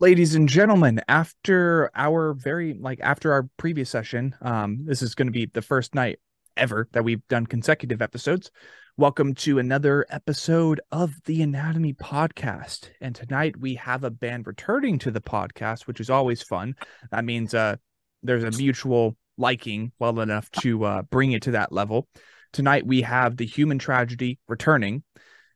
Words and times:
ladies 0.00 0.34
and 0.34 0.48
gentlemen 0.48 1.00
after 1.06 1.88
our 1.94 2.32
very 2.32 2.74
like 2.74 2.98
after 3.02 3.32
our 3.32 3.48
previous 3.56 3.88
session 3.88 4.34
um 4.40 4.84
this 4.84 5.00
is 5.00 5.14
going 5.14 5.28
to 5.28 5.32
be 5.32 5.46
the 5.46 5.62
first 5.62 5.94
night 5.94 6.18
ever 6.56 6.88
that 6.92 7.04
we've 7.04 7.26
done 7.28 7.46
consecutive 7.46 8.02
episodes. 8.02 8.50
Welcome 8.96 9.34
to 9.36 9.58
another 9.58 10.04
episode 10.10 10.80
of 10.90 11.14
the 11.24 11.42
anatomy 11.42 11.94
podcast. 11.94 12.90
And 13.00 13.14
tonight 13.14 13.56
we 13.58 13.74
have 13.76 14.04
a 14.04 14.10
band 14.10 14.46
returning 14.46 14.98
to 15.00 15.10
the 15.10 15.20
podcast 15.20 15.86
which 15.86 16.00
is 16.00 16.10
always 16.10 16.42
fun. 16.42 16.74
That 17.10 17.24
means 17.24 17.54
uh 17.54 17.76
there's 18.22 18.44
a 18.44 18.56
mutual 18.56 19.16
liking 19.42 19.92
well 19.98 20.20
enough 20.20 20.50
to 20.50 20.84
uh 20.84 21.02
bring 21.02 21.32
it 21.32 21.42
to 21.42 21.50
that 21.50 21.72
level 21.72 22.08
tonight 22.52 22.86
we 22.86 23.02
have 23.02 23.36
the 23.36 23.46
human 23.46 23.78
tragedy 23.78 24.38
returning 24.48 25.02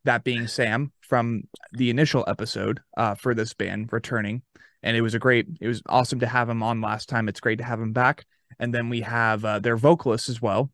that 0.06 0.24
being 0.24 0.46
Sam 0.46 0.92
from 1.02 1.42
the 1.72 1.90
initial 1.90 2.24
episode 2.26 2.80
uh, 2.96 3.14
for 3.14 3.34
this 3.34 3.52
band 3.52 3.92
returning. 3.92 4.42
And 4.82 4.96
it 4.96 5.02
was 5.02 5.14
a 5.14 5.18
great, 5.18 5.46
it 5.60 5.68
was 5.68 5.82
awesome 5.88 6.20
to 6.20 6.26
have 6.26 6.48
him 6.48 6.62
on 6.62 6.80
last 6.80 7.08
time. 7.08 7.28
It's 7.28 7.40
great 7.40 7.58
to 7.58 7.64
have 7.64 7.80
him 7.80 7.92
back. 7.92 8.24
And 8.58 8.72
then 8.72 8.88
we 8.88 9.02
have 9.02 9.44
uh, 9.44 9.58
their 9.58 9.76
vocalist 9.76 10.28
as 10.28 10.40
well 10.40 10.70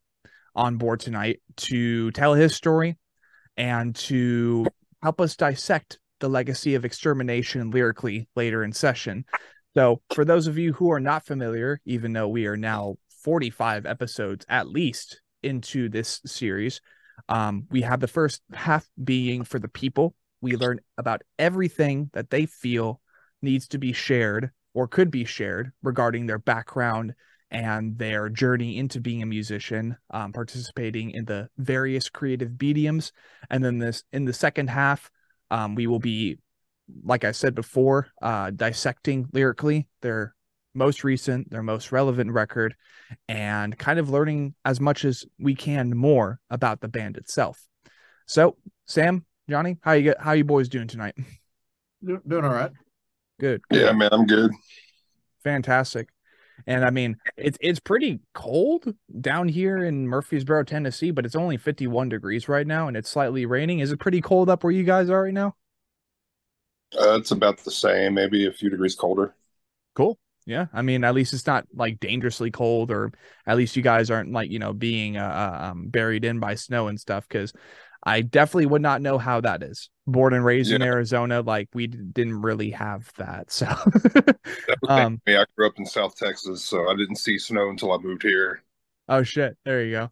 on 0.55 0.77
board 0.77 0.99
tonight 0.99 1.41
to 1.57 2.11
tell 2.11 2.33
his 2.33 2.55
story 2.55 2.97
and 3.57 3.95
to 3.95 4.65
help 5.01 5.19
us 5.19 5.35
dissect 5.35 5.99
the 6.19 6.29
legacy 6.29 6.75
of 6.75 6.85
extermination 6.85 7.71
lyrically 7.71 8.29
later 8.35 8.63
in 8.63 8.71
session. 8.71 9.25
So, 9.75 10.01
for 10.13 10.23
those 10.23 10.45
of 10.45 10.59
you 10.59 10.73
who 10.73 10.91
are 10.91 10.99
not 10.99 11.25
familiar, 11.25 11.81
even 11.85 12.13
though 12.13 12.27
we 12.27 12.45
are 12.45 12.55
now 12.55 12.97
45 13.23 13.85
episodes 13.85 14.45
at 14.49 14.67
least 14.67 15.21
into 15.41 15.89
this 15.89 16.21
series, 16.25 16.81
um, 17.29 17.67
we 17.69 17.81
have 17.81 17.99
the 17.99 18.07
first 18.07 18.41
half 18.53 18.87
being 19.01 19.43
for 19.43 19.59
the 19.59 19.67
people. 19.67 20.15
We 20.41 20.55
learn 20.55 20.79
about 20.97 21.21
everything 21.39 22.09
that 22.13 22.29
they 22.29 22.45
feel 22.45 23.01
needs 23.41 23.67
to 23.69 23.77
be 23.77 23.93
shared 23.93 24.51
or 24.73 24.87
could 24.87 25.11
be 25.11 25.25
shared 25.25 25.71
regarding 25.81 26.25
their 26.25 26.39
background 26.39 27.13
and 27.51 27.97
their 27.97 28.29
journey 28.29 28.77
into 28.77 28.99
being 28.99 29.21
a 29.21 29.27
musician, 29.27 29.95
um, 30.09 30.33
participating 30.33 31.11
in 31.11 31.25
the 31.25 31.47
various 31.57 32.09
creative 32.09 32.59
mediums. 32.59 33.13
And 33.49 33.63
then 33.63 33.77
this 33.77 34.03
in 34.11 34.25
the 34.25 34.33
second 34.33 34.69
half, 34.69 35.11
um, 35.51 35.75
we 35.75 35.85
will 35.85 35.99
be, 35.99 36.39
like 37.03 37.23
I 37.23 37.31
said 37.31 37.53
before, 37.53 38.07
uh, 38.21 38.49
dissecting 38.49 39.27
lyrically 39.33 39.87
their 40.01 40.35
most 40.73 41.03
recent, 41.03 41.49
their 41.49 41.63
most 41.63 41.91
relevant 41.91 42.31
record, 42.31 42.75
and 43.27 43.77
kind 43.77 43.99
of 43.99 44.09
learning 44.09 44.55
as 44.65 44.79
much 44.79 45.05
as 45.05 45.25
we 45.39 45.55
can 45.55 45.95
more 45.95 46.39
about 46.49 46.81
the 46.81 46.87
band 46.87 47.17
itself. 47.17 47.65
So, 48.25 48.57
Sam, 48.85 49.25
Johnny, 49.49 49.77
how 49.81 49.93
you 49.93 50.03
get 50.03 50.21
how 50.21 50.31
you 50.31 50.43
boys 50.43 50.69
doing 50.69 50.87
tonight? 50.87 51.15
Doing 52.05 52.43
all 52.43 52.51
right. 52.51 52.71
Good. 53.39 53.61
Yeah, 53.71 53.93
man, 53.93 54.09
I'm 54.11 54.25
good. 54.25 54.51
Fantastic. 55.43 56.09
And 56.67 56.85
I 56.85 56.89
mean, 56.89 57.17
it's 57.37 57.57
it's 57.61 57.79
pretty 57.79 58.19
cold 58.33 58.93
down 59.19 59.47
here 59.47 59.83
in 59.83 60.07
Murfreesboro, 60.07 60.63
Tennessee, 60.63 61.11
but 61.11 61.25
it's 61.25 61.35
only 61.35 61.57
51 61.57 62.09
degrees 62.09 62.47
right 62.47 62.67
now 62.67 62.87
and 62.87 62.95
it's 62.95 63.09
slightly 63.09 63.45
raining. 63.45 63.79
Is 63.79 63.91
it 63.91 63.99
pretty 63.99 64.21
cold 64.21 64.49
up 64.49 64.63
where 64.63 64.71
you 64.71 64.83
guys 64.83 65.09
are 65.09 65.23
right 65.23 65.33
now? 65.33 65.55
Uh, 66.97 67.17
it's 67.17 67.31
about 67.31 67.57
the 67.57 67.71
same, 67.71 68.13
maybe 68.13 68.45
a 68.45 68.51
few 68.51 68.69
degrees 68.69 68.95
colder. 68.95 69.33
Cool. 69.95 70.19
Yeah, 70.45 70.67
I 70.73 70.81
mean, 70.81 71.03
at 71.03 71.13
least 71.13 71.33
it's 71.33 71.47
not 71.47 71.65
like 71.73 71.99
dangerously 71.99 72.51
cold, 72.51 72.91
or 72.91 73.11
at 73.45 73.57
least 73.57 73.75
you 73.75 73.81
guys 73.81 74.11
aren't 74.11 74.31
like 74.31 74.51
you 74.51 74.59
know 74.59 74.73
being 74.73 75.17
uh, 75.17 75.23
uh 75.61 75.71
um, 75.71 75.87
buried 75.87 76.25
in 76.25 76.39
by 76.39 76.55
snow 76.55 76.87
and 76.87 76.99
stuff. 76.99 77.27
Because 77.27 77.53
I 78.03 78.21
definitely 78.21 78.65
would 78.65 78.81
not 78.81 79.01
know 79.01 79.17
how 79.17 79.41
that 79.41 79.63
is. 79.63 79.89
Born 80.05 80.33
and 80.33 80.43
raised 80.43 80.69
yeah. 80.69 80.75
in 80.75 80.81
Arizona, 80.81 81.41
like 81.41 81.69
we 81.73 81.87
d- 81.87 81.97
didn't 82.11 82.41
really 82.41 82.71
have 82.71 83.11
that. 83.17 83.51
So, 83.51 83.67
um, 84.89 85.21
me. 85.25 85.37
I 85.37 85.45
grew 85.55 85.67
up 85.67 85.77
in 85.77 85.85
South 85.85 86.15
Texas, 86.17 86.65
so 86.65 86.89
I 86.89 86.95
didn't 86.95 87.15
see 87.15 87.37
snow 87.37 87.69
until 87.69 87.93
I 87.93 87.97
moved 87.97 88.23
here. 88.23 88.61
Oh 89.07 89.23
shit! 89.23 89.57
There 89.63 89.83
you 89.83 89.91
go. 89.91 90.11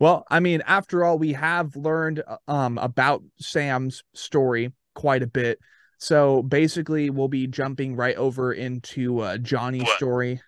Well, 0.00 0.24
I 0.30 0.40
mean, 0.40 0.62
after 0.66 1.04
all, 1.04 1.18
we 1.18 1.34
have 1.34 1.76
learned 1.76 2.22
uh, 2.26 2.38
um 2.48 2.78
about 2.78 3.22
Sam's 3.38 4.02
story 4.14 4.72
quite 4.94 5.22
a 5.22 5.26
bit. 5.26 5.58
So 5.98 6.42
basically, 6.42 7.10
we'll 7.10 7.28
be 7.28 7.46
jumping 7.46 7.96
right 7.96 8.16
over 8.16 8.52
into 8.52 9.20
uh, 9.20 9.38
Johnny's 9.38 9.84
what? 9.84 9.96
story, 9.96 10.40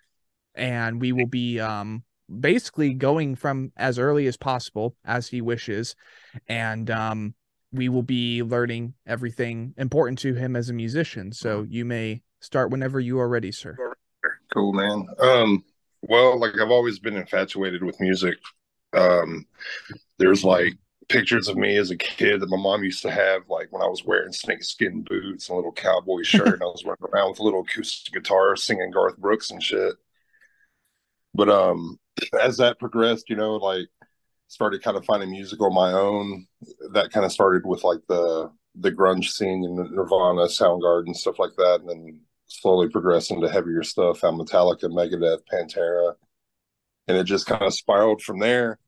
and 0.55 1.01
we 1.01 1.11
will 1.11 1.25
be 1.25 1.59
um, 1.59 2.03
basically 2.39 2.93
going 2.93 3.35
from 3.35 3.71
as 3.75 3.97
early 3.97 4.27
as 4.27 4.37
possible 4.37 4.95
as 5.03 5.27
he 5.27 5.41
wishes, 5.41 5.95
and 6.47 6.89
um, 6.91 7.33
we 7.71 7.89
will 7.89 8.03
be 8.03 8.43
learning 8.43 8.93
everything 9.05 9.73
important 9.77 10.19
to 10.19 10.33
him 10.33 10.55
as 10.55 10.69
a 10.69 10.73
musician. 10.73 11.31
So 11.31 11.65
you 11.67 11.85
may 11.85 12.21
start 12.39 12.71
whenever 12.71 12.99
you 12.99 13.19
are 13.19 13.29
ready, 13.29 13.51
sir. 13.51 13.77
Cool, 14.53 14.73
man. 14.73 15.07
Um, 15.19 15.63
well, 16.01 16.39
like 16.39 16.53
I've 16.59 16.71
always 16.71 16.99
been 16.99 17.17
infatuated 17.17 17.83
with 17.83 17.99
music. 17.99 18.37
Um, 18.93 19.45
there's 20.17 20.43
like 20.43 20.73
pictures 21.09 21.47
of 21.47 21.57
me 21.57 21.75
as 21.75 21.91
a 21.91 21.97
kid 21.97 22.39
that 22.39 22.49
my 22.49 22.57
mom 22.57 22.83
used 22.83 23.01
to 23.01 23.11
have, 23.11 23.43
like 23.49 23.71
when 23.71 23.81
I 23.81 23.87
was 23.87 24.05
wearing 24.05 24.31
snakeskin 24.31 25.01
boots 25.01 25.49
and 25.49 25.55
a 25.55 25.57
little 25.57 25.71
cowboy 25.71 26.21
shirt, 26.23 26.53
and 26.53 26.63
I 26.63 26.65
was 26.65 26.85
running 26.85 27.03
around 27.11 27.31
with 27.31 27.39
a 27.39 27.43
little 27.43 27.61
acoustic 27.61 28.13
guitar 28.13 28.55
singing 28.55 28.91
Garth 28.91 29.17
Brooks 29.17 29.51
and 29.51 29.61
shit. 29.61 29.95
But 31.33 31.49
um, 31.49 31.99
as 32.41 32.57
that 32.57 32.79
progressed, 32.79 33.29
you 33.29 33.35
know, 33.35 33.55
like 33.55 33.87
started 34.47 34.83
kind 34.83 34.97
of 34.97 35.05
finding 35.05 35.31
music 35.31 35.61
on 35.61 35.73
my 35.73 35.91
own. 35.91 36.47
That 36.93 37.11
kind 37.11 37.25
of 37.25 37.31
started 37.31 37.65
with 37.65 37.83
like 37.83 38.01
the 38.07 38.51
the 38.75 38.91
grunge 38.91 39.29
scene 39.31 39.63
and 39.65 39.91
Nirvana, 39.91 40.43
Soundgarden, 40.43 41.15
stuff 41.15 41.39
like 41.39 41.55
that, 41.57 41.81
and 41.81 41.89
then 41.89 42.19
slowly 42.47 42.87
progressed 42.89 43.31
into 43.31 43.49
heavier 43.49 43.83
stuff. 43.83 44.19
Found 44.19 44.39
Metallica, 44.39 44.85
Megadeth, 44.85 45.41
Pantera, 45.51 46.13
and 47.07 47.17
it 47.17 47.23
just 47.23 47.45
kind 47.45 47.63
of 47.63 47.73
spiraled 47.73 48.21
from 48.21 48.39
there. 48.39 48.79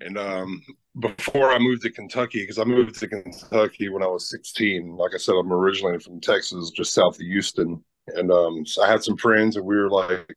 And 0.00 0.16
um, 0.18 0.62
before 0.98 1.50
I 1.50 1.58
moved 1.58 1.82
to 1.82 1.90
Kentucky, 1.90 2.42
because 2.42 2.58
I 2.58 2.64
moved 2.64 2.98
to 2.98 3.08
Kentucky 3.08 3.88
when 3.88 4.02
I 4.02 4.06
was 4.06 4.28
16. 4.28 4.96
Like 4.96 5.12
I 5.14 5.18
said, 5.18 5.34
I'm 5.34 5.52
originally 5.52 5.98
from 5.98 6.20
Texas, 6.20 6.70
just 6.70 6.92
south 6.92 7.14
of 7.14 7.20
Houston. 7.20 7.82
And 8.08 8.30
um, 8.30 8.66
so 8.66 8.82
I 8.82 8.90
had 8.90 9.02
some 9.02 9.16
friends, 9.16 9.56
and 9.56 9.64
we 9.64 9.76
were 9.76 9.90
like, 9.90 10.34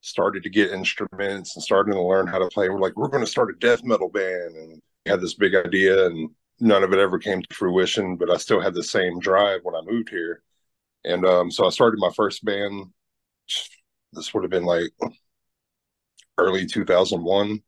started 0.00 0.42
to 0.42 0.50
get 0.50 0.70
instruments 0.70 1.56
and 1.56 1.62
starting 1.62 1.94
to 1.94 2.02
learn 2.02 2.26
how 2.26 2.38
to 2.38 2.48
play. 2.48 2.68
We're 2.68 2.80
like, 2.80 2.96
we're 2.96 3.08
going 3.08 3.24
to 3.24 3.30
start 3.30 3.50
a 3.50 3.58
death 3.58 3.84
metal 3.84 4.10
band. 4.10 4.54
And 4.54 4.82
we 5.04 5.10
had 5.10 5.20
this 5.20 5.34
big 5.34 5.54
idea, 5.54 6.06
and 6.06 6.30
none 6.60 6.82
of 6.82 6.92
it 6.92 6.98
ever 6.98 7.18
came 7.18 7.40
to 7.40 7.54
fruition, 7.54 8.16
but 8.16 8.30
I 8.30 8.36
still 8.36 8.60
had 8.60 8.74
the 8.74 8.82
same 8.82 9.20
drive 9.20 9.60
when 9.62 9.74
I 9.74 9.80
moved 9.82 10.10
here. 10.10 10.42
And 11.04 11.24
um, 11.24 11.50
so 11.50 11.66
I 11.66 11.70
started 11.70 12.00
my 12.00 12.10
first 12.16 12.44
band. 12.44 12.86
This 14.12 14.34
would 14.34 14.42
have 14.42 14.50
been 14.50 14.64
like 14.64 14.90
early 16.38 16.66
2001 16.66 17.62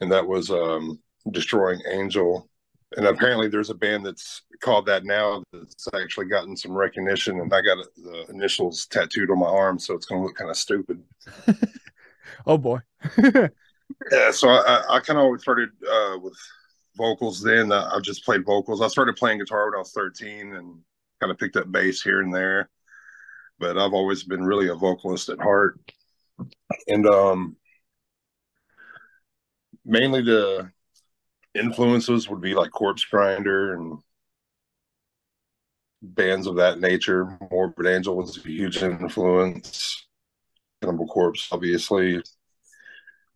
and 0.00 0.10
that 0.10 0.26
was 0.26 0.50
um, 0.50 1.00
Destroying 1.30 1.80
Angel. 1.90 2.48
And 2.96 3.06
apparently, 3.06 3.48
there's 3.48 3.70
a 3.70 3.74
band 3.74 4.04
that's 4.04 4.42
called 4.60 4.86
that 4.86 5.04
now 5.04 5.44
that's 5.52 5.86
actually 5.94 6.26
gotten 6.26 6.56
some 6.56 6.72
recognition, 6.72 7.38
and 7.40 7.52
I 7.52 7.62
got 7.62 7.78
the 7.96 8.26
initials 8.30 8.86
tattooed 8.86 9.30
on 9.30 9.38
my 9.38 9.46
arm, 9.46 9.78
so 9.78 9.94
it's 9.94 10.06
going 10.06 10.20
to 10.20 10.26
look 10.26 10.36
kind 10.36 10.50
of 10.50 10.56
stupid. 10.56 11.00
oh 12.46 12.58
boy. 12.58 12.80
yeah, 13.22 14.30
so 14.32 14.48
I, 14.48 14.82
I 14.90 15.00
kind 15.00 15.18
of 15.18 15.24
always 15.24 15.42
started 15.42 15.70
uh, 15.88 16.18
with 16.20 16.36
vocals. 16.96 17.40
Then 17.40 17.70
I 17.70 18.00
just 18.02 18.24
played 18.24 18.44
vocals. 18.44 18.82
I 18.82 18.88
started 18.88 19.14
playing 19.14 19.38
guitar 19.38 19.66
when 19.66 19.76
I 19.76 19.78
was 19.78 19.92
13, 19.92 20.56
and 20.56 20.80
kind 21.20 21.30
of 21.30 21.38
picked 21.38 21.56
up 21.56 21.70
bass 21.70 22.02
here 22.02 22.22
and 22.22 22.34
there. 22.34 22.68
But 23.58 23.78
I've 23.78 23.92
always 23.92 24.24
been 24.24 24.42
really 24.42 24.68
a 24.68 24.74
vocalist 24.74 25.28
at 25.28 25.40
heart. 25.40 25.78
And 26.88 27.06
um, 27.06 27.56
mainly 29.84 30.22
the 30.22 30.70
influences 31.54 32.28
would 32.28 32.40
be 32.40 32.54
like 32.54 32.70
Corpsegrinder 32.70 33.74
and 33.74 33.98
bands 36.02 36.46
of 36.46 36.56
that 36.56 36.80
nature. 36.80 37.38
Morbid 37.50 37.86
Angel 37.86 38.16
was 38.16 38.36
a 38.36 38.40
huge 38.40 38.82
influence. 38.82 40.06
Cannibal 40.80 41.06
Corpse, 41.06 41.48
obviously. 41.52 42.22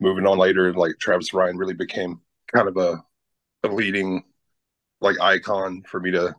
Moving 0.00 0.26
on 0.26 0.38
later, 0.38 0.73
like 0.73 0.99
Travis 0.99 1.32
Ryan 1.32 1.56
really 1.56 1.75
became 1.75 2.20
kind 2.52 2.69
of 2.69 2.76
a, 2.76 3.02
a 3.62 3.69
leading 3.69 4.25
like 5.00 5.20
icon 5.20 5.82
for 5.87 6.00
me 6.00 6.11
to 6.12 6.35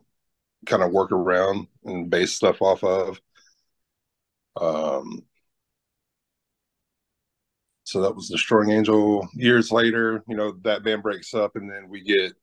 kind 0.65 0.83
of 0.83 0.91
work 0.91 1.11
around 1.11 1.67
and 1.83 2.09
base 2.09 2.33
stuff 2.33 2.61
off 2.61 2.83
of. 2.83 3.19
Um, 4.59 5.23
so 7.85 8.01
that 8.01 8.15
was 8.15 8.29
Destroying 8.29 8.71
Angel. 8.71 9.27
Years 9.35 9.71
later, 9.71 10.23
you 10.27 10.35
know, 10.35 10.53
that 10.63 10.83
band 10.83 11.03
breaks 11.03 11.33
up, 11.35 11.55
and 11.55 11.69
then 11.69 11.87
we 11.87 12.01
get. 12.01 12.33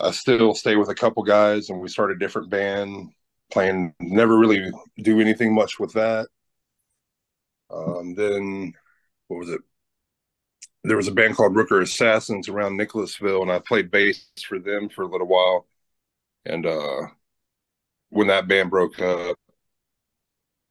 I 0.00 0.10
still 0.10 0.54
stay 0.54 0.76
with 0.76 0.88
a 0.88 0.94
couple 0.94 1.22
guys, 1.22 1.68
and 1.68 1.80
we 1.80 1.88
start 1.88 2.10
a 2.10 2.18
different 2.18 2.50
band. 2.50 3.12
Playing, 3.52 3.94
never 4.00 4.38
really 4.38 4.70
do 5.02 5.20
anything 5.20 5.54
much 5.54 5.78
with 5.78 5.92
that. 5.92 6.28
Um, 7.70 8.14
then 8.14 8.72
what 9.28 9.38
was 9.38 9.50
it? 9.50 9.60
There 10.82 10.96
was 10.96 11.08
a 11.08 11.12
band 11.12 11.36
called 11.36 11.54
Rooker 11.54 11.82
Assassins 11.82 12.48
around 12.48 12.76
Nicholasville, 12.76 13.42
and 13.42 13.52
I 13.52 13.58
played 13.58 13.90
bass 13.90 14.26
for 14.46 14.58
them 14.58 14.88
for 14.88 15.02
a 15.02 15.08
little 15.08 15.26
while. 15.26 15.66
And 16.46 16.64
uh, 16.64 17.02
when 18.10 18.28
that 18.28 18.48
band 18.48 18.70
broke 18.70 19.00
up, 19.00 19.36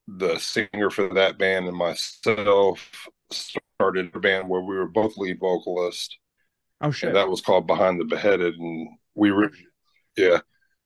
the 0.07 0.37
singer 0.39 0.89
for 0.89 1.13
that 1.13 1.37
band 1.37 1.67
and 1.67 1.77
myself 1.77 3.07
started 3.31 4.11
a 4.13 4.19
band 4.19 4.49
where 4.49 4.61
we 4.61 4.75
were 4.75 4.87
both 4.87 5.17
lead 5.17 5.39
vocalists. 5.39 6.17
Oh 6.81 6.91
shit. 6.91 7.09
And 7.09 7.15
that 7.15 7.29
was 7.29 7.41
called 7.41 7.67
Behind 7.67 7.99
the 7.99 8.05
Beheaded, 8.05 8.55
and 8.55 8.89
we 9.15 9.31
were, 9.31 9.51
yeah. 10.17 10.39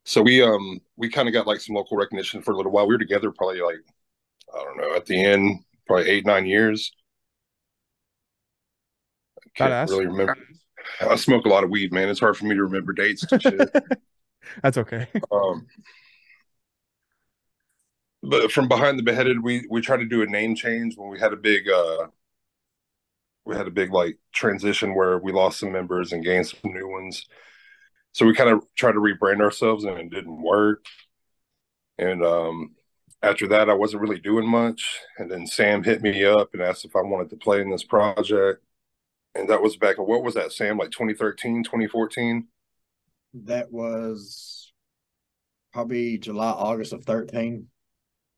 So 0.06 0.22
we 0.22 0.42
um 0.42 0.80
we 0.96 1.10
kind 1.10 1.28
of 1.28 1.34
got 1.34 1.48
like 1.48 1.60
some 1.62 1.76
local 1.76 1.98
recognition 1.98 2.42
for 2.42 2.52
a 2.54 2.58
little 2.58 2.72
while. 2.72 2.88
We 2.88 2.96
were 2.96 3.00
together 3.00 3.32
probably 3.32 3.62
like 3.62 3.80
I 4.54 4.64
don't 4.64 4.78
know 4.78 4.96
at 4.96 5.06
the 5.06 5.24
end 5.24 5.60
probably 5.88 6.10
eight 6.10 6.26
nine 6.26 6.46
years. 6.46 6.92
I 9.46 9.50
can't 9.56 9.72
Badass. 9.72 9.90
really 9.90 10.08
remember. 10.08 10.38
I 11.02 11.16
smoke 11.16 11.46
a 11.46 11.50
lot 11.50 11.64
of 11.64 11.70
weed, 11.70 11.92
man. 11.92 12.10
It's 12.10 12.20
hard 12.20 12.38
for 12.38 12.46
me 12.46 12.56
to 12.56 12.64
remember 12.64 12.94
dates 12.94 13.26
and 13.32 13.42
shit. 13.42 13.70
That's 14.64 14.78
okay. 14.78 15.08
um, 15.32 15.68
but 18.24 18.52
from 18.52 18.68
behind 18.68 18.98
the 18.98 19.04
beheaded, 19.04 19.44
we 19.44 19.66
we 19.70 19.82
tried 19.82 19.98
to 19.98 20.06
do 20.06 20.22
a 20.22 20.26
name 20.26 20.56
change 20.56 20.98
when 20.98 21.10
we 21.10 21.20
had 21.20 21.34
a 21.34 21.38
big 21.38 21.70
uh 21.70 22.08
we 23.46 23.56
had 23.56 23.68
a 23.68 23.72
big 23.72 23.92
like 23.92 24.18
transition 24.34 24.96
where 24.96 25.18
we 25.18 25.32
lost 25.32 25.60
some 25.60 25.72
members 25.72 26.12
and 26.12 26.24
gained 26.24 26.48
some 26.48 26.60
new 26.64 26.88
ones. 26.88 27.26
So 28.12 28.26
we 28.26 28.34
kind 28.34 28.50
of 28.50 28.64
tried 28.76 28.94
to 28.94 29.00
rebrand 29.00 29.42
ourselves 29.42 29.84
and 29.84 29.98
it 29.98 30.10
didn't 30.10 30.42
work. 30.42 30.86
And 31.98 32.24
um 32.24 32.76
after 33.22 33.48
that 33.48 33.70
I 33.70 33.74
wasn't 33.74 34.02
really 34.02 34.20
doing 34.20 34.48
much. 34.48 35.00
And 35.18 35.30
then 35.30 35.46
Sam 35.48 35.84
hit 35.84 36.02
me 36.02 36.24
up 36.26 36.50
and 36.54 36.62
asked 36.62 36.86
if 36.86 36.96
I 36.96 37.02
wanted 37.02 37.30
to 37.32 37.38
play 37.38 37.62
in 37.62 37.70
this 37.70 37.84
project. 37.84 38.64
And 39.36 39.50
that 39.50 39.62
was 39.62 39.78
back 39.78 39.98
in 39.98 40.06
what 40.06 40.24
was 40.24 40.34
that, 40.36 40.52
Sam? 40.52 40.78
Like 40.78 40.92
2013, 40.92 41.64
2014? 41.64 42.48
That 43.46 43.72
was 43.72 44.72
probably 45.72 46.18
July, 46.18 46.50
August 46.50 46.94
of 46.94 47.04
13. 47.06 47.68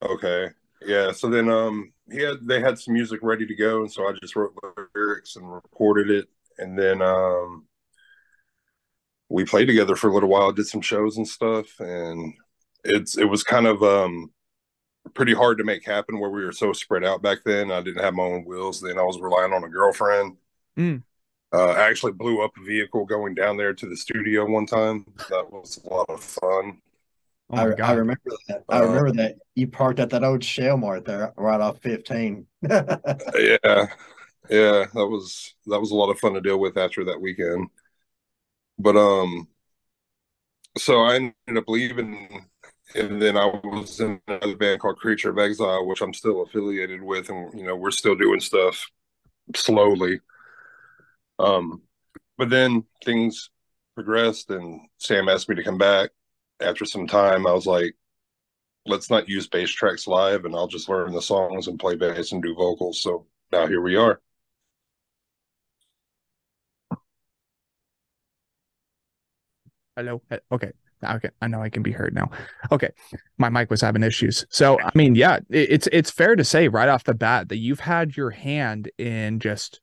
Okay. 0.02 0.50
Yeah. 0.82 1.12
So 1.12 1.30
then 1.30 1.50
um 1.50 1.94
he 2.12 2.20
had 2.22 2.38
they 2.42 2.60
had 2.60 2.78
some 2.78 2.94
music 2.94 3.20
ready 3.24 3.46
to 3.46 3.56
go, 3.56 3.82
and 3.82 3.92
so 3.92 4.08
I 4.08 4.14
just 4.22 4.36
wrote 4.36 4.54
lyrics 4.96 5.36
and 5.36 5.52
recorded 5.52 6.10
it. 6.10 6.28
And 6.58 6.78
then 6.78 7.02
um 7.02 7.66
we 9.30 9.46
played 9.46 9.68
together 9.68 9.96
for 9.96 10.10
a 10.10 10.14
little 10.14 10.30
while, 10.30 10.52
did 10.52 10.68
some 10.68 10.82
shows 10.82 11.18
and 11.18 11.28
stuff, 11.28 11.80
and 11.80 12.34
it's 12.84 13.18
it 13.18 13.26
was 13.26 13.44
kind 13.44 13.68
of 13.68 13.82
um 13.84 14.32
pretty 15.14 15.34
hard 15.34 15.58
to 15.58 15.64
make 15.64 15.86
happen 15.86 16.20
where 16.20 16.30
we 16.30 16.44
were 16.44 16.52
so 16.52 16.74
spread 16.74 17.04
out 17.04 17.22
back 17.22 17.40
then. 17.46 17.72
I 17.72 17.82
didn't 17.82 18.04
have 18.04 18.14
my 18.14 18.24
own 18.24 18.46
wheels. 18.46 18.82
Then 18.82 19.00
I 19.00 19.04
was 19.04 19.20
relying 19.20 19.54
on 19.54 19.64
a 19.64 19.70
girlfriend. 19.70 20.38
Mm. 20.78 21.04
Uh, 21.54 21.72
I 21.72 21.90
actually 21.90 22.14
blew 22.14 22.42
up 22.44 22.52
a 22.58 22.64
vehicle 22.64 23.06
going 23.06 23.34
down 23.34 23.58
there 23.58 23.74
to 23.74 23.90
the 23.90 23.98
studio 23.98 24.50
one 24.50 24.66
time. 24.66 25.06
That 25.30 25.52
was 25.52 25.80
a 25.84 25.94
lot 25.94 26.10
of 26.10 26.24
fun. 26.24 26.82
Oh 27.52 27.58
my 27.58 27.64
I, 27.64 27.76
god. 27.76 27.82
I 27.82 27.94
remember 27.94 28.22
that. 28.48 28.64
I 28.70 28.78
Uh, 28.78 28.86
remember 28.86 29.12
that 29.14 29.36
you 29.56 29.68
parked 29.68 30.00
at 30.00 30.10
that 30.12 30.24
old 30.24 30.44
Shell 30.44 30.78
Mart 30.78 31.06
there 31.06 31.34
right 31.38 31.60
off 31.62 31.80
15. 31.82 32.48
yeah 33.38 33.88
yeah 34.50 34.86
that 34.94 35.08
was 35.08 35.54
that 35.68 35.80
was 35.80 35.92
a 35.92 35.96
lot 35.96 36.10
of 36.10 36.20
fun 36.20 36.34
to 36.34 36.42
deal 36.42 36.60
with 36.60 36.78
after 36.78 37.04
that 37.06 37.22
weekend 37.22 37.70
but 38.78 38.96
um 38.96 39.48
so 40.78 41.02
i 41.02 41.16
ended 41.16 41.58
up 41.58 41.66
leaving 41.68 42.46
and 42.96 43.22
then 43.22 43.38
i 43.38 43.46
was 43.46 44.00
in 44.00 44.20
another 44.28 44.56
band 44.56 44.80
called 44.80 44.98
creature 44.98 45.30
of 45.30 45.38
exile 45.38 45.86
which 45.86 46.02
i'm 46.02 46.14
still 46.14 46.42
affiliated 46.44 47.02
with 47.02 47.30
and 47.30 47.58
you 47.58 47.66
know 47.66 47.76
we're 47.76 47.92
still 47.92 48.16
doing 48.16 48.40
stuff 48.40 48.88
slowly 49.56 50.20
um 51.40 51.82
but 52.38 52.50
then 52.50 52.84
things 53.04 53.50
progressed 53.96 54.50
and 54.50 54.82
sam 54.98 55.30
asked 55.30 55.50
me 55.50 55.56
to 55.56 55.64
come 55.64 55.78
back 55.78 56.10
after 56.62 56.86
some 56.86 57.08
time 57.08 57.46
i 57.48 57.52
was 57.54 57.66
like 57.66 57.96
let's 58.86 59.10
not 59.10 59.30
use 59.30 59.48
bass 59.48 59.70
tracks 59.70 60.08
live 60.08 60.46
and 60.46 60.56
I'll 60.56 60.68
just 60.68 60.90
learn 60.90 61.12
the 61.14 61.22
songs 61.22 61.68
and 61.68 61.80
play 61.80 61.96
bass 61.96 62.32
and 62.32 62.42
do 62.42 62.56
vocals. 62.56 63.02
So 63.02 63.28
now 63.52 63.68
here 63.68 63.82
we 63.82 63.96
are. 63.96 64.20
Hello. 69.96 70.22
He- 70.30 70.38
Okay. 70.52 70.72
Okay. 71.04 71.30
I 71.42 71.48
know 71.48 71.62
I 71.62 71.70
can 71.70 71.82
be 71.84 71.92
heard 71.92 72.14
now. 72.14 72.30
Okay. 72.72 72.92
My 73.38 73.50
mic 73.50 73.70
was 73.72 73.82
having 73.82 74.04
issues. 74.04 74.46
So 74.50 74.80
I 74.80 74.92
mean, 74.94 75.16
yeah, 75.16 75.40
it's 75.50 75.88
it's 75.92 76.12
fair 76.12 76.36
to 76.36 76.44
say 76.44 76.68
right 76.68 76.90
off 76.90 77.04
the 77.04 77.16
bat 77.16 77.50
that 77.50 77.58
you've 77.58 77.80
had 77.80 78.16
your 78.16 78.30
hand 78.30 78.90
in 78.98 79.40
just 79.40 79.80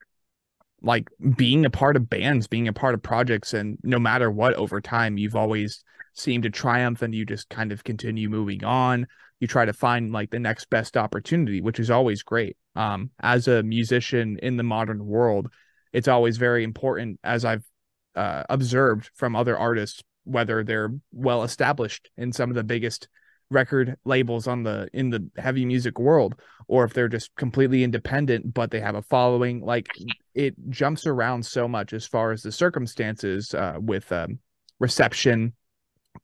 like 0.83 1.09
being 1.37 1.65
a 1.65 1.71
part 1.71 1.97
of 1.97 2.09
bands, 2.09 2.47
being 2.47 2.69
a 2.69 2.73
part 2.73 2.95
of 2.95 3.03
projects, 3.03 3.55
and 3.55 3.79
no 3.83 3.99
matter 3.99 4.31
what, 4.31 4.55
over 4.55 4.81
time, 4.81 5.19
you've 5.19 5.37
always 5.37 5.83
seemed 6.15 6.43
to 6.45 6.51
triumph 6.51 7.03
and 7.03 7.15
you 7.15 7.25
just 7.25 7.49
kind 7.49 7.73
of 7.73 7.85
continue 7.85 8.29
moving 8.29 8.65
on. 8.65 9.07
You 9.41 9.47
try 9.47 9.65
to 9.65 9.73
find 9.73 10.13
like 10.13 10.31
the 10.31 10.39
next 10.41 10.69
best 10.69 10.97
opportunity, 10.97 11.61
which 11.61 11.79
is 11.79 11.91
always 11.91 12.23
great. 12.23 12.57
Um, 12.75 13.11
as 13.21 13.49
a 13.49 13.63
musician 13.63 14.39
in 14.43 14.57
the 14.57 14.63
modern 14.63 15.07
world, 15.07 15.49
it's 15.93 16.09
always 16.09 16.37
very 16.37 16.65
important, 16.65 17.19
as 17.23 17.45
I've 17.45 17.65
uh, 18.15 18.45
observed 18.49 19.11
from 19.15 19.37
other 19.37 19.57
artists, 19.57 20.03
whether 20.25 20.63
they're 20.63 20.93
well 21.13 21.43
established 21.45 22.11
in 22.17 22.33
some 22.33 22.51
of 22.51 22.57
the 22.57 22.65
biggest 22.65 23.09
record 23.51 23.97
labels 24.05 24.47
on 24.47 24.63
the 24.63 24.89
in 24.93 25.11
the 25.11 25.27
heavy 25.39 25.65
music 25.65 25.99
world 25.99 26.35
or 26.67 26.85
if 26.85 26.93
they're 26.93 27.09
just 27.09 27.35
completely 27.37 27.83
independent 27.83 28.53
but 28.53 28.71
they 28.71 28.81
have 28.81 28.95
a 28.95 29.01
following 29.01 29.61
like 29.61 29.87
it 30.35 30.55
jumps 30.69 31.07
around 31.07 31.45
so 31.45 31.67
much 31.67 31.93
as 31.95 32.07
far 32.07 32.31
as 32.31 32.43
the 32.43 32.53
circumstances 32.53 33.55
uh, 33.55 33.79
with 33.81 34.13
um, 34.13 34.39
reception 34.79 35.55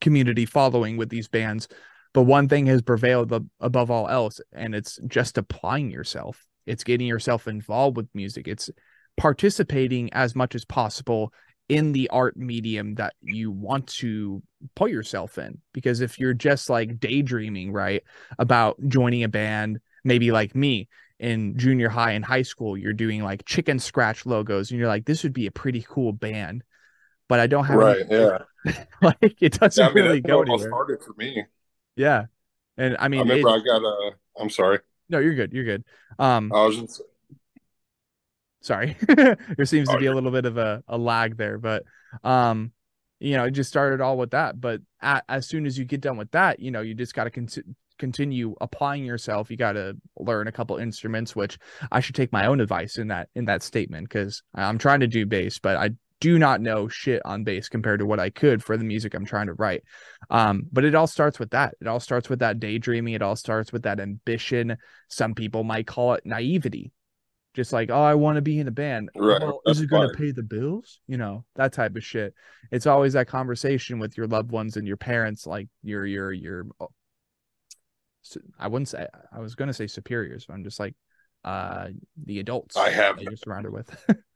community 0.01 0.45
following 0.45 0.97
with 0.97 1.09
these 1.09 1.27
bands. 1.27 1.67
But 2.13 2.23
one 2.23 2.47
thing 2.47 2.65
has 2.67 2.81
prevailed 2.81 3.33
above 3.59 3.91
all 3.91 4.07
else 4.07 4.39
and 4.53 4.73
it's 4.73 4.99
just 5.07 5.37
applying 5.37 5.91
yourself. 5.91 6.45
It's 6.65 6.83
getting 6.83 7.07
yourself 7.07 7.47
involved 7.47 7.97
with 7.97 8.07
music. 8.13 8.47
It's 8.47 8.69
participating 9.17 10.11
as 10.13 10.35
much 10.35 10.55
as 10.55 10.65
possible 10.65 11.33
in 11.67 11.91
the 11.93 12.09
art 12.09 12.37
medium 12.37 12.95
that 12.95 13.13
you 13.21 13.49
want 13.51 13.87
to 13.87 14.41
put 14.75 14.91
yourself 14.91 15.37
in 15.37 15.59
because 15.73 16.01
if 16.01 16.19
you're 16.19 16.33
just 16.33 16.69
like 16.69 16.99
daydreaming 16.99 17.71
right 17.71 18.03
about 18.37 18.77
joining 18.87 19.23
a 19.23 19.27
band 19.27 19.79
maybe 20.03 20.31
like 20.31 20.53
me 20.55 20.87
in 21.19 21.57
junior 21.57 21.89
high 21.89 22.11
and 22.11 22.23
high 22.25 22.41
school 22.43 22.77
you're 22.77 22.93
doing 22.93 23.23
like 23.23 23.43
chicken 23.45 23.79
scratch 23.79 24.25
logos 24.25 24.69
and 24.69 24.79
you're 24.79 24.87
like 24.89 25.05
this 25.05 25.23
would 25.23 25.33
be 25.33 25.47
a 25.47 25.51
pretty 25.51 25.83
cool 25.87 26.13
band 26.13 26.63
but 27.29 27.39
i 27.39 27.47
don't 27.47 27.65
have 27.65 27.77
Right. 27.77 28.05
Yeah. 28.09 28.39
like 29.01 29.41
it 29.41 29.53
doesn't 29.59 29.81
Yeah, 29.83 29.89
I 29.89 29.93
mean, 29.93 30.05
really 30.05 30.21
go 30.21 30.33
how 30.33 30.41
it 30.41 30.49
all 30.49 30.57
anywhere 30.57 30.69
started 30.69 31.01
for 31.03 31.13
me. 31.17 31.45
yeah 31.95 32.25
and 32.77 32.97
i 32.99 33.05
I 33.05 33.07
mean 33.07 33.27
remember 33.29 33.49
it- 33.49 33.55
I 33.55 33.59
got 33.59 33.81
a, 33.83 34.11
I'm 34.39 34.49
sorry. 34.49 34.79
no 35.09 35.19
you're 35.19 35.35
good 35.35 35.53
you're 35.53 35.63
good 35.65 35.83
um 36.19 36.51
I 36.51 36.65
was 36.65 36.77
just, 36.77 37.01
sorry. 38.65 38.97
There 39.07 39.65
seems 39.65 39.89
to 39.89 39.97
be 39.97 40.07
a 40.07 40.13
little 40.13 40.31
bit 40.31 40.45
of 40.45 40.57
a, 40.57 40.83
a 40.87 40.97
lag 40.97 41.37
there 41.37 41.57
but 41.57 41.83
um 42.23 42.71
you 43.19 43.37
know 43.37 43.45
it 43.45 43.51
just 43.51 43.69
started 43.69 44.01
all 44.01 44.17
with 44.17 44.31
that. 44.31 44.59
But 44.59 44.81
a 45.01 45.21
as 45.29 45.47
soon 45.47 45.65
as 45.65 45.77
you 45.77 45.85
get 45.85 46.01
done 46.01 46.17
with 46.17 46.31
that 46.31 46.59
you 46.59 46.71
know 46.71 46.81
you 46.81 46.93
just 46.93 47.13
got 47.13 47.25
to 47.25 47.29
con- 47.31 47.75
continue 47.97 48.55
applying 48.59 49.05
yourself. 49.05 49.49
You 49.49 49.57
got 49.57 49.73
to 49.73 49.95
learn 50.17 50.47
a 50.47 50.51
couple 50.51 50.77
instruments 50.77 51.35
which 51.35 51.57
i 51.91 51.99
should 51.99 52.15
take 52.15 52.33
my 52.33 52.47
own 52.47 52.59
advice 52.59 52.97
in 52.97 53.09
that 53.09 53.29
in 53.35 53.45
that 53.45 53.63
statement 53.63 54.07
because 54.07 54.41
i'm 54.55 54.77
trying 54.77 55.01
to 55.01 55.07
do 55.07 55.25
bass 55.25 55.59
but 55.59 55.75
i 55.75 55.89
do 56.21 56.39
not 56.39 56.61
know 56.61 56.87
shit 56.87 57.21
on 57.25 57.43
bass 57.43 57.67
compared 57.67 57.99
to 57.99 58.05
what 58.05 58.19
i 58.19 58.29
could 58.29 58.63
for 58.63 58.77
the 58.77 58.83
music 58.83 59.13
i'm 59.13 59.25
trying 59.25 59.47
to 59.47 59.53
write. 59.53 59.83
Um 60.29 60.63
but 60.71 60.85
it 60.85 60.95
all 60.95 61.07
starts 61.07 61.39
with 61.39 61.51
that. 61.51 61.75
It 61.81 61.87
all 61.87 61.99
starts 61.99 62.29
with 62.29 62.39
that 62.39 62.59
daydreaming. 62.59 63.13
It 63.13 63.21
all 63.21 63.35
starts 63.35 63.71
with 63.71 63.83
that 63.83 63.99
ambition. 63.99 64.77
Some 65.09 65.35
people 65.35 65.63
might 65.63 65.87
call 65.87 66.13
it 66.13 66.25
naivety 66.25 66.91
just 67.55 67.73
like 67.73 67.89
oh 67.89 68.01
i 68.01 68.13
want 68.13 68.35
to 68.35 68.41
be 68.41 68.59
in 68.59 68.67
a 68.67 68.71
band. 68.71 69.09
Right, 69.15 69.41
well, 69.41 69.61
is 69.65 69.81
it 69.81 69.89
going 69.89 70.09
to 70.09 70.15
pay 70.15 70.31
the 70.31 70.43
bills? 70.43 70.99
You 71.07 71.17
know 71.17 71.45
that 71.55 71.73
type 71.73 71.95
of 71.95 72.03
shit. 72.03 72.33
It's 72.71 72.85
always 72.85 73.13
that 73.13 73.27
conversation 73.27 73.97
with 73.97 74.17
your 74.17 74.27
loved 74.27 74.51
ones 74.51 74.77
and 74.77 74.87
your 74.87 74.97
parents 74.97 75.47
like 75.47 75.67
your 75.81 76.05
your 76.05 76.31
your 76.31 76.67
oh, 76.79 76.89
i 78.59 78.67
wouldn't 78.67 78.89
say 78.89 79.05
i 79.31 79.39
was 79.39 79.53
going 79.55 79.67
to 79.67 79.73
say 79.73 79.85
superiors 79.85 80.45
but 80.47 80.55
i'm 80.55 80.63
just 80.63 80.79
like 80.79 80.95
uh 81.43 81.89
the 82.25 82.39
adults 82.39 82.75
I 82.75 82.89
have 82.89 83.17
that 83.17 83.23
you're 83.23 83.37
surrounded 83.37 83.71
with 83.71 83.87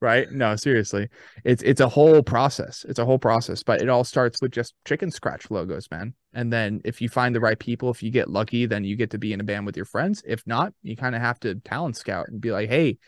right? 0.00 0.30
No 0.30 0.56
seriously. 0.56 1.08
It's 1.44 1.62
it's 1.62 1.80
a 1.80 1.88
whole 1.88 2.22
process. 2.22 2.84
It's 2.88 2.98
a 2.98 3.04
whole 3.04 3.18
process 3.18 3.62
but 3.62 3.80
it 3.80 3.88
all 3.88 4.04
starts 4.04 4.40
with 4.42 4.52
just 4.52 4.74
chicken 4.84 5.10
scratch 5.10 5.50
logos 5.50 5.88
man. 5.90 6.14
And 6.34 6.52
then 6.52 6.80
if 6.84 7.00
you 7.00 7.08
find 7.08 7.34
the 7.34 7.40
right 7.40 7.58
people 7.58 7.90
if 7.90 8.02
you 8.02 8.10
get 8.10 8.28
lucky 8.30 8.66
then 8.66 8.84
you 8.84 8.96
get 8.96 9.10
to 9.10 9.18
be 9.18 9.32
in 9.32 9.40
a 9.40 9.44
band 9.44 9.66
with 9.66 9.76
your 9.76 9.86
friends. 9.86 10.22
If 10.26 10.46
not 10.46 10.72
you 10.82 10.96
kind 10.96 11.14
of 11.14 11.22
have 11.22 11.40
to 11.40 11.54
talent 11.56 11.96
scout 11.96 12.28
and 12.28 12.40
be 12.40 12.52
like 12.52 12.68
hey 12.68 12.98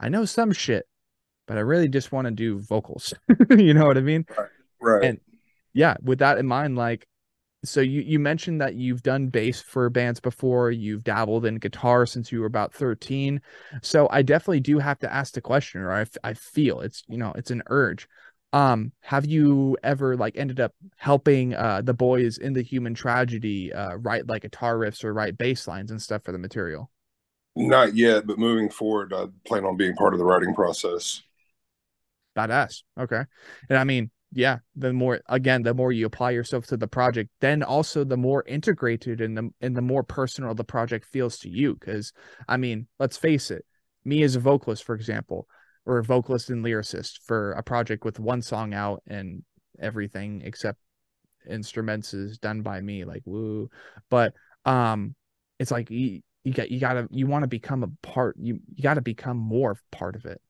i 0.00 0.08
know 0.08 0.24
some 0.24 0.52
shit 0.52 0.86
but 1.46 1.56
i 1.56 1.60
really 1.60 1.88
just 1.88 2.12
want 2.12 2.26
to 2.26 2.30
do 2.30 2.60
vocals. 2.60 3.12
You 3.50 3.74
know 3.74 3.86
what 3.86 3.98
i 3.98 4.00
mean? 4.00 4.24
Right. 4.36 4.48
right. 4.80 5.04
and- 5.04 5.20
yeah 5.74 5.96
with 6.02 6.20
that 6.20 6.38
in 6.38 6.46
mind 6.46 6.76
like 6.76 7.06
so 7.64 7.80
you 7.80 8.00
you 8.02 8.18
mentioned 8.18 8.60
that 8.60 8.74
you've 8.74 9.02
done 9.02 9.28
bass 9.28 9.60
for 9.60 9.90
bands 9.90 10.20
before 10.20 10.70
you've 10.70 11.04
dabbled 11.04 11.44
in 11.44 11.56
guitar 11.56 12.06
since 12.06 12.30
you 12.30 12.40
were 12.40 12.46
about 12.46 12.72
13 12.72 13.40
so 13.82 14.08
i 14.10 14.22
definitely 14.22 14.60
do 14.60 14.78
have 14.78 14.98
to 14.98 15.12
ask 15.12 15.34
the 15.34 15.40
question 15.40 15.80
or 15.80 15.90
I, 15.92 16.02
f- 16.02 16.16
I 16.22 16.34
feel 16.34 16.80
it's 16.80 17.02
you 17.08 17.18
know 17.18 17.32
it's 17.34 17.50
an 17.50 17.62
urge. 17.68 18.08
Um 18.52 18.92
have 19.00 19.26
you 19.26 19.76
ever 19.82 20.16
like 20.16 20.36
ended 20.36 20.60
up 20.60 20.72
helping 20.96 21.54
uh 21.54 21.82
the 21.82 21.94
boys 21.94 22.38
in 22.38 22.52
the 22.52 22.62
human 22.62 22.94
tragedy 22.94 23.72
uh 23.72 23.94
write 23.96 24.26
like 24.28 24.42
guitar 24.42 24.76
riffs 24.76 25.04
or 25.04 25.12
write 25.12 25.36
bass 25.36 25.66
lines 25.68 25.90
and 25.90 26.00
stuff 26.00 26.22
for 26.24 26.32
the 26.32 26.38
material? 26.38 26.90
Not 27.56 27.94
yet, 27.96 28.26
but 28.26 28.38
moving 28.38 28.70
forward, 28.70 29.12
I 29.12 29.26
plan 29.44 29.64
on 29.64 29.76
being 29.76 29.94
part 29.96 30.14
of 30.14 30.18
the 30.18 30.24
writing 30.24 30.54
process. 30.54 31.22
badass. 32.36 32.82
Okay. 32.98 33.24
And 33.68 33.78
i 33.78 33.84
mean 33.84 34.10
yeah 34.32 34.58
the 34.76 34.92
more 34.92 35.20
again 35.28 35.62
the 35.62 35.72
more 35.72 35.90
you 35.90 36.04
apply 36.04 36.30
yourself 36.30 36.66
to 36.66 36.76
the 36.76 36.86
project 36.86 37.30
then 37.40 37.62
also 37.62 38.04
the 38.04 38.16
more 38.16 38.44
integrated 38.46 39.20
and 39.20 39.36
the 39.36 39.48
and 39.60 39.76
the 39.76 39.82
more 39.82 40.02
personal 40.02 40.54
the 40.54 40.64
project 40.64 41.06
feels 41.06 41.38
to 41.38 41.48
you. 41.48 41.74
Because 41.74 42.12
i 42.46 42.56
mean 42.56 42.86
let's 42.98 43.16
face 43.16 43.50
it 43.50 43.64
me 44.04 44.22
as 44.22 44.36
a 44.36 44.40
vocalist 44.40 44.84
for 44.84 44.94
example 44.94 45.46
or 45.86 45.98
a 45.98 46.04
vocalist 46.04 46.50
and 46.50 46.64
lyricist 46.64 47.20
for 47.24 47.52
a 47.52 47.62
project 47.62 48.04
with 48.04 48.20
one 48.20 48.42
song 48.42 48.74
out 48.74 49.02
and 49.06 49.42
everything 49.80 50.42
except 50.44 50.78
instruments 51.48 52.12
is 52.12 52.38
done 52.38 52.60
by 52.62 52.80
me 52.80 53.04
like 53.04 53.22
woo. 53.24 53.70
But 54.10 54.34
um 54.64 55.14
it's 55.58 55.70
like 55.70 55.90
you, 55.90 56.20
you 56.44 56.52
got 56.52 56.70
you 56.70 56.78
gotta 56.78 57.08
you 57.10 57.26
want 57.26 57.42
to 57.42 57.48
become 57.48 57.82
a 57.82 58.06
part 58.06 58.36
you 58.38 58.60
you 58.74 58.82
got 58.82 58.94
to 58.94 59.00
become 59.00 59.36
more 59.36 59.76
part 59.90 60.14
of 60.16 60.26
it 60.26 60.40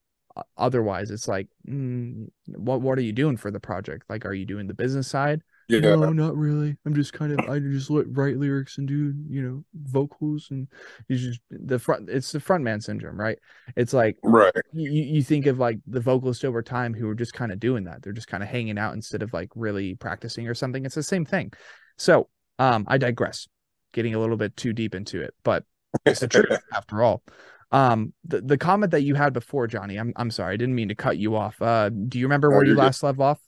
otherwise 0.57 1.11
it's 1.11 1.27
like 1.27 1.47
mm, 1.67 2.27
what 2.47 2.81
what 2.81 2.97
are 2.97 3.03
you 3.03 3.13
doing 3.13 3.37
for 3.37 3.51
the 3.51 3.59
project? 3.59 4.05
Like 4.09 4.25
are 4.25 4.33
you 4.33 4.45
doing 4.45 4.67
the 4.67 4.73
business 4.73 5.07
side? 5.07 5.41
Yeah, 5.67 5.81
no 5.81 6.09
not 6.11 6.35
really. 6.35 6.75
I'm 6.85 6.95
just 6.95 7.13
kind 7.13 7.31
of 7.31 7.47
i 7.47 7.59
just 7.59 7.91
write 7.91 8.37
lyrics 8.37 8.79
and 8.79 8.87
do 8.87 9.13
you 9.29 9.41
know 9.41 9.63
vocals 9.75 10.47
and 10.49 10.67
it's 11.07 11.21
just 11.21 11.41
the 11.51 11.77
front 11.77 12.09
it's 12.09 12.31
the 12.31 12.39
front 12.39 12.63
man 12.63 12.81
syndrome 12.81 13.19
right? 13.19 13.37
It's 13.75 13.93
like 13.93 14.17
right. 14.23 14.51
you, 14.73 14.91
you 14.91 15.23
think 15.23 15.45
of 15.45 15.59
like 15.59 15.79
the 15.85 15.99
vocalists 15.99 16.43
over 16.43 16.63
time 16.63 16.93
who 16.93 17.07
are 17.07 17.15
just 17.15 17.33
kind 17.33 17.51
of 17.51 17.59
doing 17.59 17.83
that. 17.83 18.01
They're 18.01 18.13
just 18.13 18.27
kind 18.27 18.41
of 18.41 18.49
hanging 18.49 18.79
out 18.79 18.95
instead 18.95 19.21
of 19.21 19.31
like 19.31 19.49
really 19.55 19.95
practicing 19.95 20.47
or 20.47 20.55
something. 20.55 20.85
It's 20.85 20.95
the 20.95 21.03
same 21.03 21.25
thing. 21.25 21.53
So 21.97 22.29
um 22.59 22.85
i 22.87 22.97
digress 22.97 23.47
getting 23.93 24.13
a 24.13 24.19
little 24.19 24.37
bit 24.37 24.55
too 24.55 24.73
deep 24.73 24.93
into 24.93 25.19
it 25.21 25.33
but 25.43 25.63
it's 26.05 26.19
the 26.19 26.27
truth 26.27 26.59
after 26.73 27.01
all 27.01 27.23
um 27.71 28.13
the, 28.25 28.41
the 28.41 28.57
comment 28.57 28.91
that 28.91 29.01
you 29.01 29.15
had 29.15 29.33
before 29.33 29.67
johnny 29.67 29.97
i'm 29.97 30.13
i'm 30.15 30.31
sorry 30.31 30.53
i 30.53 30.57
didn't 30.57 30.75
mean 30.75 30.89
to 30.89 30.95
cut 30.95 31.17
you 31.17 31.35
off 31.35 31.61
uh 31.61 31.89
do 31.89 32.17
you 32.19 32.25
remember 32.25 32.49
where 32.49 32.63
you 32.63 32.73
good. 32.73 32.79
last 32.79 33.03
left 33.03 33.19
off 33.19 33.39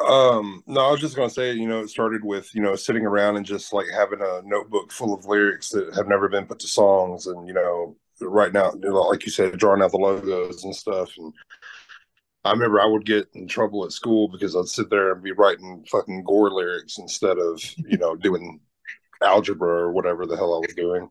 Um, 0.00 0.62
no, 0.66 0.80
I 0.80 0.90
was 0.92 1.00
just 1.00 1.16
gonna 1.16 1.28
say, 1.30 1.52
you 1.52 1.66
know, 1.66 1.80
it 1.80 1.88
started 1.90 2.24
with, 2.24 2.54
you 2.54 2.62
know, 2.62 2.76
sitting 2.76 3.04
around 3.04 3.36
and 3.36 3.44
just 3.44 3.72
like 3.72 3.86
having 3.92 4.20
a 4.20 4.42
notebook 4.44 4.92
full 4.92 5.12
of 5.12 5.26
lyrics 5.26 5.70
that 5.70 5.92
have 5.96 6.06
never 6.06 6.28
been 6.28 6.46
put 6.46 6.60
to 6.60 6.68
songs 6.68 7.26
and, 7.26 7.48
you 7.48 7.54
know, 7.54 7.96
right 8.20 8.52
now, 8.52 8.72
like 8.80 9.24
you 9.26 9.32
said, 9.32 9.58
drawing 9.58 9.82
out 9.82 9.90
the 9.90 9.96
logos 9.98 10.64
and 10.64 10.74
stuff. 10.74 11.10
And 11.18 11.32
I 12.44 12.52
remember 12.52 12.80
I 12.80 12.86
would 12.86 13.04
get 13.04 13.28
in 13.34 13.46
trouble 13.48 13.84
at 13.84 13.92
school 13.92 14.28
because 14.28 14.56
I'd 14.56 14.68
sit 14.68 14.90
there 14.90 15.12
and 15.12 15.22
be 15.22 15.32
writing 15.32 15.84
fucking 15.90 16.24
gore 16.24 16.50
lyrics 16.50 16.98
instead 16.98 17.38
of, 17.38 17.60
you 17.78 17.98
know, 17.98 18.14
doing 18.16 18.60
algebra 19.22 19.68
or 19.68 19.92
whatever 19.92 20.26
the 20.26 20.36
hell 20.36 20.54
I 20.54 20.58
was 20.58 20.74
doing. 20.74 21.10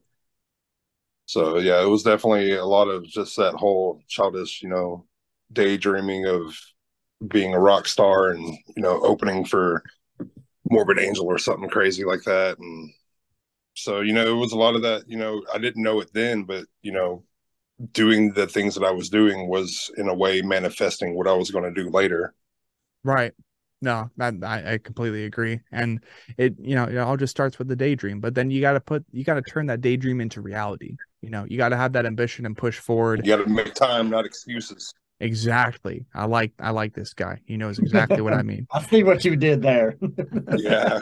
So 1.28 1.60
yeah, 1.60 1.84
it 1.84 1.88
was 1.88 2.04
definitely 2.04 2.54
a 2.54 2.66
lot 2.66 2.88
of 2.88 3.06
just 3.06 3.38
that 3.38 3.54
whole 3.54 4.02
childish, 4.08 4.64
you 4.64 4.70
know, 4.70 5.06
daydreaming 5.54 6.26
of 6.26 6.58
being 7.28 7.54
a 7.54 7.60
rock 7.60 7.88
star 7.88 8.30
and 8.32 8.44
you 8.76 8.84
know 8.84 9.02
opening 9.04 9.46
for 9.46 9.84
morbid 10.70 11.00
angel 11.00 11.26
or 11.26 11.38
something 11.38 11.70
crazy 11.70 12.06
like 12.06 12.24
that 12.24 12.60
and 12.60 12.92
so 13.76 14.02
you 14.02 14.14
know 14.14 14.26
it 14.26 14.40
was 14.40 14.52
a 14.54 14.58
lot 14.58 14.76
of 14.76 14.84
that 14.84 15.04
you 15.08 15.18
know 15.18 15.44
i 15.54 15.58
didn't 15.58 15.84
know 15.84 16.00
it 16.02 16.10
then 16.14 16.44
but 16.44 16.66
you 16.82 16.92
know 16.92 17.24
doing 17.94 18.34
the 18.34 18.48
things 18.48 18.76
that 18.76 18.84
i 18.86 18.92
was 18.92 19.10
doing 19.10 19.48
was 19.48 19.92
in 19.98 20.10
a 20.10 20.14
way 20.14 20.42
manifesting 20.42 21.16
what 21.16 21.28
i 21.28 21.34
was 21.34 21.52
going 21.52 21.64
to 21.64 21.84
do 21.84 21.90
later 21.90 22.34
Right. 23.04 23.34
No, 23.82 24.10
I, 24.20 24.74
I 24.74 24.80
completely 24.84 25.26
agree. 25.26 25.62
And 25.72 26.04
it, 26.38 26.56
you 26.60 26.76
know, 26.76 26.86
it 26.86 26.98
all 26.98 27.16
just 27.16 27.32
starts 27.32 27.60
with 27.60 27.68
the 27.68 27.76
daydream, 27.76 28.20
but 28.20 28.34
then 28.34 28.50
you 28.50 28.60
got 28.60 28.74
to 28.74 28.80
put, 28.80 29.06
you 29.12 29.24
got 29.24 29.36
to 29.36 29.42
turn 29.44 29.68
that 29.68 29.82
daydream 29.82 30.20
into 30.20 30.42
reality. 30.42 30.98
You 31.22 31.30
know, 31.30 31.46
you 31.50 31.58
got 31.58 31.70
to 31.70 31.78
have 31.78 31.94
that 31.94 32.06
ambition 32.06 32.46
and 32.46 32.56
push 32.56 32.78
forward. 32.78 33.26
you 33.26 33.36
got 33.36 33.44
to 33.44 33.50
make 33.50 33.74
time 33.74 34.10
not 34.10 34.26
excuses 34.26 34.94
Exactly. 35.20 36.06
I 36.14 36.26
like, 36.26 36.52
I 36.60 36.70
like 36.70 36.94
this 36.94 37.14
guy. 37.14 37.40
He 37.46 37.58
knows 37.58 37.80
exactly 37.80 38.22
what 38.22 38.34
I 38.34 38.44
mean. 38.44 38.68
I 38.74 38.84
see 38.84 39.04
what 39.04 39.26
you 39.26 39.36
did 39.36 39.62
there. 39.62 39.98
yeah 40.58 41.02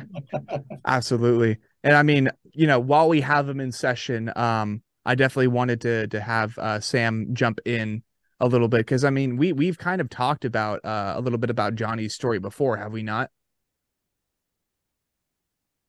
Absolutely. 0.86 1.58
And 1.82 1.96
I 1.96 2.02
mean, 2.02 2.30
you 2.52 2.66
know, 2.66 2.78
while 2.78 3.08
we 3.08 3.20
have 3.22 3.48
him 3.48 3.60
in 3.60 3.72
session, 3.72 4.32
um, 4.36 4.82
I 5.04 5.14
definitely 5.14 5.48
wanted 5.48 5.80
to 5.82 6.06
to 6.08 6.20
have 6.20 6.56
uh, 6.58 6.80
Sam 6.80 7.28
jump 7.32 7.60
in 7.64 8.02
a 8.40 8.46
little 8.46 8.68
bit 8.68 8.78
because 8.78 9.04
I 9.04 9.10
mean, 9.10 9.36
we 9.36 9.52
we've 9.52 9.78
kind 9.78 10.00
of 10.00 10.10
talked 10.10 10.44
about 10.44 10.84
uh, 10.84 11.14
a 11.16 11.20
little 11.20 11.38
bit 11.38 11.50
about 11.50 11.74
Johnny's 11.74 12.14
story 12.14 12.38
before, 12.38 12.76
have 12.76 12.92
we 12.92 13.02
not? 13.02 13.30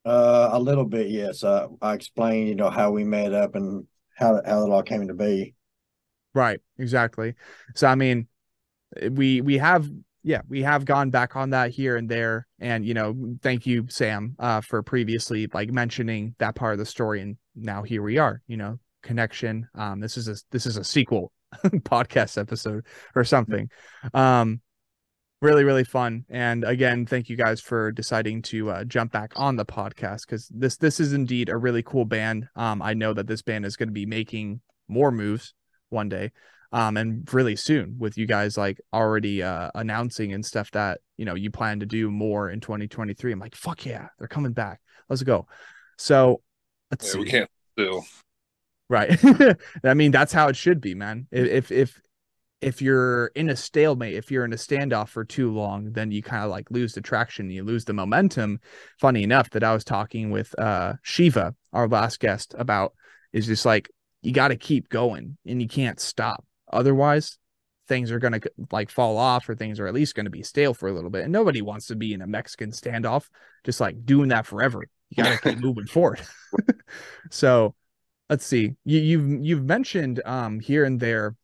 Uh, 0.05 0.49
a 0.53 0.59
little 0.59 0.85
bit, 0.85 1.09
yes. 1.09 1.43
Uh, 1.43 1.67
I 1.81 1.93
explained, 1.93 2.49
you 2.49 2.55
know, 2.55 2.69
how 2.69 2.91
we 2.91 3.03
met 3.03 3.33
up 3.33 3.55
and 3.55 3.85
how 4.15 4.41
how 4.45 4.65
it 4.65 4.71
all 4.71 4.83
came 4.83 5.07
to 5.07 5.13
be. 5.13 5.55
Right, 6.33 6.59
exactly. 6.77 7.35
So 7.75 7.87
I 7.87 7.95
mean, 7.95 8.27
we 9.11 9.41
we 9.41 9.57
have 9.57 9.89
yeah, 10.23 10.41
we 10.47 10.61
have 10.63 10.85
gone 10.85 11.09
back 11.09 11.35
on 11.35 11.51
that 11.51 11.71
here 11.71 11.95
and 11.95 12.09
there 12.09 12.47
and 12.59 12.85
you 12.85 12.93
know, 12.93 13.35
thank 13.41 13.65
you 13.65 13.87
Sam 13.89 14.35
uh 14.39 14.61
for 14.61 14.83
previously 14.83 15.47
like 15.53 15.71
mentioning 15.71 16.35
that 16.39 16.55
part 16.55 16.73
of 16.73 16.79
the 16.79 16.85
story 16.85 17.21
and 17.21 17.37
now 17.55 17.83
here 17.83 18.01
we 18.01 18.17
are, 18.17 18.41
you 18.47 18.57
know, 18.57 18.79
connection. 19.01 19.67
Um 19.75 19.99
this 19.99 20.17
is 20.17 20.27
a 20.27 20.35
this 20.51 20.65
is 20.65 20.77
a 20.77 20.83
sequel 20.83 21.31
podcast 21.63 22.37
episode 22.37 22.85
or 23.15 23.23
something. 23.23 23.69
Um 24.13 24.61
really 25.41 25.63
really 25.63 25.83
fun. 25.83 26.25
And 26.29 26.63
again 26.63 27.05
thank 27.05 27.29
you 27.29 27.37
guys 27.37 27.61
for 27.61 27.91
deciding 27.91 28.41
to 28.43 28.69
uh, 28.71 28.83
jump 28.83 29.11
back 29.11 29.33
on 29.35 29.55
the 29.55 29.65
podcast 29.65 30.21
because 30.27 30.47
this 30.53 30.77
this 30.77 30.99
is 30.99 31.13
indeed 31.13 31.49
a 31.49 31.57
really 31.57 31.83
cool 31.83 32.05
band. 32.05 32.47
Um 32.55 32.81
i 32.81 32.93
know 32.93 33.13
that 33.13 33.27
this 33.27 33.41
band 33.41 33.65
is 33.65 33.75
going 33.75 33.89
to 33.89 33.93
be 33.93 34.05
making 34.05 34.61
more 34.87 35.11
moves 35.11 35.53
one 35.89 36.09
day 36.09 36.31
um 36.71 36.97
and 36.97 37.31
really 37.33 37.55
soon 37.55 37.95
with 37.97 38.17
you 38.17 38.27
guys 38.27 38.57
like 38.57 38.79
already 38.93 39.41
uh 39.41 39.71
announcing 39.75 40.33
and 40.33 40.45
stuff 40.45 40.69
that 40.71 40.99
you 41.17 41.25
know 41.25 41.35
you 41.35 41.49
plan 41.49 41.79
to 41.79 41.85
do 41.85 42.11
more 42.11 42.49
in 42.49 42.59
2023 42.59 43.31
i'm 43.31 43.39
like 43.39 43.55
fuck 43.55 43.85
yeah 43.85 44.09
they're 44.19 44.27
coming 44.27 44.53
back. 44.53 44.79
Let's 45.09 45.23
go. 45.23 45.47
So 45.97 46.41
let's 46.91 47.05
yeah 47.07 47.11
see. 47.11 47.19
we 47.19 47.25
can't 47.25 47.49
still. 47.73 48.05
Right. 48.89 49.19
I 49.83 49.93
mean, 49.93 50.11
that's 50.11 50.31
how 50.33 50.47
it 50.47 50.55
should 50.55 50.81
be, 50.81 50.95
man. 50.95 51.27
If 51.31 51.71
if 51.71 51.99
if 52.61 52.81
you're 52.81 53.27
in 53.27 53.49
a 53.49 53.55
stalemate, 53.55 54.15
if 54.15 54.31
you're 54.31 54.45
in 54.45 54.53
a 54.53 54.57
standoff 54.57 55.09
for 55.09 55.23
too 55.23 55.51
long, 55.51 55.91
then 55.93 56.11
you 56.11 56.21
kind 56.21 56.43
of 56.43 56.49
like 56.49 56.69
lose 56.71 56.93
the 56.93 57.01
traction, 57.01 57.49
you 57.49 57.63
lose 57.63 57.85
the 57.85 57.93
momentum. 57.93 58.59
Funny 58.99 59.23
enough 59.23 59.49
that 59.51 59.63
I 59.63 59.73
was 59.73 59.83
talking 59.83 60.29
with 60.29 60.57
uh 60.59 60.93
Shiva, 61.01 61.55
our 61.71 61.87
last 61.87 62.19
guest, 62.19 62.53
about 62.57 62.93
is 63.31 63.47
just 63.47 63.65
like 63.65 63.89
you 64.21 64.33
got 64.33 64.49
to 64.49 64.57
keep 64.57 64.89
going 64.89 65.37
and 65.45 65.61
you 65.61 65.67
can't 65.67 65.99
stop. 65.99 66.45
Otherwise, 66.71 67.37
things 67.87 68.11
are 68.11 68.19
going 68.19 68.39
to 68.39 68.51
like 68.71 68.89
fall 68.89 69.17
off 69.17 69.47
or 69.47 69.55
things 69.55 69.79
are 69.79 69.87
at 69.87 69.93
least 69.93 70.15
going 70.15 70.25
to 70.25 70.29
be 70.29 70.43
stale 70.43 70.73
for 70.73 70.89
a 70.89 70.93
little 70.93 71.09
bit. 71.09 71.23
And 71.23 71.31
nobody 71.31 71.61
wants 71.61 71.87
to 71.87 71.95
be 71.95 72.13
in 72.13 72.21
a 72.21 72.27
Mexican 72.27 72.71
standoff 72.71 73.27
just 73.63 73.79
like 73.79 74.05
doing 74.05 74.29
that 74.29 74.45
forever. 74.45 74.85
You 75.09 75.23
got 75.23 75.41
to 75.41 75.49
keep 75.49 75.59
moving 75.63 75.87
forward. 75.87 76.21
so, 77.31 77.75
let's 78.29 78.45
see 78.45 78.75
you, 78.85 78.99
you've 78.99 79.43
you've 79.43 79.63
mentioned 79.63 80.21
um 80.23 80.59
here 80.59 80.85
and 80.85 80.99
there 80.99 81.35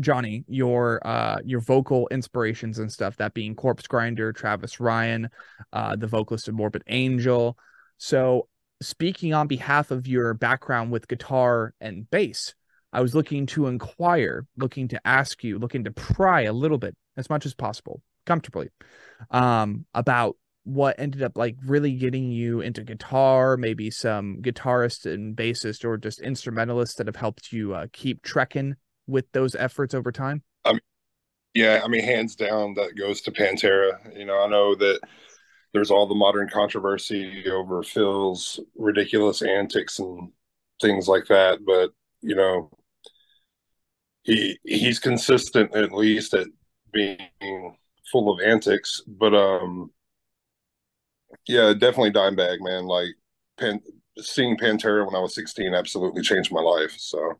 johnny 0.00 0.44
your 0.46 1.04
uh 1.06 1.38
your 1.44 1.60
vocal 1.60 2.08
inspirations 2.10 2.78
and 2.78 2.90
stuff 2.92 3.16
that 3.16 3.34
being 3.34 3.54
corpsegrinder 3.54 4.34
travis 4.34 4.78
ryan 4.80 5.28
uh 5.72 5.96
the 5.96 6.06
vocalist 6.06 6.48
of 6.48 6.54
morbid 6.54 6.82
angel. 6.86 7.56
So 7.98 8.48
speaking 8.82 9.32
on 9.32 9.46
behalf 9.46 9.90
of 9.90 10.06
your 10.06 10.34
background 10.34 10.92
with 10.92 11.08
guitar 11.08 11.72
and 11.80 12.08
bass 12.10 12.54
i 12.92 13.00
was 13.00 13.14
looking 13.14 13.46
to 13.46 13.66
inquire 13.66 14.44
looking 14.58 14.88
to 14.88 15.00
ask 15.06 15.42
you 15.42 15.58
looking 15.58 15.84
to 15.84 15.90
pry 15.90 16.42
a 16.42 16.52
little 16.52 16.78
bit 16.78 16.94
as 17.16 17.30
much 17.30 17.46
as 17.46 17.54
possible 17.54 18.02
comfortably 18.26 18.68
um 19.30 19.86
about 19.94 20.36
what 20.66 20.96
ended 20.98 21.22
up 21.22 21.38
like 21.38 21.56
really 21.64 21.92
getting 21.92 22.28
you 22.32 22.60
into 22.60 22.82
guitar, 22.82 23.56
maybe 23.56 23.88
some 23.88 24.38
guitarist 24.42 25.06
and 25.10 25.36
bassist 25.36 25.84
or 25.84 25.96
just 25.96 26.20
instrumentalists 26.20 26.96
that 26.96 27.06
have 27.06 27.14
helped 27.14 27.52
you 27.52 27.72
uh, 27.72 27.86
keep 27.92 28.20
trekking 28.22 28.74
with 29.06 29.30
those 29.32 29.54
efforts 29.54 29.94
over 29.94 30.12
time? 30.12 30.42
Yeah, 31.54 31.80
I 31.82 31.88
mean, 31.88 32.04
hands 32.04 32.36
down, 32.36 32.74
that 32.74 32.96
goes 32.96 33.22
to 33.22 33.30
Pantera. 33.32 34.16
You 34.16 34.26
know, 34.26 34.42
I 34.44 34.48
know 34.48 34.74
that 34.74 35.00
there's 35.72 35.90
all 35.90 36.06
the 36.06 36.14
modern 36.14 36.48
controversy 36.50 37.48
over 37.50 37.82
Phil's 37.82 38.60
ridiculous 38.76 39.42
antics 39.42 39.98
and 39.98 40.32
things 40.82 41.08
like 41.08 41.26
that, 41.28 41.60
but 41.66 41.92
you 42.22 42.36
know, 42.36 42.70
he 44.22 44.58
he's 44.64 44.98
consistent 44.98 45.74
at 45.74 45.92
least 45.92 46.34
at 46.34 46.46
being 46.92 47.76
full 48.10 48.30
of 48.32 48.40
antics. 48.40 49.02
But 49.06 49.34
um, 49.34 49.90
Yeah, 51.48 51.72
definitely 51.72 52.12
Dimebag, 52.12 52.58
man. 52.60 52.84
Like 52.86 53.10
Pan- 53.58 53.82
seeing 54.18 54.56
Pantera 54.56 55.06
when 55.06 55.14
I 55.14 55.20
was 55.20 55.34
16 55.34 55.74
absolutely 55.74 56.22
changed 56.22 56.52
my 56.52 56.60
life. 56.60 56.94
So 56.98 57.34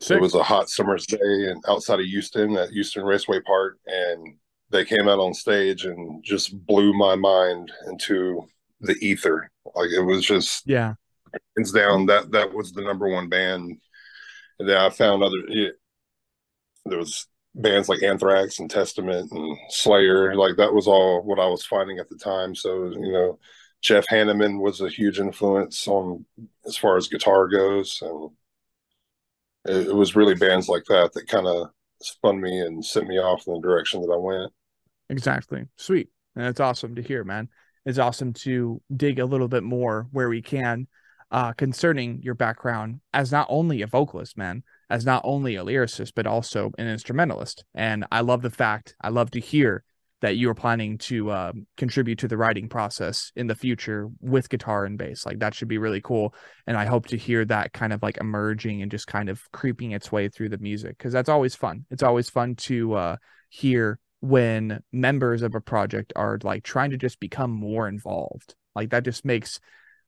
Sick. 0.00 0.16
it 0.16 0.22
was 0.22 0.34
a 0.34 0.42
hot 0.42 0.70
summer's 0.70 1.06
day 1.06 1.18
and 1.20 1.62
outside 1.68 2.00
of 2.00 2.06
Houston 2.06 2.56
at 2.56 2.70
Houston 2.70 3.04
Raceway 3.04 3.40
Park, 3.40 3.78
and 3.86 4.34
they 4.70 4.84
came 4.84 5.08
out 5.08 5.18
on 5.18 5.34
stage 5.34 5.84
and 5.84 6.24
just 6.24 6.56
blew 6.66 6.92
my 6.94 7.16
mind 7.16 7.70
into 7.88 8.46
the 8.80 8.94
ether. 9.00 9.50
Like 9.74 9.90
it 9.90 10.00
was 10.00 10.24
just 10.24 10.62
yeah, 10.66 10.94
hands 11.56 11.72
down 11.72 12.06
that 12.06 12.30
that 12.32 12.52
was 12.52 12.72
the 12.72 12.82
number 12.82 13.08
one 13.08 13.28
band. 13.28 13.78
And 14.58 14.68
then 14.68 14.76
I 14.76 14.90
found 14.90 15.22
other 15.22 15.36
it, 15.48 15.74
there 16.86 16.98
was 16.98 17.26
bands 17.54 17.88
like 17.88 18.02
Anthrax 18.02 18.58
and 18.58 18.70
Testament 18.70 19.30
and 19.32 19.56
Slayer. 19.68 20.34
Like 20.34 20.56
that 20.56 20.72
was 20.72 20.86
all 20.86 21.22
what 21.22 21.38
I 21.38 21.46
was 21.46 21.64
finding 21.64 21.98
at 21.98 22.08
the 22.08 22.16
time. 22.16 22.54
So 22.54 22.86
you 22.90 23.12
know, 23.12 23.38
Jeff 23.82 24.06
Hanneman 24.06 24.60
was 24.60 24.80
a 24.80 24.88
huge 24.88 25.18
influence 25.18 25.86
on 25.86 26.24
as 26.66 26.76
far 26.76 26.96
as 26.96 27.08
guitar 27.08 27.48
goes, 27.48 27.98
and 28.02 28.30
it, 29.66 29.88
it 29.88 29.94
was 29.94 30.16
really 30.16 30.34
bands 30.34 30.68
like 30.68 30.84
that 30.88 31.12
that 31.14 31.28
kind 31.28 31.46
of 31.46 31.68
spun 32.02 32.40
me 32.40 32.60
and 32.60 32.84
sent 32.84 33.06
me 33.06 33.18
off 33.18 33.46
in 33.46 33.54
the 33.54 33.60
direction 33.60 34.00
that 34.00 34.12
I 34.12 34.16
went. 34.16 34.52
exactly. 35.08 35.66
Sweet. 35.76 36.08
And 36.36 36.46
it's 36.46 36.60
awesome 36.60 36.94
to 36.94 37.02
hear, 37.02 37.24
man. 37.24 37.48
It's 37.84 37.98
awesome 37.98 38.32
to 38.34 38.80
dig 38.94 39.18
a 39.18 39.24
little 39.24 39.48
bit 39.48 39.62
more 39.62 40.06
where 40.12 40.28
we 40.28 40.42
can 40.42 40.86
uh, 41.30 41.52
concerning 41.52 42.20
your 42.22 42.34
background 42.34 43.00
as 43.12 43.30
not 43.32 43.46
only 43.48 43.82
a 43.82 43.86
vocalist, 43.86 44.36
man, 44.36 44.62
as 44.88 45.04
not 45.04 45.22
only 45.24 45.56
a 45.56 45.64
lyricist, 45.64 46.12
but 46.14 46.26
also 46.26 46.72
an 46.78 46.88
instrumentalist. 46.88 47.64
And 47.74 48.04
I 48.10 48.20
love 48.20 48.42
the 48.42 48.50
fact, 48.50 48.96
I 49.00 49.08
love 49.10 49.30
to 49.32 49.40
hear 49.40 49.84
that 50.20 50.36
you 50.36 50.50
are 50.50 50.54
planning 50.54 50.98
to 50.98 51.30
uh, 51.30 51.52
contribute 51.76 52.18
to 52.18 52.28
the 52.28 52.36
writing 52.36 52.68
process 52.68 53.32
in 53.36 53.46
the 53.46 53.54
future 53.54 54.08
with 54.20 54.48
guitar 54.48 54.84
and 54.84 54.98
bass. 54.98 55.24
Like 55.24 55.38
that 55.38 55.54
should 55.54 55.68
be 55.68 55.78
really 55.78 56.00
cool. 56.00 56.34
And 56.66 56.76
I 56.76 56.84
hope 56.84 57.06
to 57.08 57.16
hear 57.16 57.44
that 57.46 57.72
kind 57.72 57.92
of 57.92 58.02
like 58.02 58.18
emerging 58.18 58.82
and 58.82 58.90
just 58.90 59.06
kind 59.06 59.28
of 59.28 59.40
creeping 59.52 59.92
its 59.92 60.12
way 60.12 60.28
through 60.28 60.50
the 60.50 60.58
music 60.58 60.98
because 60.98 61.12
that's 61.12 61.28
always 61.28 61.54
fun. 61.54 61.86
It's 61.90 62.02
always 62.02 62.28
fun 62.28 62.54
to 62.56 62.94
uh, 62.94 63.16
hear 63.48 63.98
when 64.20 64.82
members 64.92 65.42
of 65.42 65.54
a 65.54 65.60
project 65.60 66.12
are 66.16 66.38
like 66.42 66.62
trying 66.62 66.90
to 66.90 66.98
just 66.98 67.18
become 67.20 67.50
more 67.50 67.88
involved. 67.88 68.54
Like 68.74 68.90
that 68.90 69.04
just 69.04 69.24
makes 69.24 69.58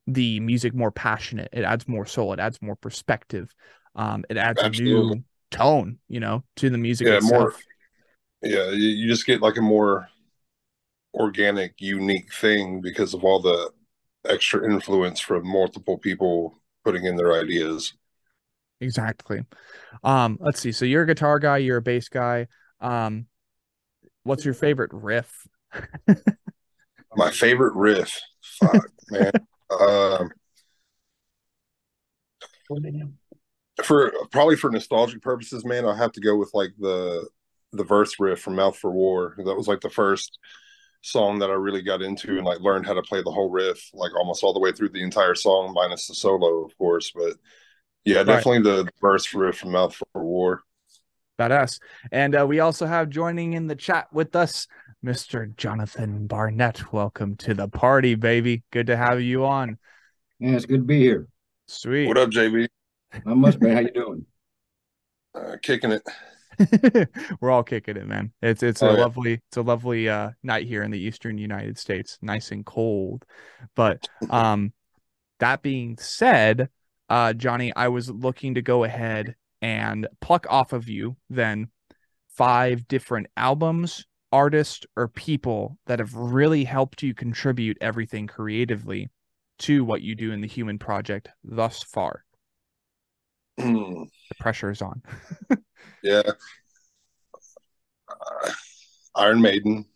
the 0.06 0.40
music 0.40 0.74
more 0.74 0.90
passionate. 0.90 1.48
It 1.52 1.64
adds 1.64 1.88
more 1.88 2.06
soul. 2.06 2.32
It 2.32 2.40
adds 2.40 2.60
more 2.60 2.76
perspective. 2.76 3.54
Um, 3.94 4.24
it 4.28 4.36
adds 4.36 4.62
Absolutely. 4.62 4.82
a 4.82 4.82
new 4.84 5.24
tone, 5.50 5.98
you 6.08 6.20
know, 6.20 6.44
to 6.56 6.70
the 6.70 6.78
music 6.78 7.08
Yeah, 7.08 7.16
itself. 7.16 7.40
more. 7.40 7.54
Yeah, 8.42 8.70
you, 8.70 9.08
just 9.08 9.26
get 9.26 9.40
like 9.40 9.56
a 9.56 9.62
more 9.62 10.08
organic, 11.14 11.74
unique 11.78 12.32
thing 12.32 12.80
because 12.80 13.14
of 13.14 13.24
all 13.24 13.40
the 13.40 13.70
extra 14.28 14.64
influence 14.64 15.20
from 15.20 15.46
multiple 15.46 15.98
people 15.98 16.60
putting 16.84 17.04
in 17.04 17.16
their 17.16 17.32
ideas. 17.34 17.94
Exactly. 18.80 19.44
Um, 20.02 20.38
let's 20.40 20.60
see. 20.60 20.72
So 20.72 20.84
you're 20.84 21.04
a 21.04 21.06
guitar 21.06 21.38
guy, 21.38 21.58
you're 21.58 21.76
a 21.76 21.82
bass 21.82 22.08
guy. 22.08 22.48
Um, 22.80 23.26
what's 24.24 24.44
your 24.44 24.54
favorite 24.54 24.90
riff? 24.92 25.46
My 27.16 27.30
favorite 27.30 27.74
riff, 27.74 28.20
fuck, 28.42 28.88
man. 29.10 29.32
Um, 29.80 30.30
for 33.82 34.12
probably 34.30 34.56
for 34.56 34.70
nostalgic 34.70 35.22
purposes, 35.22 35.64
man, 35.64 35.86
I'll 35.86 35.94
have 35.94 36.12
to 36.12 36.20
go 36.20 36.36
with 36.36 36.50
like 36.52 36.72
the 36.78 37.26
the 37.72 37.84
verse 37.84 38.18
riff 38.20 38.40
from 38.40 38.56
Mouth 38.56 38.76
for 38.76 38.90
War. 38.90 39.34
That 39.38 39.54
was 39.56 39.68
like 39.68 39.80
the 39.80 39.90
first 39.90 40.38
song 41.02 41.40
that 41.40 41.50
I 41.50 41.54
really 41.54 41.82
got 41.82 42.02
into 42.02 42.36
and 42.36 42.44
like 42.46 42.60
learned 42.60 42.86
how 42.86 42.94
to 42.94 43.02
play 43.02 43.22
the 43.22 43.30
whole 43.32 43.50
riff, 43.50 43.90
like 43.92 44.14
almost 44.14 44.44
all 44.44 44.52
the 44.52 44.60
way 44.60 44.72
through 44.72 44.90
the 44.90 45.02
entire 45.02 45.34
song, 45.34 45.72
minus 45.74 46.06
the 46.06 46.14
solo, 46.14 46.64
of 46.64 46.76
course. 46.78 47.10
But 47.14 47.34
yeah, 48.04 48.18
Right. 48.18 48.26
definitely 48.26 48.62
the 48.62 48.88
verse 49.00 49.32
riff 49.34 49.58
from 49.58 49.72
Mouth 49.72 49.94
for 49.94 50.22
War. 50.22 50.62
Badass. 51.38 51.80
And 52.12 52.36
uh, 52.38 52.46
we 52.46 52.60
also 52.60 52.86
have 52.86 53.08
joining 53.08 53.54
in 53.54 53.66
the 53.66 53.74
chat 53.74 54.12
with 54.12 54.36
us, 54.36 54.68
Mr. 55.04 55.56
Jonathan 55.56 56.26
Barnett. 56.26 56.92
Welcome 56.92 57.36
to 57.36 57.54
the 57.54 57.68
party, 57.68 58.14
baby. 58.14 58.62
Good 58.70 58.86
to 58.88 58.96
have 58.96 59.20
you 59.20 59.44
on. 59.46 59.78
Yeah, 60.38 60.52
it's 60.52 60.66
good 60.66 60.80
to 60.80 60.84
be 60.84 61.00
here. 61.00 61.26
Sweet. 61.66 62.06
What 62.06 62.18
up, 62.18 62.30
JB? 62.30 62.68
Not 63.24 63.36
much, 63.38 63.58
man. 63.58 63.74
How 63.74 63.80
you 63.80 63.90
doing? 63.92 64.26
Uh, 65.34 65.56
kicking 65.62 65.90
it. 65.90 66.02
We're 67.40 67.50
all 67.50 67.62
kicking 67.62 67.96
it, 67.96 68.06
man. 68.06 68.32
It's 68.42 68.62
it's 68.62 68.82
Oh, 68.82 68.90
a 68.90 68.92
yeah. 68.92 69.04
lovely 69.04 69.34
it's 69.48 69.56
a 69.56 69.62
lovely 69.62 70.08
uh 70.08 70.30
night 70.42 70.66
here 70.66 70.82
in 70.82 70.90
the 70.90 70.98
eastern 71.00 71.38
United 71.38 71.78
States. 71.78 72.18
Nice 72.22 72.50
and 72.50 72.64
cold. 72.64 73.24
But 73.74 74.00
um 74.28 74.72
that 75.40 75.62
being 75.62 75.98
said, 75.98 76.70
uh 77.08 77.32
Johnny, 77.34 77.72
I 77.76 77.88
was 77.88 78.10
looking 78.10 78.54
to 78.54 78.62
go 78.62 78.84
ahead 78.84 79.36
and 79.62 80.08
pluck 80.20 80.46
off 80.50 80.72
of 80.72 80.88
you 80.88 81.16
then 81.30 81.68
five 82.36 82.88
different 82.88 83.28
albums, 83.36 84.06
artists, 84.32 84.86
or 84.96 85.08
people 85.08 85.78
that 85.86 85.98
have 86.00 86.14
really 86.14 86.64
helped 86.64 87.02
you 87.02 87.14
contribute 87.14 87.78
everything 87.80 88.26
creatively 88.26 89.10
to 89.60 89.84
what 89.84 90.02
you 90.02 90.14
do 90.14 90.32
in 90.32 90.40
the 90.40 90.48
human 90.48 90.78
project 90.78 91.28
thus 91.44 91.82
far. 91.82 92.24
The 93.56 94.08
pressure 94.40 94.70
is 94.70 94.82
on. 94.82 95.02
yeah. 96.02 96.22
Uh, 98.08 98.50
Iron 99.14 99.40
Maiden. 99.40 99.86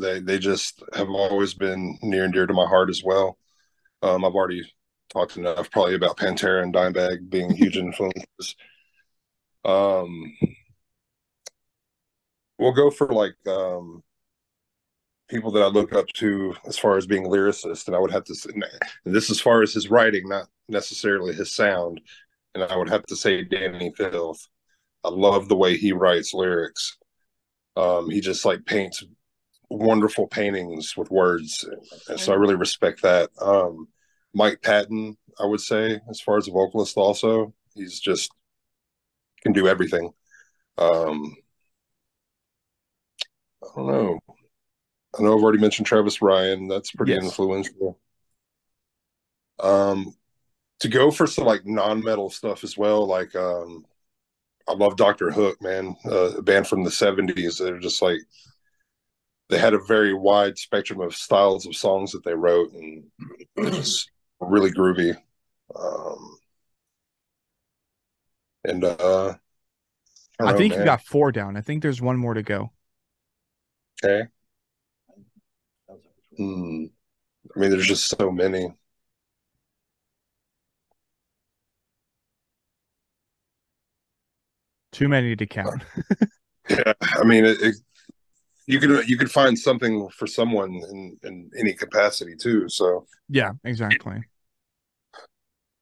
They 0.00 0.20
they 0.20 0.38
just 0.38 0.82
have 0.94 1.08
always 1.08 1.54
been 1.54 1.98
near 2.02 2.24
and 2.24 2.32
dear 2.32 2.46
to 2.46 2.54
my 2.54 2.66
heart 2.66 2.88
as 2.88 3.02
well. 3.04 3.36
Um, 4.02 4.24
I've 4.24 4.34
already 4.34 4.62
talked 5.08 5.36
enough 5.36 5.70
probably 5.70 5.94
about 5.94 6.16
Pantera 6.16 6.62
and 6.62 6.72
Dimebag 6.72 7.28
being 7.28 7.50
huge 7.50 7.76
influences. 7.76 8.54
Um, 9.64 10.32
we'll 12.58 12.72
go 12.72 12.90
for 12.90 13.08
like 13.08 13.34
um, 13.46 14.02
people 15.28 15.50
that 15.52 15.62
I 15.62 15.66
look 15.66 15.94
up 15.94 16.06
to 16.14 16.54
as 16.66 16.78
far 16.78 16.96
as 16.96 17.06
being 17.06 17.26
lyricist, 17.26 17.86
and 17.86 17.94
I 17.94 17.98
would 17.98 18.10
have 18.10 18.24
to 18.24 18.34
say, 18.34 18.50
this 19.04 19.30
as 19.30 19.40
far 19.40 19.62
as 19.62 19.72
his 19.74 19.90
writing, 19.90 20.28
not 20.28 20.48
necessarily 20.68 21.34
his 21.34 21.54
sound, 21.54 22.00
and 22.54 22.64
I 22.64 22.76
would 22.76 22.88
have 22.88 23.04
to 23.06 23.16
say 23.16 23.44
Dani 23.44 23.94
Filth. 23.96 24.46
I 25.04 25.10
love 25.10 25.48
the 25.48 25.56
way 25.56 25.76
he 25.76 25.92
writes 25.92 26.34
lyrics. 26.34 26.96
Um, 27.76 28.10
he 28.10 28.20
just 28.20 28.44
like 28.44 28.66
paints 28.66 29.04
wonderful 29.70 30.26
paintings 30.26 30.96
with 30.96 31.10
words, 31.10 31.68
and 32.08 32.18
so 32.18 32.32
I 32.32 32.36
really 32.36 32.56
respect 32.56 33.02
that. 33.02 33.30
Um, 33.40 33.88
Mike 34.34 34.62
Patton, 34.62 35.16
I 35.38 35.46
would 35.46 35.60
say, 35.60 36.00
as 36.08 36.20
far 36.20 36.38
as 36.38 36.48
a 36.48 36.52
vocalist, 36.52 36.96
also 36.96 37.52
he's 37.74 38.00
just 38.00 38.30
can 39.42 39.52
do 39.52 39.68
everything. 39.68 40.10
Um, 40.78 41.36
I 43.62 43.66
don't 43.76 43.86
know. 43.86 44.18
I 45.18 45.22
know 45.22 45.36
I've 45.36 45.42
already 45.42 45.58
mentioned 45.58 45.86
Travis 45.86 46.22
Ryan. 46.22 46.68
That's 46.68 46.92
pretty 46.92 47.14
Yes. 47.14 47.24
influential. 47.24 47.98
Um, 49.60 50.14
to 50.80 50.88
go 50.88 51.10
for 51.10 51.26
some 51.26 51.44
like 51.44 51.66
non-metal 51.66 52.30
stuff 52.30 52.64
as 52.64 52.76
well, 52.76 53.06
like 53.06 53.34
um, 53.34 53.84
I 54.68 54.74
love 54.74 54.96
Doctor 54.96 55.30
Hook, 55.30 55.60
man, 55.62 55.96
uh, 56.06 56.36
a 56.38 56.42
band 56.42 56.66
from 56.68 56.84
the 56.84 56.90
'70s. 56.90 57.58
They're 57.58 57.78
just 57.78 58.02
like 58.02 58.20
they 59.48 59.58
had 59.58 59.74
a 59.74 59.78
very 59.78 60.12
wide 60.14 60.58
spectrum 60.58 61.00
of 61.00 61.14
styles 61.14 61.66
of 61.66 61.74
songs 61.74 62.12
that 62.12 62.24
they 62.24 62.34
wrote, 62.34 62.72
and 62.72 63.04
it's 63.56 64.08
really 64.40 64.70
groovy. 64.70 65.16
Um, 65.74 66.38
and 68.64 68.84
uh, 68.84 69.34
I, 70.40 70.44
don't 70.44 70.52
know, 70.52 70.58
think 70.58 70.76
you 70.76 70.84
got 70.84 71.02
four 71.02 71.32
down. 71.32 71.56
I 71.56 71.60
think 71.60 71.82
there's 71.82 72.00
one 72.02 72.16
more 72.16 72.34
to 72.34 72.42
go. 72.42 72.72
okay. 74.04 74.28
Hmm. 76.38 76.84
I 77.54 77.60
mean, 77.60 77.70
there's 77.70 77.86
just 77.86 78.08
so 78.08 78.30
many. 78.30 78.68
Too 84.92 85.08
many 85.08 85.36
to 85.36 85.46
count. 85.46 85.82
Yeah, 86.70 86.92
I 87.00 87.24
mean, 87.24 87.46
it, 87.46 87.56
it, 87.62 87.76
you 88.66 88.78
could 88.78 89.08
you 89.08 89.16
could 89.16 89.30
find 89.30 89.58
something 89.58 90.06
for 90.10 90.26
someone 90.26 90.70
in 90.90 91.16
in 91.22 91.50
any 91.58 91.72
capacity 91.72 92.34
too. 92.36 92.68
So 92.68 93.06
Yeah, 93.30 93.52
exactly. 93.64 94.22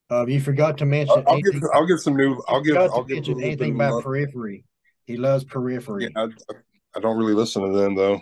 Uh, 0.08 0.26
you 0.26 0.40
forgot 0.40 0.78
to 0.78 0.86
mention. 0.86 1.24
I'll, 1.26 1.34
I'll 1.34 1.40
give 1.42 1.60
I'll 1.74 1.86
give 1.86 1.98
some 1.98 2.16
new. 2.16 2.40
I'll 2.46 2.64
you 2.64 2.74
give 2.74 2.76
I'll 2.76 3.02
to 3.02 3.08
give 3.08 3.10
a 3.10 3.14
mention 3.16 3.34
little 3.34 3.40
bit 3.40 3.46
anything 3.46 3.70
of 3.70 3.74
about 3.74 3.94
love. 3.94 4.04
Periphery. 4.04 4.64
He 5.06 5.16
loves 5.16 5.42
Periphery. 5.42 6.04
Yeah, 6.04 6.26
I, 6.48 6.54
I 6.96 7.00
don't 7.00 7.16
really 7.18 7.34
listen 7.34 7.62
to 7.62 7.76
them 7.76 7.96
though. 7.96 8.20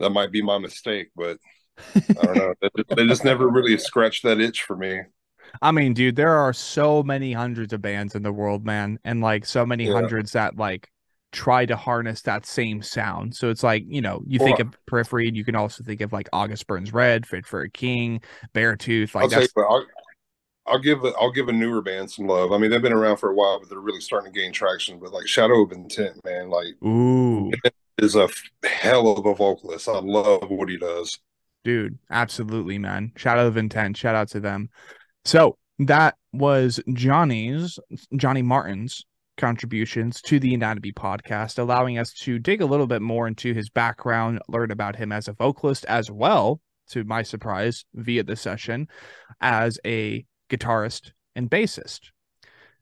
That 0.00 0.10
might 0.10 0.32
be 0.32 0.42
my 0.42 0.58
mistake, 0.58 1.08
but 1.16 1.38
I 2.20 2.26
don't 2.26 2.36
know. 2.36 2.54
They, 2.96 3.06
just 3.06 3.24
never 3.24 3.48
really 3.48 3.78
scratched 3.78 4.22
that 4.24 4.40
itch 4.40 4.62
for 4.62 4.76
me. 4.76 5.00
I 5.62 5.72
mean, 5.72 5.94
dude, 5.94 6.16
there 6.16 6.34
are 6.34 6.52
so 6.52 7.02
many 7.02 7.32
hundreds 7.32 7.72
of 7.72 7.82
bands 7.82 8.14
in 8.14 8.22
the 8.22 8.32
world, 8.32 8.64
man, 8.64 8.98
and 9.04 9.20
like 9.20 9.46
so 9.46 9.64
many 9.64 9.84
Yeah. 9.84 9.92
hundreds 9.92 10.32
that 10.32 10.56
like 10.56 10.90
try 11.32 11.66
to 11.66 11.76
harness 11.76 12.22
that 12.22 12.46
same 12.46 12.82
sound. 12.82 13.34
So 13.34 13.50
it's 13.50 13.62
like, 13.62 13.84
you 13.86 14.00
know, 14.00 14.22
you 14.26 14.38
think 14.38 14.60
of 14.60 14.76
Periphery, 14.86 15.28
and 15.28 15.36
you 15.36 15.44
can 15.44 15.56
also 15.56 15.82
think 15.82 16.00
of 16.00 16.12
like 16.12 16.28
August 16.32 16.66
Burns 16.66 16.92
Red, 16.92 17.26
Fit 17.26 17.46
for 17.46 17.62
a 17.62 17.70
King, 17.70 18.20
Beartooth. 18.54 19.14
Like 19.14 19.24
I'll 19.24 19.30
tell 19.30 19.42
you 19.42 19.48
I'll, 19.56 19.86
I'll 20.66 20.78
give 20.78 21.04
a, 21.04 21.12
I'll 21.20 21.32
give 21.32 21.48
a 21.48 21.52
newer 21.52 21.82
band 21.82 22.10
some 22.10 22.26
love. 22.26 22.52
I 22.52 22.58
mean, 22.58 22.70
they've 22.70 22.82
been 22.82 22.92
around 22.92 23.18
for 23.18 23.30
a 23.30 23.34
while, 23.34 23.60
but 23.60 23.68
they're 23.68 23.80
really 23.80 24.00
starting 24.00 24.32
to 24.32 24.38
gain 24.38 24.52
traction. 24.52 24.98
But 24.98 25.12
like 25.12 25.26
Shadow 25.26 25.62
of 25.62 25.72
Intent, 25.72 26.24
man, 26.24 26.50
like 26.50 26.74
ooh, 26.84 27.50
is 27.98 28.16
a 28.16 28.28
hell 28.64 29.08
of 29.08 29.24
a 29.26 29.34
vocalist. 29.34 29.88
I 29.88 29.98
love 30.00 30.50
what 30.50 30.68
he 30.68 30.76
does. 30.76 31.18
dude, 31.64 31.98
absolutely, 32.10 32.78
man. 32.78 33.12
Shadow 33.16 33.46
of 33.46 33.56
Intent, 33.56 33.96
shout 33.96 34.14
out 34.14 34.28
to 34.28 34.40
them. 34.40 34.68
So 35.24 35.56
that 35.78 36.16
was 36.32 36.80
Johnny's 36.92 37.78
Johnny 38.16 38.42
Martin's 38.42 39.04
contributions 39.36 40.20
to 40.22 40.38
the 40.38 40.54
Anatomy 40.54 40.92
podcast, 40.92 41.58
allowing 41.58 41.98
us 41.98 42.12
to 42.12 42.38
dig 42.38 42.60
a 42.60 42.66
little 42.66 42.86
bit 42.86 43.02
more 43.02 43.26
into 43.26 43.52
his 43.54 43.70
background, 43.70 44.40
learn 44.48 44.70
about 44.70 44.96
him 44.96 45.10
as 45.10 45.26
a 45.26 45.32
vocalist 45.32 45.84
as 45.86 46.10
well, 46.10 46.60
to 46.90 47.02
my 47.04 47.22
surprise, 47.22 47.84
via 47.94 48.22
the 48.22 48.36
session, 48.36 48.86
as 49.40 49.78
a 49.84 50.24
guitarist 50.50 51.12
and 51.34 51.50
bassist. 51.50 52.10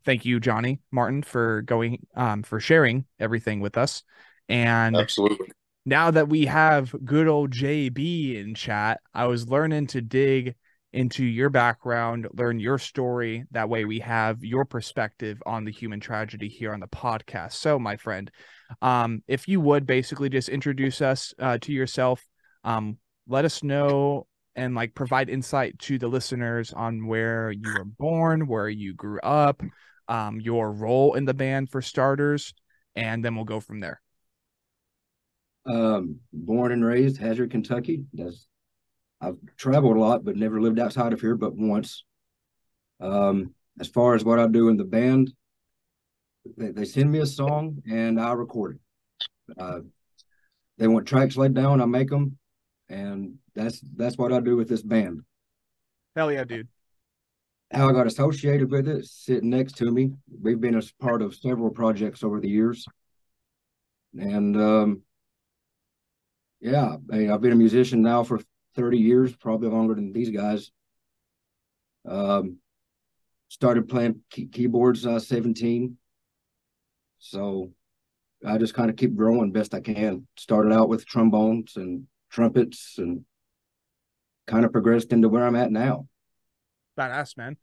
Thank 0.05 0.25
you, 0.25 0.41
Johnny 0.41 0.81
Martin, 0.91 1.23
for 1.23 1.63
going 1.63 2.05
um 2.17 2.43
for 2.43 2.59
sharing 2.59 3.05
everything 3.21 3.61
with 3.61 3.79
us. 3.79 4.03
And 4.49 4.97
Absolutely. 4.97 5.53
now 5.87 6.11
that 6.11 6.29
we 6.29 6.47
have 6.47 6.95
good 7.05 7.29
old 7.29 7.51
JB 7.51 8.41
in 8.41 8.55
chat, 8.55 9.01
I 9.15 9.27
was 9.27 9.49
learning 9.49 9.89
to 9.89 10.01
dig 10.01 10.55
into 10.93 11.25
your 11.25 11.49
background, 11.49 12.29
learn 12.35 12.61
your 12.61 12.79
story. 12.79 13.45
That 13.53 13.69
way, 13.69 13.85
we 13.85 14.01
have 14.01 14.45
your 14.45 14.65
perspective 14.65 15.43
on 15.47 15.65
the 15.65 15.73
human 15.73 16.01
tragedy 16.01 16.49
here 16.49 16.75
on 16.75 16.81
the 16.81 16.87
podcast. 16.87 17.53
So, 17.53 17.79
my 17.79 17.97
friend, 17.97 18.31
um, 18.83 19.23
if 19.27 19.49
you 19.49 19.61
would 19.61 19.87
basically 19.87 20.29
just 20.29 20.49
introduce 20.49 21.01
us 21.01 21.33
uh, 21.39 21.59
to 21.63 21.73
yourself, 21.73 22.23
um, 22.65 22.99
let 23.27 23.45
us 23.45 23.63
know 23.63 24.27
and 24.55 24.75
like 24.75 24.95
provide 24.95 25.31
insight 25.31 25.79
to 25.79 25.99
the 25.99 26.09
listeners 26.09 26.73
on 26.75 27.07
where 27.07 27.51
you 27.51 27.73
were 27.73 27.85
born, 27.85 28.47
where 28.47 28.69
you 28.69 28.95
grew 28.95 29.21
up, 29.21 29.63
um, 30.09 30.41
your 30.41 30.71
role 30.71 31.15
in 31.15 31.25
the 31.25 31.33
band 31.33 31.71
for 31.71 31.81
starters, 31.81 32.53
and 32.95 33.25
then 33.25 33.35
we'll 33.35 33.47
go 33.47 33.61
from 33.61 33.81
there. 33.81 34.02
Um, 35.65 36.17
born 36.33 36.73
and 36.73 36.85
raised 36.85 37.19
Hazard, 37.19 37.51
Kentucky. 37.51 38.05
That's 38.13 38.47
I've 39.21 39.37
traveled 39.57 39.97
a 39.97 40.01
lot, 40.01 40.25
but 40.25 40.37
never 40.37 40.61
lived 40.61 40.81
outside 40.81 41.13
of 41.13 41.21
here, 41.21 41.37
but 41.37 41.55
once. 41.55 42.05
Um, 43.01 43.55
as 43.81 43.89
far 43.89 44.15
as 44.15 44.25
what 44.25 44.39
I 44.39 44.49
do 44.49 44.69
in 44.69 44.77
the 44.77 44.85
band, 44.85 45.33
they, 46.57 46.71
they 46.73 46.85
send 46.85 47.11
me 47.11 47.21
a 47.21 47.27
song 47.27 47.83
and 47.91 48.21
I 48.21 48.33
record 48.33 48.79
it. 49.49 49.59
Uh, 49.59 49.81
they 50.79 50.89
want 50.89 51.07
tracks 51.07 51.37
laid 51.37 51.55
down, 51.55 51.81
I 51.81 51.85
make 51.85 52.11
them, 52.11 52.39
and 52.89 53.37
that's 53.55 53.81
that's 53.97 54.19
what 54.19 54.33
I 54.33 54.41
do 54.41 54.57
with 54.57 54.69
this 54.69 54.83
band. 54.83 55.23
Hell 56.17 56.33
yeah, 56.33 56.45
dude. 56.45 56.69
How 57.73 57.89
I 57.89 57.93
got 57.93 58.07
associated 58.07 58.71
with 58.71 58.89
it, 58.89 59.07
sitting 59.07 59.51
next 59.51 59.77
to 59.79 59.91
me. 59.91 60.13
We've 60.43 60.61
been 60.61 60.77
a 60.77 60.83
part 61.01 61.23
of 61.23 61.35
several 61.35 61.71
projects 61.71 62.23
over 62.25 62.41
the 62.41 62.49
years, 62.49 62.87
and 64.19 64.57
um, 64.57 65.03
yeah, 66.63 66.97
I've 67.13 67.41
been 67.41 67.53
a 67.53 67.57
musician 67.57 68.01
now 68.03 68.23
for 68.23 68.41
30 68.77 68.97
years, 68.97 69.37
probably 69.37 69.69
longer 69.69 69.95
than 69.95 70.13
these 70.13 70.31
guys. 70.31 70.71
Um, 72.09 72.59
started 73.49 73.89
playing 73.89 74.21
key- 74.31 74.47
keyboards 74.47 75.05
uh, 75.05 75.19
17. 75.19 75.99
So 77.19 77.73
I 78.47 78.59
just 78.59 78.75
kind 78.75 78.91
of 78.91 78.97
keep 78.97 79.15
growing 79.15 79.53
best 79.53 79.75
I 79.75 79.81
can. 79.81 80.27
Started 80.37 80.73
out 80.73 80.89
with 80.89 81.05
trombones 81.05 81.77
and 81.77 82.07
trumpets 82.31 82.95
and 82.99 83.25
kind 84.47 84.65
of 84.65 84.73
progressed 84.73 85.13
into 85.13 85.29
where 85.29 85.45
I'm 85.47 85.57
at 85.57 85.71
now. 85.71 86.07
badass 86.99 87.37
man 87.37 87.57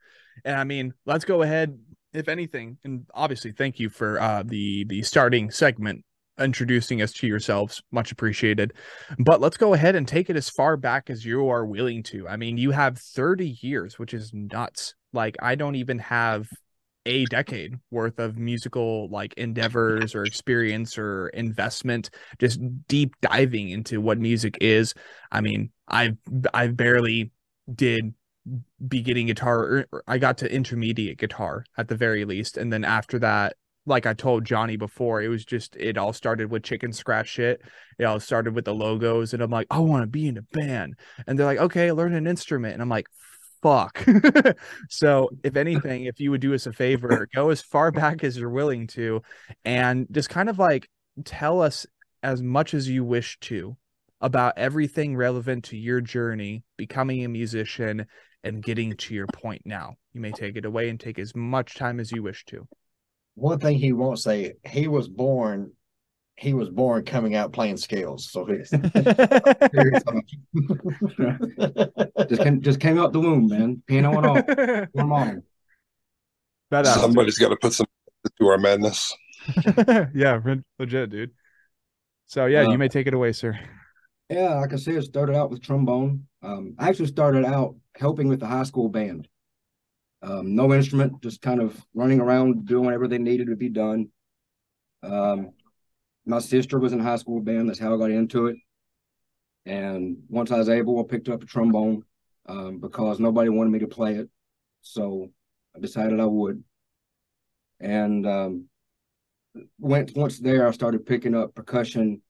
and 0.43 0.55
i 0.55 0.63
mean 0.63 0.91
let's 1.05 1.25
go 1.25 1.41
ahead 1.43 1.77
if 2.13 2.27
anything 2.27 2.77
and 2.83 3.05
obviously 3.13 3.51
thank 3.51 3.79
you 3.79 3.89
for 3.89 4.19
uh 4.19 4.41
the 4.43 4.83
the 4.85 5.03
starting 5.03 5.51
segment 5.51 6.03
introducing 6.39 7.01
us 7.01 7.13
to 7.13 7.27
yourselves. 7.27 7.81
Much 7.91 8.11
appreciated. 8.11 8.73
But 9.17 9.41
let's 9.41 9.57
go 9.57 9.73
ahead 9.73 9.95
and 9.95 10.07
take 10.07 10.29
it 10.29 10.35
as 10.35 10.49
far 10.49 10.77
back 10.77 11.09
as 11.09 11.25
you 11.25 11.47
are 11.49 11.65
willing 11.65 12.03
to. 12.03 12.27
I 12.27 12.37
mean 12.37 12.57
you 12.57 12.71
have 12.71 12.97
30 12.97 13.57
years 13.61 13.99
which 13.99 14.13
is 14.13 14.31
nuts. 14.33 14.95
Like 15.11 15.37
i 15.41 15.55
don't 15.55 15.75
even 15.75 15.99
have 15.99 16.47
a 17.05 17.25
decade 17.25 17.75
worth 17.89 18.19
of 18.19 18.37
musical 18.37 19.09
like 19.09 19.33
endeavors 19.35 20.13
or 20.13 20.23
experience 20.23 20.97
or 20.97 21.29
investment 21.29 22.09
just 22.39 22.59
deep 22.87 23.15
diving 23.21 23.69
into 23.69 24.01
what 24.01 24.19
music 24.19 24.57
is. 24.61 24.93
I 25.31 25.41
mean 25.41 25.71
i've 25.87 26.17
i've 26.53 26.77
barely 26.77 27.31
did 27.73 28.13
beginning 28.87 29.27
guitar 29.27 29.85
or 29.91 30.03
I 30.07 30.17
got 30.17 30.37
to 30.39 30.53
intermediate 30.53 31.17
guitar 31.17 31.65
at 31.77 31.87
the 31.87 31.95
very 31.95 32.25
least. 32.25 32.57
And 32.57 32.71
then 32.71 32.83
after 32.83 33.19
that 33.19 33.55
like 33.89 34.05
I 34.05 34.13
told 34.13 34.45
Johnny 34.45 34.77
before 34.77 35.21
it 35.21 35.27
was 35.27 35.43
just 35.45 35.75
it 35.75 35.97
all 35.97 36.13
started 36.13 36.49
with 36.49 36.63
chicken 36.63 36.93
scratch 36.93 37.29
shit 37.29 37.61
it 37.97 38.05
all 38.05 38.19
started 38.19 38.55
with 38.55 38.65
the 38.65 38.73
logos 38.73 39.33
and 39.33 39.41
I'm 39.43 39.51
like 39.51 39.67
I 39.69 39.79
want 39.79 40.03
to 40.03 40.07
be 40.07 40.27
in 40.27 40.37
a 40.37 40.41
band 40.41 40.95
and 41.27 41.37
they're 41.37 41.45
like 41.45 41.59
okay 41.59 41.91
learn 41.91 42.13
an 42.13 42.27
instrument 42.27 42.73
and 42.73 42.81
I'm 42.81 42.89
like 42.89 43.07
fuck 43.61 44.05
so 44.89 45.29
if 45.43 45.57
anything 45.57 46.05
if 46.05 46.19
you 46.19 46.31
would 46.31 46.41
do 46.41 46.53
us 46.53 46.65
a 46.65 46.71
favor 46.71 47.27
go 47.35 47.49
as 47.49 47.61
far 47.61 47.91
back 47.91 48.23
as 48.23 48.37
you're 48.37 48.49
willing 48.49 48.87
to 48.87 49.21
and 49.65 50.07
just 50.11 50.29
kind 50.29 50.47
of 50.47 50.59
like 50.59 50.89
tell 51.25 51.61
us 51.61 51.85
as 52.23 52.41
much 52.41 52.73
as 52.73 52.87
you 52.87 53.03
wish 53.03 53.37
to 53.41 53.75
about 54.21 54.57
everything 54.57 55.15
relevant 55.15 55.65
to 55.65 55.77
your 55.77 56.01
journey 56.01 56.63
becoming 56.77 57.23
a 57.23 57.29
musician 57.29 58.05
and 58.43 58.63
getting 58.63 58.95
to 58.95 59.13
your 59.13 59.27
point 59.27 59.61
now. 59.65 59.95
You 60.13 60.21
may 60.21 60.31
take 60.31 60.55
it 60.55 60.65
away 60.65 60.89
and 60.89 60.99
take 60.99 61.19
as 61.19 61.35
much 61.35 61.75
time 61.75 61.99
as 61.99 62.11
you 62.11 62.23
wish 62.23 62.45
to. 62.45 62.67
One 63.39 63.59
thing 63.59 63.77
he 63.77 63.93
won't 63.93 64.19
say, 64.19 64.53
he 64.65 64.87
was 64.87 65.07
born, 65.07 65.71
he 66.35 66.53
was 66.53 66.69
born 66.69 67.05
coming 67.05 67.35
out 67.35 67.53
playing 67.53 67.77
scales. 67.77 68.31
So 68.31 68.45
he, 68.45 68.57
Just 72.29 72.41
came, 72.41 72.61
just 72.61 72.79
came 72.79 72.99
out 72.99 73.13
the 73.13 73.19
womb, 73.19 73.47
man. 73.47 73.81
Piano 73.87 74.17
and 74.17 74.25
all. 74.25 74.43
Come 74.97 75.11
on. 75.11 75.43
Badass. 76.71 76.99
Somebody's 76.99 77.37
got 77.37 77.49
to 77.49 77.57
put 77.57 77.73
some 77.73 77.87
to 78.39 78.47
our 78.47 78.57
madness. 78.57 79.13
yeah, 80.13 80.39
legit, 80.77 81.09
dude. 81.09 81.31
So 82.27 82.45
yeah, 82.45 82.65
Uh, 82.65 82.71
you 82.71 82.77
may 82.77 82.89
take 82.89 83.07
it 83.07 83.13
away, 83.13 83.31
sir. 83.31 83.57
Yeah, 84.29 84.59
like 84.59 84.73
I 84.73 84.75
said, 84.75 84.95
it 84.95 85.03
started 85.03 85.35
out 85.35 85.49
with 85.49 85.61
trombone. 85.61 86.27
Um, 86.43 86.75
I 86.77 86.89
actually 86.89 87.07
started 87.07 87.45
out 87.45 87.75
helping 87.95 88.27
with 88.27 88.39
the 88.39 88.47
high 88.47 88.63
school 88.63 88.89
band. 88.89 89.27
Um, 90.21 90.55
no 90.55 90.73
instrument, 90.73 91.21
just 91.21 91.41
kind 91.41 91.61
of 91.61 91.81
running 91.93 92.19
around 92.19 92.65
doing 92.65 92.85
whatever 92.85 93.07
they 93.07 93.17
needed 93.17 93.47
to 93.47 93.55
be 93.55 93.69
done. 93.69 94.09
Um, 95.01 95.51
my 96.25 96.39
sister 96.39 96.77
was 96.77 96.93
in 96.93 96.99
high 96.99 97.15
school 97.15 97.39
band. 97.39 97.69
That's 97.69 97.79
how 97.79 97.93
I 97.93 97.97
got 97.97 98.11
into 98.11 98.47
it. 98.47 98.57
And 99.65 100.17
once 100.27 100.51
I 100.51 100.57
was 100.57 100.69
able, 100.69 100.99
I 100.99 101.03
picked 101.09 101.29
up 101.29 101.43
a 101.43 101.45
trombone 101.45 102.03
um, 102.47 102.79
because 102.79 103.19
nobody 103.19 103.49
wanted 103.49 103.71
me 103.71 103.79
to 103.79 103.87
play 103.87 104.15
it. 104.15 104.29
So 104.81 105.29
I 105.75 105.79
decided 105.79 106.19
I 106.19 106.25
would. 106.25 106.63
And 107.79 108.27
um, 108.27 108.65
went 109.79 110.15
once 110.15 110.39
there, 110.39 110.67
I 110.67 110.71
started 110.71 111.05
picking 111.05 111.35
up 111.35 111.55
percussion 111.55 112.21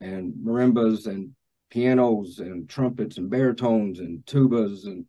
and 0.00 0.34
marimbas 0.34 1.06
and 1.06 1.30
pianos 1.70 2.38
and 2.38 2.68
trumpets 2.68 3.18
and 3.18 3.30
baritones 3.30 3.98
and 3.98 4.24
tubas 4.26 4.84
and 4.86 5.06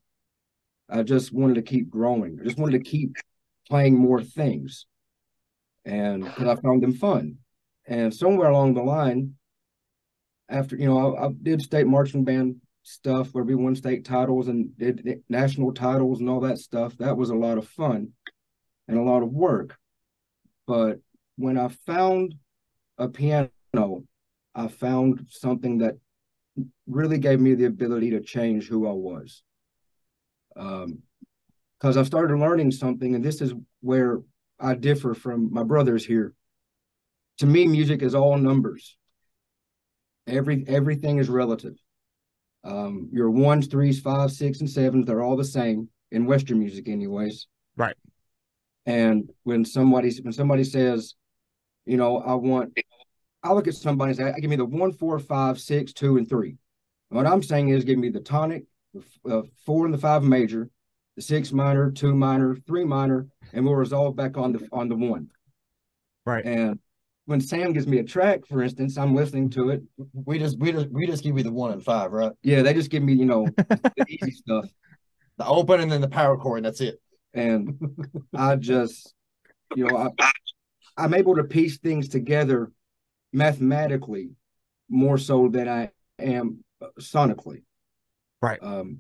I 0.90 1.04
just 1.04 1.34
wanted 1.34 1.56
to 1.56 1.62
keep 1.62 1.90
growing. 1.90 2.40
I 2.40 2.44
just 2.44 2.58
wanted 2.58 2.84
to 2.84 2.90
keep 2.90 3.16
playing 3.68 3.98
more 3.98 4.22
things, 4.22 4.86
and 5.84 6.24
because 6.24 6.48
I 6.48 6.62
found 6.62 6.84
them 6.84 6.94
fun. 6.94 7.38
And 7.88 8.14
somewhere 8.14 8.50
along 8.50 8.74
the 8.74 8.84
line, 8.84 9.36
after 10.50 10.76
you 10.76 10.88
know, 10.88 11.16
I, 11.16 11.26
I 11.26 11.30
did 11.42 11.62
state 11.62 11.88
marching 11.88 12.24
band 12.24 12.58
stuff 12.84 13.30
where 13.34 13.44
we 13.44 13.56
won 13.56 13.76
state 13.76 14.06
titles 14.06 14.48
and 14.48 14.78
did 14.78 15.22
national 15.28 15.74
titles 15.74 16.20
and 16.20 16.30
all 16.30 16.42
that 16.42 16.60
stuff. 16.60 16.96
That 16.98 17.18
was 17.18 17.32
a 17.32 17.36
lot 17.36 17.58
of 17.58 17.68
fun 17.68 18.10
and 18.88 18.98
a 18.98 19.04
lot 19.04 19.24
of 19.24 19.30
work. 19.30 19.78
But 20.68 21.00
when 21.36 21.58
I 21.58 21.70
found 21.86 22.36
a 22.98 23.08
piano, 23.08 23.50
I 24.54 24.68
found 24.68 25.28
something 25.30 25.80
that 25.80 25.96
really 26.88 27.18
gave 27.18 27.40
me 27.40 27.56
the 27.56 27.66
ability 27.66 28.12
to 28.12 28.22
change 28.22 28.68
who 28.68 28.88
I 28.88 28.94
was. 28.94 29.44
Um, 30.56 31.00
because 31.80 31.98
I 31.98 32.04
started 32.04 32.38
learning 32.38 32.72
something, 32.72 33.16
and 33.16 33.24
this 33.24 33.42
is 33.42 33.54
where 33.82 34.22
I 34.60 34.76
differ 34.76 35.14
from 35.14 35.54
my 35.54 35.64
brothers 35.64 36.06
here. 36.06 36.34
To 37.40 37.46
me, 37.46 37.68
music 37.68 38.02
is 38.02 38.16
all 38.16 38.38
numbers. 38.38 38.98
Every 40.26 40.64
everything 40.68 41.18
is 41.18 41.30
relative. 41.30 41.76
Um, 42.64 43.10
your 43.12 43.30
ones, 43.30 43.68
threes, 43.68 44.00
fives, 44.00 44.38
six, 44.38 44.62
and 44.62 44.70
sevens, 44.70 45.06
they're 45.06 45.22
all 45.22 45.36
the 45.36 45.44
same 45.44 45.90
in 46.12 46.26
Western 46.26 46.60
music, 46.60 46.88
anyways. 46.88 47.48
Right. 47.76 47.96
And 48.86 49.30
when 49.44 49.66
somebody 49.66 50.12
when 50.22 50.34
somebody 50.34 50.64
says, 50.64 51.16
you 51.86 51.98
know, 51.98 52.18
I 52.18 52.34
want 52.34 52.74
I 53.44 53.54
look 53.54 53.68
at 53.68 53.76
somebody 53.76 54.12
and 54.12 54.18
say, 54.18 54.34
give 54.40 54.50
me 54.50 54.56
the 54.56 54.66
one, 54.66 54.92
four, 54.92 55.20
five, 55.20 55.60
six, 55.60 55.94
two, 55.94 56.18
and 56.18 56.28
three. 56.28 56.58
What 57.10 57.28
I'm 57.28 57.44
saying 57.44 57.70
is, 57.70 57.84
give 57.84 58.00
me 58.00 58.10
the 58.10 58.20
tonic, 58.20 58.64
uh, 59.30 59.42
four 59.66 59.86
and 59.86 59.94
the 59.94 59.98
five 59.98 60.24
major, 60.24 60.70
the 61.16 61.22
six 61.22 61.52
minor, 61.52 61.92
two 61.92 62.14
minor, 62.16 62.56
three 62.68 62.86
minor, 62.86 63.28
and 63.54 63.66
we'll 63.66 63.76
resolve 63.76 64.16
back 64.16 64.38
on 64.38 64.54
the 64.54 64.68
on 64.72 64.90
the 64.90 64.96
one. 64.96 65.30
Right. 66.26 66.46
And 66.46 66.80
when 67.26 67.42
Sam 67.42 67.74
gives 67.74 67.88
me 67.88 68.00
a 68.00 68.04
track, 68.04 68.46
for 68.46 68.62
instance, 68.62 68.98
I'm 68.98 69.16
listening 69.16 69.50
to 69.52 69.70
it. 69.70 69.84
We 70.14 70.40
just 70.40 70.60
we 70.60 70.72
just 70.72 70.88
we 70.90 71.08
just 71.08 71.24
give 71.24 71.38
you 71.38 71.44
the 71.44 71.52
one 71.52 71.72
and 71.72 71.84
five, 71.84 72.12
right? 72.12 72.32
Yeah, 72.44 72.62
they 72.62 72.74
just 72.74 72.92
give 72.92 73.04
me, 73.04 73.14
you 73.14 73.26
know, 73.26 73.48
the 73.58 74.06
easy 74.08 74.32
stuff. 74.32 74.66
The 75.38 75.46
open 75.46 75.82
and 75.82 75.92
then 75.92 76.02
the 76.02 76.08
power 76.08 76.38
chord, 76.38 76.60
and 76.60 76.66
that's 76.66 76.82
it. 76.82 77.02
And 77.34 77.78
I 78.34 78.56
just, 78.56 79.14
you 79.76 79.86
know, 79.86 79.98
I, 79.98 80.32
I'm 80.96 81.14
able 81.14 81.36
to 81.36 81.44
piece 81.44 81.78
things 81.78 82.08
together 82.08 82.72
mathematically 83.34 84.30
more 84.88 85.18
so 85.18 85.50
than 85.50 85.68
I 85.68 85.90
am 86.20 86.64
sonically. 87.00 87.64
Right. 88.46 88.60
Um, 88.62 89.00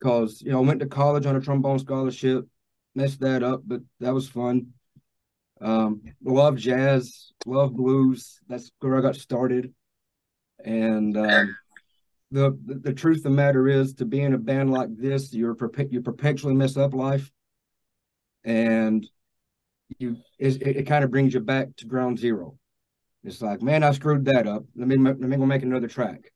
because 0.00 0.42
you 0.42 0.52
know, 0.52 0.58
I 0.58 0.66
went 0.66 0.80
to 0.80 0.86
college 0.86 1.26
on 1.26 1.36
a 1.36 1.40
trombone 1.40 1.78
scholarship, 1.78 2.46
messed 2.94 3.20
that 3.20 3.42
up, 3.42 3.62
but 3.64 3.80
that 4.00 4.14
was 4.14 4.28
fun. 4.28 4.68
Um, 5.60 6.02
love 6.22 6.56
jazz, 6.56 7.32
love 7.46 7.74
blues. 7.74 8.40
That's 8.48 8.70
where 8.80 8.96
I 8.96 9.00
got 9.00 9.16
started. 9.16 9.72
And 10.62 11.16
um, 11.16 11.56
the, 12.30 12.58
the, 12.64 12.74
the 12.74 12.92
truth 12.92 13.18
of 13.18 13.22
the 13.24 13.30
matter 13.30 13.68
is, 13.68 13.94
to 13.94 14.04
be 14.04 14.20
in 14.20 14.34
a 14.34 14.38
band 14.38 14.72
like 14.72 14.94
this, 14.96 15.32
you're 15.32 15.54
perpe- 15.54 15.92
you 15.92 16.02
perpetually 16.02 16.54
mess 16.54 16.76
up 16.76 16.92
life, 16.92 17.30
and 18.44 19.06
you 19.98 20.16
it, 20.38 20.60
it 20.62 20.86
kind 20.86 21.04
of 21.04 21.10
brings 21.10 21.32
you 21.32 21.40
back 21.40 21.68
to 21.76 21.86
ground 21.86 22.18
zero. 22.18 22.58
It's 23.22 23.40
like, 23.40 23.62
man, 23.62 23.82
I 23.82 23.92
screwed 23.92 24.26
that 24.26 24.46
up. 24.46 24.64
Let 24.76 24.88
me 24.88 24.96
let 24.96 25.18
me 25.18 25.36
go 25.36 25.46
make 25.46 25.62
another 25.62 25.88
track. 25.88 26.30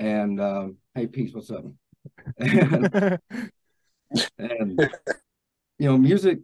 And 0.00 0.40
um, 0.40 0.76
hey, 0.94 1.06
peace, 1.06 1.34
what's 1.34 1.50
up? 1.50 1.62
and, 2.38 3.20
and 4.38 4.90
you 5.78 5.88
know, 5.88 5.98
music 5.98 6.38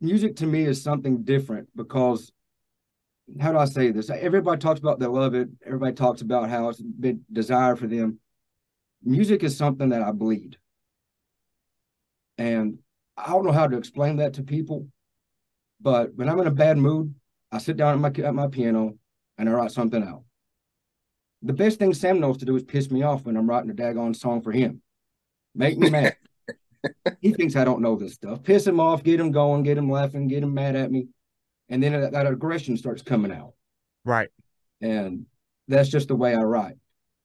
music 0.00 0.36
to 0.36 0.46
me 0.46 0.64
is 0.64 0.82
something 0.82 1.24
different 1.24 1.68
because 1.76 2.32
how 3.38 3.52
do 3.52 3.58
I 3.58 3.66
say 3.66 3.90
this? 3.90 4.08
Everybody 4.08 4.58
talks 4.58 4.80
about 4.80 4.98
they 4.98 5.06
love 5.06 5.34
it. 5.34 5.50
Everybody 5.66 5.92
talks 5.92 6.22
about 6.22 6.48
how 6.48 6.70
it's 6.70 6.80
a 6.80 6.84
big 6.84 7.18
desire 7.30 7.76
for 7.76 7.86
them. 7.86 8.18
Music 9.04 9.44
is 9.44 9.54
something 9.54 9.90
that 9.90 10.00
I 10.00 10.12
bleed. 10.12 10.56
And 12.38 12.78
I 13.18 13.28
don't 13.32 13.44
know 13.44 13.52
how 13.52 13.66
to 13.66 13.76
explain 13.76 14.16
that 14.16 14.32
to 14.34 14.42
people, 14.42 14.88
but 15.82 16.14
when 16.14 16.30
I'm 16.30 16.40
in 16.40 16.46
a 16.46 16.50
bad 16.50 16.78
mood, 16.78 17.14
I 17.52 17.58
sit 17.58 17.76
down 17.76 17.92
at 17.92 18.00
my 18.00 18.24
at 18.24 18.34
my 18.34 18.46
piano 18.48 18.96
and 19.36 19.50
I 19.50 19.52
write 19.52 19.72
something 19.72 20.02
out. 20.02 20.22
The 21.42 21.52
best 21.52 21.78
thing 21.78 21.94
Sam 21.94 22.20
knows 22.20 22.38
to 22.38 22.44
do 22.44 22.56
is 22.56 22.62
piss 22.62 22.90
me 22.90 23.02
off 23.02 23.24
when 23.24 23.36
I'm 23.36 23.48
writing 23.48 23.70
a 23.70 23.74
daggone 23.74 24.16
song 24.16 24.40
for 24.40 24.52
him. 24.52 24.82
Make 25.54 25.78
me 25.78 25.90
mad. 25.90 26.16
he 27.20 27.32
thinks 27.32 27.56
I 27.56 27.64
don't 27.64 27.82
know 27.82 27.96
this 27.96 28.14
stuff. 28.14 28.42
Piss 28.42 28.66
him 28.66 28.80
off, 28.80 29.02
get 29.02 29.20
him 29.20 29.30
going, 29.30 29.62
get 29.62 29.78
him 29.78 29.90
laughing, 29.90 30.28
get 30.28 30.42
him 30.42 30.54
mad 30.54 30.76
at 30.76 30.90
me. 30.90 31.08
And 31.68 31.82
then 31.82 31.92
that, 31.92 32.12
that 32.12 32.26
aggression 32.26 32.76
starts 32.76 33.02
coming 33.02 33.32
out. 33.32 33.54
Right. 34.04 34.28
And 34.80 35.26
that's 35.68 35.88
just 35.88 36.08
the 36.08 36.16
way 36.16 36.34
I 36.34 36.42
write. 36.42 36.76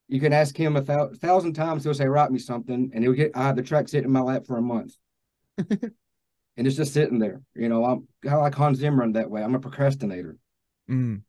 You 0.07 0.19
can 0.19 0.33
ask 0.33 0.57
him 0.57 0.75
a 0.75 0.81
thou- 0.81 1.11
thousand 1.15 1.53
times, 1.53 1.83
he'll 1.83 1.93
say, 1.93 2.07
write 2.07 2.31
me 2.31 2.39
something, 2.39 2.91
and 2.93 3.03
he'll 3.03 3.13
get 3.13 3.31
I 3.35 3.43
have 3.43 3.55
the 3.55 3.63
track 3.63 3.87
sitting 3.87 4.05
in 4.05 4.11
my 4.11 4.21
lap 4.21 4.45
for 4.45 4.57
a 4.57 4.61
month. 4.61 4.95
and 5.57 6.67
it's 6.67 6.75
just 6.75 6.93
sitting 6.93 7.19
there. 7.19 7.41
You 7.55 7.69
know, 7.69 7.85
I'm 7.85 8.07
kind 8.23 8.35
of 8.35 8.41
like 8.41 8.55
Hans 8.55 8.79
Zimmer 8.79 9.09
that 9.13 9.29
way. 9.29 9.43
I'm 9.43 9.55
a 9.55 9.59
procrastinator. 9.59 10.37
Mm. 10.89 11.21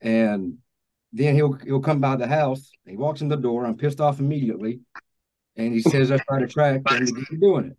And 0.00 0.58
then 1.12 1.34
he'll 1.34 1.52
he'll 1.52 1.80
come 1.80 2.00
by 2.00 2.16
the 2.16 2.26
house. 2.26 2.70
He 2.86 2.96
walks 2.96 3.20
in 3.20 3.28
the 3.28 3.36
door. 3.36 3.66
I'm 3.66 3.76
pissed 3.76 4.00
off 4.00 4.20
immediately, 4.20 4.80
and 5.56 5.72
he 5.72 5.80
says, 5.80 6.10
"Let's 6.10 6.24
write 6.30 6.42
a 6.42 6.46
track," 6.46 6.82
and 6.86 7.10
we 7.14 7.24
keep 7.24 7.40
doing 7.40 7.66
it. 7.66 7.76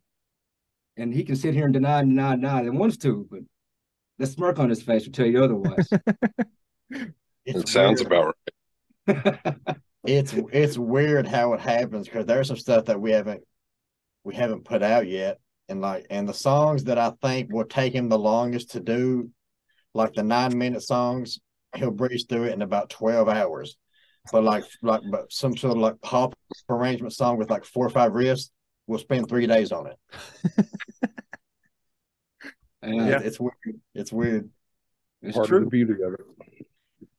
And 0.97 1.13
he 1.13 1.23
can 1.23 1.35
sit 1.35 1.53
here 1.53 1.65
and 1.65 1.73
deny, 1.73 2.01
and 2.01 2.09
deny, 2.09 2.33
and 2.33 2.41
deny. 2.41 2.59
And 2.61 2.77
wants 2.77 2.97
to, 2.97 3.27
but 3.31 3.41
the 4.17 4.27
smirk 4.27 4.59
on 4.59 4.69
his 4.69 4.83
face 4.83 5.05
will 5.05 5.13
tell 5.13 5.25
you 5.25 5.43
otherwise. 5.43 5.89
It 7.43 7.67
sounds 7.67 8.01
about 8.01 8.35
right. 9.07 9.55
it's 10.05 10.33
it's 10.51 10.77
weird 10.77 11.27
how 11.27 11.53
it 11.53 11.59
happens 11.59 12.07
because 12.07 12.25
there's 12.25 12.47
some 12.47 12.57
stuff 12.57 12.85
that 12.85 13.01
we 13.01 13.11
haven't 13.11 13.41
we 14.23 14.35
haven't 14.35 14.65
put 14.65 14.83
out 14.83 15.07
yet 15.07 15.39
and 15.69 15.81
like 15.81 16.05
and 16.09 16.27
the 16.27 16.33
songs 16.33 16.83
that 16.85 16.97
i 16.97 17.11
think 17.21 17.51
will 17.51 17.65
take 17.65 17.93
him 17.93 18.09
the 18.09 18.17
longest 18.17 18.71
to 18.71 18.79
do 18.79 19.29
like 19.93 20.13
the 20.13 20.23
nine 20.23 20.57
minute 20.57 20.81
songs 20.81 21.39
he'll 21.75 21.91
breeze 21.91 22.25
through 22.27 22.43
it 22.45 22.53
in 22.53 22.61
about 22.61 22.89
12 22.89 23.27
hours 23.29 23.77
but 24.31 24.43
like 24.43 24.63
like 24.81 25.01
but 25.09 25.31
some 25.31 25.55
sort 25.57 25.71
of 25.71 25.77
like 25.81 25.99
pop 26.01 26.33
arrangement 26.69 27.13
song 27.13 27.37
with 27.37 27.49
like 27.49 27.65
four 27.65 27.85
or 27.85 27.89
five 27.89 28.11
riffs 28.11 28.49
we'll 28.87 28.99
spend 28.99 29.27
three 29.27 29.47
days 29.47 29.71
on 29.71 29.87
it 29.87 29.97
and 32.81 32.95
Yeah. 32.95 33.19
it's 33.23 33.39
weird 33.39 33.53
it's 33.93 34.11
weird 34.11 34.49
it's 35.21 35.35
Part 35.35 35.45
of 35.45 35.49
true. 35.49 35.59
the 35.61 35.65
beauty 35.67 35.93
of 36.03 36.13
it. 36.13 36.65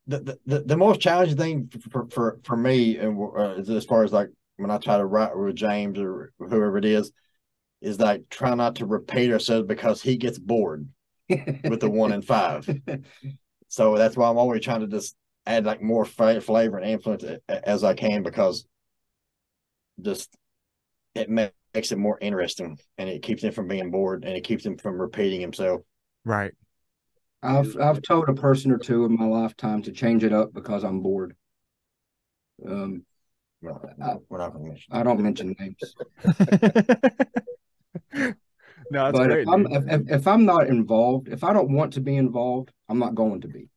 the, 0.07 0.19
the- 0.19 0.39
the, 0.45 0.59
the 0.61 0.77
most 0.77 0.99
challenging 0.99 1.37
thing 1.37 1.71
for, 1.89 2.07
for, 2.09 2.39
for 2.43 2.57
me 2.57 2.97
and 2.97 3.17
uh, 3.37 3.55
as 3.73 3.85
far 3.85 4.03
as 4.03 4.11
like 4.11 4.29
when 4.57 4.69
I 4.69 4.77
try 4.77 4.97
to 4.97 5.05
write 5.05 5.37
with 5.37 5.55
James 5.55 5.97
or 5.97 6.31
whoever 6.37 6.77
it 6.77 6.85
is, 6.85 7.11
is 7.81 7.99
like 7.99 8.29
try 8.29 8.53
not 8.53 8.75
to 8.75 8.85
repeat 8.85 9.31
ourselves 9.31 9.67
because 9.67 10.01
he 10.01 10.15
gets 10.17 10.37
bored 10.37 10.87
with 11.29 11.79
the 11.79 11.89
one 11.89 12.11
and 12.11 12.23
five. 12.23 12.69
So 13.73 13.97
that's 13.97 14.15
why 14.15 14.29
I'm 14.29 14.37
always 14.37 14.61
trying 14.61 14.81
to 14.81 14.87
just 14.87 15.15
add 15.47 15.65
like 15.65 15.81
more 15.81 16.05
fa- 16.05 16.41
flavor 16.41 16.77
and 16.77 16.85
influence 16.87 17.23
a- 17.23 17.39
a- 17.49 17.67
as 17.67 17.83
I 17.83 17.95
can 17.95 18.21
because 18.21 18.67
just 19.99 20.29
it 21.15 21.27
makes 21.27 21.91
it 21.91 21.97
more 21.97 22.19
interesting 22.21 22.77
and 22.99 23.09
it 23.09 23.23
keeps 23.23 23.43
him 23.43 23.51
from 23.51 23.67
being 23.67 23.89
bored 23.89 24.25
and 24.25 24.37
it 24.37 24.43
keeps 24.43 24.63
him 24.63 24.77
from 24.77 25.01
repeating 25.01 25.41
himself. 25.41 25.81
Right. 26.23 26.51
I've 27.41 27.75
I've 27.81 28.03
told 28.03 28.29
a 28.29 28.33
person 28.35 28.71
or 28.71 28.77
two 28.77 29.05
in 29.05 29.17
my 29.17 29.25
lifetime 29.25 29.81
to 29.81 29.91
change 29.91 30.23
it 30.23 30.33
up 30.33 30.53
because 30.53 30.83
I'm 30.83 31.01
bored. 31.01 31.35
Um, 32.63 33.03
Well, 33.63 33.83
I- 33.99 34.17
we're 34.29 34.37
not 34.37 34.53
going 34.53 34.65
to 34.65 34.69
mention. 34.69 34.93
I 34.95 35.01
don't 35.01 35.19
mention 35.19 35.55
names, 35.57 35.95
no, 38.93 39.05
that's 39.05 39.17
but 39.17 39.27
great. 39.27 39.41
if 39.41 39.47
I'm 39.47 39.65
if, 39.71 39.83
if, 39.87 40.01
if 40.19 40.27
I'm 40.27 40.45
not 40.45 40.67
involved, 40.67 41.27
if 41.27 41.43
I 41.43 41.51
don't 41.51 41.73
want 41.73 41.93
to 41.93 42.01
be 42.01 42.15
involved, 42.15 42.71
I'm 42.87 42.99
not 42.99 43.15
going 43.15 43.41
to 43.41 43.47
be. 43.47 43.69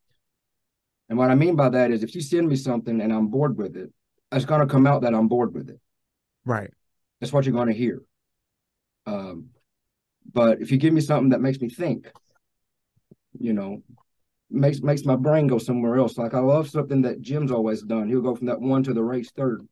And 1.08 1.16
what 1.16 1.30
I 1.30 1.34
mean 1.34 1.56
by 1.56 1.70
that 1.70 1.90
is, 1.90 2.02
if 2.02 2.14
you 2.14 2.20
send 2.20 2.48
me 2.48 2.56
something 2.56 3.00
and 3.00 3.10
I'm 3.10 3.28
bored 3.28 3.56
with 3.56 3.76
it, 3.76 3.90
it's 4.30 4.44
going 4.44 4.60
to 4.60 4.66
come 4.66 4.86
out 4.86 5.02
that 5.02 5.14
I'm 5.14 5.28
bored 5.28 5.54
with 5.54 5.70
it. 5.70 5.80
right. 6.44 6.70
That's 7.20 7.32
what 7.32 7.46
you're 7.46 7.54
going 7.54 7.68
to 7.68 7.74
hear. 7.74 8.02
Um, 9.06 9.50
but 10.30 10.60
if 10.60 10.70
you 10.70 10.76
give 10.76 10.92
me 10.92 11.00
something 11.00 11.30
that 11.30 11.40
makes 11.40 11.60
me 11.60 11.70
think, 11.70 12.12
you 13.38 13.54
know, 13.54 13.82
makes 14.50 14.82
makes 14.82 15.06
my 15.06 15.16
brain 15.16 15.46
go 15.46 15.56
somewhere 15.56 15.96
else. 15.96 16.18
Like 16.18 16.34
I 16.34 16.40
love 16.40 16.68
something 16.68 17.00
that 17.02 17.22
Jim's 17.22 17.50
always 17.50 17.82
done. 17.82 18.08
He'll 18.08 18.20
go 18.20 18.34
from 18.34 18.48
that 18.48 18.60
one 18.60 18.82
to 18.82 18.92
the 18.92 19.02
race 19.02 19.30
third, 19.30 19.66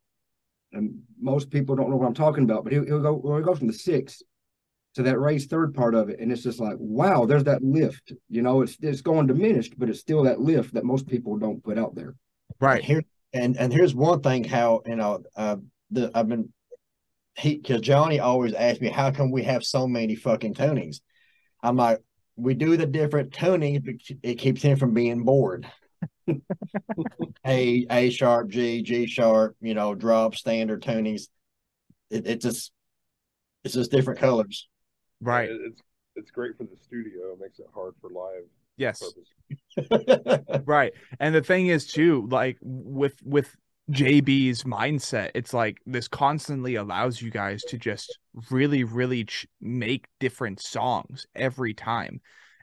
and 0.73 1.03
most 1.21 1.51
people 1.51 1.77
don't 1.77 1.91
know 1.91 1.97
what 1.97 2.07
I'm 2.07 2.15
talking 2.15 2.45
about. 2.45 2.65
But 2.65 2.73
he'll, 2.73 2.87
he'll 2.87 3.01
go 3.01 3.17
or 3.17 3.37
he'll 3.37 3.47
go 3.47 3.55
from 3.55 3.67
the 3.67 3.75
six 3.75 4.23
to 4.95 5.03
that 5.03 5.19
raised 5.19 5.51
third 5.51 5.75
part 5.75 5.95
of 5.95 6.09
it, 6.09 6.21
and 6.21 6.31
it's 6.31 6.43
just 6.43 6.61
like, 6.61 6.77
wow, 6.79 7.25
there's 7.25 7.45
that 7.45 7.63
lift. 7.63 8.13
You 8.29 8.43
know, 8.43 8.63
it's 8.63 8.77
it's 8.81 9.01
going 9.01 9.27
diminished, 9.27 9.75
but 9.79 9.89
it's 9.89 10.01
still 10.01 10.23
that 10.25 10.41
lift 10.41 10.75
that 10.75 10.85
most 10.85 11.07
people 11.07 11.37
don't 11.37 11.63
put 11.63 11.79
out 11.79 11.95
there. 11.95 12.15
Right. 12.61 12.83
Here 12.83 13.03
and 13.33 13.57
and 13.59 13.73
here's 13.73 13.95
one 13.95 14.21
thing 14.21 14.45
how 14.45 14.83
you 14.87 14.97
know 14.97 15.23
uh 15.37 15.57
the 15.91 16.11
I've 16.15 16.29
been 16.29 16.53
he 17.37 17.57
because 17.57 17.81
Johnny 17.81 18.21
always 18.21 18.55
asks 18.55 18.81
me 18.81 18.89
how 18.89 19.11
come 19.11 19.31
we 19.31 19.43
have 19.43 19.65
so 19.65 19.87
many 19.87 20.15
fucking 20.15 20.55
tunings. 20.55 21.01
I'm 21.63 21.77
like 21.77 22.01
we 22.37 22.55
do 22.55 22.77
the 22.77 22.87
different 22.87 23.33
tunings, 23.33 23.85
but 23.85 24.17
it 24.23 24.37
keeps 24.37 24.63
him 24.63 24.77
from 24.77 24.95
being 24.95 25.25
bored. 25.25 25.67
a 27.47 27.87
A 27.91 28.11
sharp, 28.11 28.49
G, 28.49 28.83
G 28.83 29.07
sharp, 29.07 29.57
you 29.61 29.75
know, 29.75 29.95
drop 29.95 30.37
standard 30.37 30.83
tunings. 30.83 31.29
It, 32.11 32.27
it 32.27 32.41
just 32.41 32.73
it's 33.65 33.75
just 33.75 33.91
different 33.91 34.21
colors. 34.21 34.69
Right. 35.21 35.49
It's 35.51 35.81
it's 36.17 36.31
great 36.31 36.57
for 36.57 36.65
the 36.65 36.77
studio. 36.77 37.33
It 37.33 37.41
makes 37.41 37.59
it 37.59 37.67
hard 37.75 37.95
for 38.01 38.11
live 38.11 38.45
Yes. 38.77 39.03
Right. 40.65 40.93
And 41.21 41.35
the 41.35 41.43
thing 41.43 41.67
is 41.67 41.87
too, 41.87 42.27
like 42.31 42.57
with 42.63 43.15
with 43.25 43.55
JB's 43.91 44.65
mindset, 44.65 45.31
it's 45.35 45.53
like 45.53 45.79
this 45.87 46.09
constantly 46.09 46.77
allows 46.77 47.21
you 47.21 47.31
guys 47.31 47.63
to 47.65 47.79
just 47.79 48.19
really, 48.51 48.85
really 48.85 49.25
ch- 49.25 49.47
make 49.61 50.07
different 50.21 50.61
songs 50.61 51.27
every 51.35 51.75
time. 51.75 52.21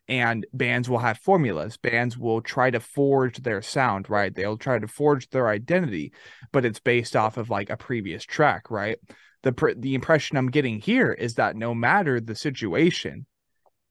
And 0.08 0.46
bands 0.52 0.90
will 0.90 1.00
have 1.00 1.20
formulas. 1.20 1.78
Bands 1.78 2.18
will 2.18 2.42
try 2.42 2.72
to 2.72 2.80
forge 2.80 3.38
their 3.38 3.62
sound, 3.62 4.10
right? 4.10 4.34
They'll 4.34 4.58
try 4.58 4.80
to 4.80 4.88
forge 4.88 5.30
their 5.30 5.48
identity, 5.48 6.12
but 6.52 6.66
it's 6.66 6.80
based 6.80 7.16
off 7.16 7.38
of 7.38 7.50
like 7.50 7.70
a 7.70 7.78
previous 7.78 8.24
track, 8.24 8.72
right? 8.72 8.98
The 9.44 9.76
the 9.78 9.96
impression 9.96 10.38
I'm 10.38 10.52
getting 10.52 10.80
here 10.80 11.12
is 11.12 11.36
that 11.36 11.56
no 11.56 11.74
matter 11.74 12.20
the 12.20 12.36
situation, 12.36 13.26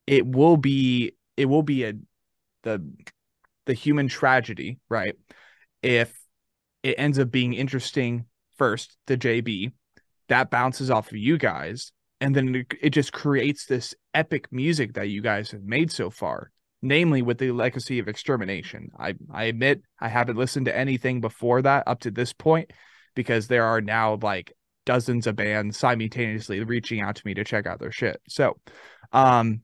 it 0.07 0.27
will 0.27 0.57
be 0.57 1.13
it 1.37 1.47
will 1.47 1.63
be 1.63 1.85
a 1.85 1.95
the 2.63 2.85
the 3.67 3.75
human 3.75 4.09
tragedy, 4.09 4.79
right? 4.89 5.17
If 5.83 6.17
it 6.83 6.95
ends 6.99 7.19
up 7.19 7.31
being 7.31 7.55
interesting 7.55 8.27
first, 8.57 8.97
the 9.07 9.17
JB, 9.17 9.73
that 10.29 10.51
bounces 10.51 10.91
off 10.91 11.11
of 11.11 11.17
you 11.17 11.37
guys, 11.39 11.93
and 12.21 12.35
then 12.35 12.55
it, 12.55 12.75
it 12.81 12.91
just 12.91 13.13
creates 13.13 13.67
this 13.67 13.95
epic 14.15 14.49
music 14.53 14.95
that 14.95 15.09
you 15.09 15.21
guys 15.21 15.51
have 15.51 15.63
made 15.63 15.91
so 15.91 16.11
far 16.11 16.51
namely 16.83 17.23
with 17.23 17.39
the 17.39 17.51
legacy 17.51 17.99
of 17.99 18.09
extermination. 18.09 18.91
I, 18.99 19.15
I 19.33 19.45
admit 19.45 19.83
I 19.99 20.09
haven't 20.09 20.37
listened 20.37 20.67
to 20.67 20.77
anything 20.77 21.21
before 21.21 21.63
that 21.63 21.85
up 21.87 22.01
to 22.01 22.11
this 22.11 22.33
point 22.33 22.73
because 23.15 23.47
there 23.47 23.65
are 23.65 23.81
now 23.81 24.19
like 24.23 24.53
dozens 24.85 25.27
of 25.27 25.37
bands 25.37 25.79
simultaneously 25.79 26.63
reaching 26.65 27.01
out 27.01 27.17
to 27.17 27.23
me 27.25 27.35
to 27.35 27.45
check 27.45 27.67
out 27.67 27.79
their 27.79 27.93
shit. 27.93 28.21
So, 28.29 28.57
um, 29.13 29.63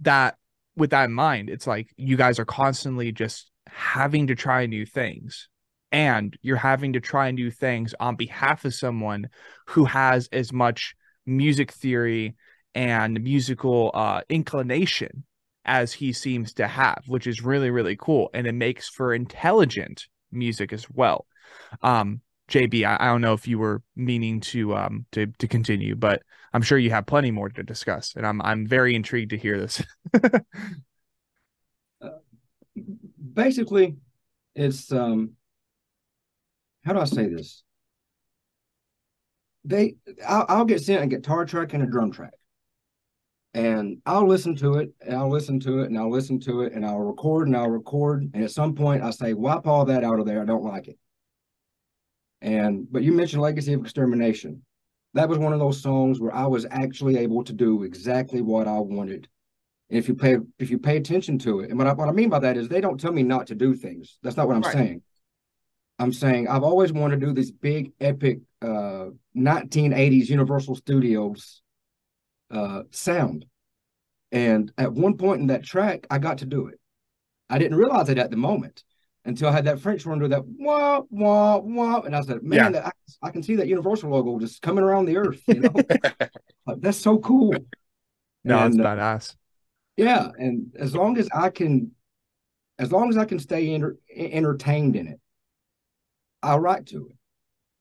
that 0.00 0.36
with 0.76 0.90
that 0.90 1.04
in 1.04 1.12
mind, 1.12 1.50
it's 1.50 1.66
like 1.66 1.88
you 1.96 2.16
guys 2.16 2.38
are 2.38 2.44
constantly 2.44 3.12
just 3.12 3.50
having 3.68 4.28
to 4.28 4.34
try 4.34 4.66
new 4.66 4.86
things. 4.86 5.48
And 5.92 6.36
you're 6.42 6.56
having 6.56 6.94
to 6.94 7.00
try 7.00 7.30
new 7.30 7.52
things 7.52 7.94
on 8.00 8.16
behalf 8.16 8.64
of 8.64 8.74
someone 8.74 9.28
who 9.68 9.84
has 9.84 10.28
as 10.32 10.52
much 10.52 10.96
music 11.24 11.70
theory 11.70 12.34
and 12.74 13.22
musical 13.22 13.92
uh, 13.94 14.22
inclination 14.28 15.24
as 15.64 15.92
he 15.92 16.12
seems 16.12 16.54
to 16.54 16.66
have, 16.66 17.04
which 17.06 17.28
is 17.28 17.42
really, 17.42 17.70
really 17.70 17.96
cool. 17.96 18.28
And 18.34 18.46
it 18.46 18.52
makes 18.52 18.88
for 18.88 19.14
intelligent 19.14 20.06
music 20.32 20.72
as 20.72 20.90
well. 20.90 21.26
Um, 21.80 22.20
JB, 22.50 22.86
I, 22.86 22.96
I 23.00 23.06
don't 23.06 23.20
know 23.20 23.32
if 23.32 23.48
you 23.48 23.58
were 23.58 23.82
meaning 23.96 24.40
to 24.40 24.74
um 24.76 25.06
to 25.12 25.26
to 25.26 25.48
continue, 25.48 25.96
but 25.96 26.22
I'm 26.52 26.62
sure 26.62 26.78
you 26.78 26.90
have 26.90 27.06
plenty 27.06 27.30
more 27.30 27.48
to 27.48 27.62
discuss, 27.62 28.14
and 28.16 28.26
I'm 28.26 28.40
I'm 28.42 28.66
very 28.66 28.94
intrigued 28.94 29.30
to 29.30 29.38
hear 29.38 29.58
this. 29.58 29.82
uh, 32.02 32.08
basically, 33.32 33.96
it's 34.54 34.92
um 34.92 35.32
how 36.84 36.92
do 36.92 37.00
I 37.00 37.04
say 37.04 37.28
this? 37.28 37.62
They 39.64 39.96
I'll, 40.26 40.44
I'll 40.48 40.64
get 40.64 40.82
sent 40.82 41.02
a 41.02 41.06
guitar 41.06 41.46
track 41.46 41.72
and 41.72 41.82
a 41.82 41.86
drum 41.86 42.12
track 42.12 42.34
and 43.54 43.98
I'll 44.04 44.26
listen 44.26 44.56
to 44.56 44.74
it 44.74 44.92
and 45.00 45.16
I'll 45.16 45.30
listen 45.30 45.60
to 45.60 45.80
it 45.80 45.86
and 45.86 45.96
I'll 45.96 46.10
listen 46.10 46.40
to 46.40 46.62
it 46.62 46.72
and 46.72 46.84
I'll 46.84 46.98
record 46.98 47.46
and 47.46 47.56
I'll 47.56 47.70
record. 47.70 48.28
And 48.34 48.42
at 48.42 48.50
some 48.50 48.74
point 48.74 49.02
I 49.02 49.10
say, 49.10 49.32
wipe 49.32 49.66
all 49.66 49.84
that 49.86 50.02
out 50.02 50.18
of 50.18 50.26
there. 50.26 50.42
I 50.42 50.44
don't 50.44 50.64
like 50.64 50.88
it. 50.88 50.98
And 52.44 52.86
but 52.92 53.02
you 53.02 53.12
mentioned 53.12 53.40
Legacy 53.40 53.72
of 53.72 53.80
Extermination. 53.80 54.62
That 55.14 55.30
was 55.30 55.38
one 55.38 55.54
of 55.54 55.60
those 55.60 55.80
songs 55.80 56.20
where 56.20 56.34
I 56.34 56.46
was 56.46 56.66
actually 56.70 57.16
able 57.16 57.42
to 57.44 57.54
do 57.54 57.84
exactly 57.84 58.42
what 58.42 58.68
I 58.68 58.78
wanted. 58.80 59.28
And 59.88 59.98
if 59.98 60.08
you 60.08 60.14
pay 60.14 60.36
if 60.58 60.68
you 60.70 60.78
pay 60.78 60.98
attention 60.98 61.38
to 61.40 61.60
it, 61.60 61.70
and 61.70 61.78
what 61.78 61.86
I, 61.86 61.94
what 61.94 62.08
I 62.08 62.12
mean 62.12 62.28
by 62.28 62.40
that 62.40 62.58
is 62.58 62.68
they 62.68 62.82
don't 62.82 63.00
tell 63.00 63.12
me 63.12 63.22
not 63.22 63.46
to 63.46 63.54
do 63.54 63.74
things. 63.74 64.18
That's 64.22 64.36
not 64.36 64.46
what 64.46 64.56
I'm 64.56 64.62
right. 64.62 64.74
saying. 64.74 65.02
I'm 65.98 66.12
saying 66.12 66.48
I've 66.48 66.64
always 66.64 66.92
wanted 66.92 67.20
to 67.20 67.26
do 67.26 67.32
this 67.32 67.50
big 67.50 67.92
epic 67.98 68.40
uh 68.60 69.06
1980s 69.34 70.28
Universal 70.28 70.76
Studios 70.76 71.62
uh, 72.50 72.82
sound. 72.90 73.46
And 74.32 74.70
at 74.76 74.92
one 74.92 75.16
point 75.16 75.40
in 75.40 75.46
that 75.46 75.64
track, 75.64 76.06
I 76.10 76.18
got 76.18 76.38
to 76.38 76.46
do 76.46 76.66
it. 76.66 76.78
I 77.48 77.58
didn't 77.58 77.78
realize 77.78 78.10
it 78.10 78.18
at 78.18 78.30
the 78.30 78.36
moment 78.36 78.84
until 79.24 79.48
I 79.48 79.52
had 79.52 79.64
that 79.64 79.80
French 79.80 80.04
horn 80.04 80.18
do 80.18 80.28
that 80.28 80.44
wah 80.46 81.02
wah 81.10 81.58
wah, 81.58 82.00
and 82.00 82.14
I 82.14 82.20
said, 82.22 82.42
"Man, 82.42 82.58
yeah. 82.58 82.68
that, 82.70 82.86
I, 82.86 83.28
I, 83.28 83.30
can 83.30 83.42
see 83.42 83.56
that 83.56 83.68
Universal 83.68 84.10
logo 84.10 84.38
just 84.38 84.62
coming 84.62 84.84
around 84.84 85.06
the 85.06 85.16
earth." 85.16 85.42
You 85.46 85.60
know, 85.60 85.74
like, 86.66 86.80
that's 86.80 86.98
so 86.98 87.18
cool. 87.18 87.54
No, 88.44 88.58
and, 88.58 88.74
it's 88.74 88.80
uh, 88.80 88.84
badass. 88.84 89.36
yeah, 89.96 90.28
and 90.38 90.74
as 90.78 90.94
long 90.94 91.16
as 91.18 91.28
I 91.34 91.50
can, 91.50 91.92
as 92.78 92.92
long 92.92 93.08
as 93.08 93.16
I 93.16 93.24
can 93.24 93.38
stay 93.38 93.74
enter, 93.74 93.96
entertained 94.14 94.96
in 94.96 95.08
it, 95.08 95.20
I'll 96.42 96.60
write 96.60 96.86
to 96.86 97.08
it. 97.08 97.16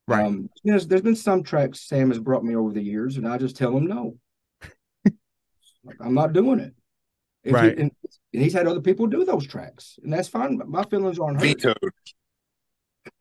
Right. 0.08 0.26
Um, 0.26 0.50
you 0.64 0.72
know, 0.72 0.80
there's 0.80 1.02
been 1.02 1.16
some 1.16 1.44
tracks 1.44 1.82
Sam 1.82 2.10
has 2.10 2.20
brought 2.20 2.44
me 2.44 2.56
over 2.56 2.74
the 2.74 2.82
years, 2.82 3.18
and 3.18 3.28
I 3.28 3.38
just 3.38 3.56
tell 3.56 3.76
him 3.76 3.88
no. 3.88 4.18
Like, 5.86 5.98
I'm 6.00 6.14
not 6.14 6.32
doing 6.32 6.62
it. 6.62 6.74
If 7.44 7.54
right. 7.54 7.76
He, 7.76 7.82
and, 7.82 7.92
and, 8.34 8.42
he's 8.42 8.54
had 8.54 8.68
other 8.68 8.82
people 8.82 9.08
do 9.08 9.26
those 9.26 9.46
tracks, 9.46 10.00
and 10.04 10.12
that's 10.12 10.28
fine. 10.28 10.60
My 10.66 10.84
feelings 10.84 11.20
aren't 11.20 11.42
hurt. 11.42 11.62
Vetoed. 11.62 11.94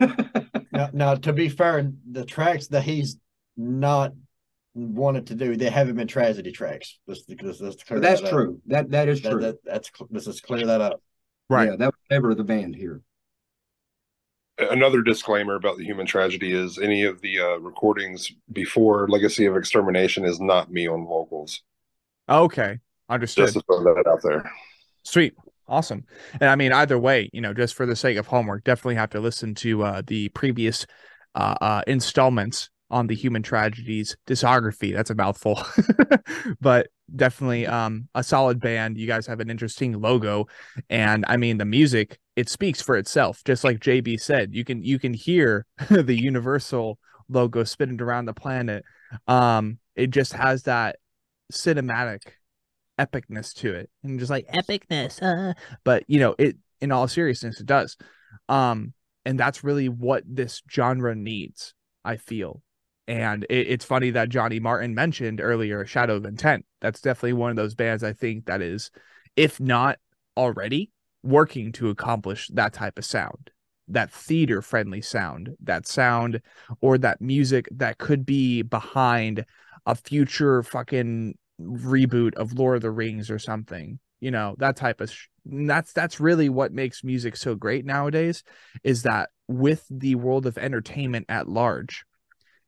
now, 0.72 0.90
now, 0.92 1.14
to 1.16 1.32
be 1.32 1.48
fair, 1.48 1.90
the 2.11 2.24
tracks 2.24 2.68
that 2.68 2.82
he's 2.82 3.18
not 3.56 4.12
wanted 4.74 5.26
to 5.28 5.35
do, 5.35 5.56
they 5.56 5.70
haven't 5.70 5.96
been 5.96 6.06
tragedy 6.06 6.52
tracks. 6.52 6.98
Let's, 7.06 7.24
let's, 7.28 7.61
let's 7.61 7.85
that's 7.88 8.20
that 8.22 8.30
true. 8.30 8.54
Up. 8.54 8.61
That 8.66 8.90
that 8.90 9.08
is 9.08 9.20
true. 9.20 9.40
That, 9.40 9.56
that's 9.64 9.90
let's 10.11 10.26
just 10.26 10.42
clear 10.42 10.66
that 10.66 10.80
up. 10.80 11.02
Right. 11.50 11.68
Yeah, 11.68 11.76
that 11.76 11.87
was 11.87 12.00
never 12.11 12.35
the 12.35 12.44
band 12.44 12.76
here. 12.76 13.02
Another 14.58 15.02
disclaimer 15.02 15.56
about 15.56 15.78
the 15.78 15.85
human 15.85 16.06
tragedy 16.06 16.52
is 16.52 16.78
any 16.78 17.04
of 17.04 17.20
the 17.20 17.40
uh, 17.40 17.56
recordings 17.56 18.30
before 18.52 19.08
Legacy 19.08 19.46
of 19.46 19.56
Extermination 19.56 20.24
is 20.24 20.40
not 20.40 20.70
me 20.70 20.87
on 20.87 21.06
vocals. 21.06 21.62
Okay, 22.28 22.78
understood. 23.14 23.46
Just 23.46 23.59
to 23.59 23.62
throw 23.62 23.94
that 23.94 24.07
out 24.07 24.20
there. 24.22 24.51
Sweet, 25.05 25.35
awesome. 25.68 26.05
And 26.40 26.51
I 26.51 26.57
mean, 26.57 26.72
either 26.72 26.98
way, 26.98 27.31
you 27.33 27.40
know, 27.40 27.55
just 27.55 27.75
for 27.75 27.87
the 27.87 27.96
sake 27.96 28.16
of 28.16 28.27
homework, 28.27 28.64
definitely 28.64 28.96
have 28.96 29.11
to 29.11 29.20
listen 29.20 29.55
to 29.57 29.83
uh, 29.83 30.03
the 30.07 30.29
previous 30.31 30.87
uh, 31.35 31.57
uh, 31.61 31.83
installments 31.87 32.70
on 32.90 33.07
the 33.07 33.14
human 33.14 33.42
tragedies 33.42 34.16
discography. 34.27 34.94
That's 34.94 35.11
a 35.11 35.14
mouthful, 35.14 35.61
but 36.61 36.88
definitely 37.14 37.66
um, 37.66 38.09
a 38.14 38.22
solid 38.22 38.61
band. 38.61 38.98
You 38.98 39.07
guys 39.07 39.27
have 39.27 39.40
an 39.40 39.51
interesting 39.51 39.98
logo, 40.01 40.46
and 40.90 41.25
I 41.27 41.38
mean, 41.38 41.59
the 41.59 41.64
music 41.64 42.18
it 42.37 42.48
speaks 42.48 42.81
for 42.83 42.96
itself. 42.96 43.42
Just 43.44 43.64
like 43.64 43.81
JB 43.81 44.20
said, 44.20 44.55
you 44.55 44.64
can 44.64 44.83
you 44.83 44.98
can 44.98 45.14
hear 45.14 45.66
the 45.90 46.14
Universal 46.14 46.98
logo 47.29 47.64
spinning 47.64 48.01
around 48.01 48.27
the 48.27 48.35
planet. 48.35 48.85
Um, 49.27 49.79
it 49.96 50.11
just 50.11 50.35
has 50.35 50.64
that 50.64 50.96
cinematic 51.53 52.22
epicness 53.02 53.52
to 53.52 53.74
it 53.74 53.90
and 54.02 54.18
just 54.18 54.30
like 54.30 54.46
epicness 54.48 55.22
uh 55.22 55.52
but 55.84 56.04
you 56.06 56.20
know 56.20 56.34
it 56.38 56.56
in 56.80 56.92
all 56.92 57.08
seriousness 57.08 57.60
it 57.60 57.66
does. 57.66 57.96
Um 58.48 58.92
and 59.24 59.38
that's 59.38 59.62
really 59.62 59.88
what 59.88 60.24
this 60.26 60.62
genre 60.70 61.14
needs 61.14 61.74
i 62.04 62.16
feel. 62.16 62.62
And 63.08 63.44
it, 63.50 63.68
it's 63.68 63.84
funny 63.84 64.10
that 64.10 64.28
johnny 64.28 64.60
martin 64.60 64.94
mentioned 64.94 65.40
earlier 65.40 65.84
shadow 65.86 66.16
of 66.16 66.24
intent. 66.24 66.64
That's 66.80 67.00
definitely 67.00 67.34
one 67.34 67.50
of 67.50 67.56
those 67.56 67.74
bands 67.74 68.04
i 68.04 68.12
think 68.12 68.46
that 68.46 68.62
is 68.62 68.90
if 69.36 69.60
not 69.60 69.98
already 70.36 70.90
working 71.22 71.72
to 71.72 71.90
accomplish 71.90 72.48
that 72.54 72.72
type 72.72 72.98
of 72.98 73.04
sound 73.04 73.50
that 73.88 74.12
theater 74.12 74.62
friendly 74.62 75.00
sound 75.00 75.50
that 75.62 75.86
sound 75.86 76.40
or 76.80 76.98
that 76.98 77.20
music 77.20 77.68
that 77.70 77.98
could 77.98 78.24
be 78.24 78.62
behind 78.62 79.44
a 79.86 79.94
future 79.94 80.62
fucking 80.62 81.34
reboot 81.64 82.35
of 82.35 82.53
Lord 82.53 82.77
of 82.77 82.83
the 82.83 82.90
Rings 82.90 83.31
or 83.31 83.38
something. 83.38 83.98
You 84.20 84.31
know, 84.31 84.55
that 84.59 84.77
type 84.77 85.01
of 85.01 85.11
sh- 85.11 85.29
that's 85.44 85.92
that's 85.92 86.20
really 86.20 86.48
what 86.48 86.72
makes 86.72 87.03
music 87.03 87.37
so 87.37 87.55
great 87.55 87.85
nowadays 87.85 88.44
is 88.85 89.03
that 89.03 89.31
with 89.48 89.85
the 89.90 90.14
world 90.14 90.46
of 90.46 90.59
entertainment 90.59 91.27
at 91.29 91.48
large, 91.48 92.05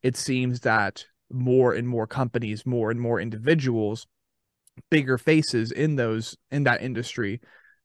it 0.03 0.17
seems 0.17 0.61
that 0.61 1.05
more 1.31 1.73
and 1.73 1.89
more 1.89 2.07
companies, 2.07 2.67
more 2.67 2.91
and 2.91 3.01
more 3.01 3.21
individuals, 3.21 4.07
bigger 4.91 5.19
faces 5.19 5.71
in 5.71 5.97
those 5.97 6.37
in 6.51 6.65
that 6.65 6.83
industry, 6.83 7.41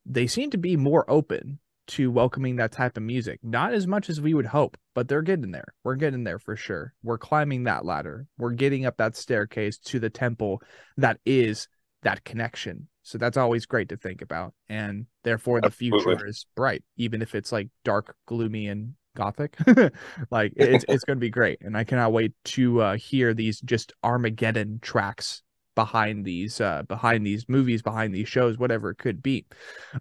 they 0.06 0.28
seem 0.28 0.50
to 0.50 0.58
be 0.58 0.76
more 0.76 1.10
open 1.10 1.60
to 1.90 2.12
welcoming 2.12 2.58
that 2.58 2.72
type 2.72 2.98
of 2.98 3.04
music. 3.04 3.40
Not 3.44 3.74
as 3.74 3.88
much 3.88 4.10
as 4.10 4.22
we 4.22 4.34
would 4.34 4.46
hope, 4.46 4.78
but 4.94 5.08
they're 5.08 5.22
getting 5.22 5.52
there. 5.52 5.74
We're 5.84 5.96
getting 5.96 6.24
there 6.24 6.40
for 6.40 6.56
sure. 6.56 6.94
We're 7.04 7.18
climbing 7.18 7.64
that 7.64 7.86
ladder. 7.86 8.28
We're 8.38 8.52
getting 8.52 8.86
up 8.86 8.98
that 8.98 9.16
staircase 9.16 9.78
to 9.80 10.00
the 10.00 10.10
temple 10.10 10.62
that 10.98 11.20
is 11.26 11.68
that 12.04 12.24
connection. 12.24 12.88
So 13.04 13.18
that's 13.18 13.38
always 13.38 13.66
great 13.66 13.90
to 13.90 13.98
think 13.98 14.22
about. 14.22 14.54
And 14.68 15.08
therefore, 15.24 15.62
the 15.62 15.68
Absolutely. 15.68 16.16
future 16.16 16.28
is 16.28 16.46
bright, 16.56 16.84
even 16.98 17.22
if 17.22 17.34
it's 17.34 17.52
like 17.52 17.70
dark, 17.84 18.16
gloomy, 18.28 18.68
and 18.68 18.94
gothic. 19.16 19.58
like 20.32 20.54
it's 20.56 20.86
it's 20.88 21.04
going 21.04 21.18
to 21.18 21.22
be 21.22 21.32
great, 21.32 21.60
and 21.62 21.76
I 21.76 21.84
cannot 21.84 22.14
wait 22.14 22.34
to 22.46 22.82
uh, 22.82 22.98
hear 22.98 23.34
these 23.34 23.60
just 23.62 23.94
Armageddon 24.04 24.80
tracks 24.82 25.42
behind 25.76 26.26
these 26.26 26.60
uh 26.60 26.82
behind 26.90 27.26
these 27.26 27.48
movies 27.48 27.82
behind 27.82 28.14
these 28.14 28.28
shows 28.28 28.58
whatever 28.58 28.90
it 28.90 28.98
could 28.98 29.24
be 29.24 29.46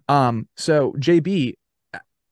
um 0.09 0.45
so 0.57 0.91
jb 0.97 1.53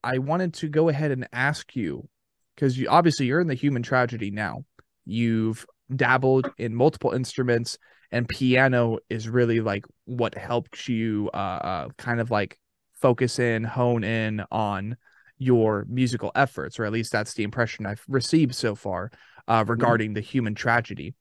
I 0.07 0.19
wanted 0.19 0.53
to 0.55 0.69
go 0.69 0.87
ahead 0.87 1.11
and 1.11 1.27
ask 1.33 1.75
you 1.75 2.07
because 2.55 2.77
you 2.77 2.87
obviously 2.87 3.25
you're 3.25 3.41
in 3.41 3.47
the 3.47 3.53
human 3.53 3.83
tragedy 3.83 4.31
now. 4.31 4.63
You've 5.05 5.65
dabbled 5.93 6.49
in 6.57 6.73
multiple 6.73 7.11
instruments, 7.11 7.77
and 8.09 8.25
piano 8.25 8.99
is 9.09 9.27
really 9.27 9.59
like 9.59 9.83
what 10.05 10.33
helped 10.33 10.87
you 10.87 11.29
uh, 11.33 11.37
uh, 11.37 11.89
kind 11.97 12.21
of 12.21 12.31
like 12.31 12.57
focus 12.93 13.37
in, 13.37 13.65
hone 13.65 14.05
in 14.05 14.45
on 14.49 14.95
your 15.39 15.85
musical 15.89 16.31
efforts, 16.35 16.79
or 16.79 16.85
at 16.85 16.93
least 16.93 17.11
that's 17.11 17.33
the 17.33 17.43
impression 17.43 17.85
I've 17.85 18.03
received 18.07 18.55
so 18.55 18.75
far 18.75 19.11
uh, 19.45 19.59
mm-hmm. 19.59 19.71
regarding 19.71 20.09
mm-hmm. 20.11 20.15
the 20.15 20.21
human 20.21 20.55
tragedy. 20.55 21.15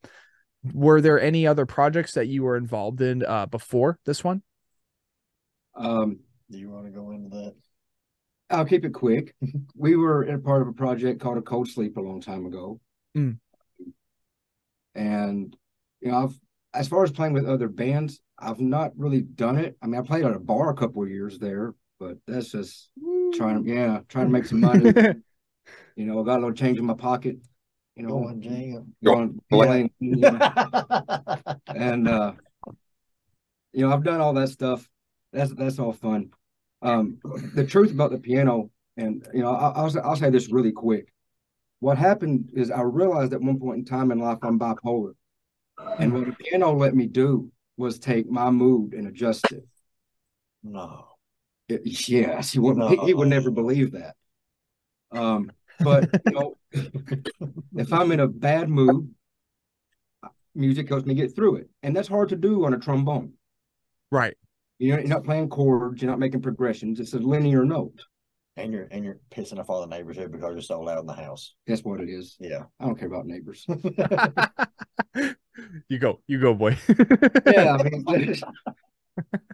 Were 0.73 1.01
there 1.01 1.21
any 1.21 1.45
other 1.45 1.67
projects 1.67 2.13
that 2.13 2.29
you 2.29 2.45
were 2.45 2.57
involved 2.57 3.01
in 3.01 3.25
uh, 3.25 3.47
before 3.47 3.99
this 4.07 4.23
one? 4.23 4.43
Um, 5.75 6.21
do 6.49 6.59
you 6.59 6.71
want 6.71 6.87
to 6.87 6.93
go 6.93 7.11
into 7.11 7.31
that? 7.31 7.55
I'll 8.51 8.65
keep 8.65 8.85
it 8.85 8.95
quick. 8.95 9.35
We 9.77 9.97
were 9.97 10.25
in 10.25 10.41
part 10.43 10.63
of 10.63 10.69
a 10.69 10.73
project 10.73 11.21
called 11.21 11.39
a 11.39 11.43
Cold 11.43 11.69
Sleep 11.69 11.97
a 11.97 12.01
long 12.01 12.21
time 12.21 12.47
ago. 12.47 12.81
Mm. 13.17 13.39
And 14.95 15.57
you 16.01 16.11
know, 16.11 16.25
I've 16.25 16.41
as 16.75 16.89
far 16.89 17.03
as 17.05 17.11
playing 17.11 17.33
with 17.33 17.47
other 17.47 17.69
bands, 17.69 18.21
I've 18.39 18.61
not 18.61 18.93
really 18.97 19.23
done 19.23 19.59
it. 19.59 19.77
I 19.83 19.87
mean, 19.87 20.01
I 20.01 20.05
played 20.05 20.25
at 20.25 20.35
a 20.35 20.39
bar 20.39 20.71
a 20.71 20.75
couple 20.75 21.03
of 21.03 21.11
years 21.11 21.39
there, 21.39 21.75
but 21.99 22.19
that's 22.27 22.53
just 22.53 22.91
trying 23.35 23.65
to 23.65 23.71
yeah, 23.71 24.01
trying 24.09 24.27
to 24.27 24.33
make 24.33 24.47
some 24.47 24.61
money. 24.61 24.93
you 25.97 26.05
know, 26.07 26.21
I 26.21 26.25
got 26.25 26.37
a 26.37 26.41
little 26.41 26.53
change 26.53 26.79
in 26.79 26.87
my 26.87 26.95
pocket. 26.95 27.37
You 27.97 28.03
know, 28.03 28.21
Going 28.21 28.43
jam. 28.43 28.95
going, 29.03 29.41
playing, 29.51 29.91
you 30.01 30.17
know, 30.17 30.39
and 31.69 32.09
uh 32.09 32.33
you 33.77 33.87
know 33.87 33.93
i've 33.93 34.03
done 34.03 34.21
all 34.21 34.33
that 34.33 34.49
stuff 34.49 34.89
that's 35.33 35.53
that's 35.55 35.79
all 35.79 35.93
fun 35.93 36.31
um 36.83 37.19
the 37.55 37.65
truth 37.67 37.91
about 37.91 38.11
the 38.11 38.19
piano 38.19 38.71
and 38.97 39.27
you 39.33 39.43
know 39.43 39.53
I, 39.53 39.69
I'll, 39.71 39.91
say- 39.91 40.01
I'll 40.05 40.17
say 40.17 40.31
this 40.31 40.51
really 40.53 40.73
quick. 40.73 41.13
What 41.81 41.99
happened 41.99 42.51
is 42.55 42.71
i 42.71 42.81
realized 42.83 43.33
at 43.33 43.41
one 43.41 43.59
point 43.59 43.79
in 43.79 43.85
time 43.85 44.11
in 44.13 44.19
life 44.19 44.39
i'm 44.43 44.59
bipolar. 44.59 45.13
And 45.99 46.13
what 46.15 46.27
the 46.27 46.33
piano 46.33 46.73
let 46.73 46.95
me 46.95 47.07
do 47.07 47.51
was 47.77 47.99
take 47.99 48.29
my 48.31 48.51
mood 48.51 48.95
and 48.95 49.07
adjust 49.07 49.53
it, 49.53 49.67
no. 50.63 51.07
It- 51.69 51.83
yes 52.09 52.53
he 52.53 52.59
would 52.59 52.77
he, 52.89 52.97
he 53.07 53.15
would 53.15 53.29
never 53.29 53.51
believe 53.51 53.93
that. 53.93 54.15
Um 55.13 55.51
but 55.81 56.09
you 56.25 56.33
know 56.33 56.57
if 57.77 57.93
i'm 57.93 58.13
in 58.13 58.21
a 58.21 58.29
bad 58.29 58.69
mood 58.69 59.13
music 60.55 60.89
helps 60.89 61.05
me 61.05 61.15
get 61.15 61.35
through 61.37 61.57
it. 61.57 61.69
And 61.83 61.95
that's 61.95 62.09
hard 62.09 62.31
to 62.31 62.37
do 62.37 62.65
on 62.65 62.73
a 62.73 62.79
trombone. 62.79 63.35
Right. 64.11 64.37
You 64.79 64.93
know, 64.93 64.99
you're 64.99 65.09
not 65.09 65.25
playing 65.25 65.49
chords, 65.49 66.03
you're 66.03 66.11
not 66.11 66.19
making 66.19 66.43
progressions. 66.43 67.01
It's 67.01 67.15
a 67.15 67.19
linear 67.19 67.65
note. 67.65 67.99
And 68.59 68.73
you're 68.73 68.89
and 68.91 69.05
you're 69.05 69.19
pissing 69.31 69.59
off 69.59 69.69
all 69.69 69.83
the 69.83 69.87
neighbors 69.87 70.17
here 70.17 70.31
because 70.31 70.53
you're 70.53 70.63
so 70.63 70.81
loud 70.81 70.99
in 71.01 71.07
the 71.07 71.13
house. 71.13 71.55
That's 71.67 71.85
what 71.85 72.01
it 72.01 72.09
is. 72.09 72.37
Yeah. 72.41 72.63
I 72.81 72.87
don't 72.87 72.99
care 72.99 73.09
about 73.09 73.27
neighbors. 73.27 73.67
you 75.89 75.99
go, 75.99 76.21
you 76.27 76.41
go, 76.41 76.55
boy. 76.55 76.77
yeah, 77.47 77.77
I 77.79 77.83
mean, 77.83 78.05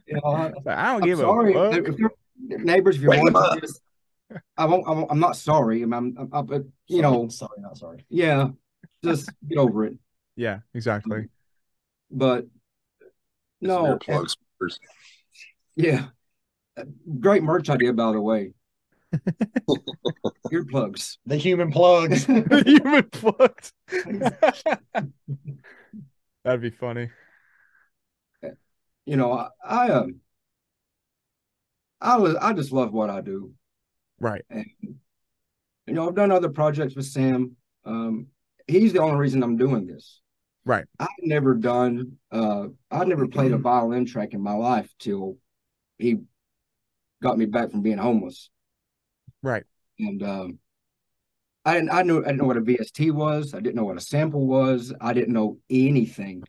you 0.07 0.15
know, 0.15 0.21
I, 0.25 0.47
I 0.47 0.51
don't 0.51 0.69
I'm 0.69 1.01
give 1.01 1.19
sorry 1.19 1.53
a 1.53 1.55
fuck. 1.73 1.89
if 1.89 1.99
you're, 1.99 2.13
neighbors. 2.39 2.97
If 2.97 3.03
you're 3.03 3.11
Wake 3.11 3.27
'em 3.27 3.33
watching 3.33 3.61
this, 3.61 3.81
I 4.57 4.65
won't, 4.67 4.87
I 4.87 4.91
won't. 4.93 5.11
I'm 5.11 5.21
not 5.21 5.37
sorry. 5.37 5.83
I'm, 5.83 5.93
I'm, 5.93 6.29
I'm 6.33 6.47
but 6.47 6.63
you 6.89 7.03
know, 7.03 7.29
sorry, 7.29 7.61
not 7.61 7.77
sorry. 7.79 8.05
yeah, 8.09 8.49
just 9.05 9.31
get 9.49 9.59
over 9.59 9.85
it. 9.85 9.95
Yeah, 10.37 10.61
exactly. 10.75 11.29
But 12.11 12.47
no, 13.61 13.93
and- 13.93 14.01
Earplugs. 14.01 14.37
Yeah, 15.77 16.07
great 17.21 17.43
merch 17.43 17.69
idea, 17.71 17.93
by 17.93 18.13
the 18.13 18.21
way. 18.21 18.53
Earplugs. 20.53 21.19
The 21.27 21.37
human 21.37 21.71
plugs. 21.71 22.27
the 22.27 22.63
Human 22.65 23.09
plugs. 23.11 23.73
That'd 26.45 26.61
be 26.61 26.71
funny. 26.71 27.11
You 29.05 29.17
know, 29.17 29.33
I, 29.33 29.49
I 29.65 29.91
um, 29.91 30.21
I, 32.01 32.35
I 32.41 32.53
just 32.53 32.73
love 32.73 32.93
what 32.93 33.11
I 33.11 33.21
do. 33.21 33.53
Right. 34.21 34.45
And 34.51 34.67
you 35.87 35.95
know, 35.95 36.09
I've 36.09 36.15
done 36.15 36.31
other 36.31 36.51
projects 36.51 36.95
with 36.95 37.07
Sam. 37.07 37.57
Um, 37.85 38.29
he's 38.67 38.93
the 38.93 39.03
only 39.03 39.17
reason 39.17 39.43
I'm 39.43 39.57
doing 39.57 39.87
this. 39.87 40.21
Right. 40.65 40.85
I've 40.99 41.09
never 41.21 41.55
done 41.55 42.19
uh 42.31 42.69
I've 42.91 43.09
never 43.09 43.27
played 43.27 43.53
a 43.53 43.59
violin 43.59 44.07
track 44.07 44.33
in 44.33 44.41
my 44.41 44.53
life 44.53 44.89
till 45.01 45.39
he 45.99 46.19
got 47.23 47.39
me 47.39 47.47
back 47.47 47.71
from 47.71 47.83
being 47.83 47.99
homeless. 47.99 48.51
Right. 49.43 49.65
And 49.99 50.23
um 50.23 50.59
I 51.65 51.75
didn't 51.75 51.91
I 51.91 52.03
knew 52.03 52.19
I 52.21 52.27
didn't 52.27 52.39
know 52.39 52.47
what 52.47 52.57
a 52.57 52.61
VST 52.63 53.13
was, 53.13 53.55
I 53.55 53.61
didn't 53.61 53.77
know 53.77 53.85
what 53.85 53.97
a 53.97 54.01
sample 54.01 54.47
was, 54.47 54.93
I 55.01 55.13
didn't 55.13 55.35
know 55.35 55.59
anything. 55.71 56.43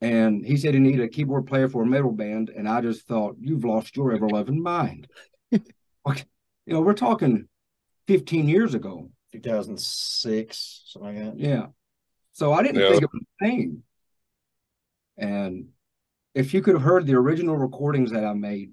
And 0.00 0.46
he 0.46 0.56
said 0.56 0.72
he 0.74 0.80
needed 0.80 1.02
a 1.02 1.08
keyboard 1.08 1.46
player 1.46 1.68
for 1.68 1.82
a 1.82 1.86
metal 1.86 2.12
band, 2.12 2.48
and 2.48 2.66
I 2.66 2.80
just 2.80 3.06
thought, 3.06 3.36
you've 3.38 3.64
lost 3.66 3.96
your 3.96 4.12
ever 4.12 4.28
loving 4.28 4.62
mind. 4.62 5.08
Okay. 6.08 6.24
You 6.64 6.72
know, 6.72 6.80
we're 6.80 6.94
talking 6.94 7.46
15 8.08 8.48
years 8.48 8.72
ago. 8.72 9.10
2006, 9.32 10.82
something 10.86 11.14
like 11.16 11.36
that. 11.36 11.38
Yeah. 11.38 11.66
So 12.32 12.52
I 12.54 12.62
didn't 12.62 12.80
Yeah. 12.80 12.88
think 12.88 13.02
it 13.02 13.10
was 13.12 13.22
a 13.22 13.44
thing. 13.44 13.82
And 15.18 15.68
if 16.34 16.54
you 16.54 16.62
could 16.62 16.74
have 16.74 16.82
heard 16.82 17.06
the 17.06 17.14
original 17.14 17.56
recordings 17.56 18.12
that 18.12 18.24
I 18.24 18.32
made, 18.32 18.72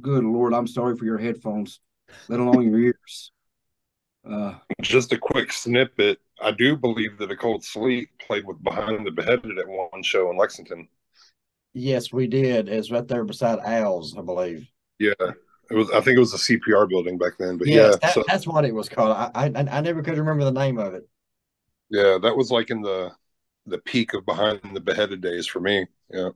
good 0.00 0.24
Lord, 0.24 0.54
I'm 0.54 0.66
sorry 0.66 0.96
for 0.96 1.04
your 1.04 1.18
headphones, 1.18 1.80
let 2.28 2.40
alone 2.40 2.62
your 2.68 2.78
ears. 2.78 3.32
Uh, 4.28 4.54
Just 4.80 5.12
a 5.12 5.18
quick 5.18 5.52
snippet. 5.52 6.20
I 6.40 6.50
do 6.50 6.76
believe 6.76 7.18
that 7.18 7.30
a 7.30 7.36
cold 7.36 7.64
sleep 7.64 8.10
played 8.18 8.46
with 8.46 8.62
Behind 8.62 9.06
the 9.06 9.10
Beheaded 9.10 9.58
at 9.58 9.68
one 9.68 10.02
show 10.02 10.30
in 10.30 10.36
Lexington. 10.36 10.88
Yes, 11.74 12.12
we 12.12 12.26
did. 12.26 12.68
It's 12.68 12.90
right 12.90 13.06
there 13.06 13.24
beside 13.24 13.60
Owls, 13.60 14.16
I 14.16 14.22
believe. 14.22 14.68
Yeah, 14.98 15.12
it 15.20 15.74
was. 15.74 15.90
I 15.90 16.00
think 16.00 16.16
it 16.16 16.20
was 16.20 16.34
a 16.34 16.38
CPR 16.38 16.86
building 16.86 17.18
back 17.18 17.34
then. 17.38 17.58
But 17.58 17.68
Yes, 17.68 17.94
yeah, 17.94 17.98
that, 18.02 18.14
so 18.14 18.24
that's 18.26 18.46
what 18.46 18.64
it 18.64 18.74
was 18.74 18.88
called. 18.88 19.16
I, 19.16 19.30
I 19.34 19.46
I 19.46 19.80
never 19.80 20.02
could 20.02 20.18
remember 20.18 20.44
the 20.44 20.52
name 20.52 20.78
of 20.78 20.94
it. 20.94 21.08
yeah, 21.90 22.18
that 22.22 22.36
was 22.36 22.50
like 22.50 22.70
in 22.70 22.82
the 22.82 23.12
the 23.66 23.78
peak 23.78 24.14
of 24.14 24.26
Behind 24.26 24.60
the 24.74 24.80
Beheaded 24.80 25.20
days 25.20 25.46
for 25.46 25.60
me. 25.60 25.86
Yeah, 26.10 26.30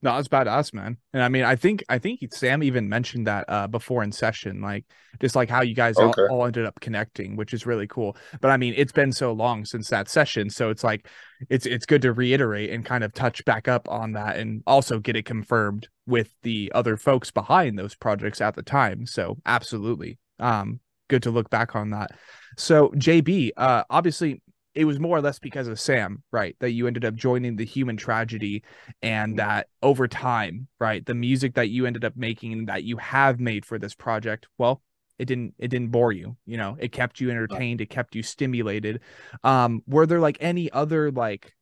No, 0.00 0.16
it's 0.16 0.28
badass, 0.28 0.72
man. 0.72 0.96
And 1.12 1.22
I 1.22 1.28
mean, 1.28 1.42
I 1.42 1.56
think 1.56 1.82
I 1.88 1.98
think 1.98 2.20
Sam 2.32 2.62
even 2.62 2.88
mentioned 2.88 3.26
that 3.26 3.44
uh 3.48 3.66
before 3.66 4.04
in 4.04 4.12
session, 4.12 4.60
like 4.60 4.84
just 5.20 5.34
like 5.34 5.48
how 5.50 5.62
you 5.62 5.74
guys 5.74 5.96
all, 5.96 6.14
all 6.30 6.46
ended 6.46 6.66
up 6.66 6.78
connecting, 6.80 7.34
which 7.34 7.52
is 7.52 7.66
really 7.66 7.88
cool. 7.88 8.16
But 8.40 8.52
I 8.52 8.58
mean, 8.58 8.74
it's 8.76 8.92
been 8.92 9.10
so 9.10 9.32
long 9.32 9.64
since 9.64 9.88
that 9.88 10.08
session, 10.08 10.50
so 10.50 10.70
it's 10.70 10.84
like 10.84 11.08
it's 11.50 11.66
it's 11.66 11.84
good 11.84 12.02
to 12.02 12.12
reiterate 12.12 12.70
and 12.70 12.84
kind 12.84 13.02
of 13.02 13.12
touch 13.12 13.44
back 13.44 13.66
up 13.66 13.88
on 13.88 14.12
that 14.12 14.36
and 14.36 14.62
also 14.68 15.00
get 15.00 15.16
it 15.16 15.24
confirmed 15.24 15.88
with 16.06 16.30
the 16.42 16.70
other 16.74 16.96
folks 16.96 17.32
behind 17.32 17.76
those 17.76 17.96
projects 17.96 18.40
at 18.40 18.54
the 18.54 18.62
time. 18.62 19.04
So 19.04 19.36
absolutely. 19.46 20.18
Um 20.38 20.78
good 21.08 21.24
to 21.24 21.30
look 21.30 21.50
back 21.50 21.74
on 21.74 21.90
that. 21.90 22.10
So 22.56 22.90
JB, 22.90 23.50
uh 23.56 23.82
obviously 23.90 24.42
it 24.78 24.84
was 24.84 25.00
more 25.00 25.16
or 25.16 25.20
less 25.20 25.40
because 25.40 25.66
of 25.66 25.80
Sam, 25.80 26.22
right? 26.30 26.54
That 26.60 26.70
you 26.70 26.86
ended 26.86 27.04
up 27.04 27.16
joining 27.16 27.56
the 27.56 27.64
human 27.64 27.96
tragedy 27.96 28.62
and 29.02 29.38
that 29.38 29.66
over 29.82 30.08
time 30.08 30.68
right 30.78 31.04
the 31.04 31.14
music 31.14 31.54
that 31.54 31.68
you 31.68 31.86
ended 31.86 32.04
up 32.04 32.16
making 32.16 32.66
that 32.66 32.84
you 32.84 32.96
have 32.96 33.40
made 33.40 33.64
for 33.64 33.78
this 33.78 33.94
project 33.94 34.46
well 34.58 34.82
it 35.18 35.26
didn't 35.26 35.54
it 35.58 35.68
didn't 35.68 35.90
bore 35.90 36.12
you 36.12 36.36
you 36.46 36.56
know? 36.56 36.76
It 36.78 36.92
kept 36.92 37.20
you 37.20 37.30
entertained 37.30 37.80
it 37.80 37.90
kept 37.90 38.14
you 38.14 38.22
stimulated. 38.22 39.00
Um 39.42 39.82
were 39.86 40.06
there 40.06 40.20
like 40.20 40.38
any 40.40 40.70
other 40.70 41.10
like 41.10 41.54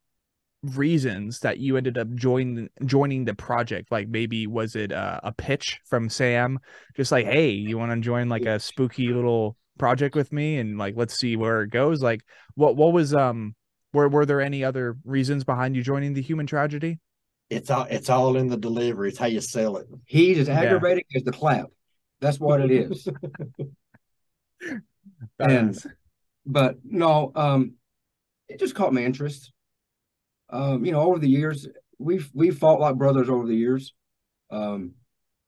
reasons 0.62 1.40
that 1.40 1.58
you 1.58 1.76
ended 1.76 1.96
up 1.96 2.12
joining 2.14 2.68
joining 2.84 3.24
the 3.24 3.34
project? 3.34 3.90
Like 3.90 4.08
maybe 4.08 4.46
was 4.46 4.76
it 4.76 4.92
uh, 4.92 5.20
a 5.22 5.32
pitch 5.32 5.80
from 5.86 6.08
sam? 6.08 6.58
Just 6.96 7.12
like 7.12 7.26
hey 7.26 7.50
you 7.50 7.78
want 7.78 7.92
to 7.92 8.00
join 8.00 8.28
like 8.28 8.44
a 8.44 8.60
spooky 8.60 9.08
little 9.08 9.56
project 9.78 10.14
with 10.14 10.32
me 10.32 10.58
and 10.58 10.78
like 10.78 10.94
let's 10.96 11.18
see 11.18 11.36
where 11.36 11.62
it 11.62 11.70
goes 11.70 12.02
like 12.02 12.22
what 12.54 12.76
what 12.76 12.92
was 12.92 13.14
um 13.14 13.54
were 13.92 14.08
were 14.08 14.24
there 14.26 14.40
any 14.40 14.64
other 14.64 14.96
reasons 15.04 15.44
behind 15.44 15.76
you 15.76 15.82
joining 15.82 16.14
the 16.14 16.22
human 16.22 16.46
tragedy 16.46 16.98
It's 17.50 17.70
all 17.70 17.86
it's 17.90 18.10
all 18.10 18.36
in 18.36 18.48
the 18.48 18.56
delivery. 18.56 19.08
It's 19.10 19.18
how 19.18 19.26
you 19.26 19.40
sell 19.40 19.76
it. 19.76 19.86
he's 20.06 20.38
as 20.38 20.48
Yeah. 20.48 20.60
aggravating 20.62 21.04
as 21.14 21.22
the 21.24 21.32
clap. 21.32 21.66
That's 22.20 22.40
what 22.40 22.60
it 22.60 22.70
is. 22.70 23.06
And- 25.38 25.78
but 26.48 26.76
no, 26.84 27.32
um, 27.34 27.74
it 28.48 28.58
just 28.60 28.74
caught 28.74 28.92
my 28.94 29.02
interest. 29.02 29.52
Um, 30.48 30.84
you 30.84 30.92
know, 30.92 31.00
over 31.00 31.18
the 31.18 31.28
years, 31.28 31.66
we've 31.98 32.30
we've 32.32 32.56
fought 32.56 32.78
like 32.80 32.94
brothers 32.96 33.28
over 33.28 33.46
the 33.46 33.56
years. 33.56 33.92
Um, 34.50 34.92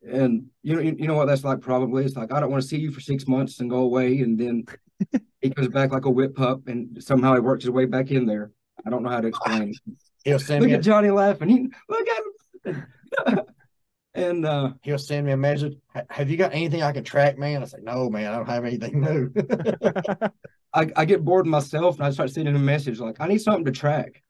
and 0.03 0.47
you 0.63 0.75
know, 0.75 0.81
you, 0.81 0.97
you 0.99 1.07
know 1.07 1.15
what 1.15 1.27
that's 1.27 1.45
like. 1.45 1.61
Probably 1.61 2.05
it's 2.05 2.17
like 2.17 2.33
I 2.33 2.41
don't 2.41 2.51
want 2.51 2.63
to 2.63 2.69
see 2.69 2.79
you 2.79 2.91
for 2.91 3.01
six 3.01 3.27
months 3.27 3.61
and 3.61 3.71
go 3.71 3.79
away, 3.79 4.19
and 4.21 4.39
then 4.39 4.65
he 5.41 5.51
comes 5.51 5.69
back 5.69 5.93
like 5.93 6.05
a 6.05 6.11
whip 6.11 6.35
pup, 6.35 6.67
and 6.69 7.03
somehow 7.03 7.35
he 7.35 7.41
works 7.41 7.65
his 7.65 7.71
way 7.71 7.85
back 7.85 8.11
in 8.11 8.27
there. 8.27 8.53
I 8.87 8.91
don't 8.91 9.03
know 9.03 9.11
how 9.11 9.21
to 9.21 9.29
explain. 9.29 9.75
He'll 10.25 10.39
send 10.39 10.61
Look 10.61 10.69
me 10.69 10.75
at 10.75 10.81
a, 10.81 10.83
Johnny 10.83 11.11
laughing. 11.11 11.49
He 11.49 11.69
look 11.89 12.09
at 12.09 12.23
him. 12.65 13.45
and 14.15 14.45
uh, 14.45 14.73
he'll 14.83 14.99
send 14.99 15.25
me 15.25 15.33
a 15.33 15.37
message. 15.37 15.79
Have 16.11 16.29
you 16.29 16.37
got 16.37 16.53
anything 16.53 16.83
I 16.83 16.93
can 16.93 17.05
track, 17.05 17.39
man? 17.39 17.63
I 17.63 17.67
say, 17.67 17.79
no, 17.81 18.11
man, 18.11 18.31
I 18.31 18.37
don't 18.37 18.49
have 18.49 18.65
anything 18.65 19.01
new. 19.01 19.33
I, 20.75 20.91
I 20.97 21.05
get 21.05 21.25
bored 21.25 21.47
myself, 21.47 21.97
and 21.97 22.05
I 22.05 22.11
start 22.11 22.31
sending 22.31 22.55
a 22.55 22.59
message 22.59 22.99
like, 23.01 23.21
"I 23.21 23.29
need 23.29 23.41
something 23.41 23.65
to 23.65 23.71
track." 23.71 24.23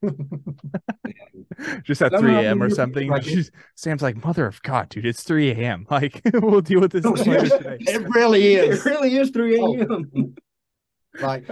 just 1.84 2.02
at 2.02 2.10
3 2.18 2.20
when 2.34 2.44
a.m. 2.44 2.62
or 2.62 2.70
something. 2.70 3.08
like- 3.08 3.24
She's- 3.24 3.50
Sam's 3.74 4.02
like, 4.02 4.22
Mother 4.24 4.46
of 4.46 4.60
God, 4.62 4.88
dude, 4.88 5.06
it's 5.06 5.22
3 5.22 5.50
a.m. 5.52 5.86
Like, 5.90 6.20
we'll 6.32 6.60
deal 6.60 6.80
with 6.80 6.92
this 6.92 7.04
No, 7.04 7.10
later 7.12 7.24
seriously. 7.46 7.58
today. 7.58 7.92
it 7.92 8.08
really 8.10 8.54
It 8.54 8.70
is. 8.70 8.84
really 8.84 9.16
is 9.16 9.30
3 9.30 9.58
a.m. 9.58 10.34
like 11.20 11.48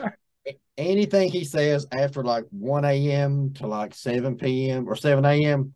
anything 0.78 1.30
he 1.30 1.44
says 1.44 1.86
after 1.90 2.22
like 2.22 2.44
1 2.50 2.84
a.m. 2.84 3.52
to 3.54 3.66
like 3.66 3.94
7 3.94 4.36
p.m. 4.36 4.88
or 4.88 4.94
7 4.96 5.24
a.m., 5.24 5.74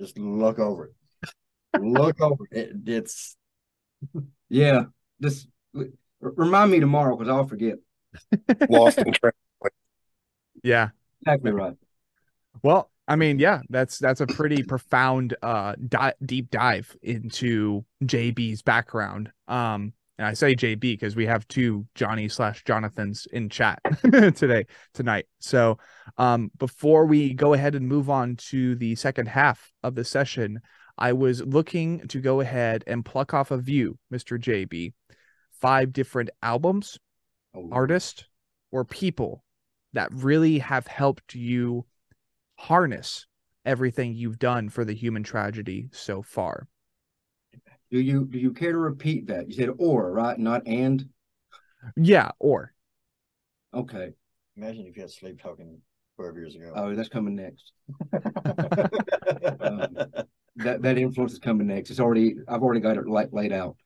just 0.00 0.18
look 0.18 0.58
over 0.58 0.92
it. 1.72 1.80
look 1.80 2.20
over 2.20 2.44
it. 2.52 2.70
It- 2.86 2.88
It's 2.88 3.36
Yeah, 4.48 4.84
just 5.22 5.48
r- 5.74 5.86
remind 6.20 6.70
me 6.70 6.80
tomorrow 6.80 7.16
because 7.16 7.30
I'll 7.30 7.46
forget. 7.48 7.76
Lost 8.68 8.98
in 8.98 9.04
Translation. 9.12 9.32
Yeah. 10.62 10.90
Exactly 11.22 11.50
right. 11.50 11.74
Well, 12.62 12.90
I 13.08 13.16
mean, 13.16 13.38
yeah, 13.38 13.60
that's 13.68 13.98
that's 13.98 14.20
a 14.20 14.26
pretty 14.26 14.62
profound 14.62 15.36
uh 15.42 15.74
di- 15.88 16.14
deep 16.24 16.50
dive 16.50 16.94
into 17.02 17.84
JB's 18.04 18.62
background. 18.62 19.30
Um 19.48 19.92
and 20.18 20.26
I 20.26 20.32
say 20.32 20.56
JB 20.56 20.80
because 20.80 21.14
we 21.14 21.26
have 21.26 21.46
two 21.46 21.86
Johnny 21.94 22.28
slash 22.28 22.64
Jonathans 22.64 23.26
in 23.32 23.48
chat 23.48 23.80
today 24.02 24.66
tonight. 24.92 25.26
So 25.38 25.78
um 26.18 26.50
before 26.58 27.06
we 27.06 27.32
go 27.34 27.52
ahead 27.52 27.74
and 27.74 27.86
move 27.86 28.10
on 28.10 28.36
to 28.50 28.74
the 28.76 28.94
second 28.96 29.26
half 29.28 29.72
of 29.82 29.94
the 29.94 30.04
session, 30.04 30.60
I 30.98 31.12
was 31.12 31.42
looking 31.42 32.08
to 32.08 32.20
go 32.20 32.40
ahead 32.40 32.82
and 32.86 33.04
pluck 33.04 33.34
off 33.34 33.50
of 33.50 33.68
you, 33.68 33.98
Mr. 34.10 34.38
JB, 34.38 34.94
five 35.60 35.92
different 35.92 36.30
albums, 36.42 36.98
Oh, 37.54 37.68
artists, 37.72 38.24
or 38.70 38.84
people 38.84 39.44
that 39.92 40.12
really 40.12 40.58
have 40.58 40.86
helped 40.86 41.34
you 41.34 41.86
harness 42.56 43.26
everything 43.64 44.14
you've 44.14 44.38
done 44.38 44.68
for 44.68 44.84
the 44.84 44.94
human 44.94 45.22
tragedy 45.22 45.88
so 45.92 46.22
far. 46.22 46.68
Do 47.90 48.00
you 48.00 48.24
do 48.24 48.38
you 48.38 48.52
care 48.52 48.72
to 48.72 48.78
repeat 48.78 49.28
that? 49.28 49.48
You 49.48 49.54
said 49.54 49.70
or, 49.78 50.12
right? 50.12 50.38
Not 50.38 50.66
and. 50.66 51.08
Yeah, 51.96 52.30
or 52.38 52.72
Okay. 53.72 54.12
Imagine 54.56 54.86
if 54.86 54.96
you 54.96 55.02
had 55.02 55.10
sleep 55.10 55.40
talking 55.40 55.78
12 56.16 56.36
years 56.36 56.56
ago. 56.56 56.72
Oh, 56.74 56.94
that's 56.94 57.08
coming 57.08 57.36
next. 57.36 57.72
That 60.58 60.80
that 60.82 60.96
influence 60.96 61.34
is 61.34 61.38
coming 61.38 61.66
next. 61.66 61.90
It's 61.90 62.00
already 62.00 62.36
I've 62.48 62.62
already 62.62 62.80
got 62.80 62.96
it 62.96 63.06
laid 63.06 63.32
laid 63.32 63.52
out. 63.52 63.76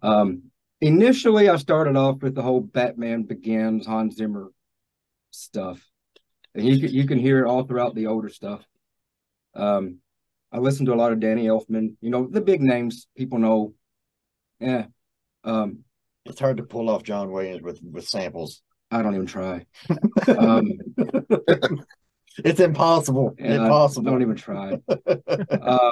Um, 0.00 0.44
initially, 0.80 1.48
I 1.48 1.56
started 1.56 1.96
off 1.96 2.22
with 2.22 2.36
the 2.36 2.42
whole 2.42 2.60
Batman 2.60 3.24
Begins 3.24 3.86
Hans 3.86 4.16
Zimmer 4.16 4.52
stuff, 5.32 5.84
and 6.54 6.66
you 6.66 6.78
can 6.80 6.94
you 6.94 7.06
can 7.06 7.18
hear 7.18 7.44
it 7.44 7.48
all 7.48 7.64
throughout 7.64 7.94
the 7.94 8.06
older 8.06 8.28
stuff. 8.28 8.64
Um, 9.54 9.98
I 10.50 10.58
listened 10.58 10.86
to 10.86 10.94
a 10.94 10.96
lot 10.96 11.12
of 11.12 11.20
Danny 11.20 11.46
Elfman. 11.46 11.94
You 12.00 12.10
know 12.10 12.26
the 12.26 12.40
big 12.40 12.60
names 12.60 13.06
people 13.16 13.38
know. 13.38 13.74
Yeah. 14.60 14.86
Um, 15.44 15.80
it's 16.24 16.38
hard 16.40 16.58
to 16.58 16.62
pull 16.62 16.88
off 16.88 17.02
John 17.02 17.32
Williams 17.32 17.62
with 17.62 17.80
with 17.82 18.06
samples. 18.08 18.62
I 18.90 19.02
don't 19.02 19.14
even 19.14 19.26
try. 19.26 19.66
Um, 20.28 20.78
It's 22.38 22.60
impossible. 22.60 23.34
and 23.38 23.60
I 23.60 23.64
impossible. 23.64 24.10
don't 24.10 24.22
even 24.22 24.36
try. 24.36 24.78
uh, 24.88 25.90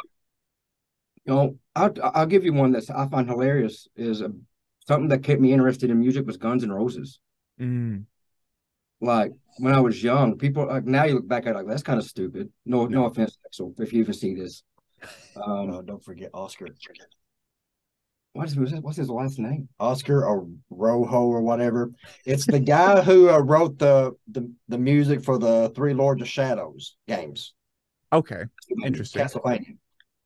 you 1.27 1.35
know, 1.35 1.57
I'll, 1.77 1.93
I'll 2.03 2.27
give 2.27 2.45
you 2.45 2.53
one 2.55 2.73
that 2.73 2.89
I 2.91 3.07
find 3.09 3.29
hilarious. 3.29 3.89
Is 3.95 4.23
a, 4.23 4.31
something 4.89 5.09
that 5.09 5.23
kept 5.23 5.41
me 5.41 5.53
interested 5.53 5.91
in 5.91 5.99
music 6.01 6.27
was 6.27 6.37
Guns 6.39 6.63
and 6.63 6.75
Roses. 6.75 7.21
Mm, 7.61 8.05
Like 9.01 9.33
when 9.59 9.75
I 9.75 9.81
was 9.81 10.03
young, 10.03 10.37
people 10.37 10.67
like 10.67 10.85
now 10.85 11.05
you 11.05 11.15
look 11.15 11.29
back 11.29 11.47
at 11.47 11.51
it 11.51 11.57
like 11.57 11.67
that's 11.67 11.83
kind 11.83 11.99
of 11.99 12.05
stupid. 12.05 12.51
No, 12.65 12.87
no 12.87 13.07
offense, 13.07 13.37
Axl, 13.47 13.79
if 13.81 13.93
you 13.93 14.01
even 14.01 14.15
see 14.15 14.35
this. 14.35 14.63
Um, 15.37 15.71
No, 15.71 15.83
don't 15.83 16.05
forget 16.05 16.31
Oscar. 16.35 16.67
what 18.33 18.47
is 18.47 18.57
what's 18.57 18.71
his, 18.71 18.81
what's 18.81 18.97
his 18.97 19.11
last 19.11 19.39
name? 19.39 19.69
Oscar 19.79 20.27
or 20.27 20.47
Rojo 20.69 21.25
or 21.25 21.43
whatever. 21.43 21.91
It's 22.27 22.47
the 22.47 22.61
guy 22.61 23.01
who 23.01 23.31
uh, 23.31 23.39
wrote 23.39 23.79
the, 23.79 24.13
the 24.31 24.53
the 24.69 24.79
music 24.79 25.25
for 25.25 25.39
the 25.39 25.73
Three 25.75 25.95
Lords 25.95 26.23
of 26.23 26.29
Shadows 26.29 26.97
games. 27.09 27.55
okay. 28.13 28.45
Interesting. 28.85 29.23
Castlevania. 29.23 29.77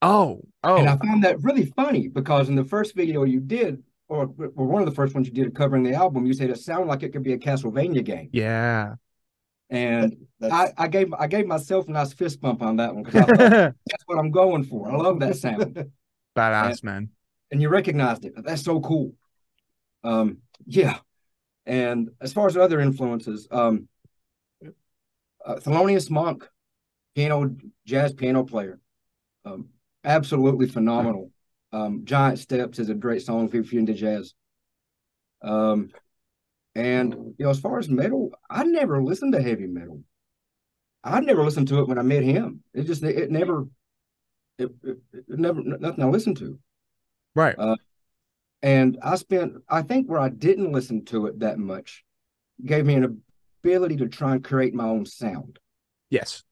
Oh, 0.02 0.42
oh. 0.62 0.76
And 0.76 0.88
I 0.88 0.94
oh, 0.94 1.06
found 1.06 1.24
that 1.24 1.42
really 1.42 1.66
funny 1.76 2.08
because 2.08 2.48
in 2.48 2.56
the 2.56 2.64
first 2.64 2.94
video 2.94 3.24
you 3.24 3.40
did, 3.40 3.82
or, 4.14 4.50
or 4.56 4.66
one 4.66 4.82
of 4.82 4.88
the 4.88 4.94
first 4.94 5.14
ones 5.14 5.26
you 5.26 5.32
did 5.32 5.46
a 5.46 5.50
covering 5.50 5.82
the 5.82 5.94
album, 5.94 6.26
you 6.26 6.32
said 6.34 6.50
it 6.50 6.58
sounded 6.58 6.86
like 6.86 7.02
it 7.02 7.12
could 7.12 7.22
be 7.22 7.32
a 7.32 7.38
Castlevania 7.38 8.04
game. 8.04 8.30
yeah. 8.32 8.94
And 9.70 10.26
I, 10.42 10.72
I 10.76 10.88
gave 10.88 11.12
I 11.14 11.26
gave 11.26 11.46
myself 11.46 11.88
a 11.88 11.90
nice 11.90 12.12
fist 12.12 12.40
bump 12.40 12.62
on 12.62 12.76
that 12.76 12.94
one 12.94 13.02
because 13.02 13.26
that's 13.38 14.04
what 14.06 14.18
I'm 14.18 14.30
going 14.30 14.62
for. 14.62 14.90
I 14.90 14.94
love 14.94 15.18
that 15.20 15.36
sound, 15.36 15.86
Badass, 16.36 16.84
man. 16.84 17.08
and 17.50 17.62
you 17.62 17.70
recognized 17.70 18.24
it. 18.26 18.34
That's 18.44 18.62
so 18.62 18.80
cool. 18.80 19.14
Um, 20.04 20.38
yeah. 20.66 20.98
And 21.66 22.10
as 22.20 22.32
far 22.32 22.46
as 22.46 22.58
other 22.58 22.78
influences, 22.78 23.48
um, 23.50 23.88
uh, 25.44 25.56
Thelonious 25.56 26.10
Monk, 26.10 26.46
piano 27.14 27.56
jazz 27.86 28.12
piano 28.12 28.44
player, 28.44 28.78
um, 29.46 29.70
absolutely 30.04 30.68
phenomenal. 30.68 31.30
Um, 31.74 32.02
Giant 32.04 32.38
Steps 32.38 32.78
is 32.78 32.88
a 32.88 32.94
great 32.94 33.22
song 33.22 33.50
if 33.52 33.72
you're 33.72 33.80
into 33.80 33.94
jazz. 33.94 34.32
Um, 35.42 35.90
and 36.76 37.34
you 37.36 37.44
know, 37.44 37.50
as 37.50 37.58
far 37.58 37.78
as 37.80 37.88
metal, 37.88 38.32
I 38.48 38.62
never 38.62 39.02
listened 39.02 39.32
to 39.32 39.42
heavy 39.42 39.66
metal. 39.66 40.02
I 41.02 41.18
never 41.20 41.44
listened 41.44 41.68
to 41.68 41.80
it 41.80 41.88
when 41.88 41.98
I 41.98 42.02
met 42.02 42.22
him. 42.22 42.62
It 42.72 42.84
just 42.84 43.02
it 43.02 43.30
never 43.30 43.66
it, 44.56 44.70
it, 44.84 44.98
it 45.12 45.24
never 45.28 45.60
nothing 45.62 46.04
I 46.04 46.08
listened 46.08 46.36
to. 46.38 46.58
Right. 47.34 47.56
And 48.62 48.98
I 49.02 49.16
spent 49.16 49.54
I 49.68 49.82
think 49.82 50.08
where 50.08 50.20
I 50.20 50.28
didn't 50.28 50.72
listen 50.72 51.04
to 51.06 51.26
it 51.26 51.40
that 51.40 51.58
much 51.58 52.04
gave 52.64 52.86
me 52.86 52.94
an 52.94 53.20
ability 53.62 53.96
to 53.96 54.08
try 54.08 54.32
and 54.32 54.44
create 54.44 54.74
my 54.74 54.84
own 54.84 55.06
sound. 55.06 55.58
yes. 56.08 56.44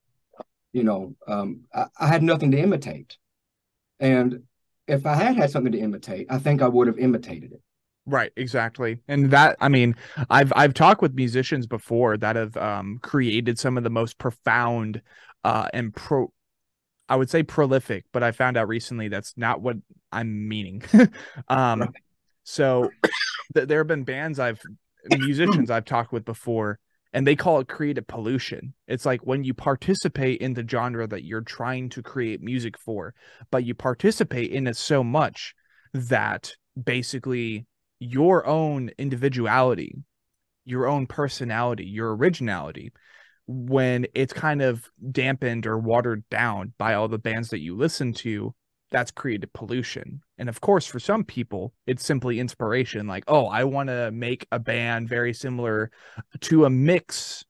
You 0.73 0.85
know, 0.85 1.15
um, 1.29 1.65
I, 1.75 1.87
I 2.01 2.07
had 2.09 2.23
nothing 2.23 2.51
to 2.51 2.59
imitate. 2.59 3.19
And 4.01 4.43
if 4.87 5.07
I 5.07 5.15
had 5.15 5.37
had 5.37 5.51
something 5.51 5.73
to 5.73 5.79
imitate, 5.79 6.27
I 6.31 6.39
think 6.39 6.63
I 6.63 6.69
would 6.69 6.87
have 6.87 6.99
imitated 6.99 7.53
it. 7.53 7.63
Right, 8.05 8.33
exactly. 8.37 8.99
And 9.07 9.31
that 9.31 9.57
I 9.61 9.69
mean, 9.69 9.95
I've 10.29 10.53
I've 10.57 10.75
talked 10.75 11.03
with 11.03 11.15
musicians 11.15 11.67
before 11.69 12.17
that 12.17 12.35
have 12.35 12.57
um 12.57 12.99
created 13.01 13.59
some 13.59 13.79
of 13.79 13.85
the 13.85 13.91
most 13.91 14.19
profound 14.19 15.03
uh 15.45 15.69
and 15.73 15.95
pro 15.95 16.33
I 17.09 17.17
would 17.17 17.31
say 17.31 17.43
prolific, 17.43 18.07
but 18.13 18.23
I 18.23 18.33
found 18.33 18.57
out 18.57 18.69
recently 18.69 19.09
that's 19.09 19.35
not 19.37 19.61
what 19.61 19.77
I'm 20.11 20.49
meaning. 20.49 20.83
um 21.49 21.81
Right. 21.81 21.91
so 22.45 22.97
th- 23.55 23.69
there 23.69 23.79
have 23.79 23.87
been 23.87 24.05
bands 24.05 24.41
I've 24.41 24.61
musicians 25.09 25.71
I've 25.71 25.85
talked 25.85 26.13
with 26.13 26.25
before 26.25 26.81
and 27.13 27.27
they 27.27 27.37
call 27.37 27.61
it 27.61 27.69
creative 27.69 28.07
pollution. 28.07 28.75
It's 28.89 29.05
like 29.05 29.27
when 29.27 29.45
you 29.45 29.55
participate 29.55 30.41
in 30.41 30.55
the 30.55 30.67
genre 30.67 31.07
that 31.07 31.25
you're 31.25 31.43
trying 31.43 31.91
to 31.91 32.03
create 32.03 32.43
music 32.43 32.79
for, 32.79 33.15
but 33.51 33.65
you 33.65 33.75
participate 33.75 34.51
in 34.51 34.67
it 34.67 34.77
so 34.77 35.05
much 35.05 35.55
that 35.93 36.55
basically 36.83 37.67
your 37.99 38.47
own 38.47 38.91
individuality, 38.99 39.95
your 40.65 40.87
own 40.87 41.07
personality, 41.07 41.85
your 41.85 42.17
originality, 42.17 42.93
when 43.47 44.07
it's 44.15 44.33
kind 44.33 44.63
of 44.63 44.89
dampened 45.11 45.67
or 45.67 45.79
watered 45.79 46.29
down 46.31 46.73
by 46.79 46.95
all 46.95 47.09
the 47.09 47.19
bands 47.19 47.51
that 47.51 47.61
you 47.61 47.77
listen 47.77 48.13
to, 48.13 48.55
that's 48.93 49.11
creative 49.11 49.53
pollution. 49.53 50.21
And 50.39 50.49
of 50.49 50.61
course, 50.61 50.87
for 50.87 51.01
some 51.01 51.25
people, 51.25 51.73
it's 51.87 52.05
simply 52.05 52.39
inspiration 52.39 53.07
like, 53.07 53.25
oh, 53.27 53.47
I 53.47 53.65
want 53.65 53.89
to 53.89 54.11
make 54.13 54.47
a 54.53 54.59
band 54.59 55.09
very 55.09 55.33
similar 55.33 55.91
to 56.43 56.65
a 56.67 56.71
mix. 56.71 57.45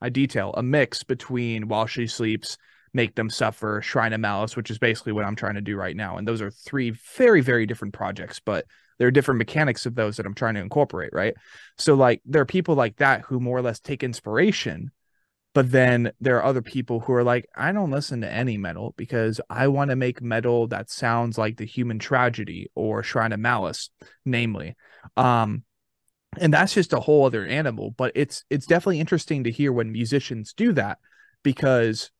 I 0.00 0.08
detail 0.08 0.52
a 0.56 0.62
mix 0.62 1.02
between 1.04 1.68
While 1.68 1.86
She 1.86 2.06
Sleeps, 2.06 2.58
Make 2.92 3.14
Them 3.14 3.30
Suffer, 3.30 3.80
Shrine 3.80 4.12
of 4.12 4.20
Malice, 4.20 4.56
which 4.56 4.70
is 4.70 4.78
basically 4.78 5.12
what 5.12 5.24
I'm 5.24 5.36
trying 5.36 5.54
to 5.54 5.60
do 5.60 5.76
right 5.76 5.96
now. 5.96 6.18
And 6.18 6.28
those 6.28 6.42
are 6.42 6.50
three 6.50 6.90
very, 7.16 7.40
very 7.40 7.64
different 7.64 7.94
projects, 7.94 8.40
but 8.44 8.66
there 8.98 9.08
are 9.08 9.12
different 9.12 9.38
mechanics 9.38 9.86
of 9.86 9.94
those 9.94 10.16
that 10.16 10.26
I'm 10.26 10.34
trying 10.34 10.54
to 10.54 10.60
incorporate, 10.60 11.12
right? 11.12 11.34
So, 11.78 11.94
like, 11.94 12.20
there 12.26 12.42
are 12.42 12.46
people 12.46 12.74
like 12.74 12.96
that 12.96 13.22
who 13.22 13.40
more 13.40 13.58
or 13.58 13.62
less 13.62 13.80
take 13.80 14.02
inspiration 14.02 14.90
but 15.54 15.70
then 15.70 16.12
there 16.20 16.38
are 16.38 16.44
other 16.44 16.62
people 16.62 17.00
who 17.00 17.12
are 17.12 17.24
like, 17.24 17.46
I 17.54 17.72
don't 17.72 17.90
listen 17.90 18.22
to 18.22 18.32
any 18.32 18.56
metal 18.56 18.94
because 18.96 19.40
I 19.50 19.68
want 19.68 19.90
to 19.90 19.96
make 19.96 20.22
metal 20.22 20.66
that 20.68 20.90
sounds 20.90 21.36
like 21.36 21.56
the 21.56 21.66
human 21.66 21.98
tragedy 21.98 22.70
or 22.74 23.02
Shrine 23.02 23.32
of 23.32 23.40
Malice, 23.40 23.90
namely. 24.24 24.76
Um, 25.16 25.64
and 26.38 26.54
that's 26.54 26.72
just 26.72 26.94
a 26.94 27.00
whole 27.00 27.26
other 27.26 27.44
animal, 27.44 27.90
but 27.90 28.12
it's 28.14 28.44
it's 28.48 28.66
definitely 28.66 29.00
interesting 29.00 29.44
to 29.44 29.50
hear 29.50 29.72
when 29.72 29.92
musicians 29.92 30.54
do 30.54 30.72
that 30.72 30.98
because 31.42 32.10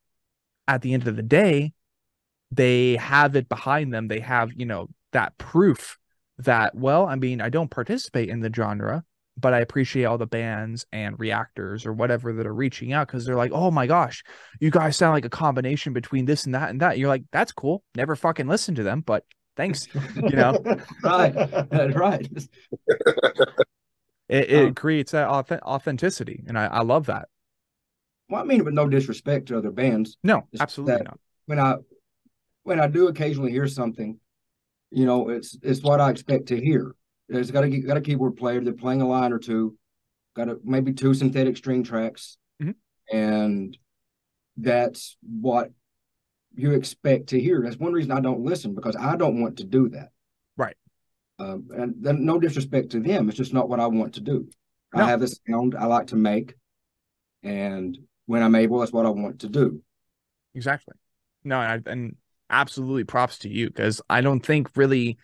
at 0.68 0.82
the 0.82 0.92
end 0.92 1.08
of 1.08 1.16
the 1.16 1.22
day, 1.22 1.72
they 2.50 2.96
have 2.96 3.34
it 3.34 3.48
behind 3.48 3.94
them. 3.94 4.08
They 4.08 4.20
have, 4.20 4.52
you 4.54 4.66
know, 4.66 4.88
that 5.12 5.38
proof 5.38 5.98
that, 6.38 6.74
well, 6.74 7.06
I 7.06 7.14
mean, 7.14 7.40
I 7.40 7.48
don't 7.48 7.70
participate 7.70 8.28
in 8.28 8.40
the 8.40 8.52
genre, 8.54 9.04
but 9.42 9.52
I 9.52 9.60
appreciate 9.60 10.04
all 10.04 10.16
the 10.16 10.26
bands 10.26 10.86
and 10.92 11.18
reactors 11.20 11.84
or 11.84 11.92
whatever 11.92 12.32
that 12.32 12.46
are 12.46 12.54
reaching 12.54 12.94
out 12.94 13.06
because 13.08 13.26
they're 13.26 13.36
like, 13.36 13.52
oh 13.52 13.70
my 13.70 13.86
gosh, 13.86 14.24
you 14.60 14.70
guys 14.70 14.96
sound 14.96 15.12
like 15.12 15.26
a 15.26 15.30
combination 15.30 15.92
between 15.92 16.24
this 16.24 16.46
and 16.46 16.54
that 16.54 16.70
and 16.70 16.80
that. 16.80 16.96
You're 16.96 17.08
like, 17.08 17.24
that's 17.32 17.52
cool. 17.52 17.84
Never 17.94 18.16
fucking 18.16 18.46
listen 18.48 18.74
to 18.76 18.82
them, 18.82 19.02
but 19.02 19.26
thanks. 19.56 19.86
You 20.16 20.30
know, 20.36 20.62
Right. 21.02 21.34
Right. 21.94 22.28
it, 24.28 24.50
it 24.50 24.66
Um, 24.68 24.74
creates 24.74 25.12
that 25.12 25.28
authenticity. 25.28 26.42
And 26.46 26.58
I, 26.58 26.66
I 26.66 26.80
love 26.80 27.06
that. 27.06 27.28
Well, 28.30 28.40
I 28.40 28.44
mean 28.44 28.60
it 28.60 28.64
with 28.64 28.74
no 28.74 28.88
disrespect 28.88 29.48
to 29.48 29.58
other 29.58 29.70
bands. 29.70 30.16
No, 30.24 30.46
It's 30.52 30.62
absolutely 30.62 31.04
not. 31.04 31.18
When 31.46 31.58
I 31.58 31.76
when 32.62 32.80
I 32.80 32.86
do 32.86 33.08
occasionally 33.08 33.50
hear 33.50 33.66
something 33.66 34.18
you 34.94 35.06
know, 35.06 35.30
it's 35.30 35.56
it's 35.62 35.82
what 35.82 36.00
I 36.02 36.10
expect 36.10 36.48
to 36.48 36.60
hear. 36.60 36.94
There's 37.32 37.50
got 37.50 37.64
a 37.64 37.68
got 37.80 37.96
a 37.96 38.00
keyboard 38.02 38.36
player. 38.36 38.60
They're 38.60 38.74
playing 38.74 39.00
a 39.00 39.08
line 39.08 39.32
or 39.32 39.38
two. 39.38 39.76
Got 40.36 40.50
a, 40.50 40.58
maybe 40.62 40.92
two 40.92 41.14
synthetic 41.14 41.56
string 41.56 41.82
tracks, 41.82 42.36
Mhm. 42.60 42.74
and 43.10 43.76
that's 44.56 45.16
what 45.22 45.72
you 46.54 46.72
expect 46.72 47.28
to 47.28 47.40
hear. 47.40 47.62
That's 47.62 47.78
one 47.78 47.94
reason 47.94 48.12
I 48.12 48.20
don't 48.20 48.44
listen 48.44 48.74
because 48.74 48.96
I 48.96 49.16
don't 49.16 49.40
want 49.40 49.56
to 49.58 49.64
do 49.64 49.88
that. 49.90 50.10
Right. 50.58 50.76
Um, 51.38 51.68
and 51.74 51.94
then 51.98 52.26
no 52.26 52.38
disrespect 52.38 52.90
to 52.90 53.00
them, 53.00 53.28
it's 53.28 53.38
just 53.38 53.54
not 53.54 53.68
what 53.68 53.80
I 53.80 53.86
want 53.86 54.14
to 54.14 54.20
do. 54.20 54.48
No. 54.94 55.02
I 55.02 55.08
have 55.08 55.20
the 55.20 55.34
sound 55.48 55.74
I 55.74 55.86
like 55.86 56.08
to 56.08 56.16
make, 56.16 56.54
and 57.42 57.96
when 58.26 58.42
I'm 58.42 58.54
able, 58.54 58.80
that's 58.80 58.92
what 58.92 59.06
I 59.06 59.10
want 59.10 59.40
to 59.40 59.48
do. 59.48 59.82
Exactly. 60.54 60.94
No, 61.44 61.56
I, 61.56 61.80
and 61.86 62.16
absolutely 62.50 63.04
props 63.04 63.38
to 63.40 63.48
you 63.48 63.68
because 63.68 64.02
I 64.10 64.20
don't 64.20 64.44
think 64.44 64.76
really 64.76 65.16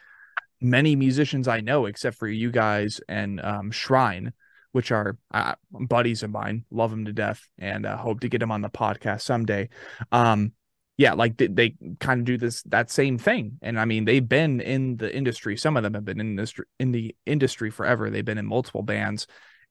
many 0.60 0.96
musicians 0.96 1.48
I 1.48 1.60
know, 1.60 1.86
except 1.86 2.16
for 2.16 2.28
you 2.28 2.50
guys 2.50 3.00
and 3.08 3.40
um, 3.40 3.70
Shrine, 3.70 4.32
which 4.72 4.90
are 4.92 5.16
uh, 5.32 5.54
buddies 5.70 6.22
of 6.22 6.30
mine, 6.30 6.64
love 6.70 6.90
them 6.90 7.04
to 7.06 7.12
death, 7.12 7.46
and 7.58 7.86
uh, 7.86 7.96
hope 7.96 8.20
to 8.20 8.28
get 8.28 8.38
them 8.38 8.50
on 8.50 8.62
the 8.62 8.68
podcast 8.68 9.22
someday. 9.22 9.68
Um, 10.12 10.52
yeah, 10.96 11.12
like 11.12 11.36
they, 11.36 11.46
they 11.46 11.74
kind 12.00 12.20
of 12.20 12.24
do 12.26 12.36
this 12.36 12.62
that 12.64 12.90
same 12.90 13.18
thing, 13.18 13.58
and 13.62 13.78
I 13.78 13.84
mean 13.84 14.04
they've 14.04 14.28
been 14.28 14.60
in 14.60 14.96
the 14.96 15.14
industry. 15.14 15.56
Some 15.56 15.76
of 15.76 15.84
them 15.84 15.94
have 15.94 16.04
been 16.04 16.20
in 16.20 16.34
this 16.34 16.54
in 16.80 16.90
the 16.92 17.14
industry 17.24 17.70
forever. 17.70 18.10
They've 18.10 18.24
been 18.24 18.38
in 18.38 18.46
multiple 18.46 18.82
bands, 18.82 19.28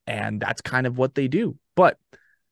and 0.07 0.39
that's 0.39 0.61
kind 0.61 0.87
of 0.87 0.97
what 0.97 1.15
they 1.15 1.27
do. 1.27 1.57
But 1.75 1.97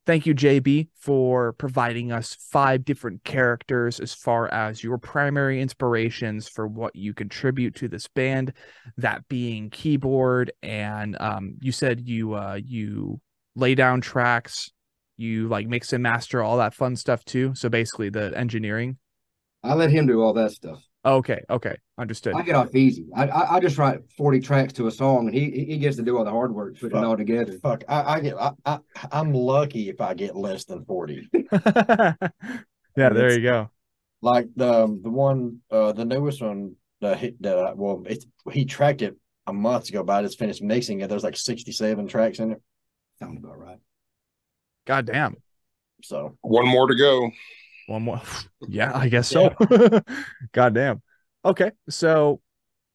Thank 0.06 0.24
you, 0.24 0.36
JB, 0.36 0.86
for 0.94 1.54
providing 1.54 2.12
us 2.12 2.36
five 2.38 2.84
different 2.84 3.24
characters 3.24 3.98
as 3.98 4.14
far 4.14 4.46
as 4.54 4.84
your 4.84 4.98
primary 4.98 5.60
inspirations 5.60 6.48
for 6.48 6.68
what 6.68 6.94
you 6.94 7.12
contribute 7.12 7.74
to 7.76 7.88
this 7.88 8.06
band, 8.06 8.52
that 8.98 9.26
being 9.26 9.68
keyboard, 9.68 10.52
and 10.62 11.20
um, 11.20 11.56
you 11.60 11.72
said 11.72 12.06
you 12.06 12.34
uh, 12.34 12.56
you 12.64 13.20
lay 13.56 13.74
down 13.74 14.00
tracks, 14.00 14.70
you 15.16 15.48
like 15.48 15.66
mix 15.66 15.92
and 15.92 16.04
master 16.04 16.40
all 16.40 16.58
that 16.58 16.72
fun 16.72 16.94
stuff 16.94 17.24
too. 17.24 17.52
So 17.56 17.68
basically, 17.68 18.08
the 18.08 18.32
engineering. 18.38 18.98
I 19.64 19.74
let 19.74 19.90
him 19.90 20.06
do 20.06 20.22
all 20.22 20.34
that 20.34 20.52
stuff. 20.52 20.84
Okay, 21.06 21.40
okay, 21.48 21.76
understood. 21.98 22.34
I 22.34 22.42
get 22.42 22.56
off 22.56 22.74
easy. 22.74 23.06
I, 23.14 23.28
I 23.28 23.56
I 23.56 23.60
just 23.60 23.78
write 23.78 24.00
forty 24.16 24.40
tracks 24.40 24.72
to 24.74 24.88
a 24.88 24.90
song, 24.90 25.28
and 25.28 25.34
he 25.34 25.50
he 25.50 25.78
gets 25.78 25.96
to 25.96 26.02
do 26.02 26.18
all 26.18 26.24
the 26.24 26.32
hard 26.32 26.52
work, 26.52 26.80
putting 26.80 26.98
it 26.98 27.04
all 27.04 27.16
together. 27.16 27.56
Fuck, 27.62 27.84
I, 27.88 28.14
I 28.14 28.20
get, 28.20 28.36
I, 28.36 28.50
I, 28.64 28.78
I'm 29.12 29.32
lucky 29.32 29.88
if 29.88 30.00
I 30.00 30.14
get 30.14 30.34
less 30.34 30.64
than 30.64 30.84
forty. 30.84 31.28
yeah, 31.52 32.12
there 32.96 33.32
you 33.32 33.42
go. 33.42 33.70
Like 34.20 34.48
the 34.56 34.98
the 35.00 35.10
one, 35.10 35.60
uh, 35.70 35.92
the 35.92 36.04
newest 36.04 36.42
one, 36.42 36.74
the 37.00 37.14
hit 37.14 37.40
that 37.42 37.56
I, 37.56 37.72
well, 37.74 38.02
it's 38.06 38.26
he 38.50 38.64
tracked 38.64 39.02
it 39.02 39.16
a 39.46 39.52
month 39.52 39.88
ago, 39.88 40.02
but 40.02 40.14
I 40.14 40.22
just 40.22 40.40
finished 40.40 40.60
mixing 40.60 41.00
it. 41.00 41.08
There's 41.08 41.22
like 41.22 41.36
67 41.36 42.08
tracks 42.08 42.40
in 42.40 42.50
it, 42.50 42.62
Sounds 43.20 43.38
about 43.38 43.58
right. 43.58 43.78
God 44.86 45.06
damn. 45.06 45.36
so 46.02 46.36
One 46.42 46.66
more 46.66 46.88
to 46.88 46.96
go. 46.96 47.30
One 47.86 48.02
more. 48.02 48.20
Yeah, 48.68 48.90
I 48.96 49.08
guess 49.08 49.28
so. 49.28 49.54
God 50.52 50.74
damn. 50.74 51.00
Okay. 51.44 51.70
So 51.88 52.40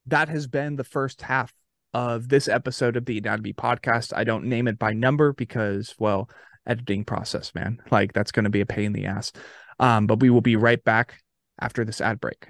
that 0.07 0.27
has 0.27 0.47
been 0.47 0.75
the 0.75 0.83
first 0.83 1.21
half 1.21 1.53
of 1.93 2.27
this 2.27 2.49
episode 2.49 2.97
of 2.97 3.05
the 3.05 3.17
Anatomy 3.19 3.53
podcast. 3.53 4.11
I 4.13 4.25
don't 4.25 4.45
name 4.45 4.67
it 4.67 4.77
by 4.77 4.91
number 4.91 5.31
because, 5.31 5.95
well, 5.97 6.29
editing 6.65 7.05
process, 7.05 7.55
man. 7.55 7.81
Like 7.89 8.11
that's 8.11 8.33
going 8.33 8.43
to 8.43 8.49
be 8.49 8.59
a 8.59 8.65
pain 8.65 8.87
in 8.87 8.93
the 8.93 9.05
ass. 9.05 9.31
Um, 9.79 10.07
but 10.07 10.19
we 10.19 10.29
will 10.29 10.41
be 10.41 10.57
right 10.57 10.83
back 10.83 11.21
after 11.59 11.85
this 11.85 12.01
ad 12.01 12.19
break. 12.19 12.47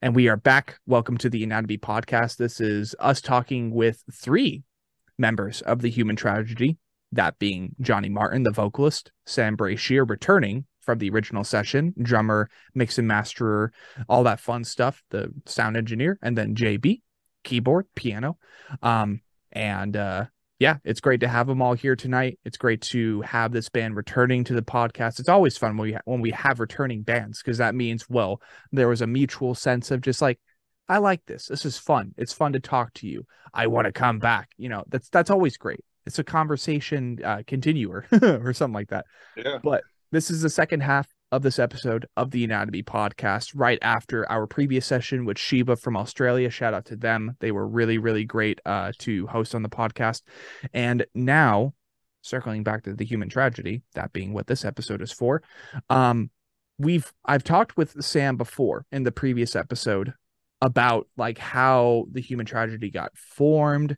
And 0.00 0.14
we 0.14 0.28
are 0.28 0.36
back. 0.36 0.78
Welcome 0.86 1.18
to 1.18 1.28
the 1.28 1.44
Anatomy 1.44 1.78
podcast. 1.78 2.36
This 2.36 2.60
is 2.60 2.94
us 2.98 3.20
talking 3.20 3.70
with 3.70 4.02
three 4.12 4.62
members 5.18 5.60
of 5.62 5.82
the 5.82 5.90
human 5.90 6.16
tragedy, 6.16 6.78
that 7.12 7.38
being 7.38 7.74
Johnny 7.80 8.08
Martin, 8.08 8.44
the 8.44 8.50
vocalist, 8.50 9.10
Sam 9.26 9.56
Brashear 9.56 10.04
returning 10.04 10.64
from 10.86 10.98
the 10.98 11.10
original 11.10 11.44
session, 11.44 11.92
drummer, 12.00 12.48
mix 12.74 12.98
and 12.98 13.08
masterer, 13.08 13.70
all 14.08 14.22
that 14.24 14.40
fun 14.40 14.64
stuff, 14.64 15.02
the 15.10 15.32
sound 15.44 15.76
engineer, 15.76 16.18
and 16.22 16.38
then 16.38 16.54
JB, 16.54 17.02
keyboard, 17.44 17.86
piano. 17.94 18.38
Um, 18.82 19.20
and 19.52 19.96
uh 19.96 20.26
yeah, 20.58 20.76
it's 20.84 21.00
great 21.00 21.20
to 21.20 21.28
have 21.28 21.46
them 21.46 21.60
all 21.60 21.74
here 21.74 21.96
tonight. 21.96 22.38
It's 22.44 22.56
great 22.56 22.80
to 22.82 23.20
have 23.22 23.52
this 23.52 23.68
band 23.68 23.94
returning 23.94 24.42
to 24.44 24.54
the 24.54 24.62
podcast. 24.62 25.20
It's 25.20 25.28
always 25.28 25.58
fun 25.58 25.76
when 25.76 25.88
we 25.88 25.92
ha- 25.92 26.00
when 26.06 26.22
we 26.22 26.30
have 26.30 26.60
returning 26.60 27.02
bands 27.02 27.42
because 27.42 27.58
that 27.58 27.74
means 27.74 28.08
well, 28.08 28.40
there 28.72 28.88
was 28.88 29.02
a 29.02 29.06
mutual 29.06 29.54
sense 29.54 29.90
of 29.90 30.00
just 30.00 30.22
like 30.22 30.40
I 30.88 30.98
like 30.98 31.26
this. 31.26 31.48
This 31.48 31.66
is 31.66 31.76
fun. 31.76 32.14
It's 32.16 32.32
fun 32.32 32.52
to 32.54 32.60
talk 32.60 32.94
to 32.94 33.06
you. 33.06 33.26
I 33.52 33.66
want 33.66 33.86
to 33.86 33.92
come 33.92 34.18
back. 34.18 34.50
You 34.56 34.70
know, 34.70 34.84
that's 34.88 35.10
that's 35.10 35.30
always 35.30 35.58
great. 35.58 35.84
It's 36.06 36.18
a 36.18 36.24
conversation 36.24 37.18
uh, 37.22 37.42
continuer 37.46 38.06
or 38.22 38.52
something 38.54 38.74
like 38.74 38.90
that. 38.90 39.06
Yeah. 39.36 39.58
But 39.62 39.82
this 40.10 40.30
is 40.30 40.42
the 40.42 40.50
second 40.50 40.80
half 40.80 41.08
of 41.32 41.42
this 41.42 41.58
episode 41.58 42.06
of 42.16 42.30
the 42.30 42.44
Anatomy 42.44 42.82
podcast, 42.82 43.52
right 43.54 43.78
after 43.82 44.30
our 44.30 44.46
previous 44.46 44.86
session 44.86 45.24
with 45.24 45.38
Sheba 45.38 45.76
from 45.76 45.96
Australia. 45.96 46.50
Shout 46.50 46.74
out 46.74 46.84
to 46.86 46.96
them. 46.96 47.36
They 47.40 47.50
were 47.50 47.66
really, 47.66 47.98
really 47.98 48.24
great 48.24 48.60
uh, 48.64 48.92
to 48.98 49.26
host 49.26 49.54
on 49.54 49.62
the 49.62 49.68
podcast. 49.68 50.22
And 50.72 51.04
now, 51.14 51.74
circling 52.22 52.62
back 52.62 52.84
to 52.84 52.94
the 52.94 53.04
human 53.04 53.28
tragedy, 53.28 53.82
that 53.94 54.12
being 54.12 54.32
what 54.32 54.46
this 54.46 54.64
episode 54.64 55.02
is 55.02 55.12
for, 55.12 55.42
um, 55.90 56.30
we've 56.78 57.12
I've 57.24 57.44
talked 57.44 57.76
with 57.76 58.02
Sam 58.04 58.36
before 58.36 58.86
in 58.92 59.02
the 59.02 59.12
previous 59.12 59.56
episode 59.56 60.14
about 60.62 61.08
like 61.16 61.38
how 61.38 62.06
the 62.12 62.20
human 62.20 62.46
tragedy 62.46 62.90
got 62.90 63.16
formed. 63.16 63.96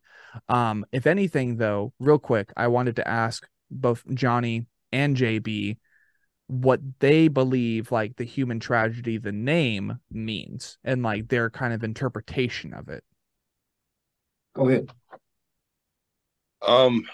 Um, 0.48 0.84
if 0.92 1.06
anything, 1.06 1.56
though, 1.56 1.92
real 1.98 2.18
quick, 2.18 2.52
I 2.56 2.68
wanted 2.68 2.96
to 2.96 3.06
ask 3.06 3.46
both 3.70 4.02
Johnny 4.14 4.66
and 4.92 5.16
JB 5.16 5.76
what 6.48 6.80
they 6.98 7.28
believe 7.28 7.92
like 7.92 8.16
the 8.16 8.24
human 8.24 8.58
tragedy, 8.58 9.18
the 9.18 9.32
name 9.32 10.00
means, 10.10 10.78
and 10.82 11.02
like 11.02 11.28
their 11.28 11.50
kind 11.50 11.72
of 11.72 11.84
interpretation 11.84 12.74
of 12.74 12.88
it. 12.88 13.04
Go 14.54 14.68
ahead. 14.68 14.90
Um, 16.66 17.04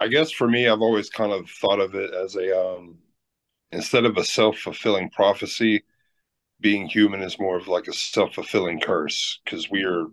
I 0.00 0.08
guess 0.08 0.30
for 0.30 0.48
me, 0.48 0.68
I've 0.68 0.80
always 0.80 1.10
kind 1.10 1.32
of 1.32 1.50
thought 1.50 1.80
of 1.80 1.94
it 1.94 2.14
as 2.14 2.36
a 2.36 2.58
um, 2.58 2.98
instead 3.72 4.04
of 4.04 4.16
a 4.16 4.24
self 4.24 4.58
fulfilling 4.58 5.10
prophecy, 5.10 5.84
being 6.60 6.86
human 6.86 7.20
is 7.20 7.38
more 7.38 7.56
of 7.56 7.68
like 7.68 7.88
a 7.88 7.92
self 7.92 8.34
fulfilling 8.34 8.80
curse 8.80 9.40
because 9.44 9.70
we 9.70 9.84
are 9.84 10.06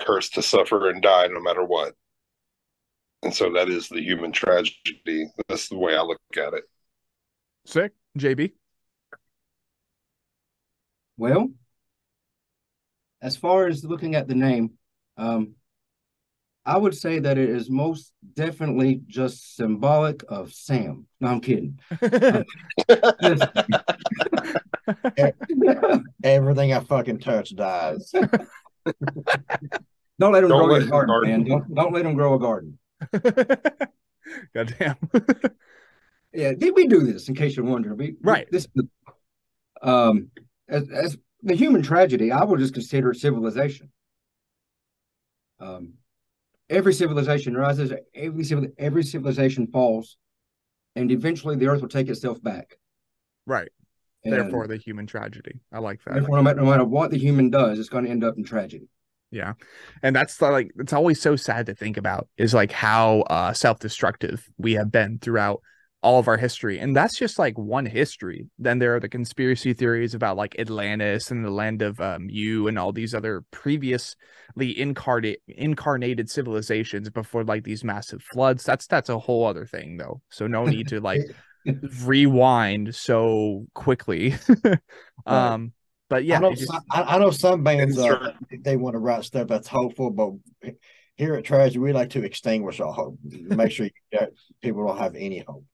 cursed 0.00 0.34
to 0.34 0.42
suffer 0.42 0.90
and 0.90 1.02
die 1.02 1.26
no 1.26 1.40
matter 1.40 1.64
what. 1.64 1.94
And 3.22 3.34
so 3.34 3.52
that 3.52 3.68
is 3.68 3.88
the 3.88 4.00
human 4.00 4.32
tragedy. 4.32 5.30
That's 5.48 5.68
the 5.68 5.78
way 5.78 5.96
I 5.96 6.02
look 6.02 6.20
at 6.36 6.54
it. 6.54 6.64
Sick, 7.64 7.92
JB. 8.18 8.52
Well, 11.16 11.50
as 13.22 13.36
far 13.36 13.66
as 13.66 13.84
looking 13.84 14.14
at 14.14 14.26
the 14.26 14.34
name, 14.34 14.72
um, 15.16 15.54
I 16.64 16.76
would 16.76 16.96
say 16.96 17.18
that 17.18 17.38
it 17.38 17.48
is 17.48 17.70
most 17.70 18.12
definitely 18.34 19.02
just 19.06 19.56
symbolic 19.56 20.22
of 20.28 20.52
Sam. 20.52 21.06
No, 21.20 21.28
I'm 21.28 21.40
kidding. 21.40 21.80
everything 26.22 26.72
I 26.72 26.80
fucking 26.80 27.20
touch 27.20 27.54
dies. 27.56 28.12
Don't 30.18 30.32
let 30.32 30.44
him 30.44 30.50
Don't 30.50 30.66
grow 30.66 30.74
let 30.74 30.82
a 30.82 30.86
garden, 30.86 31.08
garden. 31.08 31.30
man. 31.30 31.44
Don't, 31.44 31.74
don't 31.74 31.92
let 31.94 32.04
him 32.04 32.14
grow 32.14 32.34
a 32.34 32.38
garden. 32.38 32.78
God 34.54 34.74
damn. 34.78 34.96
Yeah, 36.32 36.52
did 36.54 36.74
we 36.74 36.86
do 36.86 37.00
this? 37.00 37.28
In 37.28 37.34
case 37.34 37.56
you're 37.56 37.66
wondering, 37.66 37.96
we 37.96 38.16
Right. 38.22 38.46
This, 38.50 38.66
um, 39.82 40.30
as 40.68 40.88
as 40.90 41.18
the 41.42 41.54
human 41.54 41.82
tragedy, 41.82 42.30
I 42.30 42.44
would 42.44 42.60
just 42.60 42.74
consider 42.74 43.12
civilization. 43.14 43.90
Um, 45.58 45.94
every 46.68 46.94
civilization 46.94 47.56
rises, 47.56 47.92
every 48.14 48.44
civil, 48.44 48.68
every 48.78 49.02
civilization 49.02 49.66
falls, 49.66 50.16
and 50.96 51.10
eventually 51.10 51.56
the 51.56 51.66
earth 51.66 51.80
will 51.82 51.88
take 51.88 52.08
itself 52.08 52.42
back. 52.42 52.76
right. 53.46 53.70
And 54.22 54.34
Therefore, 54.34 54.66
the 54.66 54.76
human 54.76 55.06
tragedy. 55.06 55.60
I 55.72 55.78
like 55.78 56.04
that. 56.04 56.12
therefore, 56.12 56.36
no 56.36 56.42
matter, 56.42 56.60
no 56.60 56.66
matter 56.66 56.84
what 56.84 57.10
the 57.10 57.16
human 57.16 57.48
does, 57.48 57.78
it's 57.78 57.88
going 57.88 58.04
to 58.04 58.10
end 58.10 58.22
up 58.22 58.36
in 58.36 58.44
tragedy. 58.44 58.86
Yeah. 59.30 59.54
And 60.02 60.14
that's 60.14 60.42
like 60.42 60.72
it's 60.78 60.92
always 60.92 61.20
so 61.20 61.36
sad 61.36 61.66
to 61.66 61.74
think 61.74 61.96
about 61.96 62.28
is 62.36 62.52
like 62.52 62.70
how 62.72 63.20
uh 63.30 63.52
self-destructive 63.52 64.46
we 64.58 64.74
have 64.74 64.90
been 64.92 65.18
throughout 65.20 65.62
all 66.02 66.18
of 66.18 66.28
our 66.28 66.36
history. 66.36 66.78
And 66.78 66.96
that's 66.96 67.18
just 67.18 67.38
like 67.38 67.58
one 67.58 67.84
history. 67.84 68.46
Then 68.58 68.78
there 68.78 68.96
are 68.96 69.00
the 69.00 69.08
conspiracy 69.08 69.74
theories 69.74 70.14
about 70.14 70.36
like 70.36 70.58
Atlantis 70.58 71.30
and 71.30 71.44
the 71.44 71.50
land 71.50 71.82
of 71.82 72.00
um 72.00 72.28
you 72.30 72.68
and 72.68 72.78
all 72.78 72.92
these 72.92 73.14
other 73.14 73.44
previously 73.50 74.16
incarnate 74.58 75.42
incarnated 75.48 76.30
civilizations 76.30 77.10
before 77.10 77.44
like 77.44 77.64
these 77.64 77.84
massive 77.84 78.22
floods. 78.32 78.64
That's 78.64 78.86
that's 78.86 79.08
a 79.08 79.18
whole 79.18 79.46
other 79.46 79.66
thing 79.66 79.98
though. 79.98 80.22
So 80.30 80.46
no 80.46 80.64
need 80.64 80.88
to 80.88 81.00
like 81.00 81.20
rewind 82.04 82.94
so 82.94 83.66
quickly. 83.74 84.34
um 85.26 85.72
but 86.08 86.24
yeah, 86.24 86.38
I 86.38 86.40
know, 86.40 86.54
just- 86.54 86.66
some, 86.66 86.82
I, 86.90 87.02
I 87.02 87.18
know 87.18 87.30
some 87.30 87.62
bands 87.62 87.96
uh, 87.96 88.32
they 88.64 88.76
want 88.76 88.94
to 88.94 88.98
write 88.98 89.24
stuff 89.24 89.46
that's 89.46 89.68
hopeful, 89.68 90.10
but 90.10 90.74
here 91.14 91.34
at 91.34 91.44
Tragedy, 91.44 91.78
we 91.78 91.92
like 91.92 92.10
to 92.10 92.24
extinguish 92.24 92.80
all 92.80 92.92
hope. 92.92 93.18
Make 93.22 93.70
sure 93.70 93.86
you, 93.86 93.92
that 94.18 94.30
people 94.60 94.86
don't 94.86 94.98
have 94.98 95.14
any 95.14 95.44
hope. 95.46 95.64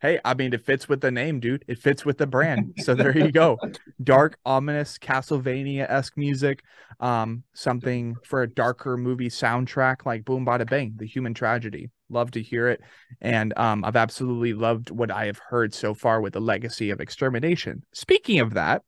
Hey, 0.00 0.18
I 0.24 0.34
mean, 0.34 0.52
it 0.52 0.64
fits 0.64 0.88
with 0.88 1.00
the 1.00 1.10
name, 1.10 1.40
dude. 1.40 1.64
It 1.68 1.78
fits 1.78 2.04
with 2.04 2.18
the 2.18 2.26
brand. 2.26 2.74
So 2.78 2.94
there 2.94 3.16
you 3.16 3.30
go. 3.32 3.58
Dark, 4.02 4.38
ominous, 4.44 4.98
Castlevania 4.98 5.88
esque 5.88 6.16
music. 6.16 6.62
Um, 7.00 7.42
something 7.54 8.16
for 8.24 8.42
a 8.42 8.48
darker 8.48 8.96
movie 8.96 9.28
soundtrack 9.28 10.06
like 10.06 10.24
Boom 10.24 10.44
Bada 10.46 10.68
Bang, 10.68 10.94
The 10.96 11.06
Human 11.06 11.34
Tragedy. 11.34 11.90
Love 12.08 12.30
to 12.32 12.42
hear 12.42 12.68
it. 12.68 12.80
And 13.20 13.56
um, 13.56 13.84
I've 13.84 13.96
absolutely 13.96 14.52
loved 14.52 14.90
what 14.90 15.10
I 15.10 15.26
have 15.26 15.40
heard 15.48 15.72
so 15.74 15.94
far 15.94 16.20
with 16.20 16.34
the 16.34 16.40
legacy 16.40 16.90
of 16.90 17.00
extermination. 17.00 17.84
Speaking 17.92 18.40
of 18.40 18.54
that, 18.54 18.82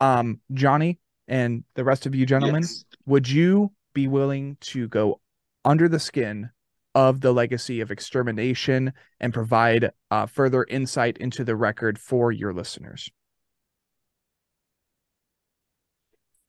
um, 0.00 0.40
Johnny 0.52 0.98
and 1.28 1.64
the 1.74 1.84
rest 1.84 2.06
of 2.06 2.14
you 2.14 2.26
gentlemen, 2.26 2.62
Yes. 2.62 2.84
would 3.06 3.28
you 3.28 3.72
be 3.94 4.08
willing 4.08 4.56
to 4.60 4.88
go 4.88 5.20
under 5.64 5.88
the 5.88 6.00
skin 6.00 6.50
of 6.94 7.20
the 7.20 7.32
legacy 7.32 7.80
of 7.80 7.90
extermination 7.90 8.92
and 9.20 9.34
provide 9.34 9.90
uh, 10.10 10.26
further 10.26 10.64
insight 10.68 11.18
into 11.18 11.44
the 11.44 11.56
record 11.56 11.98
for 11.98 12.30
your 12.32 12.52
listeners? 12.52 13.10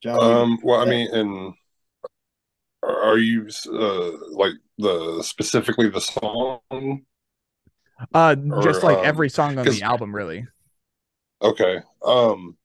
John, 0.02 0.22
Um, 0.22 0.60
well, 0.64 0.80
I 0.82 0.86
mean, 0.86 1.08
and 1.14 1.54
are 2.84 3.02
are 3.02 3.18
you 3.18 3.48
uh 3.74 4.12
like 4.32 4.54
the 4.78 5.24
specifically 5.24 5.90
the 5.90 6.02
song? 6.02 7.06
Uh, 8.14 8.36
just 8.62 8.84
Or, 8.84 8.90
like 8.90 9.00
um, 9.00 9.06
every 9.06 9.30
song 9.30 9.58
on 9.58 9.66
the 9.66 9.82
album, 9.82 10.14
really. 10.16 10.46
Okay. 11.42 11.80
Um, 12.04 12.58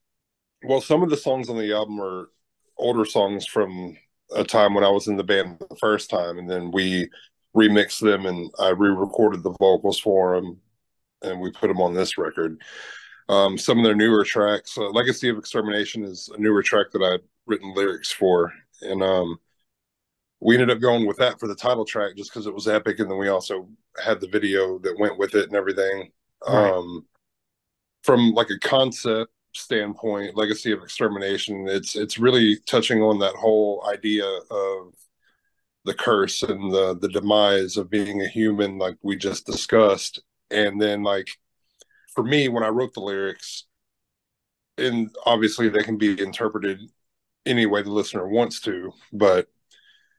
well, 0.64 0.81
some 0.81 1.03
of 1.03 1.11
the 1.11 1.16
songs 1.16 1.49
on 1.49 1.57
the 1.59 1.72
album 1.72 2.01
are 2.01 2.28
older 2.76 3.05
songs 3.05 3.47
from 3.47 3.97
a 4.35 4.45
time 4.45 4.74
when 4.74 4.85
I 4.85 4.91
was 4.91 5.09
in 5.09 5.16
the 5.16 5.24
band 5.24 5.59
the 5.59 5.76
first 5.76 6.11
time, 6.11 6.39
and 6.39 6.51
then 6.51 6.70
we 6.70 7.09
remixed 7.57 8.01
them 8.01 8.26
and 8.26 8.51
I 8.59 8.70
re-recorded 8.70 9.42
the 9.42 9.57
vocals 9.59 9.98
for 9.98 10.34
them, 10.34 10.61
and 11.22 11.40
we 11.40 11.51
put 11.51 11.68
them 11.68 11.80
on 11.80 11.94
this 11.94 12.18
record. 12.18 12.61
Um, 13.28 13.57
some 13.57 13.78
of 13.78 13.84
their 13.84 13.94
newer 13.94 14.24
tracks, 14.24 14.76
uh, 14.76 14.90
"Legacy 14.90 15.28
of 15.28 15.38
Extermination" 15.38 16.05
is 16.05 16.28
a 16.36 16.40
newer 16.40 16.62
track 16.62 16.90
that 16.92 17.03
I'd 17.03 17.20
written 17.46 17.74
lyrics 17.74 18.11
for, 18.11 18.53
and 18.82 19.03
um, 19.03 19.38
we 20.40 20.55
ended 20.55 20.70
up 20.70 20.80
going 20.80 21.07
with 21.07 21.18
that 21.18 21.38
for 21.38 21.46
the 21.46 21.55
title 21.55 21.84
track 21.84 22.16
just 22.16 22.32
because 22.32 22.46
it 22.46 22.55
was 22.55 22.66
epic, 22.66 22.98
and 22.98 23.11
then 23.11 23.18
we 23.18 23.28
also 23.28 23.68
had 24.03 24.20
the 24.20 24.28
video 24.28 24.78
that 24.80 24.98
went 24.98 25.18
with 25.18 25.34
it 25.34 25.46
and 25.46 25.55
everything. 25.55 26.11
Right. 26.46 26.72
Um, 26.72 27.07
from 28.03 28.32
like 28.32 28.51
a 28.51 28.59
concept 28.59 29.32
standpoint, 29.55 30.36
Legacy 30.36 30.72
of 30.72 30.82
Extermination, 30.82 31.68
it's 31.68 31.94
it's 31.96 32.18
really 32.18 32.59
touching 32.66 33.03
on 33.03 33.18
that 33.18 33.34
whole 33.34 33.84
idea 33.92 34.26
of 34.51 34.94
the 35.85 35.95
curse 35.95 36.43
and 36.43 36.72
the 36.72 36.97
the 37.01 37.09
demise 37.09 37.76
of 37.76 37.91
being 37.91 38.20
a 38.20 38.28
human, 38.28 38.78
like 38.78 38.97
we 39.03 39.16
just 39.16 39.47
discussed, 39.47 40.22
and 40.51 40.81
then 40.81 41.03
like 41.03 41.28
for 42.14 42.24
me 42.24 42.49
when 42.49 42.62
I 42.62 42.68
wrote 42.68 42.95
the 42.95 43.01
lyrics, 43.01 43.66
and 44.78 45.11
obviously 45.24 45.68
they 45.68 45.83
can 45.83 45.97
be 45.97 46.20
interpreted 46.20 46.81
any 47.47 47.66
way 47.66 47.83
the 47.83 47.91
listener 47.91 48.28
wants 48.28 48.61
to, 48.61 48.93
but 49.12 49.49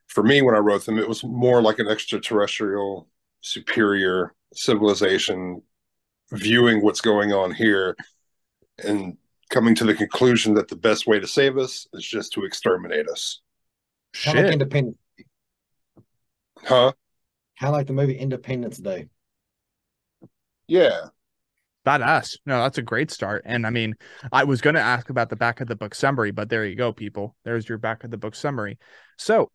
for 0.08 0.22
me 0.22 0.42
when 0.42 0.54
I 0.54 0.58
wrote 0.58 0.84
them, 0.84 0.98
it 0.98 1.08
was 1.08 1.24
more 1.24 1.62
like 1.62 1.78
an 1.78 1.88
extraterrestrial 1.88 3.08
superior 3.40 4.34
civilization 4.54 5.62
viewing 6.32 6.82
what's 6.82 7.00
going 7.00 7.32
on 7.32 7.52
here 7.52 7.96
and 8.84 9.16
coming 9.50 9.74
to 9.74 9.84
the 9.84 9.94
conclusion 9.94 10.54
that 10.54 10.68
the 10.68 10.76
best 10.76 11.06
way 11.06 11.20
to 11.20 11.26
save 11.26 11.58
us 11.58 11.86
is 11.92 12.06
just 12.06 12.32
to 12.32 12.44
exterminate 12.44 13.08
us. 13.08 13.40
kind 14.24 14.38
of 14.38 14.44
like 14.44 14.46
Shit. 14.46 14.52
Independence, 14.54 14.98
Huh? 16.64 16.92
kind 17.58 17.68
of 17.68 17.74
like 17.74 17.86
the 17.86 17.92
movie 17.92 18.18
Independence 18.18 18.78
Day. 18.78 19.08
Yeah. 20.66 21.08
Badass. 21.86 22.38
No, 22.46 22.62
that's 22.62 22.78
a 22.78 22.82
great 22.82 23.10
start. 23.10 23.42
And 23.44 23.66
I 23.66 23.70
mean, 23.70 23.94
I 24.32 24.44
was 24.44 24.60
going 24.60 24.74
to 24.74 24.80
ask 24.80 25.10
about 25.10 25.28
the 25.28 25.36
back 25.36 25.60
of 25.60 25.68
the 25.68 25.76
book 25.76 25.94
summary, 25.94 26.30
but 26.30 26.48
there 26.48 26.64
you 26.64 26.76
go, 26.76 26.92
people. 26.92 27.36
There's 27.44 27.68
your 27.68 27.78
back 27.78 28.04
of 28.04 28.10
the 28.10 28.16
book 28.16 28.34
summary. 28.34 28.78
So, 29.16 29.50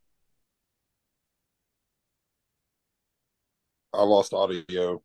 I 3.93 4.03
lost 4.03 4.33
audio. 4.33 5.01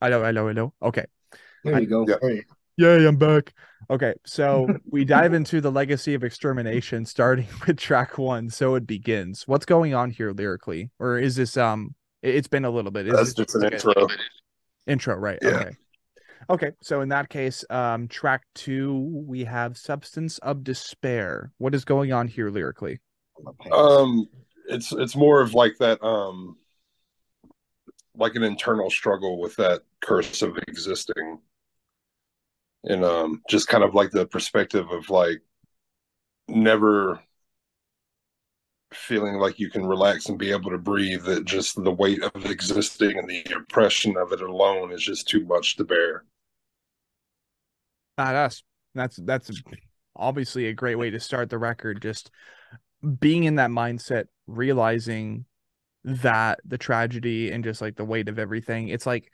Hello, 0.00 0.22
hello, 0.22 0.24
I 0.24 0.32
know, 0.32 0.48
I 0.48 0.52
know. 0.52 0.74
Okay. 0.82 1.06
There 1.62 1.80
you 1.80 1.86
go. 1.86 2.04
Yeah. 2.06 2.40
Hey, 2.76 2.84
Yay, 2.98 3.06
I'm 3.06 3.16
back. 3.16 3.52
Okay, 3.90 4.14
so 4.24 4.66
we 4.90 5.04
dive 5.04 5.34
into 5.34 5.60
the 5.60 5.70
legacy 5.70 6.14
of 6.14 6.24
extermination, 6.24 7.04
starting 7.06 7.46
with 7.66 7.78
track 7.78 8.18
one. 8.18 8.50
So 8.50 8.74
it 8.74 8.86
begins. 8.86 9.46
What's 9.46 9.66
going 9.66 9.94
on 9.94 10.10
here 10.10 10.32
lyrically, 10.32 10.90
or 10.98 11.18
is 11.18 11.36
this 11.36 11.56
um? 11.56 11.94
it- 12.22 12.34
It's 12.34 12.48
been 12.48 12.64
a 12.64 12.70
little 12.70 12.90
bit. 12.90 13.06
Is 13.06 13.14
That's 13.14 13.34
this 13.34 13.46
just 13.46 13.54
an 13.56 13.62
like 13.62 13.72
a- 13.72 13.76
intro. 13.76 14.06
Intro, 14.86 15.16
right? 15.16 15.38
Yeah. 15.42 15.48
Okay. 15.48 15.70
Okay, 16.50 16.70
so 16.82 17.00
in 17.00 17.08
that 17.08 17.30
case, 17.30 17.64
um, 17.70 18.06
track 18.06 18.42
two, 18.54 18.94
we 19.26 19.44
have 19.44 19.78
"Substance 19.78 20.36
of 20.38 20.62
Despair." 20.62 21.52
What 21.56 21.74
is 21.74 21.86
going 21.86 22.12
on 22.12 22.28
here 22.28 22.50
lyrically? 22.50 23.00
Um 23.72 24.28
it's 24.68 24.92
it's 24.92 25.16
more 25.16 25.40
of 25.40 25.54
like 25.54 25.76
that 25.78 26.02
um 26.04 26.56
like 28.16 28.34
an 28.34 28.42
internal 28.42 28.90
struggle 28.90 29.40
with 29.40 29.56
that 29.56 29.82
curse 30.02 30.42
of 30.42 30.56
existing. 30.68 31.38
And 32.84 33.04
um 33.04 33.42
just 33.48 33.68
kind 33.68 33.84
of 33.84 33.94
like 33.94 34.10
the 34.10 34.26
perspective 34.26 34.90
of 34.90 35.10
like 35.10 35.40
never 36.48 37.20
feeling 38.92 39.36
like 39.36 39.58
you 39.58 39.70
can 39.70 39.84
relax 39.84 40.26
and 40.26 40.38
be 40.38 40.52
able 40.52 40.70
to 40.70 40.78
breathe 40.78 41.24
that 41.24 41.44
just 41.44 41.82
the 41.82 41.90
weight 41.90 42.22
of 42.22 42.46
existing 42.46 43.18
and 43.18 43.28
the 43.28 43.44
oppression 43.56 44.16
of 44.16 44.32
it 44.32 44.40
alone 44.40 44.92
is 44.92 45.02
just 45.02 45.28
too 45.28 45.44
much 45.46 45.76
to 45.76 45.84
bear 45.84 46.24
Badass. 48.18 48.62
That's 48.94 49.16
that's 49.16 49.62
obviously 50.16 50.66
a 50.66 50.72
great 50.72 50.96
way 50.96 51.10
to 51.10 51.20
start 51.20 51.50
the 51.50 51.58
record. 51.58 52.00
Just 52.00 52.30
being 53.18 53.44
in 53.44 53.56
that 53.56 53.70
mindset, 53.70 54.26
realizing 54.46 55.46
that 56.04 56.60
the 56.64 56.78
tragedy 56.78 57.50
and 57.50 57.64
just 57.64 57.80
like 57.80 57.96
the 57.96 58.04
weight 58.04 58.28
of 58.28 58.38
everything. 58.38 58.88
It's 58.88 59.06
like 59.06 59.30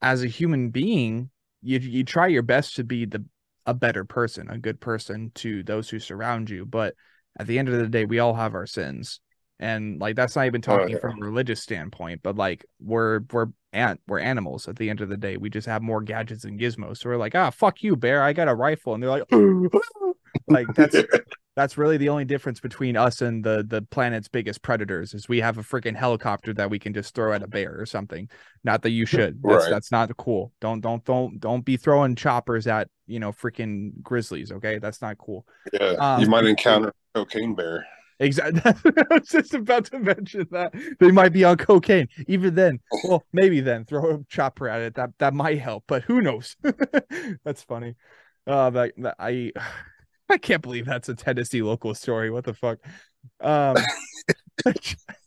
as 0.00 0.22
a 0.22 0.28
human 0.28 0.70
being, 0.70 1.30
you 1.64 1.78
you 1.80 2.04
try 2.04 2.28
your 2.28 2.42
best 2.42 2.76
to 2.76 2.84
be 2.84 3.06
the 3.06 3.24
a 3.66 3.74
better 3.74 4.04
person, 4.04 4.50
a 4.50 4.58
good 4.58 4.80
person 4.80 5.32
to 5.36 5.62
those 5.62 5.88
who 5.88 5.98
surround 5.98 6.50
you. 6.50 6.66
But 6.66 6.94
at 7.38 7.46
the 7.46 7.58
end 7.58 7.68
of 7.68 7.78
the 7.78 7.88
day, 7.88 8.04
we 8.04 8.18
all 8.18 8.34
have 8.34 8.54
our 8.54 8.66
sins. 8.66 9.20
And 9.58 10.00
like 10.00 10.16
that's 10.16 10.36
not 10.36 10.46
even 10.46 10.62
Oh, 10.68 10.86
talking 10.86 10.94
yeah. 10.94 10.98
from 10.98 11.22
a 11.22 11.24
religious 11.24 11.62
standpoint, 11.62 12.20
but 12.22 12.36
like 12.36 12.64
we're 12.80 13.20
we're 13.32 13.46
ant 13.72 14.00
we're 14.06 14.18
animals 14.18 14.68
at 14.68 14.76
the 14.76 14.90
end 14.90 15.00
of 15.00 15.08
the 15.08 15.16
day. 15.16 15.36
We 15.36 15.48
just 15.50 15.66
have 15.68 15.82
more 15.82 16.02
gadgets 16.02 16.44
and 16.44 16.58
gizmos. 16.60 16.98
So 16.98 17.08
we're 17.10 17.16
like, 17.16 17.34
ah, 17.34 17.50
fuck 17.50 17.82
you, 17.82 17.96
bear. 17.96 18.22
I 18.22 18.32
got 18.32 18.48
a 18.48 18.54
rifle. 18.54 18.94
And 18.94 19.02
they're 19.02 19.10
like, 19.10 19.28
like 20.48 20.66
that's 20.74 20.96
that's 21.56 21.78
really 21.78 21.96
the 21.96 22.08
only 22.08 22.24
difference 22.24 22.60
between 22.60 22.96
us 22.96 23.22
and 23.22 23.44
the 23.44 23.64
the 23.66 23.82
planet's 23.82 24.28
biggest 24.28 24.62
predators 24.62 25.14
is 25.14 25.28
we 25.28 25.40
have 25.40 25.58
a 25.58 25.62
freaking 25.62 25.96
helicopter 25.96 26.52
that 26.54 26.70
we 26.70 26.78
can 26.78 26.92
just 26.92 27.14
throw 27.14 27.32
at 27.32 27.42
a 27.42 27.48
bear 27.48 27.78
or 27.78 27.86
something. 27.86 28.28
Not 28.64 28.82
that 28.82 28.90
you 28.90 29.06
should. 29.06 29.40
That's 29.42 29.64
Right. 29.64 29.70
that's 29.70 29.92
not 29.92 30.14
cool. 30.16 30.52
Don't 30.60 30.80
don't 30.80 31.04
don't 31.04 31.38
don't 31.40 31.64
be 31.64 31.76
throwing 31.76 32.16
choppers 32.16 32.66
at 32.66 32.88
you 33.06 33.20
know 33.20 33.32
freaking 33.32 34.02
grizzlies. 34.02 34.52
Okay, 34.52 34.78
that's 34.78 35.00
not 35.00 35.18
cool. 35.18 35.46
yeah 35.72 35.94
Um, 35.98 36.20
you 36.20 36.26
might 36.28 36.44
encounter 36.44 36.88
a 36.88 37.18
cocaine 37.20 37.54
bear 37.54 37.86
Exactly. 38.20 38.62
I 39.10 39.14
was 39.14 39.28
just 39.28 39.54
about 39.54 39.86
to 39.86 39.98
mention 39.98 40.46
that 40.52 40.72
they 41.00 41.10
might 41.10 41.32
be 41.32 41.42
on 41.44 41.56
cocaine. 41.56 42.08
Even 42.28 42.54
then, 42.54 42.78
well, 43.04 43.24
maybe 43.32 43.60
then 43.60 43.84
throw 43.84 44.14
a 44.14 44.24
chopper 44.28 44.68
at 44.68 44.82
it. 44.82 44.94
That 44.94 45.10
that 45.18 45.34
might 45.34 45.58
help, 45.58 45.84
but 45.88 46.04
who 46.04 46.20
knows? 46.20 46.56
that's 47.44 47.62
funny. 47.64 47.96
Uh, 48.46 48.70
that, 48.70 48.92
that 48.98 49.16
I 49.18 49.52
I 50.30 50.38
can't 50.38 50.62
believe 50.62 50.86
that's 50.86 51.08
a 51.08 51.14
Tennessee 51.14 51.62
local 51.62 51.94
story. 51.94 52.30
What 52.30 52.44
the 52.44 52.54
fuck? 52.54 52.78
Um, 53.40 53.76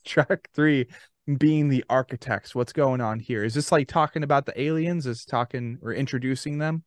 track 0.06 0.50
three 0.54 0.88
being 1.38 1.70
the 1.70 1.84
architects. 1.90 2.56
What's 2.56 2.74
going 2.74 3.02
on 3.02 3.20
here? 3.20 3.44
Is 3.44 3.54
this 3.54 3.72
like 3.72 3.88
talking 3.88 4.24
about 4.24 4.46
the 4.46 4.60
aliens? 4.60 5.06
Is 5.06 5.26
talking 5.26 5.78
or 5.82 5.94
introducing 5.94 6.58
them? 6.58 6.84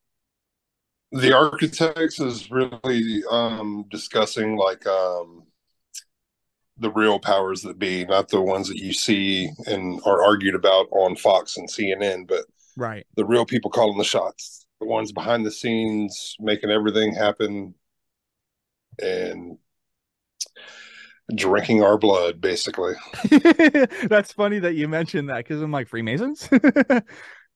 the 1.12 1.32
architects 1.32 2.20
is 2.20 2.50
really 2.52 3.22
um 3.32 3.84
discussing 3.90 4.56
like 4.56 4.86
um 4.86 5.42
the 6.78 6.90
real 6.92 7.18
powers 7.18 7.62
that 7.62 7.80
be 7.80 8.04
not 8.04 8.28
the 8.28 8.40
ones 8.40 8.68
that 8.68 8.78
you 8.78 8.92
see 8.92 9.50
and 9.66 10.00
are 10.06 10.22
argued 10.22 10.54
about 10.54 10.86
on 10.92 11.16
fox 11.16 11.56
and 11.56 11.68
cnn 11.68 12.26
but 12.28 12.44
Right. 12.76 13.04
the 13.16 13.24
real 13.24 13.44
people 13.44 13.72
calling 13.72 13.98
the 13.98 14.04
shots 14.04 14.66
the 14.80 14.86
ones 14.86 15.10
behind 15.10 15.44
the 15.44 15.50
scenes 15.50 16.36
making 16.38 16.70
everything 16.70 17.12
happen 17.12 17.74
and 19.02 19.58
drinking 21.36 21.80
our 21.82 21.96
blood 21.96 22.40
basically 22.40 22.94
That's 24.08 24.32
funny 24.32 24.58
that 24.58 24.74
you 24.74 24.88
mentioned 24.88 25.28
that 25.28 25.38
because 25.38 25.62
I'm 25.62 25.70
like 25.70 25.88
Freemasons. 25.88 26.48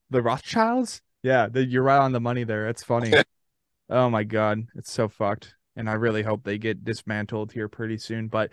The 0.09 0.21
Rothschilds? 0.21 1.01
Yeah, 1.23 1.47
the, 1.47 1.65
you're 1.65 1.83
right 1.83 1.99
on 1.99 2.11
the 2.11 2.19
money 2.19 2.43
there. 2.43 2.67
It's 2.69 2.83
funny. 2.83 3.11
oh 3.89 4.09
my 4.09 4.23
god, 4.23 4.67
it's 4.75 4.91
so 4.91 5.07
fucked. 5.07 5.55
And 5.75 5.89
I 5.89 5.93
really 5.93 6.23
hope 6.23 6.43
they 6.43 6.57
get 6.57 6.85
dismantled 6.85 7.51
here 7.51 7.67
pretty 7.67 7.97
soon. 7.97 8.27
But 8.27 8.51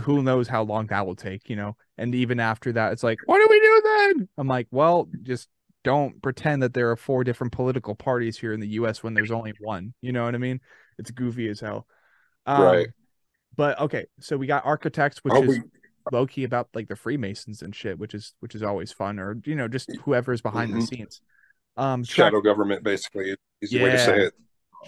who 0.00 0.22
knows 0.22 0.48
how 0.48 0.62
long 0.62 0.88
that 0.88 1.06
will 1.06 1.14
take, 1.14 1.48
you 1.48 1.54
know? 1.54 1.76
And 1.98 2.14
even 2.14 2.40
after 2.40 2.72
that, 2.72 2.92
it's 2.92 3.04
like, 3.04 3.18
what 3.26 3.38
do 3.38 3.46
we 3.48 3.60
do 3.60 3.82
then? 3.84 4.28
I'm 4.38 4.48
like, 4.48 4.66
well, 4.72 5.08
just 5.22 5.48
don't 5.84 6.20
pretend 6.20 6.62
that 6.62 6.74
there 6.74 6.90
are 6.90 6.96
four 6.96 7.22
different 7.22 7.52
political 7.52 7.94
parties 7.94 8.36
here 8.36 8.52
in 8.52 8.60
the 8.60 8.68
US 8.70 9.02
when 9.02 9.14
there's 9.14 9.30
only 9.30 9.52
one. 9.60 9.94
You 10.00 10.12
know 10.12 10.24
what 10.24 10.34
I 10.34 10.38
mean? 10.38 10.60
It's 10.98 11.12
goofy 11.12 11.48
as 11.48 11.60
hell. 11.60 11.86
Um, 12.48 12.62
Right. 12.62 12.88
But 13.56 13.78
okay, 13.80 14.06
so 14.20 14.36
we 14.36 14.46
got 14.46 14.64
architects, 14.64 15.18
which 15.24 15.34
Oh, 15.34 15.42
is 15.42 15.58
we- 15.58 15.62
low 16.12 16.26
key 16.26 16.44
about 16.44 16.68
like 16.74 16.88
the 16.88 16.96
Freemasons 16.96 17.60
and 17.60 17.74
shit, 17.74 17.98
which 17.98 18.14
is 18.14 18.34
which 18.40 18.54
is 18.54 18.62
always 18.62 18.92
fun, 18.92 19.18
or 19.18 19.36
you 19.44 19.54
know, 19.56 19.68
just 19.68 19.90
whoever 20.04 20.32
is 20.32 20.40
behind 20.40 20.72
the 20.72 20.78
Mhm. 20.78 20.88
scenes. 20.88 21.20
Um, 21.76 22.02
track- 22.04 22.26
Shadow 22.28 22.40
government, 22.40 22.82
basically, 22.82 23.36
is 23.60 23.70
the 23.70 23.82
way 23.82 23.90
to 23.90 23.96
Yeah. 23.96 24.04
say 24.06 24.20
it. 24.26 24.34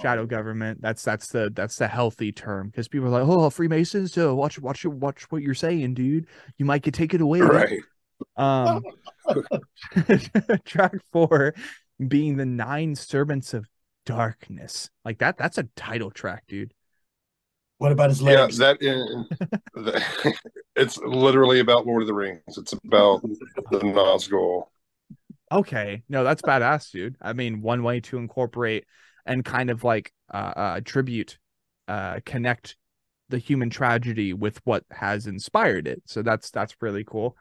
shadow 0.01 0.25
government. 0.25 0.81
That's 0.81 1.03
that's 1.03 1.29
the 1.33 1.51
that's 1.53 1.77
the 1.77 1.89
healthy 1.89 2.31
term 2.31 2.69
because 2.69 2.87
people 2.87 3.09
are 3.09 3.11
like, 3.21 3.29
oh, 3.29 3.51
Freemasons. 3.51 4.13
So 4.13 4.37
watch 4.37 4.57
watch 4.61 4.85
watch 4.87 5.25
what 5.33 5.43
you're 5.43 5.53
saying, 5.53 5.95
dude. 5.95 6.27
You 6.59 6.65
might 6.65 6.83
get 6.83 6.95
taken 6.95 7.21
away. 7.21 7.41
Right. 7.41 7.81
Um, 8.37 8.83
track 10.65 10.93
four 11.13 11.55
being 12.07 12.37
the 12.37 12.47
nine 12.47 12.95
servants 12.95 13.53
of 13.53 13.67
darkness. 14.07 14.91
Like 15.05 15.19
that. 15.19 15.37
That's 15.37 15.59
a 15.59 15.65
title 15.77 16.11
track, 16.13 16.45
dude. 16.47 16.73
What 17.81 17.93
about 17.93 18.11
his 18.11 18.21
legs? 18.21 18.37
Yeah, 18.37 18.43
legs? 18.43 18.59
that 18.59 18.83
in, 18.83 19.27
the, 19.73 20.35
it's 20.77 20.99
literally 20.99 21.61
about 21.61 21.87
Lord 21.87 22.03
of 22.03 22.09
the 22.09 22.13
Rings. 22.13 22.43
It's 22.47 22.75
about 22.75 23.23
the 23.23 23.79
Nazgul. 23.79 24.65
Okay, 25.51 26.03
no, 26.07 26.23
that's 26.23 26.43
badass, 26.43 26.91
dude. 26.91 27.17
I 27.23 27.33
mean, 27.33 27.63
one 27.63 27.83
way 27.83 28.01
to 28.01 28.19
incorporate 28.19 28.85
and 29.25 29.43
kind 29.43 29.71
of 29.71 29.83
like 29.83 30.13
uh, 30.31 30.53
uh 30.55 30.81
tribute, 30.85 31.39
uh, 31.89 32.21
connect 32.27 32.77
the 33.31 33.39
human 33.39 33.71
tragedy 33.71 34.35
with 34.35 34.61
what 34.65 34.85
has 34.91 35.27
inspired 35.27 35.89
it. 35.89 36.03
So 36.05 36.21
that's 36.21 36.51
that's 36.51 36.77
really 36.83 37.05
cool. 37.05 37.35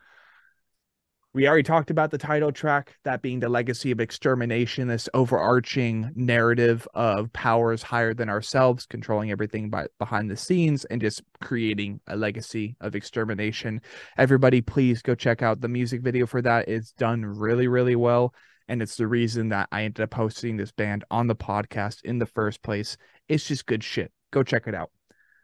We 1.32 1.48
already 1.48 1.62
talked 1.62 1.92
about 1.92 2.10
the 2.10 2.18
title 2.18 2.52
track, 2.52 2.96
that 3.04 3.22
being 3.22 3.40
the 3.40 3.50
legacy 3.50 3.92
of 3.92 4.00
extermination, 4.00 4.88
this 4.88 5.08
overarching 5.14 6.12
narrative 6.16 6.88
of 6.96 7.32
powers 7.34 7.84
higher 7.84 8.16
than 8.16 8.30
ourselves, 8.30 8.88
controlling 8.88 9.30
everything 9.30 9.70
by 9.70 9.86
behind 10.00 10.32
the 10.32 10.36
scenes 10.36 10.86
and 10.86 11.00
just 11.00 11.22
creating 11.40 12.02
a 12.08 12.16
legacy 12.16 12.76
of 12.82 12.96
extermination. 12.96 13.80
Everybody, 14.18 14.62
please 14.62 15.04
go 15.04 15.14
check 15.14 15.44
out 15.44 15.62
the 15.62 15.68
music 15.68 16.02
video 16.02 16.26
for 16.26 16.42
that. 16.42 16.68
It's 16.68 16.94
done 16.94 17.24
really, 17.24 17.68
really 17.68 17.96
well. 17.96 18.34
And 18.68 18.82
it's 18.82 18.96
the 18.96 19.08
reason 19.08 19.50
that 19.50 19.70
I 19.72 19.84
ended 19.84 20.02
up 20.02 20.16
hosting 20.16 20.58
this 20.58 20.72
band 20.72 21.04
on 21.12 21.28
the 21.28 21.36
podcast 21.36 22.02
in 22.06 22.18
the 22.18 22.26
first 22.26 22.64
place. 22.64 22.98
It's 23.28 23.48
just 23.48 23.68
good 23.68 23.84
shit. 23.84 24.12
Go 24.32 24.42
check 24.42 24.66
it 24.66 24.74
out. 24.74 24.90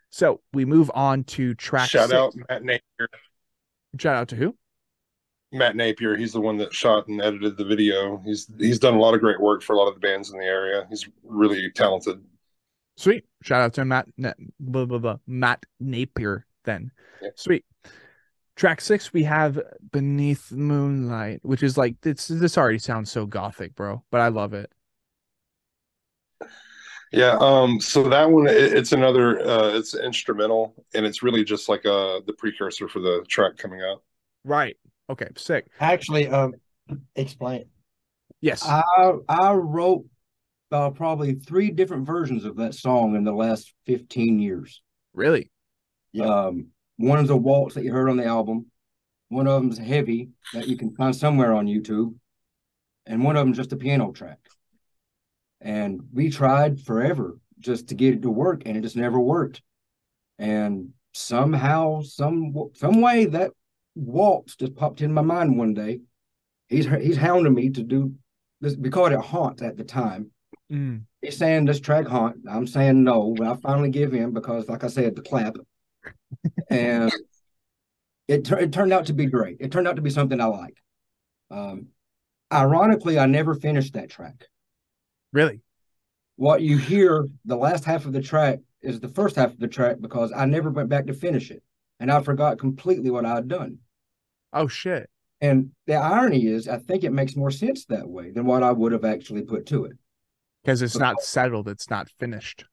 So 0.09 0.41
we 0.51 0.65
move 0.65 0.89
on 0.95 1.25
to 1.25 1.53
track 1.53 1.89
Shout 1.91 2.09
six. 2.09 2.13
out 2.19 2.33
Matt 2.49 2.63
Napier. 2.63 3.09
Shout 3.99 4.15
out 4.15 4.27
to 4.29 4.36
who? 4.36 4.55
Matt 5.56 5.76
Napier. 5.76 6.16
He's 6.16 6.34
the 6.34 6.41
one 6.41 6.58
that 6.58 6.74
shot 6.74 7.08
and 7.08 7.22
edited 7.22 7.58
the 7.58 7.66
video. 7.66 8.22
He's 8.26 8.47
he's 8.60 8.80
done 8.80 8.93
a 8.93 8.99
lot 8.99 9.14
of 9.14 9.22
great 9.22 9.39
work 9.39 9.64
for 9.64 9.74
a 9.74 9.78
lot 9.78 9.88
of 9.88 9.93
the 9.95 9.99
bands 9.99 10.32
in 10.32 10.38
the 10.39 10.45
area. 10.45 10.86
He's 10.89 11.08
really 11.24 11.72
talented. 11.72 12.22
Sweet. 12.97 13.26
Shout 13.41 13.62
out 13.62 13.74
to 13.74 13.86
Matt 13.86 14.08
Na- 14.18 14.34
blah, 14.60 14.86
blah, 14.86 14.99
blah, 14.99 15.18
Matt 15.28 15.66
Napier 15.80 16.45
then. 16.64 16.91
Yeah. 17.22 17.30
Sweet. 17.36 17.66
Track 18.56 18.80
six, 18.80 19.12
we 19.12 19.24
have 19.24 19.60
Beneath 19.91 20.51
Moonlight, 20.51 21.41
which 21.43 21.62
is 21.62 21.78
like 21.78 21.99
this 22.01 22.28
this 22.28 22.58
already 22.58 22.80
sounds 22.80 23.12
so 23.12 23.26
gothic, 23.26 23.76
bro. 23.76 24.03
But 24.12 24.22
I 24.22 24.30
love 24.30 24.53
it. 24.53 24.72
Yeah. 27.12 27.38
Um. 27.39 27.82
So 27.82 28.08
that 28.10 28.30
one, 28.30 28.47
it, 28.47 28.56
it's 28.56 28.93
another. 28.93 29.45
Uh, 29.45 29.78
it's 29.78 29.93
instrumental, 29.93 30.74
and 30.93 31.06
it's 31.06 31.22
really 31.22 31.43
just 31.43 31.68
like 31.68 31.86
uh 31.86 32.22
the 32.26 32.34
precursor 32.38 32.88
for 32.88 32.99
the 32.99 33.26
track 33.28 33.58
coming 33.58 33.82
up. 33.82 34.03
Right. 34.45 34.78
Okay, 35.10 35.28
sick. 35.38 35.68
Actually, 35.80 36.28
um, 36.28 36.53
explain. 37.16 37.66
Yes. 38.41 38.64
I 38.64 38.84
I 39.28 39.53
wrote 39.53 40.06
uh, 40.72 40.89
probably 40.91 41.36
three 41.36 41.72
different 41.72 42.06
versions 42.06 42.43
of 42.45 42.58
that 42.58 42.74
song 42.74 43.16
in 43.16 43.24
the 43.24 43.34
last 43.34 43.74
15 43.86 44.39
years. 44.39 44.82
really? 45.14 45.51
Yeah. 46.12 46.26
Um, 46.26 46.68
one 46.97 47.24
is 47.24 47.30
a 47.30 47.36
waltz 47.36 47.76
that 47.76 47.84
you 47.84 47.91
heard 47.91 48.10
on 48.10 48.18
the 48.18 48.26
album. 48.26 48.68
One 49.30 49.47
of 49.47 49.62
them's 49.62 49.78
heavy 49.78 50.30
that 50.53 50.68
you 50.68 50.78
can 50.78 50.95
find 50.95 51.16
somewhere 51.16 51.53
on 51.53 51.68
YouTube, 51.68 52.16
and 53.06 53.24
one 53.24 53.36
of 53.36 53.45
them's 53.45 53.58
just 53.58 53.74
a 53.74 53.78
piano 53.78 54.12
track. 54.12 54.39
And 55.60 56.01
we 56.14 56.30
tried 56.30 56.80
forever 56.80 57.38
just 57.60 57.89
to 57.89 57.95
get 57.95 58.14
it 58.14 58.22
to 58.22 58.30
work, 58.30 58.64
and 58.66 58.78
it 58.78 58.82
just 58.82 58.95
never 58.95 59.20
worked. 59.20 59.62
And 60.39 60.89
somehow, 61.14 62.01
some 62.01 62.53
some 62.76 63.01
way, 63.01 63.26
that 63.26 63.51
waltz 63.95 64.55
just 64.55 64.75
popped 64.75 65.01
in 65.01 65.13
my 65.13 65.21
mind 65.21 65.57
one 65.57 65.73
day. 65.73 66.01
He's 66.67 66.85
he's 66.85 67.17
hounding 67.17 67.53
me 67.53 67.69
to 67.71 67.83
do 67.83 68.13
this. 68.61 68.75
We 68.75 68.89
called 68.89 69.13
it 69.13 69.19
haunt 69.19 69.61
at 69.61 69.77
the 69.77 69.83
time. 69.83 70.31
Mm. 70.71 71.03
He's 71.21 71.37
saying 71.37 71.65
this 71.65 71.79
track 71.79 72.07
haunt. 72.07 72.37
I'm 72.49 72.67
saying 72.67 73.03
no. 73.03 73.33
But 73.37 73.47
I 73.47 73.55
finally 73.55 73.89
give 73.89 74.13
in 74.13 74.31
because, 74.31 74.67
like 74.67 74.83
I 74.83 74.87
said, 74.87 75.15
the 75.15 75.21
clap. 75.21 75.55
and 76.69 77.11
it, 78.27 78.45
tur- 78.45 78.59
it 78.59 78.73
turned 78.73 78.93
out 78.93 79.07
to 79.07 79.13
be 79.13 79.27
great. 79.27 79.57
It 79.59 79.71
turned 79.71 79.87
out 79.87 79.95
to 79.97 80.01
be 80.01 80.09
something 80.09 80.39
I 80.41 80.45
like. 80.45 80.77
Um, 81.51 81.87
ironically, 82.51 83.19
I 83.19 83.27
never 83.27 83.53
finished 83.53 83.93
that 83.93 84.09
track. 84.09 84.45
Really? 85.31 85.61
What 86.37 86.61
you 86.61 86.77
hear, 86.77 87.27
the 87.45 87.55
last 87.55 87.85
half 87.85 88.05
of 88.05 88.13
the 88.13 88.21
track, 88.21 88.59
is 88.81 88.99
the 88.99 89.09
first 89.09 89.35
half 89.35 89.51
of 89.51 89.59
the 89.59 89.67
track 89.67 89.97
because 89.99 90.31
I 90.35 90.45
never 90.45 90.69
went 90.69 90.89
back 90.89 91.07
to 91.07 91.13
finish 91.13 91.51
it. 91.51 91.63
And 91.99 92.11
I 92.11 92.21
forgot 92.21 92.59
completely 92.59 93.09
what 93.09 93.25
I 93.25 93.35
had 93.35 93.47
done. 93.47 93.77
Oh 94.56 94.68
shit. 94.68 95.10
And 95.41 95.72
the 95.86 95.95
irony 95.95 96.47
is, 96.47 96.68
I 96.68 96.80
think 96.80 97.03
it 97.03 97.12
makes 97.12 97.36
more 97.36 97.51
sense 97.51 97.86
that 97.86 98.08
way 98.08 98.32
than 98.32 98.45
what 98.45 98.64
I 98.64 98.72
would 98.72 98.93
have 98.93 99.06
actually 99.06 99.43
put 99.43 99.68
to 99.68 99.86
it. 99.86 99.91
Because 100.64 100.82
it's 100.82 100.97
not 100.97 101.22
settled, 101.22 101.68
it's 101.68 101.89
not 101.89 102.10
finished. 102.20 102.66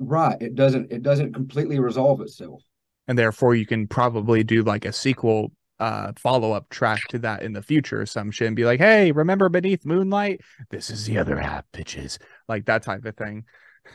Right. 0.00 0.36
It 0.40 0.56
doesn't. 0.56 0.90
It 0.90 1.02
doesn't 1.02 1.34
completely 1.34 1.78
resolve 1.78 2.20
itself. 2.20 2.62
And 3.06 3.16
therefore 3.16 3.54
you 3.54 3.66
can 3.66 3.86
probably 3.86 4.42
do 4.42 4.62
like 4.62 4.84
a 4.84 4.92
sequel 4.92 5.52
uh 5.78 6.12
follow-up 6.18 6.70
track 6.70 7.00
to 7.10 7.18
that 7.18 7.42
in 7.42 7.52
the 7.52 7.60
future 7.60 8.00
or 8.00 8.06
some 8.06 8.30
shit 8.30 8.46
and 8.46 8.56
be 8.56 8.64
like, 8.64 8.80
hey, 8.80 9.12
remember 9.12 9.50
beneath 9.50 9.84
moonlight? 9.84 10.40
This 10.70 10.90
is 10.90 11.04
the 11.04 11.18
other 11.18 11.38
half, 11.38 11.64
bitches. 11.72 12.18
Like 12.48 12.64
that 12.64 12.82
type 12.82 13.04
of 13.04 13.14
thing. 13.14 13.44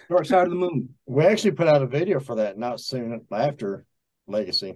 Dark 0.10 0.26
Side 0.26 0.44
of 0.44 0.52
the 0.52 0.56
Moon. 0.56 0.90
We 1.08 1.26
actually 1.26 1.52
put 1.52 1.68
out 1.68 1.82
a 1.82 1.88
video 1.88 2.20
for 2.20 2.36
that 2.36 2.58
not 2.58 2.80
soon 2.80 3.26
after 3.32 3.84
Legacy. 4.28 4.76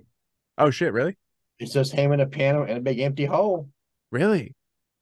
Oh 0.58 0.72
shit, 0.72 0.92
really? 0.92 1.16
It's 1.60 1.74
just 1.74 1.94
him 1.94 2.12
and 2.12 2.22
a 2.22 2.26
piano 2.26 2.64
and 2.64 2.78
a 2.78 2.82
big 2.82 3.00
empty 3.00 3.26
hole. 3.26 3.70
Really? 4.12 4.54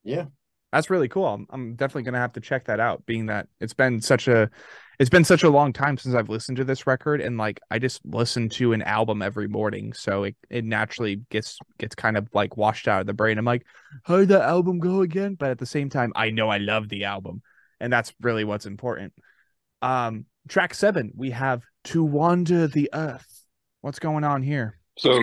Yeah. 0.02 0.26
That's 0.72 0.90
really 0.90 1.08
cool. 1.08 1.26
I'm, 1.26 1.46
I'm 1.50 1.74
definitely 1.76 2.02
gonna 2.02 2.18
have 2.18 2.32
to 2.32 2.40
check 2.40 2.64
that 2.64 2.80
out, 2.80 3.06
being 3.06 3.26
that 3.26 3.46
it's 3.60 3.74
been 3.74 4.00
such 4.00 4.26
a 4.26 4.50
it's 4.98 5.10
been 5.10 5.24
such 5.24 5.44
a 5.44 5.50
long 5.50 5.72
time 5.72 5.96
since 5.96 6.16
I've 6.16 6.28
listened 6.28 6.56
to 6.56 6.64
this 6.64 6.84
record 6.84 7.20
and 7.20 7.38
like 7.38 7.60
I 7.70 7.78
just 7.78 8.04
listen 8.04 8.48
to 8.50 8.72
an 8.72 8.82
album 8.82 9.22
every 9.22 9.46
morning. 9.46 9.92
So 9.92 10.24
it, 10.24 10.36
it 10.50 10.64
naturally 10.64 11.22
gets 11.30 11.58
gets 11.78 11.94
kind 11.94 12.16
of 12.16 12.28
like 12.34 12.56
washed 12.56 12.88
out 12.88 13.00
of 13.00 13.06
the 13.06 13.14
brain. 13.14 13.38
I'm 13.38 13.44
like, 13.44 13.64
how 14.02 14.16
did 14.16 14.30
that 14.30 14.42
album 14.42 14.80
go 14.80 15.02
again? 15.02 15.36
But 15.36 15.50
at 15.50 15.58
the 15.58 15.66
same 15.66 15.90
time, 15.90 16.12
I 16.16 16.30
know 16.30 16.48
I 16.48 16.58
love 16.58 16.88
the 16.88 17.04
album. 17.04 17.42
And 17.78 17.92
that's 17.92 18.12
really 18.20 18.42
what's 18.42 18.66
important. 18.66 19.12
Um 19.80 20.26
track 20.48 20.74
seven, 20.74 21.12
we 21.14 21.30
have 21.30 21.62
To 21.84 22.02
Wander 22.02 22.66
the 22.66 22.90
Earth. 22.92 23.44
What's 23.80 24.00
going 24.00 24.24
on 24.24 24.42
here? 24.42 24.78
So 24.98 25.22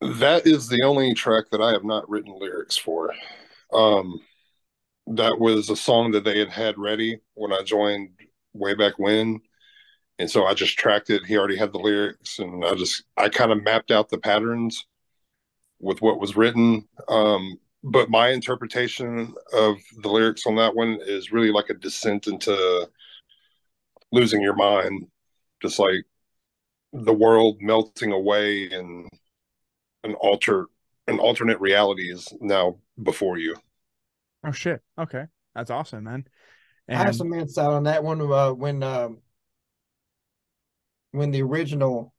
that 0.00 0.46
is 0.46 0.68
the 0.68 0.82
only 0.82 1.14
track 1.14 1.46
that 1.50 1.60
I 1.60 1.72
have 1.72 1.84
not 1.84 2.08
written 2.08 2.38
lyrics 2.38 2.76
for. 2.76 3.14
Um, 3.72 4.20
that 5.08 5.38
was 5.38 5.70
a 5.70 5.76
song 5.76 6.12
that 6.12 6.24
they 6.24 6.38
had 6.38 6.50
had 6.50 6.78
ready 6.78 7.20
when 7.34 7.52
I 7.52 7.62
joined 7.62 8.10
way 8.52 8.74
back 8.74 8.98
when. 8.98 9.40
And 10.18 10.30
so 10.30 10.46
I 10.46 10.54
just 10.54 10.78
tracked 10.78 11.10
it. 11.10 11.24
He 11.24 11.36
already 11.36 11.56
had 11.56 11.72
the 11.72 11.78
lyrics 11.78 12.38
and 12.38 12.64
I 12.64 12.74
just, 12.74 13.04
I 13.16 13.28
kind 13.28 13.52
of 13.52 13.62
mapped 13.62 13.90
out 13.90 14.08
the 14.08 14.18
patterns 14.18 14.86
with 15.78 16.00
what 16.00 16.20
was 16.20 16.36
written. 16.36 16.88
Um, 17.08 17.58
but 17.84 18.10
my 18.10 18.30
interpretation 18.30 19.34
of 19.52 19.76
the 20.02 20.08
lyrics 20.08 20.46
on 20.46 20.56
that 20.56 20.74
one 20.74 20.98
is 21.02 21.32
really 21.32 21.52
like 21.52 21.70
a 21.70 21.74
descent 21.74 22.26
into 22.26 22.88
losing 24.10 24.42
your 24.42 24.56
mind, 24.56 25.06
just 25.62 25.78
like 25.78 26.04
the 26.92 27.12
world 27.12 27.58
melting 27.60 28.12
away 28.12 28.70
and 28.70 29.08
an 30.04 30.14
alter 30.14 30.66
an 31.08 31.18
alternate 31.18 31.60
reality 31.60 32.10
is 32.10 32.32
now 32.40 32.78
before 33.02 33.38
you. 33.38 33.54
Oh 34.44 34.52
shit. 34.52 34.80
Okay. 34.98 35.24
That's 35.54 35.70
awesome, 35.70 36.04
man. 36.04 36.26
I 36.88 36.94
have 36.94 37.16
some 37.16 37.32
insight 37.32 37.66
on 37.66 37.84
that 37.84 38.04
one. 38.04 38.20
Uh, 38.20 38.52
when 38.52 38.82
um, 38.82 39.18
when 41.10 41.30
the 41.30 41.42
original 41.42 42.14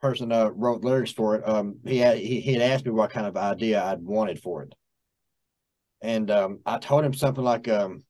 person 0.00 0.30
uh, 0.30 0.50
wrote 0.50 0.84
lyrics 0.84 1.12
for 1.12 1.36
it, 1.36 1.48
um, 1.48 1.78
he 1.84 1.98
had 1.98 2.18
he, 2.18 2.40
he 2.40 2.52
had 2.52 2.62
asked 2.62 2.84
me 2.84 2.92
what 2.92 3.10
kind 3.10 3.26
of 3.26 3.36
idea 3.36 3.82
I'd 3.82 4.02
wanted 4.02 4.40
for 4.40 4.62
it, 4.62 4.74
and 6.00 6.30
um, 6.30 6.60
I 6.64 6.78
told 6.78 7.04
him 7.04 7.14
something 7.14 7.42
like, 7.42 7.66
um, 7.68 8.04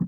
"Do 0.00 0.06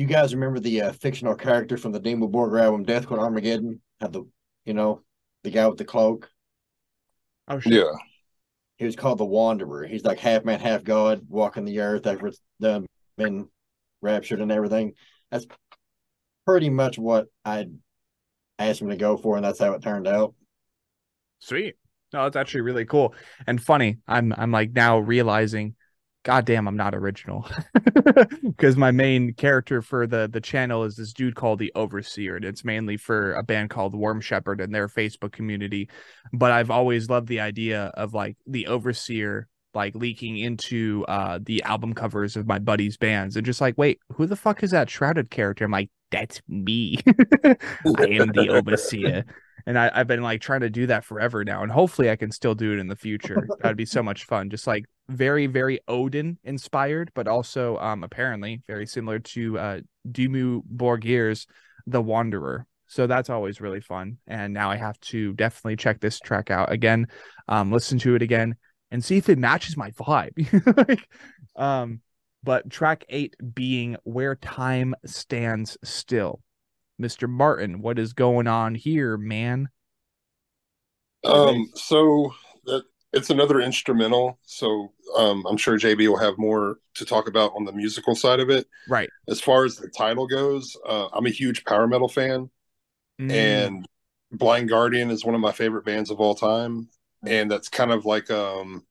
you 0.00 0.06
guys 0.06 0.34
remember 0.34 0.60
the 0.60 0.82
uh, 0.82 0.92
fictional 0.92 1.34
character 1.34 1.78
from 1.78 1.92
the 1.92 2.00
Dimmu 2.00 2.30
Borgir 2.30 2.60
album 2.60 2.82
Death 2.82 3.06
Cult 3.06 3.20
Armageddon? 3.20 3.80
Had 4.00 4.12
the, 4.12 4.24
you 4.66 4.74
know, 4.74 5.02
the 5.44 5.50
guy 5.50 5.66
with 5.66 5.78
the 5.78 5.84
cloak? 5.86 6.28
Oh 7.50 7.58
shit. 7.58 7.72
Yeah. 7.72 7.92
He 8.78 8.86
was 8.86 8.96
called 8.96 9.18
the 9.18 9.26
Wanderer. 9.26 9.84
He's 9.86 10.04
like 10.04 10.18
half 10.18 10.44
man, 10.44 10.60
half 10.60 10.84
god, 10.84 11.26
walking 11.28 11.66
the 11.66 11.80
earth 11.80 12.06
after 12.06 12.28
it's 12.28 12.40
done 12.60 12.86
been 13.18 13.48
raptured 14.00 14.40
and 14.40 14.50
everything. 14.50 14.94
That's 15.30 15.46
pretty 16.46 16.70
much 16.70 16.98
what 16.98 17.26
I 17.44 17.66
asked 18.58 18.80
him 18.80 18.88
to 18.88 18.96
go 18.96 19.16
for, 19.16 19.36
and 19.36 19.44
that's 19.44 19.58
how 19.58 19.72
it 19.72 19.82
turned 19.82 20.06
out. 20.06 20.34
Sweet. 21.40 21.74
No, 22.12 22.24
it's 22.26 22.36
actually 22.36 22.62
really 22.62 22.84
cool 22.84 23.14
and 23.46 23.62
funny. 23.62 23.98
I'm 24.08 24.32
I'm 24.36 24.52
like 24.52 24.72
now 24.72 24.98
realizing, 24.98 25.74
god 26.22 26.44
damn, 26.44 26.68
I'm 26.68 26.76
not 26.76 26.94
original. 26.94 27.46
Because 28.42 28.76
my 28.76 28.90
main 28.90 29.32
character 29.32 29.80
for 29.80 30.06
the 30.06 30.28
the 30.30 30.40
channel 30.40 30.84
is 30.84 30.96
this 30.96 31.14
dude 31.14 31.34
called 31.34 31.58
the 31.58 31.72
Overseer, 31.74 32.36
and 32.36 32.44
it's 32.44 32.64
mainly 32.64 32.98
for 32.98 33.32
a 33.32 33.42
band 33.42 33.70
called 33.70 33.94
Worm 33.94 34.20
Shepherd 34.20 34.60
and 34.60 34.74
their 34.74 34.88
Facebook 34.88 35.32
community. 35.32 35.88
But 36.32 36.52
I've 36.52 36.70
always 36.70 37.08
loved 37.08 37.28
the 37.28 37.40
idea 37.40 37.84
of 37.94 38.12
like 38.12 38.36
the 38.46 38.66
Overseer 38.66 39.48
like 39.72 39.94
leaking 39.94 40.36
into 40.36 41.04
uh 41.08 41.38
the 41.42 41.62
album 41.62 41.94
covers 41.94 42.36
of 42.36 42.46
my 42.46 42.58
buddies' 42.58 42.98
bands 42.98 43.36
and 43.36 43.46
just 43.46 43.60
like, 43.60 43.78
wait, 43.78 43.98
who 44.12 44.26
the 44.26 44.36
fuck 44.36 44.62
is 44.62 44.72
that 44.72 44.90
shrouded 44.90 45.30
character? 45.30 45.64
I'm 45.64 45.70
like, 45.70 45.90
that's 46.10 46.42
me. 46.48 46.98
I 47.44 47.56
am 47.86 48.32
the 48.32 48.48
Overseer 48.50 49.24
and 49.66 49.78
I, 49.78 49.90
have 49.96 50.06
been 50.06 50.22
like 50.22 50.40
trying 50.40 50.60
to 50.60 50.70
do 50.70 50.86
that 50.86 51.04
forever 51.04 51.44
now, 51.44 51.62
and 51.62 51.70
hopefully 51.70 52.10
I 52.10 52.16
can 52.16 52.30
still 52.30 52.54
do 52.54 52.72
it 52.72 52.78
in 52.78 52.88
the 52.88 52.96
future. 52.96 53.46
That'd 53.60 53.76
be 53.76 53.86
so 53.86 54.02
much 54.02 54.24
fun. 54.24 54.50
Just 54.50 54.66
like 54.66 54.84
very, 55.10 55.46
very 55.46 55.80
Odin 55.88 56.38
inspired, 56.44 57.10
but 57.14 57.28
also 57.28 57.76
um 57.78 58.04
apparently 58.04 58.62
very 58.66 58.86
similar 58.86 59.18
to 59.18 59.58
uh 59.58 59.80
Dimmu 60.08 60.62
Borgir's 60.74 61.46
The 61.86 62.02
Wanderer. 62.02 62.66
So 62.86 63.06
that's 63.06 63.30
always 63.30 63.60
really 63.60 63.80
fun. 63.80 64.18
And 64.26 64.52
now 64.52 64.70
I 64.70 64.76
have 64.76 64.98
to 65.00 65.32
definitely 65.34 65.76
check 65.76 66.00
this 66.00 66.18
track 66.18 66.50
out 66.50 66.72
again, 66.72 67.06
um, 67.46 67.70
listen 67.70 67.98
to 68.00 68.16
it 68.16 68.22
again, 68.22 68.56
and 68.90 69.04
see 69.04 69.16
if 69.16 69.28
it 69.28 69.38
matches 69.38 69.76
my 69.76 69.92
vibe. 69.92 70.32
like, 70.88 71.08
um, 71.54 72.00
but 72.42 72.68
track 72.68 73.04
eight 73.08 73.36
being 73.54 73.96
Where 74.02 74.34
Time 74.34 74.96
Stands 75.06 75.78
Still. 75.84 76.40
Mr. 77.00 77.28
Martin, 77.28 77.80
what 77.80 77.98
is 77.98 78.12
going 78.12 78.48
on 78.48 78.74
here, 78.74 79.16
man? 79.16 79.68
Um, 81.24 81.70
so 81.74 82.32
it's 83.12 83.30
another 83.30 83.60
instrumental. 83.60 84.38
So 84.44 84.92
um, 85.16 85.44
I'm 85.46 85.56
sure 85.56 85.78
JB 85.78 86.08
will 86.08 86.18
have 86.18 86.38
more 86.38 86.78
to 86.94 87.04
talk 87.04 87.28
about 87.28 87.52
on 87.54 87.64
the 87.64 87.72
musical 87.72 88.14
side 88.14 88.40
of 88.40 88.50
it. 88.50 88.66
Right. 88.88 89.10
As 89.28 89.40
far 89.40 89.64
as 89.64 89.76
the 89.76 89.88
title 89.88 90.26
goes, 90.26 90.76
uh, 90.86 91.08
I'm 91.12 91.26
a 91.26 91.30
huge 91.30 91.64
power 91.64 91.86
metal 91.86 92.08
fan, 92.08 92.50
mm. 93.20 93.30
and 93.30 93.86
Blind 94.32 94.68
Guardian 94.68 95.10
is 95.10 95.24
one 95.24 95.34
of 95.34 95.40
my 95.40 95.52
favorite 95.52 95.84
bands 95.84 96.10
of 96.10 96.20
all 96.20 96.34
time, 96.34 96.88
and 97.24 97.50
that's 97.50 97.68
kind 97.68 97.90
of 97.90 98.04
like 98.04 98.30
um 98.30 98.86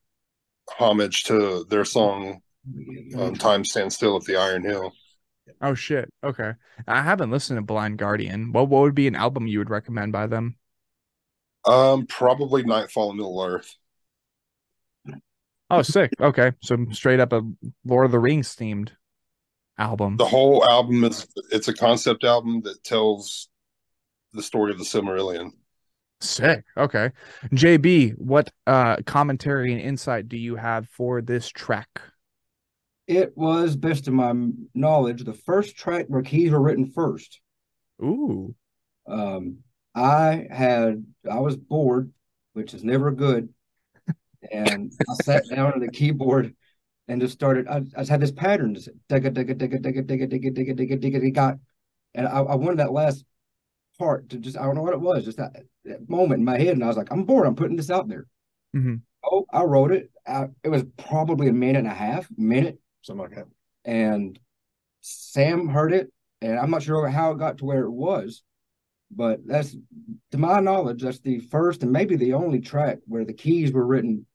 homage 0.77 1.23
to 1.23 1.65
their 1.69 1.85
song 1.85 2.41
um, 3.17 3.35
"Time 3.35 3.63
Stands 3.63 3.95
Still" 3.95 4.15
of 4.15 4.25
the 4.25 4.35
Iron 4.35 4.63
Hill. 4.63 4.91
Oh 5.61 5.73
shit. 5.73 6.09
Okay. 6.23 6.53
I 6.87 7.01
haven't 7.01 7.31
listened 7.31 7.57
to 7.57 7.61
Blind 7.61 7.97
Guardian. 7.97 8.51
What 8.51 8.69
what 8.69 8.81
would 8.81 8.95
be 8.95 9.07
an 9.07 9.15
album 9.15 9.47
you 9.47 9.59
would 9.59 9.69
recommend 9.69 10.11
by 10.11 10.27
them? 10.27 10.55
Um, 11.65 12.05
probably 12.07 12.63
Nightfall 12.63 13.11
in 13.11 13.17
Middle 13.17 13.41
Earth. 13.41 13.75
Oh, 15.69 15.81
sick. 15.81 16.11
Okay. 16.19 16.53
So 16.61 16.77
straight 16.91 17.19
up 17.19 17.33
a 17.33 17.41
Lord 17.85 18.05
of 18.05 18.11
the 18.11 18.19
Rings 18.19 18.55
themed 18.55 18.89
album. 19.77 20.17
The 20.17 20.25
whole 20.25 20.69
album 20.69 21.03
is 21.03 21.27
it's 21.51 21.67
a 21.67 21.73
concept 21.73 22.23
album 22.23 22.61
that 22.63 22.83
tells 22.83 23.49
the 24.33 24.43
story 24.43 24.71
of 24.71 24.77
the 24.77 24.83
Silmarillion. 24.83 25.51
Sick. 26.21 26.65
Okay. 26.75 27.11
JB, 27.53 28.17
what 28.17 28.51
uh 28.67 28.97
commentary 29.05 29.71
and 29.71 29.81
insight 29.81 30.27
do 30.27 30.37
you 30.37 30.55
have 30.55 30.87
for 30.89 31.21
this 31.21 31.47
track? 31.47 32.01
It 33.07 33.35
was, 33.35 33.75
best 33.75 34.07
of 34.07 34.13
my 34.13 34.33
knowledge, 34.75 35.23
the 35.23 35.33
first 35.33 35.75
track 35.75 36.05
where 36.09 36.21
keys 36.21 36.51
were 36.51 36.61
written 36.61 36.91
first. 36.91 37.39
Ooh. 38.03 38.53
Um, 39.07 39.59
I 39.95 40.45
had 40.51 41.05
I 41.29 41.39
was 41.39 41.57
bored, 41.57 42.11
which 42.53 42.73
is 42.73 42.83
never 42.83 43.11
good, 43.11 43.49
and 44.51 44.91
I 45.09 45.13
sat 45.23 45.43
down 45.49 45.73
at 45.73 45.79
the 45.79 45.89
keyboard 45.89 46.55
and 47.07 47.21
just 47.21 47.33
started. 47.33 47.67
I, 47.67 47.77
I 47.77 47.99
just 47.99 48.09
had 48.09 48.21
this 48.21 48.31
pattern, 48.31 48.75
just 48.75 48.89
digga 49.09 49.31
digga 49.31 49.55
digga 49.55 49.81
digga 49.81 50.05
digga 50.05 50.29
digga 50.29 50.53
digga 50.53 50.79
digga 50.79 51.01
digga 51.01 51.33
digga, 51.33 51.59
and 52.13 52.27
I, 52.27 52.39
I 52.39 52.55
wanted 52.55 52.79
that 52.79 52.91
last 52.91 53.25
part 53.97 54.29
to 54.29 54.37
just 54.37 54.57
I 54.57 54.63
don't 54.63 54.75
know 54.75 54.83
what 54.83 54.93
it 54.93 55.01
was, 55.01 55.25
just 55.25 55.37
that, 55.37 55.55
that 55.85 56.09
moment 56.09 56.39
in 56.39 56.45
my 56.45 56.57
head, 56.57 56.69
and 56.69 56.83
I 56.83 56.87
was 56.87 56.97
like, 56.97 57.11
I'm 57.11 57.25
bored. 57.25 57.47
I'm 57.47 57.55
putting 57.55 57.77
this 57.77 57.91
out 57.91 58.07
there. 58.07 58.25
Mm-hmm. 58.75 58.95
Oh, 59.23 59.45
I 59.51 59.63
wrote 59.63 59.91
it. 59.91 60.11
I, 60.25 60.47
it 60.63 60.69
was 60.69 60.83
probably 60.97 61.49
a 61.49 61.53
minute 61.53 61.79
and 61.79 61.87
a 61.87 61.93
half, 61.93 62.27
minute, 62.37 62.79
something 63.01 63.23
like 63.23 63.35
that. 63.35 63.47
And 63.83 64.39
Sam 65.01 65.67
heard 65.67 65.93
it, 65.93 66.11
and 66.41 66.57
I'm 66.57 66.71
not 66.71 66.83
sure 66.83 67.07
how 67.09 67.31
it 67.31 67.39
got 67.39 67.57
to 67.57 67.65
where 67.65 67.83
it 67.83 67.91
was, 67.91 68.43
but 69.11 69.45
that's 69.45 69.75
to 70.31 70.37
my 70.37 70.59
knowledge, 70.59 71.01
that's 71.01 71.19
the 71.19 71.39
first 71.39 71.83
and 71.83 71.91
maybe 71.91 72.15
the 72.15 72.33
only 72.33 72.59
track 72.59 72.99
where 73.05 73.25
the 73.25 73.33
keys 73.33 73.71
were 73.71 73.85
written 73.85 74.25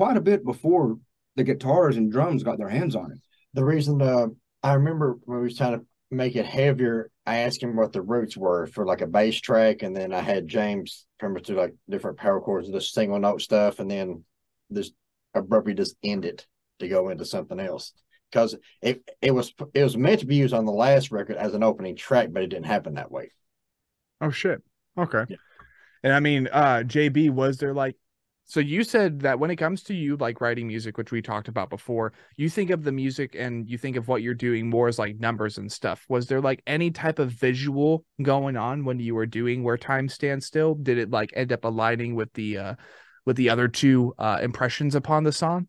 quite 0.00 0.16
a 0.16 0.22
bit 0.22 0.42
before 0.46 0.96
the 1.36 1.44
guitars 1.44 1.98
and 1.98 2.10
drums 2.10 2.42
got 2.42 2.56
their 2.56 2.70
hands 2.70 2.96
on 2.96 3.12
it. 3.12 3.18
The 3.52 3.62
reason 3.62 4.00
uh, 4.00 4.28
I 4.62 4.72
remember 4.72 5.18
when 5.24 5.40
we 5.40 5.44
was 5.44 5.58
trying 5.58 5.78
to 5.78 5.84
make 6.10 6.36
it 6.36 6.46
heavier, 6.46 7.10
I 7.26 7.40
asked 7.40 7.62
him 7.62 7.76
what 7.76 7.92
the 7.92 8.00
roots 8.00 8.34
were 8.34 8.66
for 8.66 8.86
like 8.86 9.02
a 9.02 9.06
bass 9.06 9.38
track, 9.38 9.82
and 9.82 9.94
then 9.94 10.14
I 10.14 10.20
had 10.20 10.48
James 10.48 11.04
come 11.20 11.36
to 11.36 11.54
like 11.54 11.74
different 11.86 12.16
power 12.16 12.40
chords, 12.40 12.70
the 12.70 12.80
single 12.80 13.18
note 13.18 13.42
stuff, 13.42 13.78
and 13.78 13.90
then 13.90 14.24
this 14.70 14.90
abruptly 15.34 15.74
just 15.74 15.96
end 16.02 16.24
it 16.24 16.46
to 16.78 16.88
go 16.88 17.10
into 17.10 17.26
something 17.26 17.60
else 17.60 17.92
because 18.32 18.56
it 18.80 19.02
it 19.20 19.32
was 19.32 19.52
it 19.74 19.84
was 19.84 19.98
meant 19.98 20.20
to 20.20 20.26
be 20.26 20.36
used 20.36 20.54
on 20.54 20.64
the 20.64 20.72
last 20.72 21.10
record 21.10 21.36
as 21.36 21.52
an 21.52 21.62
opening 21.62 21.94
track, 21.94 22.30
but 22.32 22.42
it 22.42 22.48
didn't 22.48 22.64
happen 22.64 22.94
that 22.94 23.12
way. 23.12 23.32
Oh 24.22 24.30
shit. 24.30 24.62
Okay. 24.96 25.24
Yeah. 25.28 25.36
And 26.02 26.14
I 26.14 26.20
mean, 26.20 26.48
uh 26.50 26.84
JB, 26.86 27.32
was 27.32 27.58
there 27.58 27.74
like 27.74 27.96
so 28.50 28.58
you 28.58 28.82
said 28.82 29.20
that 29.20 29.38
when 29.38 29.52
it 29.52 29.56
comes 29.56 29.84
to 29.84 29.94
you 29.94 30.16
like 30.16 30.40
writing 30.40 30.66
music, 30.66 30.98
which 30.98 31.12
we 31.12 31.22
talked 31.22 31.46
about 31.46 31.70
before, 31.70 32.12
you 32.36 32.50
think 32.50 32.70
of 32.70 32.82
the 32.82 32.90
music 32.90 33.36
and 33.38 33.70
you 33.70 33.78
think 33.78 33.94
of 33.94 34.08
what 34.08 34.22
you're 34.22 34.34
doing 34.34 34.68
more 34.68 34.88
as 34.88 34.98
like 34.98 35.20
numbers 35.20 35.56
and 35.56 35.70
stuff. 35.70 36.04
Was 36.08 36.26
there 36.26 36.40
like 36.40 36.60
any 36.66 36.90
type 36.90 37.20
of 37.20 37.30
visual 37.30 38.04
going 38.20 38.56
on 38.56 38.84
when 38.84 38.98
you 38.98 39.14
were 39.14 39.24
doing 39.24 39.62
where 39.62 39.78
time 39.78 40.08
stands 40.08 40.46
still? 40.46 40.74
Did 40.74 40.98
it 40.98 41.10
like 41.10 41.32
end 41.36 41.52
up 41.52 41.64
aligning 41.64 42.16
with 42.16 42.32
the 42.32 42.58
uh 42.58 42.74
with 43.24 43.36
the 43.36 43.50
other 43.50 43.68
two 43.68 44.14
uh 44.18 44.40
impressions 44.42 44.96
upon 44.96 45.22
the 45.22 45.30
song? 45.30 45.68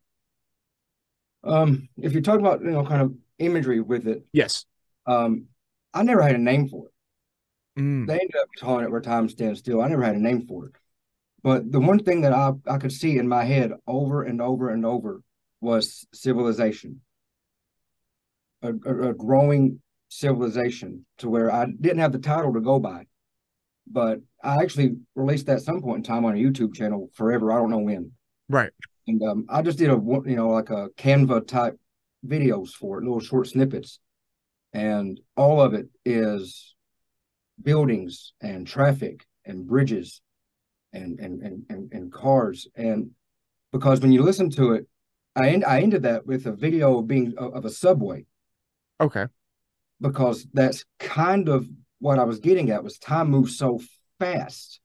Um, 1.43 1.87
if 1.97 2.13
you're 2.13 2.23
talking 2.23 2.43
about 2.43 2.61
you 2.61 2.71
know 2.71 2.83
kind 2.83 3.03
of 3.03 3.13
imagery 3.37 3.79
with 3.79 4.07
it, 4.07 4.25
yes. 4.33 4.65
Um, 5.05 5.45
I 5.93 6.01
never 6.01 6.23
had 6.23 6.33
a 6.33 6.39
name 6.39 6.67
for 6.67 6.87
it. 6.87 7.79
Mm. 7.79 8.07
They 8.07 8.13
ended 8.13 8.35
up 8.41 8.47
calling 8.59 8.85
it 8.85 8.91
"Where 8.91 9.01
Time 9.01 9.29
Stands 9.29 9.59
Still." 9.59 9.81
I 9.81 9.87
never 9.87 10.01
had 10.01 10.15
a 10.15 10.19
name 10.19 10.47
for 10.47 10.65
it, 10.65 10.71
but 11.43 11.71
the 11.71 11.79
one 11.79 11.99
thing 11.99 12.21
that 12.21 12.33
I 12.33 12.51
I 12.67 12.77
could 12.77 12.91
see 12.91 13.17
in 13.17 13.27
my 13.27 13.43
head 13.43 13.71
over 13.87 14.23
and 14.23 14.41
over 14.41 14.69
and 14.69 14.85
over 14.85 15.21
was 15.59 16.05
civilization, 16.13 17.01
a, 18.61 18.73
a, 18.73 19.09
a 19.09 19.13
growing 19.13 19.81
civilization 20.09 21.05
to 21.19 21.29
where 21.29 21.51
I 21.51 21.65
didn't 21.65 21.99
have 21.99 22.11
the 22.11 22.19
title 22.19 22.53
to 22.53 22.61
go 22.61 22.79
by, 22.79 23.05
but 23.87 24.19
I 24.43 24.61
actually 24.61 24.97
released 25.15 25.47
that 25.47 25.61
some 25.61 25.81
point 25.81 25.97
in 25.97 26.03
time 26.03 26.25
on 26.25 26.33
a 26.33 26.39
YouTube 26.39 26.75
channel 26.75 27.09
forever. 27.13 27.51
I 27.51 27.55
don't 27.55 27.71
know 27.71 27.79
when. 27.79 28.11
Right. 28.49 28.71
And 29.07 29.21
um, 29.23 29.45
I 29.49 29.61
just 29.61 29.77
did 29.77 29.89
a 29.89 29.93
you 29.93 30.35
know 30.35 30.49
like 30.49 30.69
a 30.69 30.89
Canva 30.97 31.47
type 31.47 31.79
videos 32.25 32.69
for 32.69 32.99
it, 32.99 33.03
little 33.03 33.19
short 33.19 33.47
snippets, 33.47 33.99
and 34.73 35.19
all 35.35 35.59
of 35.59 35.73
it 35.73 35.87
is 36.05 36.75
buildings 37.61 38.33
and 38.41 38.67
traffic 38.67 39.25
and 39.45 39.67
bridges 39.67 40.21
and 40.93 41.19
and 41.19 41.41
and 41.41 41.63
and, 41.69 41.91
and 41.91 42.11
cars 42.11 42.67
and 42.75 43.11
because 43.71 44.01
when 44.01 44.11
you 44.11 44.21
listen 44.21 44.49
to 44.49 44.73
it, 44.73 44.87
I 45.35 45.49
end, 45.49 45.63
I 45.63 45.81
ended 45.81 46.03
that 46.03 46.25
with 46.25 46.45
a 46.45 46.51
video 46.51 46.99
of 46.99 47.07
being 47.07 47.33
of 47.37 47.63
a 47.63 47.69
subway. 47.69 48.25
Okay. 48.99 49.27
Because 50.01 50.45
that's 50.53 50.83
kind 50.99 51.47
of 51.47 51.67
what 51.99 52.19
I 52.19 52.23
was 52.23 52.39
getting 52.39 52.69
at 52.71 52.83
was 52.83 52.97
time 52.97 53.29
moves 53.29 53.57
so 53.57 53.79
fast 54.19 54.81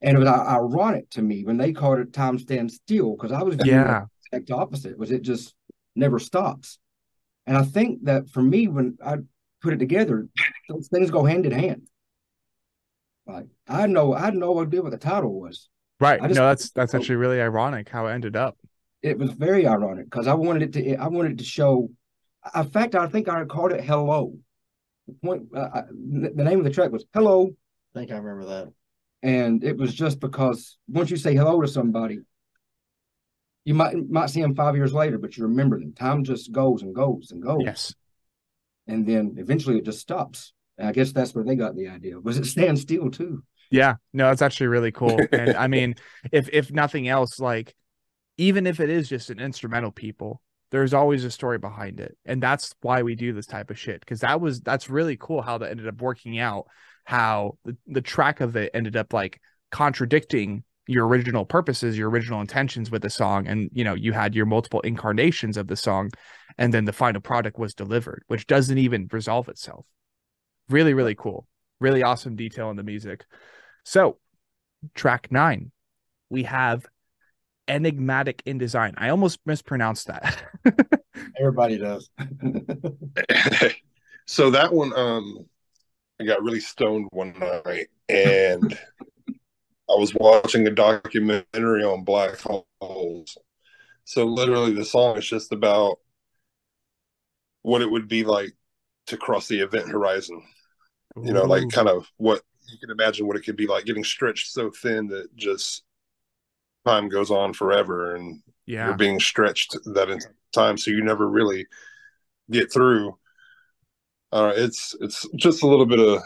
and 0.00 0.16
it 0.16 0.18
was 0.18 0.28
uh, 0.28 0.44
ironic 0.48 1.08
to 1.10 1.22
me 1.22 1.44
when 1.44 1.56
they 1.56 1.72
called 1.72 2.00
it 2.00 2.12
time 2.12 2.38
stand 2.38 2.72
still 2.72 3.14
because 3.14 3.30
I 3.30 3.42
was 3.42 3.56
yeah 3.64 4.06
exact 4.32 4.50
opposite 4.50 4.98
was 4.98 5.10
it 5.10 5.22
just 5.22 5.54
never 5.94 6.18
stops. 6.18 6.78
And 7.46 7.56
I 7.56 7.62
think 7.62 8.04
that 8.04 8.28
for 8.28 8.42
me, 8.42 8.68
when 8.68 8.98
I 9.04 9.16
put 9.60 9.74
it 9.74 9.78
together, 9.78 10.28
those 10.68 10.88
things 10.88 11.10
go 11.10 11.24
hand 11.24 11.46
in 11.46 11.52
hand. 11.52 11.88
Like 13.26 13.46
I 13.72 13.86
know 13.86 14.14
I 14.14 14.20
had 14.20 14.34
no 14.34 14.60
idea 14.62 14.82
what 14.82 14.90
the 14.92 14.98
title 14.98 15.40
was. 15.40 15.68
Right. 16.00 16.20
Just, 16.20 16.34
no, 16.34 16.48
that's 16.48 16.70
that's 16.70 16.94
actually 16.94 17.16
really 17.16 17.40
ironic 17.40 17.88
how 17.88 18.06
it 18.06 18.12
ended 18.12 18.36
up. 18.36 18.56
it 19.02 19.18
was 19.18 19.30
very 19.32 19.66
ironic 19.66 20.06
because 20.06 20.26
I 20.26 20.34
wanted 20.34 20.62
it 20.62 20.72
to 20.74 20.96
I 20.96 21.08
wanted 21.08 21.38
to 21.38 21.44
show. 21.44 21.88
In 22.54 22.70
fact, 22.70 22.94
I 22.94 23.06
think 23.06 23.28
I 23.28 23.44
called 23.44 23.72
it 23.72 23.84
"Hello." 23.84 24.34
The 25.06 25.14
point, 25.24 25.42
uh, 25.56 25.82
the 25.90 26.44
name 26.44 26.58
of 26.58 26.64
the 26.64 26.70
track 26.70 26.90
was 26.92 27.04
"Hello." 27.14 27.50
I 27.94 27.98
think 27.98 28.10
I 28.10 28.16
remember 28.16 28.46
that. 28.46 28.72
And 29.22 29.62
it 29.62 29.76
was 29.76 29.94
just 29.94 30.18
because 30.18 30.78
once 30.88 31.10
you 31.10 31.16
say 31.16 31.34
hello 31.36 31.60
to 31.60 31.68
somebody, 31.68 32.18
you 33.64 33.74
might 33.74 33.94
might 34.10 34.30
see 34.30 34.42
them 34.42 34.56
five 34.56 34.74
years 34.74 34.92
later, 34.92 35.18
but 35.18 35.36
you 35.36 35.44
remember 35.44 35.78
them. 35.78 35.92
Time 35.92 36.24
just 36.24 36.50
goes 36.50 36.82
and 36.82 36.94
goes 36.94 37.30
and 37.30 37.40
goes. 37.42 37.62
Yes. 37.64 37.94
And 38.88 39.06
then 39.06 39.36
eventually 39.38 39.78
it 39.78 39.84
just 39.84 40.00
stops. 40.00 40.52
And 40.78 40.88
I 40.88 40.92
guess 40.92 41.12
that's 41.12 41.32
where 41.34 41.44
they 41.44 41.54
got 41.54 41.76
the 41.76 41.86
idea. 41.88 42.18
Was 42.18 42.38
it 42.38 42.46
stand 42.46 42.78
still 42.80 43.10
too? 43.10 43.44
Yeah, 43.72 43.94
no, 44.12 44.30
it's 44.30 44.42
actually 44.42 44.68
really 44.68 44.92
cool. 44.92 45.18
And 45.32 45.56
I 45.56 45.66
mean, 45.68 45.96
if 46.30 46.48
if 46.52 46.70
nothing 46.70 47.08
else, 47.08 47.40
like 47.40 47.74
even 48.36 48.66
if 48.66 48.80
it 48.80 48.90
is 48.90 49.08
just 49.08 49.30
an 49.30 49.40
instrumental 49.40 49.90
people, 49.90 50.42
there's 50.70 50.94
always 50.94 51.24
a 51.24 51.30
story 51.30 51.58
behind 51.58 51.98
it. 52.00 52.16
And 52.24 52.42
that's 52.42 52.74
why 52.82 53.02
we 53.02 53.14
do 53.14 53.32
this 53.32 53.46
type 53.46 53.70
of 53.70 53.78
shit. 53.78 54.04
Cause 54.06 54.20
that 54.20 54.40
was 54.40 54.60
that's 54.60 54.90
really 54.90 55.16
cool 55.18 55.42
how 55.42 55.58
that 55.58 55.70
ended 55.70 55.88
up 55.88 56.00
working 56.00 56.38
out, 56.38 56.66
how 57.04 57.58
the, 57.64 57.76
the 57.86 58.00
track 58.02 58.40
of 58.40 58.56
it 58.56 58.70
ended 58.74 58.96
up 58.96 59.12
like 59.12 59.40
contradicting 59.70 60.64
your 60.86 61.06
original 61.06 61.44
purposes, 61.46 61.96
your 61.96 62.10
original 62.10 62.40
intentions 62.40 62.90
with 62.90 63.02
the 63.02 63.10
song. 63.10 63.46
And 63.46 63.70
you 63.72 63.84
know, 63.84 63.94
you 63.94 64.12
had 64.12 64.34
your 64.34 64.46
multiple 64.46 64.80
incarnations 64.80 65.56
of 65.56 65.66
the 65.66 65.76
song, 65.76 66.10
and 66.58 66.74
then 66.74 66.84
the 66.84 66.92
final 66.92 67.20
product 67.20 67.58
was 67.58 67.74
delivered, 67.74 68.24
which 68.26 68.46
doesn't 68.46 68.78
even 68.78 69.08
resolve 69.12 69.48
itself. 69.48 69.86
Really, 70.68 70.94
really 70.94 71.14
cool. 71.14 71.46
Really 71.80 72.02
awesome 72.02 72.36
detail 72.36 72.70
in 72.70 72.76
the 72.76 72.82
music. 72.82 73.24
So, 73.84 74.18
track 74.94 75.28
nine, 75.30 75.72
we 76.30 76.44
have 76.44 76.86
enigmatic 77.68 78.42
in 78.46 78.58
design. 78.58 78.94
I 78.96 79.10
almost 79.10 79.40
mispronounced 79.46 80.08
that. 80.08 80.42
Everybody 81.38 81.78
does. 81.78 82.10
so 84.26 84.50
that 84.50 84.72
one, 84.72 84.92
um, 84.96 85.46
I 86.20 86.24
got 86.24 86.42
really 86.42 86.60
stoned 86.60 87.08
one 87.12 87.34
night, 87.38 87.88
and 88.08 88.78
I 89.90 89.94
was 89.96 90.14
watching 90.14 90.66
a 90.66 90.70
documentary 90.70 91.84
on 91.84 92.04
black 92.04 92.38
holes. 92.80 93.36
So 94.04 94.24
literally, 94.24 94.72
the 94.72 94.84
song 94.84 95.18
is 95.18 95.26
just 95.26 95.52
about 95.52 95.98
what 97.62 97.82
it 97.82 97.90
would 97.90 98.08
be 98.08 98.24
like 98.24 98.52
to 99.06 99.16
cross 99.16 99.48
the 99.48 99.60
event 99.60 99.88
horizon. 99.88 100.42
You 101.22 101.32
know, 101.32 101.44
like 101.44 101.68
kind 101.70 101.88
of 101.88 102.06
what 102.16 102.42
you 102.72 102.78
can 102.78 102.90
imagine 102.90 103.26
what 103.26 103.36
it 103.36 103.42
could 103.42 103.56
be 103.56 103.66
like 103.66 103.84
getting 103.84 104.04
stretched 104.04 104.50
so 104.52 104.70
thin 104.70 105.06
that 105.08 105.34
just 105.36 105.84
time 106.84 107.08
goes 107.08 107.30
on 107.30 107.52
forever 107.52 108.16
and 108.16 108.42
yeah. 108.66 108.86
you're 108.86 108.96
being 108.96 109.20
stretched 109.20 109.76
that 109.84 110.26
time 110.52 110.76
so 110.76 110.90
you 110.90 111.02
never 111.02 111.28
really 111.28 111.66
get 112.50 112.72
through. 112.72 113.16
Uh, 114.30 114.52
it's 114.56 114.94
it's 115.00 115.26
just 115.36 115.62
a 115.62 115.66
little 115.66 115.86
bit 115.86 115.98
of 115.98 116.22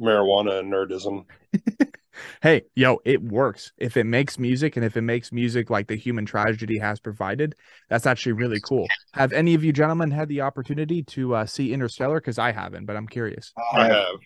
marijuana 0.00 0.60
and 0.60 0.72
nerdism. 0.72 1.24
Hey 2.42 2.62
yo 2.74 2.98
it 3.04 3.22
works. 3.22 3.72
If 3.76 3.96
it 3.96 4.02
makes 4.02 4.40
music 4.40 4.74
and 4.74 4.84
if 4.84 4.96
it 4.96 5.02
makes 5.02 5.30
music 5.30 5.70
like 5.70 5.86
the 5.86 5.94
human 5.94 6.26
tragedy 6.26 6.76
has 6.78 6.98
provided 6.98 7.54
that's 7.88 8.06
actually 8.06 8.32
really 8.32 8.60
cool. 8.60 8.88
Have 9.14 9.32
any 9.32 9.54
of 9.54 9.62
you 9.62 9.72
gentlemen 9.72 10.10
had 10.10 10.28
the 10.28 10.40
opportunity 10.40 11.04
to 11.04 11.36
uh, 11.36 11.46
see 11.46 11.72
interstellar? 11.72 12.20
Because 12.20 12.36
i 12.36 12.50
haven't 12.50 12.86
but 12.86 12.96
i'm 12.96 13.06
curious. 13.06 13.52
I 13.72 13.86
have 13.86 14.16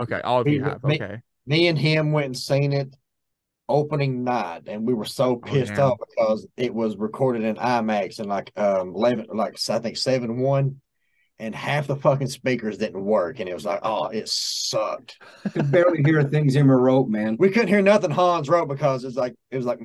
Okay, 0.00 0.20
all 0.22 0.40
of 0.40 0.48
you 0.48 0.64
have. 0.64 0.82
Me, 0.84 0.96
okay. 0.96 1.18
Me 1.46 1.68
and 1.68 1.78
him 1.78 2.12
went 2.12 2.26
and 2.26 2.36
seen 2.36 2.72
it 2.72 2.94
opening 3.68 4.24
night, 4.24 4.62
and 4.66 4.86
we 4.86 4.94
were 4.94 5.04
so 5.04 5.32
oh, 5.32 5.36
pissed 5.36 5.78
oh, 5.78 5.90
off 5.92 5.98
because 6.08 6.46
it 6.56 6.74
was 6.74 6.96
recorded 6.96 7.42
in 7.44 7.56
IMAX 7.56 8.18
and 8.18 8.28
like 8.28 8.52
um 8.56 8.94
eleven, 8.94 9.26
like 9.32 9.56
I 9.68 9.78
think 9.78 9.96
seven 9.96 10.40
one, 10.40 10.80
and 11.38 11.54
half 11.54 11.86
the 11.86 11.96
fucking 11.96 12.28
speakers 12.28 12.78
didn't 12.78 13.04
work, 13.04 13.40
and 13.40 13.48
it 13.48 13.54
was 13.54 13.64
like, 13.64 13.80
oh, 13.82 14.06
it 14.08 14.28
sucked. 14.28 15.16
could 15.52 15.70
barely 15.70 16.02
hear 16.02 16.22
things 16.22 16.52
Zimmer 16.52 16.78
wrote, 16.78 17.08
man. 17.08 17.36
We 17.38 17.50
couldn't 17.50 17.68
hear 17.68 17.82
nothing 17.82 18.10
Hans 18.10 18.48
wrote 18.48 18.68
because 18.68 19.04
it's 19.04 19.16
like 19.16 19.34
it 19.50 19.56
was 19.56 19.66
like 19.66 19.80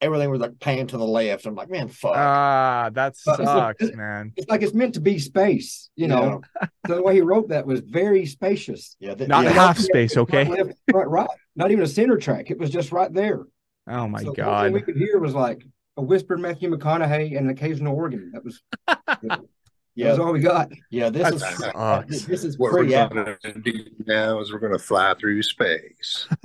everything 0.00 0.30
was 0.30 0.40
like 0.40 0.58
paying 0.60 0.86
to 0.88 0.96
the 0.96 1.06
left. 1.06 1.46
I'm 1.46 1.54
like, 1.54 1.70
man, 1.70 1.88
fuck. 1.88 2.12
Ah, 2.14 2.90
that 2.92 3.16
sucks, 3.16 3.82
it's, 3.82 3.96
man. 3.96 4.32
It's 4.36 4.48
like 4.48 4.62
it's 4.62 4.74
meant 4.74 4.94
to 4.94 5.00
be 5.00 5.18
space, 5.18 5.90
you 5.96 6.08
know. 6.08 6.42
Yeah. 6.60 6.68
so 6.86 6.94
the 6.96 7.02
way 7.02 7.14
he 7.14 7.20
wrote 7.20 7.48
that 7.48 7.66
was 7.66 7.80
very 7.80 8.26
spacious. 8.26 8.96
Yeah, 9.00 9.14
the, 9.14 9.26
not 9.26 9.44
yeah, 9.44 9.50
half 9.50 9.78
space, 9.78 10.16
okay. 10.16 10.44
Left, 10.44 10.78
right, 10.92 11.08
right, 11.08 11.28
not 11.54 11.70
even 11.70 11.84
a 11.84 11.88
center 11.88 12.18
track. 12.18 12.50
It 12.50 12.58
was 12.58 12.70
just 12.70 12.92
right 12.92 13.12
there. 13.12 13.44
Oh 13.88 14.08
my 14.08 14.22
so 14.22 14.32
god! 14.32 14.72
we 14.72 14.82
could 14.82 14.96
hear 14.96 15.18
was 15.18 15.34
like 15.34 15.64
a 15.96 16.02
whispered 16.02 16.40
Matthew 16.40 16.70
McConaughey 16.70 17.36
and 17.36 17.46
an 17.46 17.50
occasional 17.50 17.94
organ. 17.94 18.32
That 18.32 18.44
was. 18.44 18.62
Yeah, 19.96 20.08
that's 20.08 20.18
all 20.18 20.32
we 20.34 20.40
got. 20.40 20.70
Yeah, 20.90 21.08
this 21.08 21.36
is 21.36 21.42
uh, 21.42 22.02
this 22.06 22.44
is 22.44 22.58
what 22.58 22.70
we're 22.70 22.84
going 22.84 23.38
to 23.42 23.60
do 23.60 23.72
now 24.06 24.40
is 24.40 24.52
we're 24.52 24.58
going 24.58 24.74
to 24.74 24.78
fly 24.78 25.14
through 25.18 25.42
space. 25.42 26.28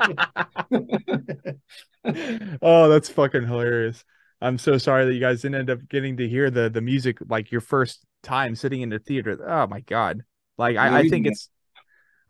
oh, 2.62 2.88
that's 2.88 3.08
fucking 3.08 3.46
hilarious. 3.46 4.04
I'm 4.40 4.58
so 4.58 4.78
sorry 4.78 5.06
that 5.06 5.14
you 5.14 5.20
guys 5.20 5.42
didn't 5.42 5.56
end 5.56 5.70
up 5.70 5.88
getting 5.88 6.16
to 6.18 6.28
hear 6.28 6.50
the 6.50 6.70
the 6.70 6.80
music 6.80 7.18
like 7.28 7.50
your 7.50 7.60
first 7.60 8.04
time 8.22 8.54
sitting 8.54 8.82
in 8.82 8.88
the 8.88 8.98
theater. 8.98 9.38
Oh 9.46 9.66
my 9.66 9.80
god! 9.80 10.22
Like 10.56 10.76
I, 10.76 11.00
I 11.00 11.08
think 11.08 11.26
it's 11.26 11.48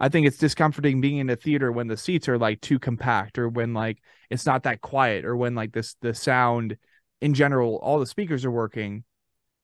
I 0.00 0.08
think 0.08 0.26
it's 0.26 0.38
discomforting 0.38 1.00
being 1.00 1.18
in 1.18 1.30
a 1.30 1.36
theater 1.36 1.70
when 1.70 1.88
the 1.88 1.96
seats 1.96 2.28
are 2.28 2.38
like 2.38 2.60
too 2.60 2.78
compact 2.78 3.38
or 3.38 3.48
when 3.48 3.74
like 3.74 3.98
it's 4.30 4.46
not 4.46 4.62
that 4.62 4.80
quiet 4.80 5.24
or 5.24 5.36
when 5.36 5.54
like 5.54 5.72
this 5.72 5.96
the 6.00 6.14
sound 6.14 6.76
in 7.20 7.34
general 7.34 7.76
all 7.82 7.98
the 7.98 8.06
speakers 8.06 8.44
are 8.44 8.50
working 8.50 9.04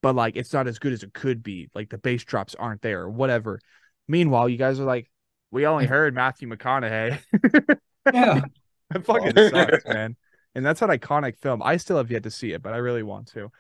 but 0.05 0.14
like 0.14 0.37
it's 0.37 0.53
not 0.53 0.66
as 0.66 0.78
good 0.78 0.93
as 0.93 1.03
it 1.03 1.14
could 1.14 1.43
be. 1.43 1.70
Like 1.74 1.89
the 1.89 1.97
bass 1.97 2.24
drops 2.24 2.55
aren't 2.55 2.82
there 2.82 3.01
or 3.01 3.09
whatever. 3.09 3.59
Meanwhile, 4.07 4.51
you 4.51 4.59
guys 4.59 4.78
are 4.78 4.85
like, 4.85 5.11
we 5.55 5.66
only 5.66 5.86
heard 5.86 6.14
Matthew 6.14 6.48
McConaughey. 6.48 7.20
yeah. 8.12 8.40
it 8.94 9.07
fucking 9.07 9.32
sucks, 9.36 9.86
man. 9.86 10.16
And 10.57 10.66
that's 10.66 10.82
an 10.82 10.90
iconic 10.90 11.38
film. 11.38 11.62
I 11.62 11.76
still 11.76 11.96
have 11.96 12.11
yet 12.11 12.24
to 12.24 12.30
see 12.30 12.52
it, 12.52 12.62
but 12.62 12.72
I 12.72 12.78
really 12.78 13.05
want 13.05 13.28
to. 13.28 13.50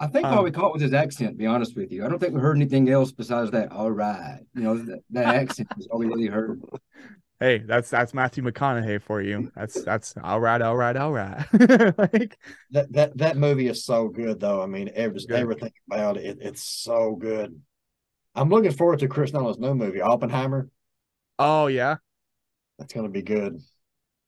I 0.00 0.06
think 0.06 0.26
um, 0.26 0.38
all 0.38 0.44
we 0.44 0.50
caught 0.50 0.72
was 0.72 0.82
his 0.82 0.94
accent, 0.94 1.36
be 1.36 1.46
honest 1.46 1.76
with 1.76 1.92
you. 1.92 2.04
I 2.04 2.08
don't 2.08 2.18
think 2.18 2.34
we 2.34 2.40
heard 2.40 2.56
anything 2.56 2.88
else 2.88 3.12
besides 3.12 3.50
that. 3.50 3.70
All 3.70 3.90
right. 3.90 4.40
You 4.54 4.62
know, 4.62 4.78
that, 4.78 5.00
that 5.10 5.34
accent 5.34 5.68
is 5.78 5.86
all 5.88 5.98
we 5.98 6.06
really 6.06 6.26
heard 6.26 6.60
hey, 7.40 7.58
that's 7.58 7.90
that's 7.90 8.14
Matthew 8.14 8.42
McConaughey 8.42 9.02
for 9.02 9.20
you. 9.20 9.52
That's 9.54 9.82
that's 9.82 10.14
all 10.22 10.40
right, 10.40 10.62
all 10.62 10.76
right, 10.76 10.96
all 10.96 11.12
right. 11.12 11.44
like 11.98 12.38
that 12.70 12.90
that 12.92 13.18
that 13.18 13.36
movie 13.36 13.68
is 13.68 13.84
so 13.84 14.08
good 14.08 14.40
though. 14.40 14.62
I 14.62 14.66
mean, 14.66 14.90
every, 14.94 15.20
everything 15.30 15.72
about 15.90 16.16
it, 16.16 16.38
it's 16.40 16.64
so 16.64 17.14
good. 17.14 17.60
I'm 18.34 18.48
looking 18.48 18.72
forward 18.72 19.00
to 19.00 19.08
Chris 19.08 19.32
Nolan's 19.32 19.58
new 19.58 19.74
movie, 19.74 20.00
Oppenheimer. 20.00 20.68
Oh 21.42 21.66
yeah, 21.66 21.96
that's 22.78 22.92
gonna 22.92 23.08
be 23.08 23.22
good 23.22 23.60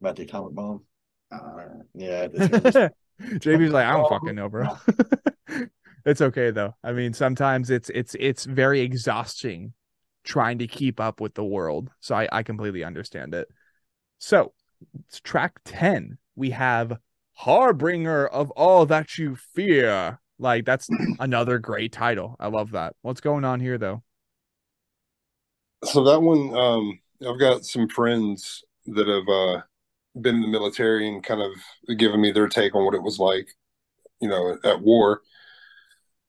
about 0.01 0.17
the 0.17 0.23
atomic 0.23 0.55
bomb. 0.55 0.85
Uh, 1.31 1.65
yeah, 1.95 2.27
JB's 2.29 3.73
like, 3.73 3.87
I 3.87 3.93
don't 3.93 4.09
fucking 4.09 4.35
know, 4.35 4.49
bro. 4.49 4.67
it's 6.05 6.21
okay 6.21 6.51
though. 6.51 6.75
I 6.83 6.93
mean, 6.93 7.13
sometimes 7.13 7.71
it's 7.71 7.91
it's 7.91 8.17
it's 8.19 8.45
very 8.45 8.81
exhausting 8.81 9.73
trying 10.25 10.59
to 10.59 10.67
keep 10.67 11.01
up 11.01 11.21
with 11.21 11.35
the 11.35 11.45
world. 11.45 11.91
So 12.01 12.15
I, 12.15 12.29
I 12.33 12.43
completely 12.43 12.83
understand 12.83 13.35
it. 13.35 13.49
So 14.19 14.53
it's 15.07 15.21
track 15.21 15.61
10. 15.65 16.19
We 16.35 16.51
have 16.51 16.99
Harbinger 17.35 18.27
of 18.27 18.51
All 18.53 18.87
That 18.87 19.19
You 19.19 19.37
Fear. 19.37 20.19
Like 20.39 20.65
that's 20.65 20.89
another 21.21 21.59
great 21.59 21.93
title. 21.93 22.37
I 22.41 22.49
love 22.49 22.73
that. 22.73 22.95
What's 23.03 23.21
going 23.21 23.45
on 23.45 23.61
here 23.61 23.79
though? 23.79 24.03
So 25.85 26.05
that 26.05 26.21
one, 26.21 26.57
um, 26.57 26.99
I've 27.27 27.39
got 27.39 27.65
some 27.65 27.89
friends 27.89 28.65
that 28.87 29.09
have 29.09 29.29
uh, 29.29 29.63
been 30.21 30.37
in 30.37 30.43
the 30.43 30.49
military 30.49 31.09
and 31.09 31.23
kind 31.23 31.41
of 31.41 31.97
given 31.99 32.21
me 32.21 32.33
their 32.33 32.49
take 32.49 32.75
on 32.75 32.85
what 32.85 32.95
it 32.95 33.03
was 33.03 33.19
like, 33.19 33.49
you 34.21 34.29
know, 34.29 34.59
at 34.65 34.81
war. 34.81 35.23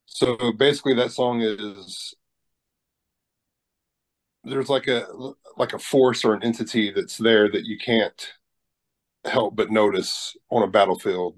So 0.05 0.53
basically, 0.53 0.93
that 0.95 1.11
song 1.11 1.41
is 1.41 2.13
there's 4.43 4.69
like 4.69 4.87
a 4.87 5.05
like 5.57 5.73
a 5.73 5.79
force 5.79 6.23
or 6.23 6.33
an 6.33 6.43
entity 6.43 6.91
that's 6.91 7.17
there 7.17 7.49
that 7.51 7.65
you 7.65 7.77
can't 7.77 8.33
help 9.25 9.55
but 9.55 9.71
notice 9.71 10.37
on 10.51 10.63
a 10.63 10.67
battlefield 10.67 11.35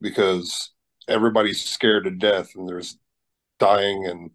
because 0.00 0.72
everybody's 1.06 1.62
scared 1.64 2.04
to 2.04 2.10
death 2.10 2.54
and 2.56 2.68
there's 2.68 2.98
dying 3.58 4.06
and 4.06 4.30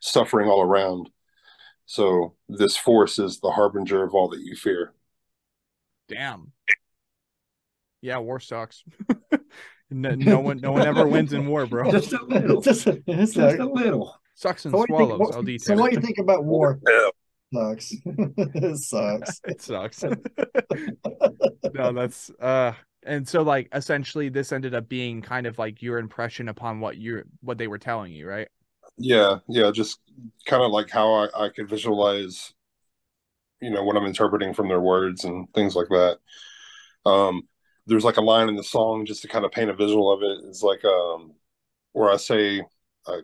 suffering 0.00 0.48
all 0.48 0.62
around. 0.62 1.08
So 1.90 2.34
this 2.48 2.76
force 2.76 3.18
is 3.18 3.40
the 3.40 3.50
harbinger 3.50 4.04
of 4.04 4.14
all 4.14 4.28
that 4.28 4.38
you 4.38 4.54
fear. 4.54 4.94
Damn. 6.06 6.52
Yeah, 8.00 8.18
war 8.18 8.38
sucks. 8.38 8.84
no, 9.90 10.14
no, 10.14 10.38
one, 10.38 10.58
no 10.58 10.70
one 10.70 10.86
ever 10.86 11.08
wins 11.08 11.32
in 11.32 11.48
war, 11.48 11.66
bro. 11.66 11.90
Just 11.90 12.12
a 12.12 12.22
little. 12.22 12.60
Just 12.62 12.86
a, 12.86 13.02
just 13.08 13.36
a 13.36 13.64
little. 13.64 14.14
Sucks 14.36 14.66
and 14.66 14.72
so 14.72 14.84
swallows. 14.86 15.34
Think, 15.44 15.60
so 15.62 15.74
what 15.74 15.90
do 15.90 15.96
you 15.96 16.00
think 16.00 16.18
about 16.18 16.44
war? 16.44 16.78
sucks. 17.52 17.92
it 18.04 18.78
sucks. 18.78 19.40
it 19.46 19.60
sucks. 19.60 20.04
no, 21.74 21.92
that's 21.92 22.30
uh 22.38 22.72
And 23.02 23.26
so 23.26 23.42
like 23.42 23.68
essentially 23.74 24.28
this 24.28 24.52
ended 24.52 24.76
up 24.76 24.88
being 24.88 25.22
kind 25.22 25.44
of 25.44 25.58
like 25.58 25.82
your 25.82 25.98
impression 25.98 26.48
upon 26.50 26.78
what 26.78 26.98
you're 26.98 27.24
what 27.40 27.58
they 27.58 27.66
were 27.66 27.78
telling 27.78 28.12
you, 28.12 28.28
right? 28.28 28.46
Yeah, 29.02 29.38
yeah, 29.48 29.70
just 29.70 29.98
kind 30.46 30.62
of 30.62 30.70
like 30.70 30.90
how 30.90 31.12
I, 31.14 31.46
I 31.46 31.48
could 31.48 31.68
visualize, 31.68 32.52
you 33.60 33.70
know, 33.70 33.82
what 33.82 33.96
I'm 33.96 34.04
interpreting 34.04 34.52
from 34.52 34.68
their 34.68 34.80
words 34.80 35.24
and 35.24 35.52
things 35.54 35.74
like 35.74 35.88
that. 35.88 36.18
Um, 37.06 37.48
there's 37.86 38.04
like 38.04 38.18
a 38.18 38.22
line 38.22 38.48
in 38.48 38.56
the 38.56 38.62
song 38.62 39.06
just 39.06 39.22
to 39.22 39.28
kind 39.28 39.44
of 39.44 39.52
paint 39.52 39.70
a 39.70 39.74
visual 39.74 40.12
of 40.12 40.22
it. 40.22 40.46
It's 40.48 40.62
like 40.62 40.84
um, 40.84 41.32
where 41.92 42.10
I 42.10 42.16
say 42.16 42.60
uh, 43.06 43.22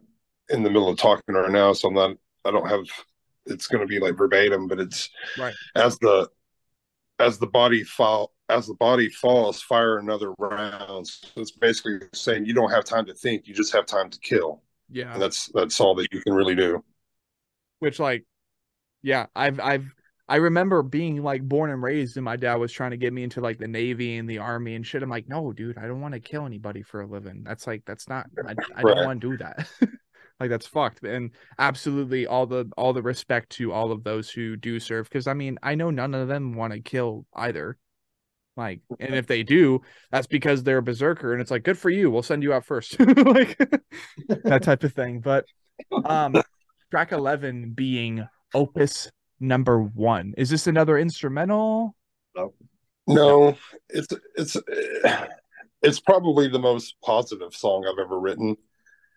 in 0.48 0.62
the 0.62 0.70
middle 0.70 0.88
of 0.88 0.98
talking 0.98 1.34
right 1.34 1.50
now, 1.50 1.74
so 1.74 1.88
I'm 1.88 1.94
not, 1.94 2.16
I 2.46 2.50
don't 2.50 2.68
have, 2.68 2.84
it's 3.44 3.66
going 3.66 3.82
to 3.82 3.86
be 3.86 4.00
like 4.00 4.16
verbatim, 4.16 4.66
but 4.66 4.80
it's 4.80 5.10
right 5.38 5.54
as 5.74 5.98
the 5.98 6.28
as 7.18 7.38
the 7.38 7.46
body 7.46 7.82
fall 7.84 8.32
as 8.48 8.66
the 8.66 8.74
body 8.74 9.08
falls, 9.08 9.60
fire 9.60 9.98
another 9.98 10.32
round. 10.38 11.06
So 11.06 11.28
it's 11.36 11.50
basically 11.50 11.98
saying 12.12 12.46
you 12.46 12.54
don't 12.54 12.70
have 12.70 12.84
time 12.84 13.06
to 13.06 13.14
think, 13.14 13.46
you 13.46 13.54
just 13.54 13.72
have 13.72 13.86
time 13.86 14.08
to 14.10 14.18
kill. 14.20 14.62
Yeah. 14.90 15.12
And 15.12 15.22
that's 15.22 15.50
that's 15.54 15.80
all 15.80 15.94
that 15.96 16.12
you 16.12 16.20
can 16.20 16.34
really 16.34 16.54
do. 16.54 16.82
Which 17.78 17.98
like 17.98 18.24
yeah, 19.02 19.26
I've 19.34 19.60
I've 19.60 19.86
I 20.28 20.36
remember 20.36 20.82
being 20.82 21.22
like 21.22 21.42
born 21.42 21.70
and 21.70 21.82
raised 21.82 22.16
and 22.16 22.24
my 22.24 22.36
dad 22.36 22.56
was 22.56 22.72
trying 22.72 22.90
to 22.90 22.96
get 22.96 23.12
me 23.12 23.22
into 23.22 23.40
like 23.40 23.58
the 23.58 23.68
Navy 23.68 24.16
and 24.16 24.28
the 24.28 24.38
Army 24.38 24.74
and 24.74 24.84
shit. 24.84 25.02
I'm 25.02 25.10
like, 25.10 25.28
no, 25.28 25.52
dude, 25.52 25.78
I 25.78 25.86
don't 25.86 26.00
want 26.00 26.14
to 26.14 26.20
kill 26.20 26.46
anybody 26.46 26.82
for 26.82 27.00
a 27.02 27.06
living. 27.06 27.42
That's 27.44 27.66
like 27.66 27.82
that's 27.86 28.08
not 28.08 28.26
I, 28.44 28.56
I 28.74 28.82
Right. 28.82 28.94
don't 28.96 29.04
want 29.04 29.20
to 29.20 29.30
do 29.30 29.36
that. 29.38 29.68
like 30.40 30.50
that's 30.50 30.66
fucked. 30.66 31.02
And 31.04 31.30
absolutely 31.58 32.26
all 32.26 32.46
the 32.46 32.70
all 32.76 32.92
the 32.92 33.02
respect 33.02 33.50
to 33.50 33.72
all 33.72 33.92
of 33.92 34.02
those 34.04 34.30
who 34.30 34.56
do 34.56 34.80
serve. 34.80 35.08
Cause 35.10 35.26
I 35.26 35.34
mean, 35.34 35.58
I 35.62 35.74
know 35.76 35.90
none 35.90 36.14
of 36.14 36.28
them 36.28 36.54
want 36.54 36.72
to 36.72 36.80
kill 36.80 37.26
either. 37.34 37.78
Like, 38.56 38.80
and 38.98 39.14
if 39.14 39.26
they 39.26 39.42
do, 39.42 39.82
that's 40.10 40.26
because 40.26 40.62
they're 40.62 40.78
a 40.78 40.82
berserker, 40.82 41.32
and 41.32 41.42
it's 41.42 41.50
like, 41.50 41.62
good 41.62 41.78
for 41.78 41.90
you. 41.90 42.10
We'll 42.10 42.22
send 42.22 42.42
you 42.42 42.52
out 42.54 42.64
first, 42.64 42.98
like 43.00 43.58
that 44.28 44.62
type 44.62 44.82
of 44.82 44.94
thing. 44.94 45.20
But 45.20 45.44
um, 46.04 46.42
track 46.90 47.12
eleven 47.12 47.72
being 47.72 48.26
Opus 48.54 49.10
number 49.40 49.82
one. 49.82 50.34
Is 50.38 50.48
this 50.48 50.66
another 50.66 50.98
instrumental? 50.98 51.94
No, 52.34 52.54
no, 53.06 53.56
it's 53.88 54.08
it's 54.36 54.56
it's 55.82 56.00
probably 56.00 56.48
the 56.48 56.58
most 56.58 56.96
positive 57.04 57.54
song 57.54 57.86
I've 57.86 57.98
ever 57.98 58.18
written. 58.18 58.56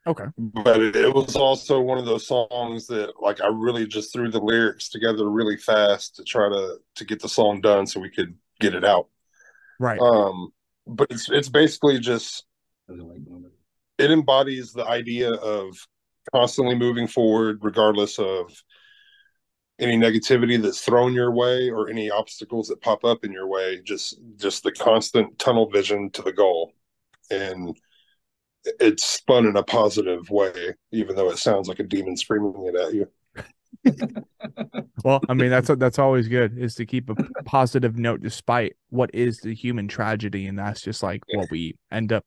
Okay. 0.08 0.26
But 0.38 0.82
it, 0.82 0.96
it 0.96 1.14
was 1.14 1.36
also 1.36 1.82
one 1.82 1.98
of 1.98 2.06
those 2.06 2.26
songs 2.26 2.88
that 2.88 3.14
like 3.22 3.42
I 3.42 3.48
really 3.48 3.86
just 3.86 4.12
threw 4.14 4.30
the 4.30 4.40
lyrics 4.40 4.90
together 4.90 5.30
really 5.30 5.58
fast 5.58 6.16
to 6.16 6.24
try 6.24 6.50
to 6.50 6.78
to 6.96 7.06
get 7.06 7.22
the 7.22 7.30
song 7.30 7.62
done 7.62 7.86
so 7.86 8.00
we 8.00 8.10
could 8.10 8.36
get 8.60 8.74
it 8.74 8.84
out. 8.84 9.08
Right. 9.80 10.00
Um 10.00 10.50
but 10.88 11.08
it's 11.10 11.30
it's 11.30 11.50
basically 11.50 12.00
just 12.00 12.46
Doesn't 12.88 13.08
like 13.08 13.22
number. 13.28 13.52
it 13.98 14.12
embodies 14.12 14.74
the 14.74 14.86
idea 14.86 15.32
of 15.34 15.76
constantly 16.34 16.76
moving 16.76 17.08
forward 17.08 17.60
regardless 17.62 18.20
of 18.20 18.52
any 19.80 19.98
negativity 19.98 20.62
that's 20.62 20.82
thrown 20.82 21.14
your 21.14 21.32
way 21.32 21.70
or 21.70 21.90
any 21.90 22.10
obstacles 22.12 22.68
that 22.68 22.82
pop 22.82 23.06
up 23.06 23.24
in 23.24 23.32
your 23.32 23.48
way 23.48 23.80
just 23.84 24.20
just 24.36 24.64
the 24.64 24.72
constant 24.72 25.38
tunnel 25.40 25.70
vision 25.70 26.10
to 26.12 26.22
the 26.22 26.34
goal 26.34 26.74
and 27.32 27.78
it's 28.80 29.06
spun 29.06 29.46
in 29.46 29.56
a 29.56 29.64
positive 29.64 30.30
way 30.30 30.76
even 30.92 31.16
though 31.16 31.30
it 31.30 31.38
sounds 31.38 31.68
like 31.70 31.80
a 31.80 31.84
demon 31.84 32.18
screaming 32.18 32.54
it 32.68 32.76
at 32.76 32.94
you 32.94 33.08
Well, 35.04 35.22
I 35.30 35.34
mean 35.34 35.50
that's 35.50 35.70
that's 35.78 36.00
always 36.00 36.28
good 36.28 36.58
is 36.58 36.76
to 36.76 36.86
keep 36.86 37.10
a 37.10 37.16
positive 37.46 37.98
note 37.98 38.22
despite 38.22 38.76
what 38.90 39.10
is 39.14 39.40
the 39.40 39.54
human 39.54 39.88
tragedy, 39.88 40.48
and 40.48 40.60
that's 40.60 40.82
just 40.82 41.02
like 41.02 41.22
what 41.34 41.50
we 41.50 41.78
end 41.92 42.12
up 42.12 42.26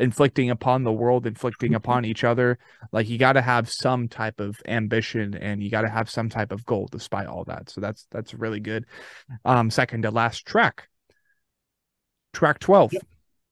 inflicting 0.00 0.50
upon 0.50 0.84
the 0.84 0.92
world, 0.92 1.26
inflicting 1.26 1.74
upon 1.74 2.04
each 2.04 2.24
other. 2.24 2.58
Like 2.92 3.08
you 3.08 3.18
got 3.18 3.34
to 3.34 3.42
have 3.42 3.70
some 3.70 4.08
type 4.08 4.40
of 4.40 4.56
ambition, 4.66 5.34
and 5.34 5.62
you 5.62 5.70
got 5.70 5.82
to 5.82 5.88
have 5.88 6.10
some 6.10 6.28
type 6.28 6.52
of 6.52 6.64
goal 6.64 6.88
despite 6.90 7.26
all 7.26 7.44
that. 7.44 7.70
So 7.70 7.80
that's 7.80 8.06
that's 8.10 8.34
really 8.34 8.60
good. 8.60 8.86
Um, 9.44 9.70
second 9.70 10.02
to 10.02 10.10
last 10.10 10.46
track, 10.46 10.88
track 12.32 12.58
twelve. 12.58 12.92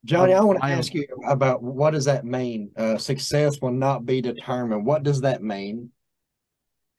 Johnny, 0.05 0.35
I 0.35 0.41
want 0.41 0.61
to 0.61 0.65
I 0.65 0.73
ask 0.73 0.95
you 0.95 1.07
about 1.27 1.63
what 1.63 1.91
does 1.91 2.05
that 2.05 2.25
mean? 2.25 2.71
Uh, 2.77 2.97
success 2.97 3.61
will 3.61 3.73
not 3.73 4.07
be 4.07 4.21
determined. 4.21 4.87
What 4.87 5.03
does 5.03 5.21
that 5.23 5.43
mean? 5.43 5.91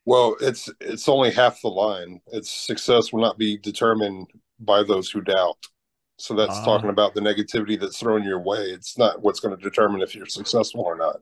Well 0.07 0.35
it's 0.41 0.69
it's 0.79 1.07
only 1.07 1.29
half 1.31 1.61
the 1.61 1.67
line 1.67 2.19
it's 2.27 2.51
success 2.51 3.13
will 3.13 3.21
not 3.21 3.37
be 3.37 3.57
determined 3.59 4.25
by 4.59 4.81
those 4.81 5.11
who 5.11 5.21
doubt 5.21 5.57
so 6.17 6.33
that's 6.33 6.57
Ah. 6.57 6.65
talking 6.65 6.89
about 6.89 7.13
the 7.13 7.21
negativity 7.21 7.79
that's 7.79 7.99
thrown 7.99 8.23
your 8.23 8.39
way 8.39 8.61
it's 8.77 8.97
not 8.97 9.21
what's 9.21 9.39
going 9.39 9.55
to 9.55 9.61
determine 9.61 10.01
if 10.01 10.15
you're 10.15 10.25
successful 10.25 10.81
or 10.81 10.97
not 10.97 11.17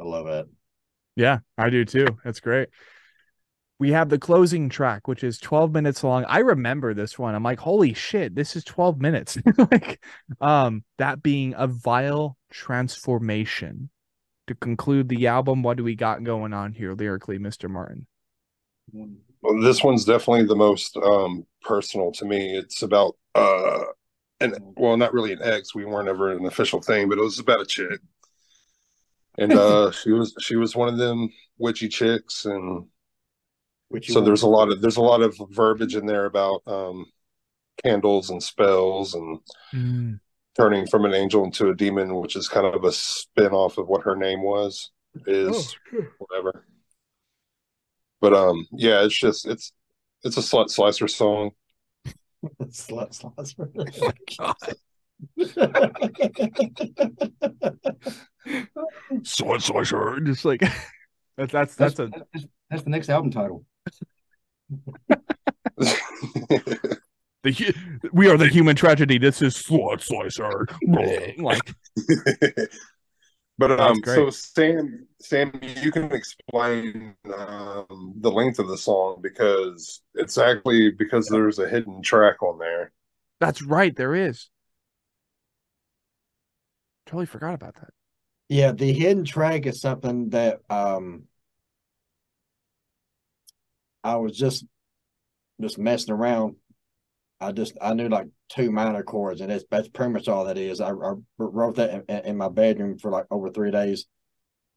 I 0.00 0.04
love 0.04 0.28
it. 0.28 0.46
Yeah, 1.16 1.38
I 1.56 1.70
do 1.70 1.84
too. 1.84 2.06
That's 2.24 2.38
great. 2.38 2.68
We 3.80 3.90
have 3.90 4.08
the 4.08 4.18
closing 4.18 4.68
track, 4.68 5.08
which 5.08 5.24
is 5.24 5.38
12 5.40 5.72
minutes 5.72 6.04
long. 6.04 6.24
I 6.28 6.38
remember 6.38 6.94
this 6.94 7.18
one. 7.18 7.34
I'm 7.34 7.42
like, 7.42 7.58
holy 7.58 7.94
shit, 7.94 8.34
this 8.36 8.54
is 8.54 8.62
12 8.62 9.00
minutes. 9.00 9.38
like, 9.58 10.00
um, 10.40 10.84
that 10.98 11.22
being 11.22 11.54
a 11.56 11.66
vile 11.66 12.36
transformation. 12.50 13.90
To 14.48 14.54
conclude 14.54 15.08
the 15.08 15.26
album, 15.26 15.62
what 15.62 15.76
do 15.76 15.84
we 15.84 15.94
got 15.94 16.24
going 16.24 16.52
on 16.52 16.72
here 16.72 16.94
lyrically, 16.94 17.38
Mr. 17.38 17.68
Martin? 17.68 18.06
well, 19.42 19.60
this 19.60 19.82
one's 19.82 20.04
definitely 20.04 20.46
the 20.46 20.56
most 20.56 20.96
um 20.96 21.46
personal 21.62 22.12
to 22.12 22.24
me 22.24 22.56
it's 22.56 22.82
about 22.82 23.16
uh 23.34 23.82
and 24.40 24.56
well 24.76 24.96
not 24.96 25.12
really 25.12 25.32
an 25.32 25.40
ex 25.42 25.74
we 25.74 25.84
weren't 25.84 26.08
ever 26.08 26.32
an 26.32 26.46
official 26.46 26.80
thing 26.80 27.08
but 27.08 27.18
it 27.18 27.22
was 27.22 27.38
about 27.38 27.60
a 27.60 27.66
chick 27.66 28.00
and 29.36 29.52
uh 29.52 29.90
she 30.02 30.10
was 30.10 30.34
she 30.40 30.56
was 30.56 30.74
one 30.74 30.88
of 30.88 30.96
them 30.96 31.28
witchy 31.58 31.88
chicks 31.88 32.44
and 32.44 32.86
Which 33.88 34.08
you 34.08 34.14
so 34.14 34.20
there's 34.20 34.42
a 34.42 34.48
lot 34.48 34.70
of 34.70 34.80
there's 34.80 34.96
a 34.96 35.02
lot 35.02 35.22
of 35.22 35.36
verbiage 35.50 35.96
in 35.96 36.06
there 36.06 36.24
about 36.24 36.62
um 36.66 37.06
candles 37.82 38.30
and 38.30 38.42
spells 38.42 39.14
and 39.14 39.38
turning 40.58 40.86
from 40.86 41.04
an 41.04 41.14
angel 41.14 41.44
into 41.44 41.68
a 41.68 41.74
demon 41.74 42.14
which 42.16 42.36
is 42.36 42.48
kind 42.48 42.66
of 42.66 42.84
a 42.84 42.92
spin-off 42.92 43.78
of 43.78 43.88
what 43.88 44.02
her 44.02 44.16
name 44.16 44.42
was 44.42 44.90
is 45.26 45.76
whatever 46.18 46.64
but 48.20 48.34
um 48.34 48.66
yeah 48.72 49.04
it's 49.04 49.18
just 49.18 49.46
it's 49.46 49.72
it's 50.24 50.36
a 50.36 50.40
slut 50.40 50.70
slicer 50.70 51.08
song 51.08 51.50
Slut 52.70 53.14
slicer. 53.14 53.68
Sword 59.22 59.62
slasher. 59.66 60.20
Just 60.20 60.44
like 60.44 60.62
that's 61.36 61.52
that's 61.52 61.74
that's 61.74 61.98
a 61.98 62.10
that's, 62.32 62.46
that's 62.70 62.82
the 62.82 62.90
next 62.90 63.08
album 63.08 63.30
title. 63.30 63.64
The 67.42 67.74
we 68.12 68.28
are 68.28 68.36
the 68.36 68.48
human 68.48 68.76
tragedy. 68.76 69.18
This 69.18 69.42
is 69.42 69.56
Sword 69.56 70.00
Slicer. 70.00 70.66
like 71.38 71.74
but 73.58 73.72
um 73.80 74.00
so 74.04 74.30
sam 74.30 75.06
sam 75.20 75.52
you 75.82 75.90
can 75.90 76.12
explain 76.12 77.14
um 77.36 78.12
the 78.20 78.30
length 78.30 78.58
of 78.58 78.68
the 78.68 78.78
song 78.78 79.18
because 79.20 80.02
it's 80.14 80.38
actually 80.38 80.90
because 80.92 81.28
there's 81.28 81.58
a 81.58 81.68
hidden 81.68 82.00
track 82.02 82.42
on 82.42 82.58
there 82.58 82.92
that's 83.40 83.62
right, 83.62 83.94
there 83.94 84.14
is. 84.14 84.48
Totally 87.06 87.26
forgot 87.26 87.54
about 87.54 87.76
that. 87.76 87.90
Yeah, 88.48 88.72
the 88.72 88.92
hidden 88.92 89.24
track 89.24 89.66
is 89.66 89.80
something 89.80 90.30
that 90.30 90.60
um 90.68 91.24
I 94.02 94.16
was 94.16 94.36
just 94.36 94.64
just 95.60 95.78
messing 95.78 96.14
around. 96.14 96.56
I 97.40 97.52
just 97.52 97.74
I 97.80 97.94
knew 97.94 98.08
like 98.08 98.26
two 98.48 98.70
minor 98.70 99.02
chords, 99.02 99.40
and 99.40 99.50
that's 99.50 99.64
that's 99.70 99.88
pretty 99.88 100.12
much 100.12 100.28
all 100.28 100.44
that 100.46 100.58
is. 100.58 100.80
I, 100.80 100.90
I 100.90 101.14
wrote 101.38 101.76
that 101.76 102.04
in, 102.08 102.18
in 102.24 102.36
my 102.36 102.48
bedroom 102.48 102.98
for 102.98 103.10
like 103.10 103.26
over 103.30 103.50
three 103.50 103.70
days, 103.70 104.06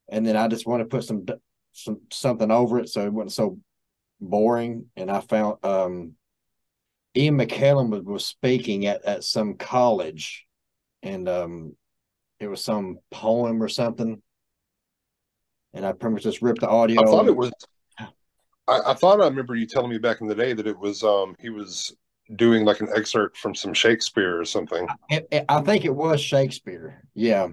and 0.10 0.26
then 0.26 0.36
I 0.36 0.48
just 0.48 0.68
wanted 0.68 0.84
to 0.86 0.90
put 0.90 1.04
some 1.04 1.26
some 1.72 2.02
something 2.12 2.52
over 2.52 2.80
it 2.80 2.90
so 2.90 3.06
it 3.06 3.14
wasn't 3.14 3.34
so 3.34 3.60
boring. 4.20 4.86
And 4.96 5.10
I 5.10 5.22
found 5.22 5.64
um 5.66 6.14
Ian 7.16 7.38
McKellen 7.38 7.90
was, 7.90 8.04
was 8.04 8.26
speaking 8.26 8.86
at 8.86 9.04
at 9.06 9.24
some 9.24 9.56
college, 9.56 10.46
and 11.02 11.28
um 11.28 11.76
it 12.40 12.48
was 12.48 12.64
some 12.64 13.00
poem 13.10 13.62
or 13.62 13.70
something. 13.70 14.22
And 15.74 15.86
I 15.86 15.94
pretty 15.94 16.16
much 16.16 16.24
just 16.24 16.42
ripped 16.42 16.62
the 16.62 16.70
audio. 16.70 17.02
i 17.02 17.06
thought 17.06 17.28
it 17.28 17.36
was 17.36 17.52
I, 18.68 18.80
I 18.88 18.94
thought 18.94 19.22
i 19.22 19.26
remember 19.26 19.56
you 19.56 19.66
telling 19.66 19.90
me 19.90 19.98
back 19.98 20.22
in 20.22 20.28
the 20.28 20.36
day 20.36 20.54
that 20.54 20.68
it 20.68 20.78
was 20.78 21.04
um 21.04 21.36
he 21.40 21.50
was 21.50 21.96
doing 22.36 22.66
like 22.66 22.82
an 22.82 22.90
excerpt 22.96 23.38
from 23.38 23.54
some 23.56 23.74
shakespeare 23.74 24.40
or 24.40 24.46
something 24.46 24.88
It, 25.10 25.28
it- 25.32 25.46
I 25.50 25.62
think 25.62 25.86
it 25.86 25.96
was 25.96 26.22
Shakespeare. 26.22 27.04
Yeah. 27.14 27.50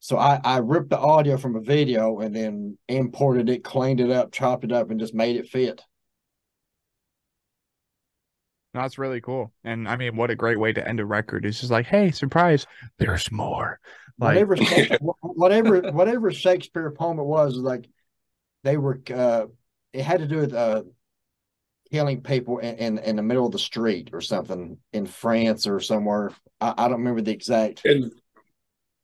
So 0.00 0.18
I, 0.18 0.40
I 0.44 0.58
ripped 0.58 0.90
the 0.90 0.98
audio 0.98 1.36
from 1.36 1.56
a 1.56 1.60
video 1.60 2.20
and 2.20 2.34
then 2.34 2.78
imported 2.88 3.48
it, 3.48 3.64
cleaned 3.64 4.00
it 4.00 4.10
up, 4.10 4.30
chopped 4.32 4.64
it 4.64 4.70
up, 4.72 4.90
and 4.90 5.00
just 5.00 5.14
made 5.14 5.36
it 5.36 5.48
fit. 5.48 5.82
That's 8.74 8.98
really 8.98 9.20
cool. 9.20 9.52
And 9.64 9.88
I 9.88 9.96
mean, 9.96 10.16
what 10.16 10.30
a 10.30 10.34
great 10.36 10.60
way 10.60 10.72
to 10.72 10.86
end 10.86 11.00
a 11.00 11.06
record. 11.06 11.46
It's 11.46 11.60
just 11.60 11.72
like, 11.72 11.86
hey, 11.86 12.10
surprise, 12.10 12.66
there's 12.98 13.32
more. 13.32 13.80
Like, 14.20 14.46
whatever, 14.46 14.56
whatever, 15.22 15.80
whatever 15.92 16.30
Shakespeare 16.30 16.90
poem 16.90 17.18
it 17.18 17.24
was, 17.24 17.56
like 17.56 17.88
they 18.64 18.76
were. 18.76 19.00
uh 19.14 19.46
It 19.92 20.02
had 20.02 20.20
to 20.20 20.26
do 20.26 20.36
with 20.38 20.52
uh 20.52 20.82
killing 21.90 22.20
people 22.20 22.58
in, 22.58 22.76
in, 22.76 22.98
in 22.98 23.16
the 23.16 23.22
middle 23.22 23.46
of 23.46 23.52
the 23.52 23.58
street 23.58 24.10
or 24.12 24.20
something 24.20 24.78
in 24.92 25.06
France 25.06 25.66
or 25.66 25.80
somewhere. 25.80 26.30
I, 26.60 26.74
I 26.76 26.88
don't 26.88 26.98
remember 26.98 27.22
the 27.22 27.32
exact. 27.32 27.82
and 27.84 28.12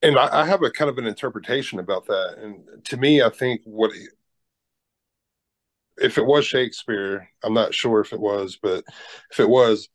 and 0.03 0.19
I, 0.19 0.43
I 0.43 0.47
have 0.47 0.63
a 0.63 0.71
kind 0.71 0.91
of 0.91 0.99
an 0.99 1.07
interpretation 1.07 1.79
about 1.79 2.07
that. 2.07 2.37
And 2.39 2.85
to 2.87 2.97
me, 2.97 3.23
I 3.23 3.31
think 3.31 3.63
what 3.65 3.93
if 5.99 6.19
it 6.19 6.27
was 6.27 6.45
Shakespeare, 6.45 7.29
I'm 7.45 7.55
not 7.55 7.75
sure 7.75 8.01
if 8.01 8.13
it 8.13 8.21
was, 8.21 8.59
but 8.61 8.85
if 9.31 9.41
it 9.41 9.49
was, 9.49 9.89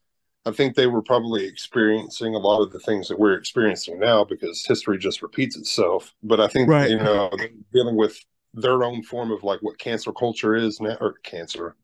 I 0.46 0.52
think 0.52 0.74
they 0.74 0.86
were 0.86 1.02
probably 1.02 1.44
experiencing 1.44 2.34
a 2.34 2.38
lot 2.38 2.62
of 2.62 2.72
the 2.72 2.78
things 2.80 3.08
that 3.08 3.18
we're 3.18 3.34
experiencing 3.34 3.98
now 3.98 4.24
because 4.24 4.64
history 4.64 4.96
just 4.96 5.20
repeats 5.22 5.56
itself. 5.56 6.14
But 6.22 6.40
I 6.40 6.48
think 6.48 6.68
Right. 6.68 6.88
you 6.88 6.98
know 6.98 7.30
dealing 7.72 7.96
with 7.96 8.18
their 8.54 8.82
own 8.82 9.02
form 9.02 9.30
of 9.30 9.42
like 9.42 9.60
what 9.60 9.78
cancer 9.78 10.12
culture 10.12 10.54
is 10.54 10.80
now, 10.80 10.96
or 11.00 11.14
cancer, 11.22 11.76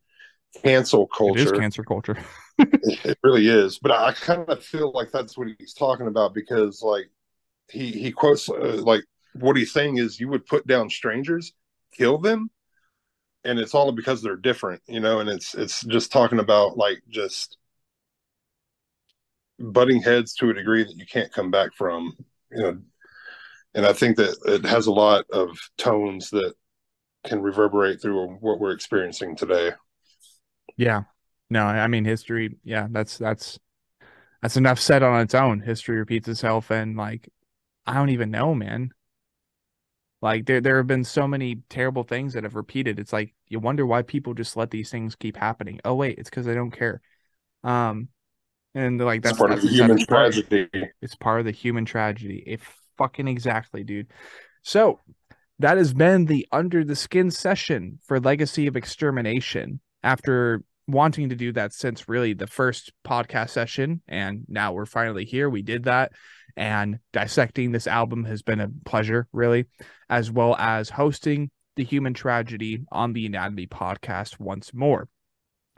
cancel 0.62 1.06
culture. 1.06 1.40
it 1.40 1.46
is 1.46 1.52
cancer 1.52 1.82
culture. 1.82 2.16
It, 2.56 3.04
it 3.04 3.18
really 3.24 3.48
is. 3.48 3.80
But 3.80 3.90
I, 3.90 4.12
kind 4.12 4.48
of 4.48 4.62
feel 4.62 4.92
like 4.92 5.10
that's 5.10 5.36
what 5.36 5.48
he's 5.58 5.74
talking 5.74 6.06
about 6.06 6.34
because 6.34 6.82
like 6.82 7.10
he 7.68 7.90
he 7.90 8.12
quotes 8.12 8.48
uh, 8.48 8.80
like 8.80 9.02
what 9.32 9.56
he's 9.56 9.72
saying 9.72 9.96
is 9.96 10.20
you 10.20 10.28
would 10.28 10.46
put 10.46 10.64
down 10.64 10.88
strangers, 10.88 11.52
kill 11.92 12.18
them, 12.18 12.50
and 13.42 13.58
it's 13.58 13.74
all 13.74 13.90
because 13.90 14.22
they're 14.22 14.36
different, 14.36 14.82
you 14.86 15.00
know. 15.00 15.18
And 15.18 15.28
it's 15.28 15.56
it's 15.56 15.82
just 15.82 16.12
talking 16.12 16.38
about 16.38 16.76
like 16.76 17.02
just 17.08 17.56
butting 19.58 20.02
heads 20.02 20.34
to 20.34 20.50
a 20.50 20.54
degree 20.54 20.84
that 20.84 20.96
you 20.96 21.06
can't 21.06 21.32
come 21.32 21.50
back 21.50 21.74
from, 21.74 22.16
you 22.52 22.62
know. 22.62 22.78
And 23.74 23.84
I 23.84 23.92
think 23.92 24.16
that 24.18 24.36
it 24.46 24.64
has 24.64 24.86
a 24.86 24.92
lot 24.92 25.24
of 25.32 25.58
tones 25.76 26.30
that 26.30 26.54
can 27.24 27.42
reverberate 27.42 28.00
through 28.00 28.36
what 28.40 28.60
we're 28.60 28.70
experiencing 28.70 29.34
today. 29.34 29.72
Yeah. 30.76 31.02
No, 31.50 31.64
I 31.64 31.86
mean 31.88 32.04
history, 32.04 32.56
yeah, 32.64 32.88
that's 32.90 33.18
that's 33.18 33.58
that's 34.42 34.56
enough 34.56 34.80
said 34.80 35.02
on 35.02 35.20
its 35.20 35.34
own. 35.34 35.60
History 35.60 35.96
repeats 35.98 36.28
itself 36.28 36.70
and 36.70 36.96
like 36.96 37.28
I 37.86 37.94
don't 37.94 38.10
even 38.10 38.30
know, 38.30 38.54
man. 38.54 38.90
Like 40.22 40.46
there 40.46 40.60
there 40.60 40.78
have 40.78 40.86
been 40.86 41.04
so 41.04 41.28
many 41.28 41.56
terrible 41.68 42.02
things 42.02 42.32
that 42.32 42.44
have 42.44 42.54
repeated. 42.54 42.98
It's 42.98 43.12
like 43.12 43.34
you 43.48 43.60
wonder 43.60 43.84
why 43.86 44.02
people 44.02 44.34
just 44.34 44.56
let 44.56 44.70
these 44.70 44.90
things 44.90 45.14
keep 45.16 45.36
happening. 45.36 45.80
Oh 45.84 45.94
wait, 45.94 46.18
it's 46.18 46.30
because 46.30 46.46
they 46.46 46.54
don't 46.54 46.70
care. 46.70 47.00
Um 47.62 48.08
and 48.74 49.00
like 49.00 49.22
That's 49.22 49.36
that's 49.36 49.38
part 49.38 49.52
of 49.52 49.62
the 49.62 49.68
human 49.68 49.96
saddest 49.96 50.08
part. 50.08 50.34
tragedy. 50.34 50.68
It's 51.02 51.14
part 51.14 51.40
of 51.40 51.46
the 51.46 51.52
human 51.52 51.84
tragedy. 51.84 52.42
It 52.46 52.60
fucking 52.96 53.28
exactly, 53.28 53.84
dude. 53.84 54.08
So 54.62 55.00
that 55.58 55.76
has 55.76 55.92
been 55.92 56.24
the 56.24 56.46
under 56.50 56.84
the 56.84 56.96
skin 56.96 57.30
session 57.30 57.98
for 58.06 58.18
Legacy 58.18 58.66
of 58.66 58.76
Extermination. 58.76 59.80
After 60.04 60.62
wanting 60.86 61.30
to 61.30 61.34
do 61.34 61.52
that 61.52 61.72
since 61.72 62.08
really 62.08 62.34
the 62.34 62.46
first 62.46 62.92
podcast 63.04 63.50
session, 63.50 64.02
and 64.06 64.44
now 64.48 64.72
we're 64.72 64.86
finally 64.86 65.24
here. 65.24 65.48
We 65.48 65.62
did 65.62 65.84
that, 65.84 66.12
and 66.56 66.98
dissecting 67.12 67.72
this 67.72 67.86
album 67.86 68.24
has 68.24 68.42
been 68.42 68.60
a 68.60 68.70
pleasure, 68.84 69.26
really, 69.32 69.64
as 70.08 70.30
well 70.30 70.54
as 70.56 70.90
hosting 70.90 71.50
the 71.76 71.84
human 71.84 72.14
tragedy 72.14 72.84
on 72.92 73.12
the 73.14 73.26
Anatomy 73.26 73.66
podcast 73.66 74.38
once 74.38 74.72
more. 74.72 75.08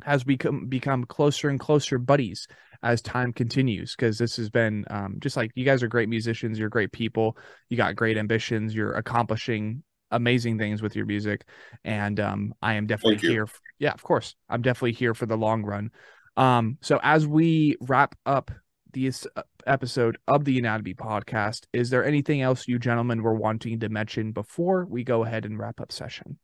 As 0.04 0.26
we 0.26 0.36
come 0.36 0.66
become 0.66 1.04
closer 1.04 1.48
and 1.48 1.58
closer 1.58 1.98
buddies 1.98 2.46
as 2.82 3.00
time 3.00 3.32
continues 3.32 3.96
because 3.96 4.18
this 4.18 4.36
has 4.36 4.50
been 4.50 4.84
um, 4.90 5.16
just 5.20 5.36
like 5.36 5.50
you 5.54 5.64
guys 5.64 5.82
are 5.82 5.88
great 5.88 6.08
musicians 6.08 6.58
you're 6.58 6.68
great 6.68 6.92
people 6.92 7.36
you 7.68 7.76
got 7.76 7.96
great 7.96 8.18
ambitions 8.18 8.74
you're 8.74 8.92
accomplishing 8.92 9.82
amazing 10.10 10.58
things 10.58 10.82
with 10.82 10.94
your 10.94 11.06
music 11.06 11.44
and 11.84 12.20
um, 12.20 12.54
i 12.62 12.74
am 12.74 12.86
definitely 12.86 13.18
here 13.18 13.44
f- 13.44 13.60
yeah 13.78 13.92
of 13.92 14.02
course 14.02 14.34
i'm 14.48 14.62
definitely 14.62 14.92
here 14.92 15.14
for 15.14 15.26
the 15.26 15.36
long 15.36 15.62
run 15.62 15.90
um, 16.36 16.76
so 16.82 17.00
as 17.02 17.26
we 17.26 17.76
wrap 17.80 18.14
up 18.26 18.50
this 18.92 19.26
uh, 19.36 19.42
episode 19.66 20.16
of 20.28 20.44
the 20.44 20.58
anatomy 20.58 20.94
podcast 20.94 21.64
is 21.72 21.90
there 21.90 22.04
anything 22.04 22.40
else 22.40 22.68
you 22.68 22.78
gentlemen 22.78 23.22
were 23.22 23.34
wanting 23.34 23.80
to 23.80 23.88
mention 23.88 24.32
before 24.32 24.86
we 24.86 25.02
go 25.02 25.24
ahead 25.24 25.44
and 25.44 25.58
wrap 25.58 25.80
up 25.80 25.90
session 25.90 26.38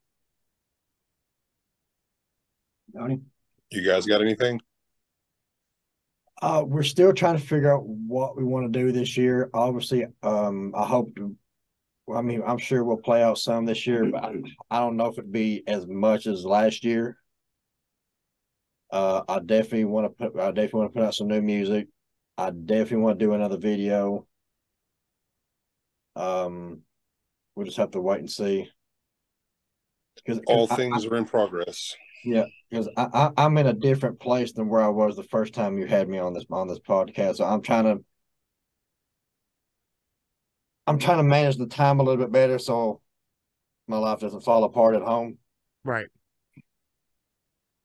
You 3.71 3.87
guys 3.87 4.07
got 4.07 4.21
anything? 4.21 4.61
Uh, 6.41 6.63
we're 6.67 6.83
still 6.83 7.13
trying 7.13 7.39
to 7.39 7.43
figure 7.43 7.73
out 7.73 7.87
what 7.87 8.37
we 8.37 8.45
want 8.45 8.71
to 8.71 8.79
do 8.79 8.93
this 8.93 9.17
year. 9.17 9.49
Obviously, 9.55 10.07
um, 10.23 10.75
I 10.77 10.85
hope 10.85 11.15
to. 11.17 11.37
I 12.15 12.23
mean, 12.23 12.43
I'm 12.47 12.59
sure 12.59 12.85
we'll 12.85 12.97
play 12.97 13.23
out 13.23 13.39
some 13.39 13.65
this 13.65 13.87
year, 13.87 14.11
but 14.11 14.25
I, 14.25 14.35
I 14.71 14.79
don't 14.79 14.97
know 14.97 15.07
if 15.07 15.19
it'd 15.19 15.33
be 15.33 15.63
as 15.67 15.87
much 15.87 16.27
as 16.27 16.45
last 16.45 16.85
year. 16.85 17.17
Uh, 18.91 19.23
I 19.29 19.39
definitely 19.39 19.87
want 19.87 20.07
to 20.07 20.11
put. 20.31 20.41
I 20.41 20.49
definitely 20.49 20.81
want 20.81 20.93
to 20.93 21.01
put 21.01 21.07
out 21.07 21.15
some 21.15 21.29
new 21.29 21.41
music. 21.41 21.89
I 22.37 22.51
definitely 22.51 22.99
want 22.99 23.19
to 23.19 23.25
do 23.25 23.33
another 23.33 23.57
video. 23.57 24.27
Um, 26.15 26.83
we'll 27.55 27.67
just 27.67 27.79
have 27.79 27.93
to 27.93 28.01
wait 28.01 28.21
and 28.21 28.31
see. 28.31 28.69
Because 30.17 30.41
All 30.47 30.67
things 30.67 31.07
are 31.07 31.17
in 31.17 31.25
progress. 31.25 31.95
Yeah, 32.25 32.45
because 32.71 32.89
I, 32.97 33.09
I 33.13 33.31
I'm 33.45 33.57
in 33.59 33.67
a 33.67 33.73
different 33.73 34.21
place 34.21 34.53
than 34.53 34.69
where 34.69 34.83
I 34.83 34.89
was 34.89 35.17
the 35.17 35.25
first 35.25 35.55
time 35.55 35.79
you 35.79 35.87
had 35.87 36.09
me 36.09 36.19
on 36.19 36.35
this 36.35 36.45
on 36.51 36.69
this 36.69 36.79
podcast. 36.79 37.37
So 37.37 37.45
I'm 37.45 37.63
trying 37.63 37.85
to 37.85 38.05
I'm 40.87 40.99
trying 40.99 41.19
to 41.19 41.25
manage 41.25 41.57
the 41.57 41.67
time 41.67 42.01
a 42.01 42.03
little 42.03 42.23
bit 42.23 42.33
better 42.33 42.59
so 42.59 43.01
my 43.87 43.99
life 43.99 44.21
doesn't 44.21 44.43
fall 44.43 44.65
apart 44.65 44.95
at 44.97 45.03
home. 45.03 45.39
Right. 45.85 46.07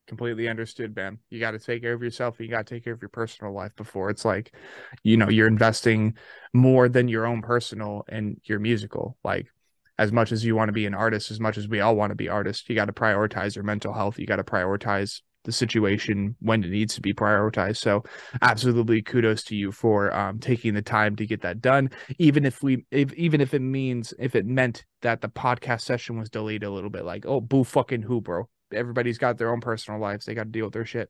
Completely 0.08 0.48
understood, 0.48 0.96
man. 0.96 1.20
You 1.30 1.40
got 1.40 1.52
to 1.52 1.60
take 1.60 1.82
care 1.82 1.94
of 1.94 2.02
yourself. 2.02 2.40
You 2.40 2.48
got 2.48 2.66
to 2.66 2.76
take 2.76 2.84
care 2.86 2.94
of 2.94 3.02
your 3.02 3.10
personal 3.10 3.54
life 3.54 3.76
before 3.76 4.10
it's 4.10 4.24
like, 4.24 4.54
you 5.04 5.18
know, 5.18 5.30
you're 5.30 5.48
investing 5.48 6.16
more 6.54 6.88
than 6.88 7.08
your 7.08 7.26
own 7.26 7.42
personal 7.42 8.06
and 8.08 8.40
your 8.46 8.60
musical. 8.60 9.18
Like, 9.24 9.48
as 10.00 10.12
much 10.12 10.32
as 10.32 10.46
you 10.46 10.56
want 10.56 10.70
to 10.70 10.74
be 10.74 10.86
an 10.86 10.94
artist, 10.94 11.32
as 11.32 11.40
much 11.40 11.58
as 11.58 11.68
we 11.68 11.82
all 11.82 11.96
want 11.96 12.12
to 12.12 12.16
be 12.16 12.30
artists, 12.30 12.70
you 12.70 12.76
got 12.76 12.86
to 12.86 12.94
prioritize 12.94 13.56
your 13.56 13.66
mental 13.66 13.94
health. 13.94 14.18
You 14.18 14.28
got 14.28 14.36
to 14.38 14.44
prioritize 14.44 15.22
the 15.48 15.52
situation 15.54 16.36
when 16.42 16.64
it 16.64 16.70
needs 16.70 16.94
to 16.94 17.02
be 17.02 17.14
prioritized. 17.14 17.78
So, 17.78 18.04
absolutely 18.44 19.02
kudos 19.02 19.44
to 19.46 19.56
you 19.56 19.72
for 19.72 20.14
um, 20.16 20.40
taking 20.40 20.76
the 20.76 20.82
time 20.84 21.16
to 21.16 21.26
get 21.26 21.42
that 21.42 21.62
done. 21.62 21.90
Even 22.20 22.46
if 22.46 22.62
we, 22.62 22.86
if 22.92 23.12
even 23.14 23.42
if 23.42 23.56
it 23.56 23.62
means, 23.62 24.14
if 24.20 24.36
it 24.36 24.46
meant 24.46 24.86
that 25.02 25.22
the 25.22 25.30
podcast 25.30 25.82
session 25.82 26.20
was 26.20 26.30
delayed 26.30 26.64
a 26.64 26.70
little 26.70 26.92
bit, 26.92 27.06
like, 27.06 27.26
oh, 27.26 27.42
boo 27.42 27.64
fucking 27.64 28.04
who, 28.04 28.22
bro. 28.22 28.48
Everybody's 28.74 29.18
got 29.18 29.38
their 29.38 29.52
own 29.52 29.62
personal 29.62 30.00
lives. 30.00 30.26
They 30.26 30.36
got 30.36 30.44
to 30.44 30.50
deal 30.50 30.66
with 30.66 30.74
their 30.74 30.86
shit. 30.86 31.10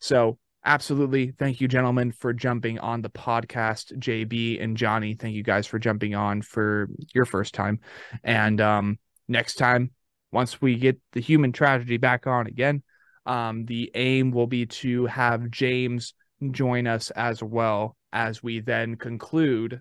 So, 0.00 0.38
absolutely. 0.64 1.30
Thank 1.30 1.60
you, 1.60 1.68
gentlemen, 1.68 2.10
for 2.10 2.32
jumping 2.32 2.80
on 2.80 3.00
the 3.00 3.10
podcast. 3.10 3.96
JB 3.96 4.60
and 4.62 4.76
Johnny, 4.76 5.14
thank 5.14 5.34
you 5.34 5.44
guys 5.44 5.68
for 5.68 5.78
jumping 5.78 6.16
on 6.16 6.42
for 6.42 6.90
your 7.14 7.24
first 7.24 7.54
time. 7.54 7.78
And 8.24 8.60
um, 8.60 8.98
next 9.28 9.54
time, 9.54 9.92
once 10.32 10.60
we 10.60 10.74
get 10.74 10.98
the 11.12 11.20
human 11.20 11.52
tragedy 11.52 11.96
back 11.96 12.26
on 12.26 12.48
again, 12.48 12.82
um, 13.28 13.66
the 13.66 13.90
aim 13.94 14.30
will 14.30 14.46
be 14.46 14.66
to 14.66 15.06
have 15.06 15.50
James 15.50 16.14
join 16.50 16.86
us 16.86 17.10
as 17.10 17.42
well 17.42 17.96
as 18.12 18.42
we 18.42 18.60
then 18.60 18.96
conclude 18.96 19.80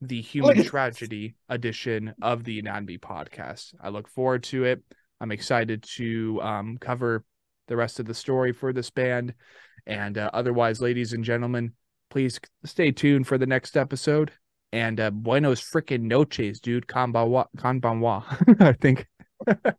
the 0.00 0.20
human 0.20 0.64
tragedy 0.64 1.36
edition 1.48 2.14
of 2.20 2.44
the 2.44 2.58
Anatomy 2.58 2.98
podcast. 2.98 3.74
I 3.80 3.88
look 3.88 4.08
forward 4.08 4.42
to 4.44 4.64
it. 4.64 4.82
I'm 5.20 5.30
excited 5.30 5.84
to 5.96 6.40
um, 6.42 6.76
cover 6.78 7.24
the 7.68 7.76
rest 7.76 8.00
of 8.00 8.06
the 8.06 8.14
story 8.14 8.52
for 8.52 8.72
this 8.72 8.90
band. 8.90 9.34
And 9.86 10.18
uh, 10.18 10.30
otherwise, 10.34 10.80
ladies 10.80 11.12
and 11.12 11.24
gentlemen, 11.24 11.72
please 12.10 12.40
stay 12.64 12.90
tuned 12.90 13.26
for 13.26 13.38
the 13.38 13.46
next 13.46 13.76
episode. 13.76 14.32
And 14.72 14.98
uh, 14.98 15.10
buenos 15.10 15.60
freaking 15.60 16.02
noches, 16.02 16.58
dude. 16.58 16.88
Konbanwa. 16.88 17.46
Konbanwa, 17.56 18.24
I 18.60 18.72
think. 18.72 19.06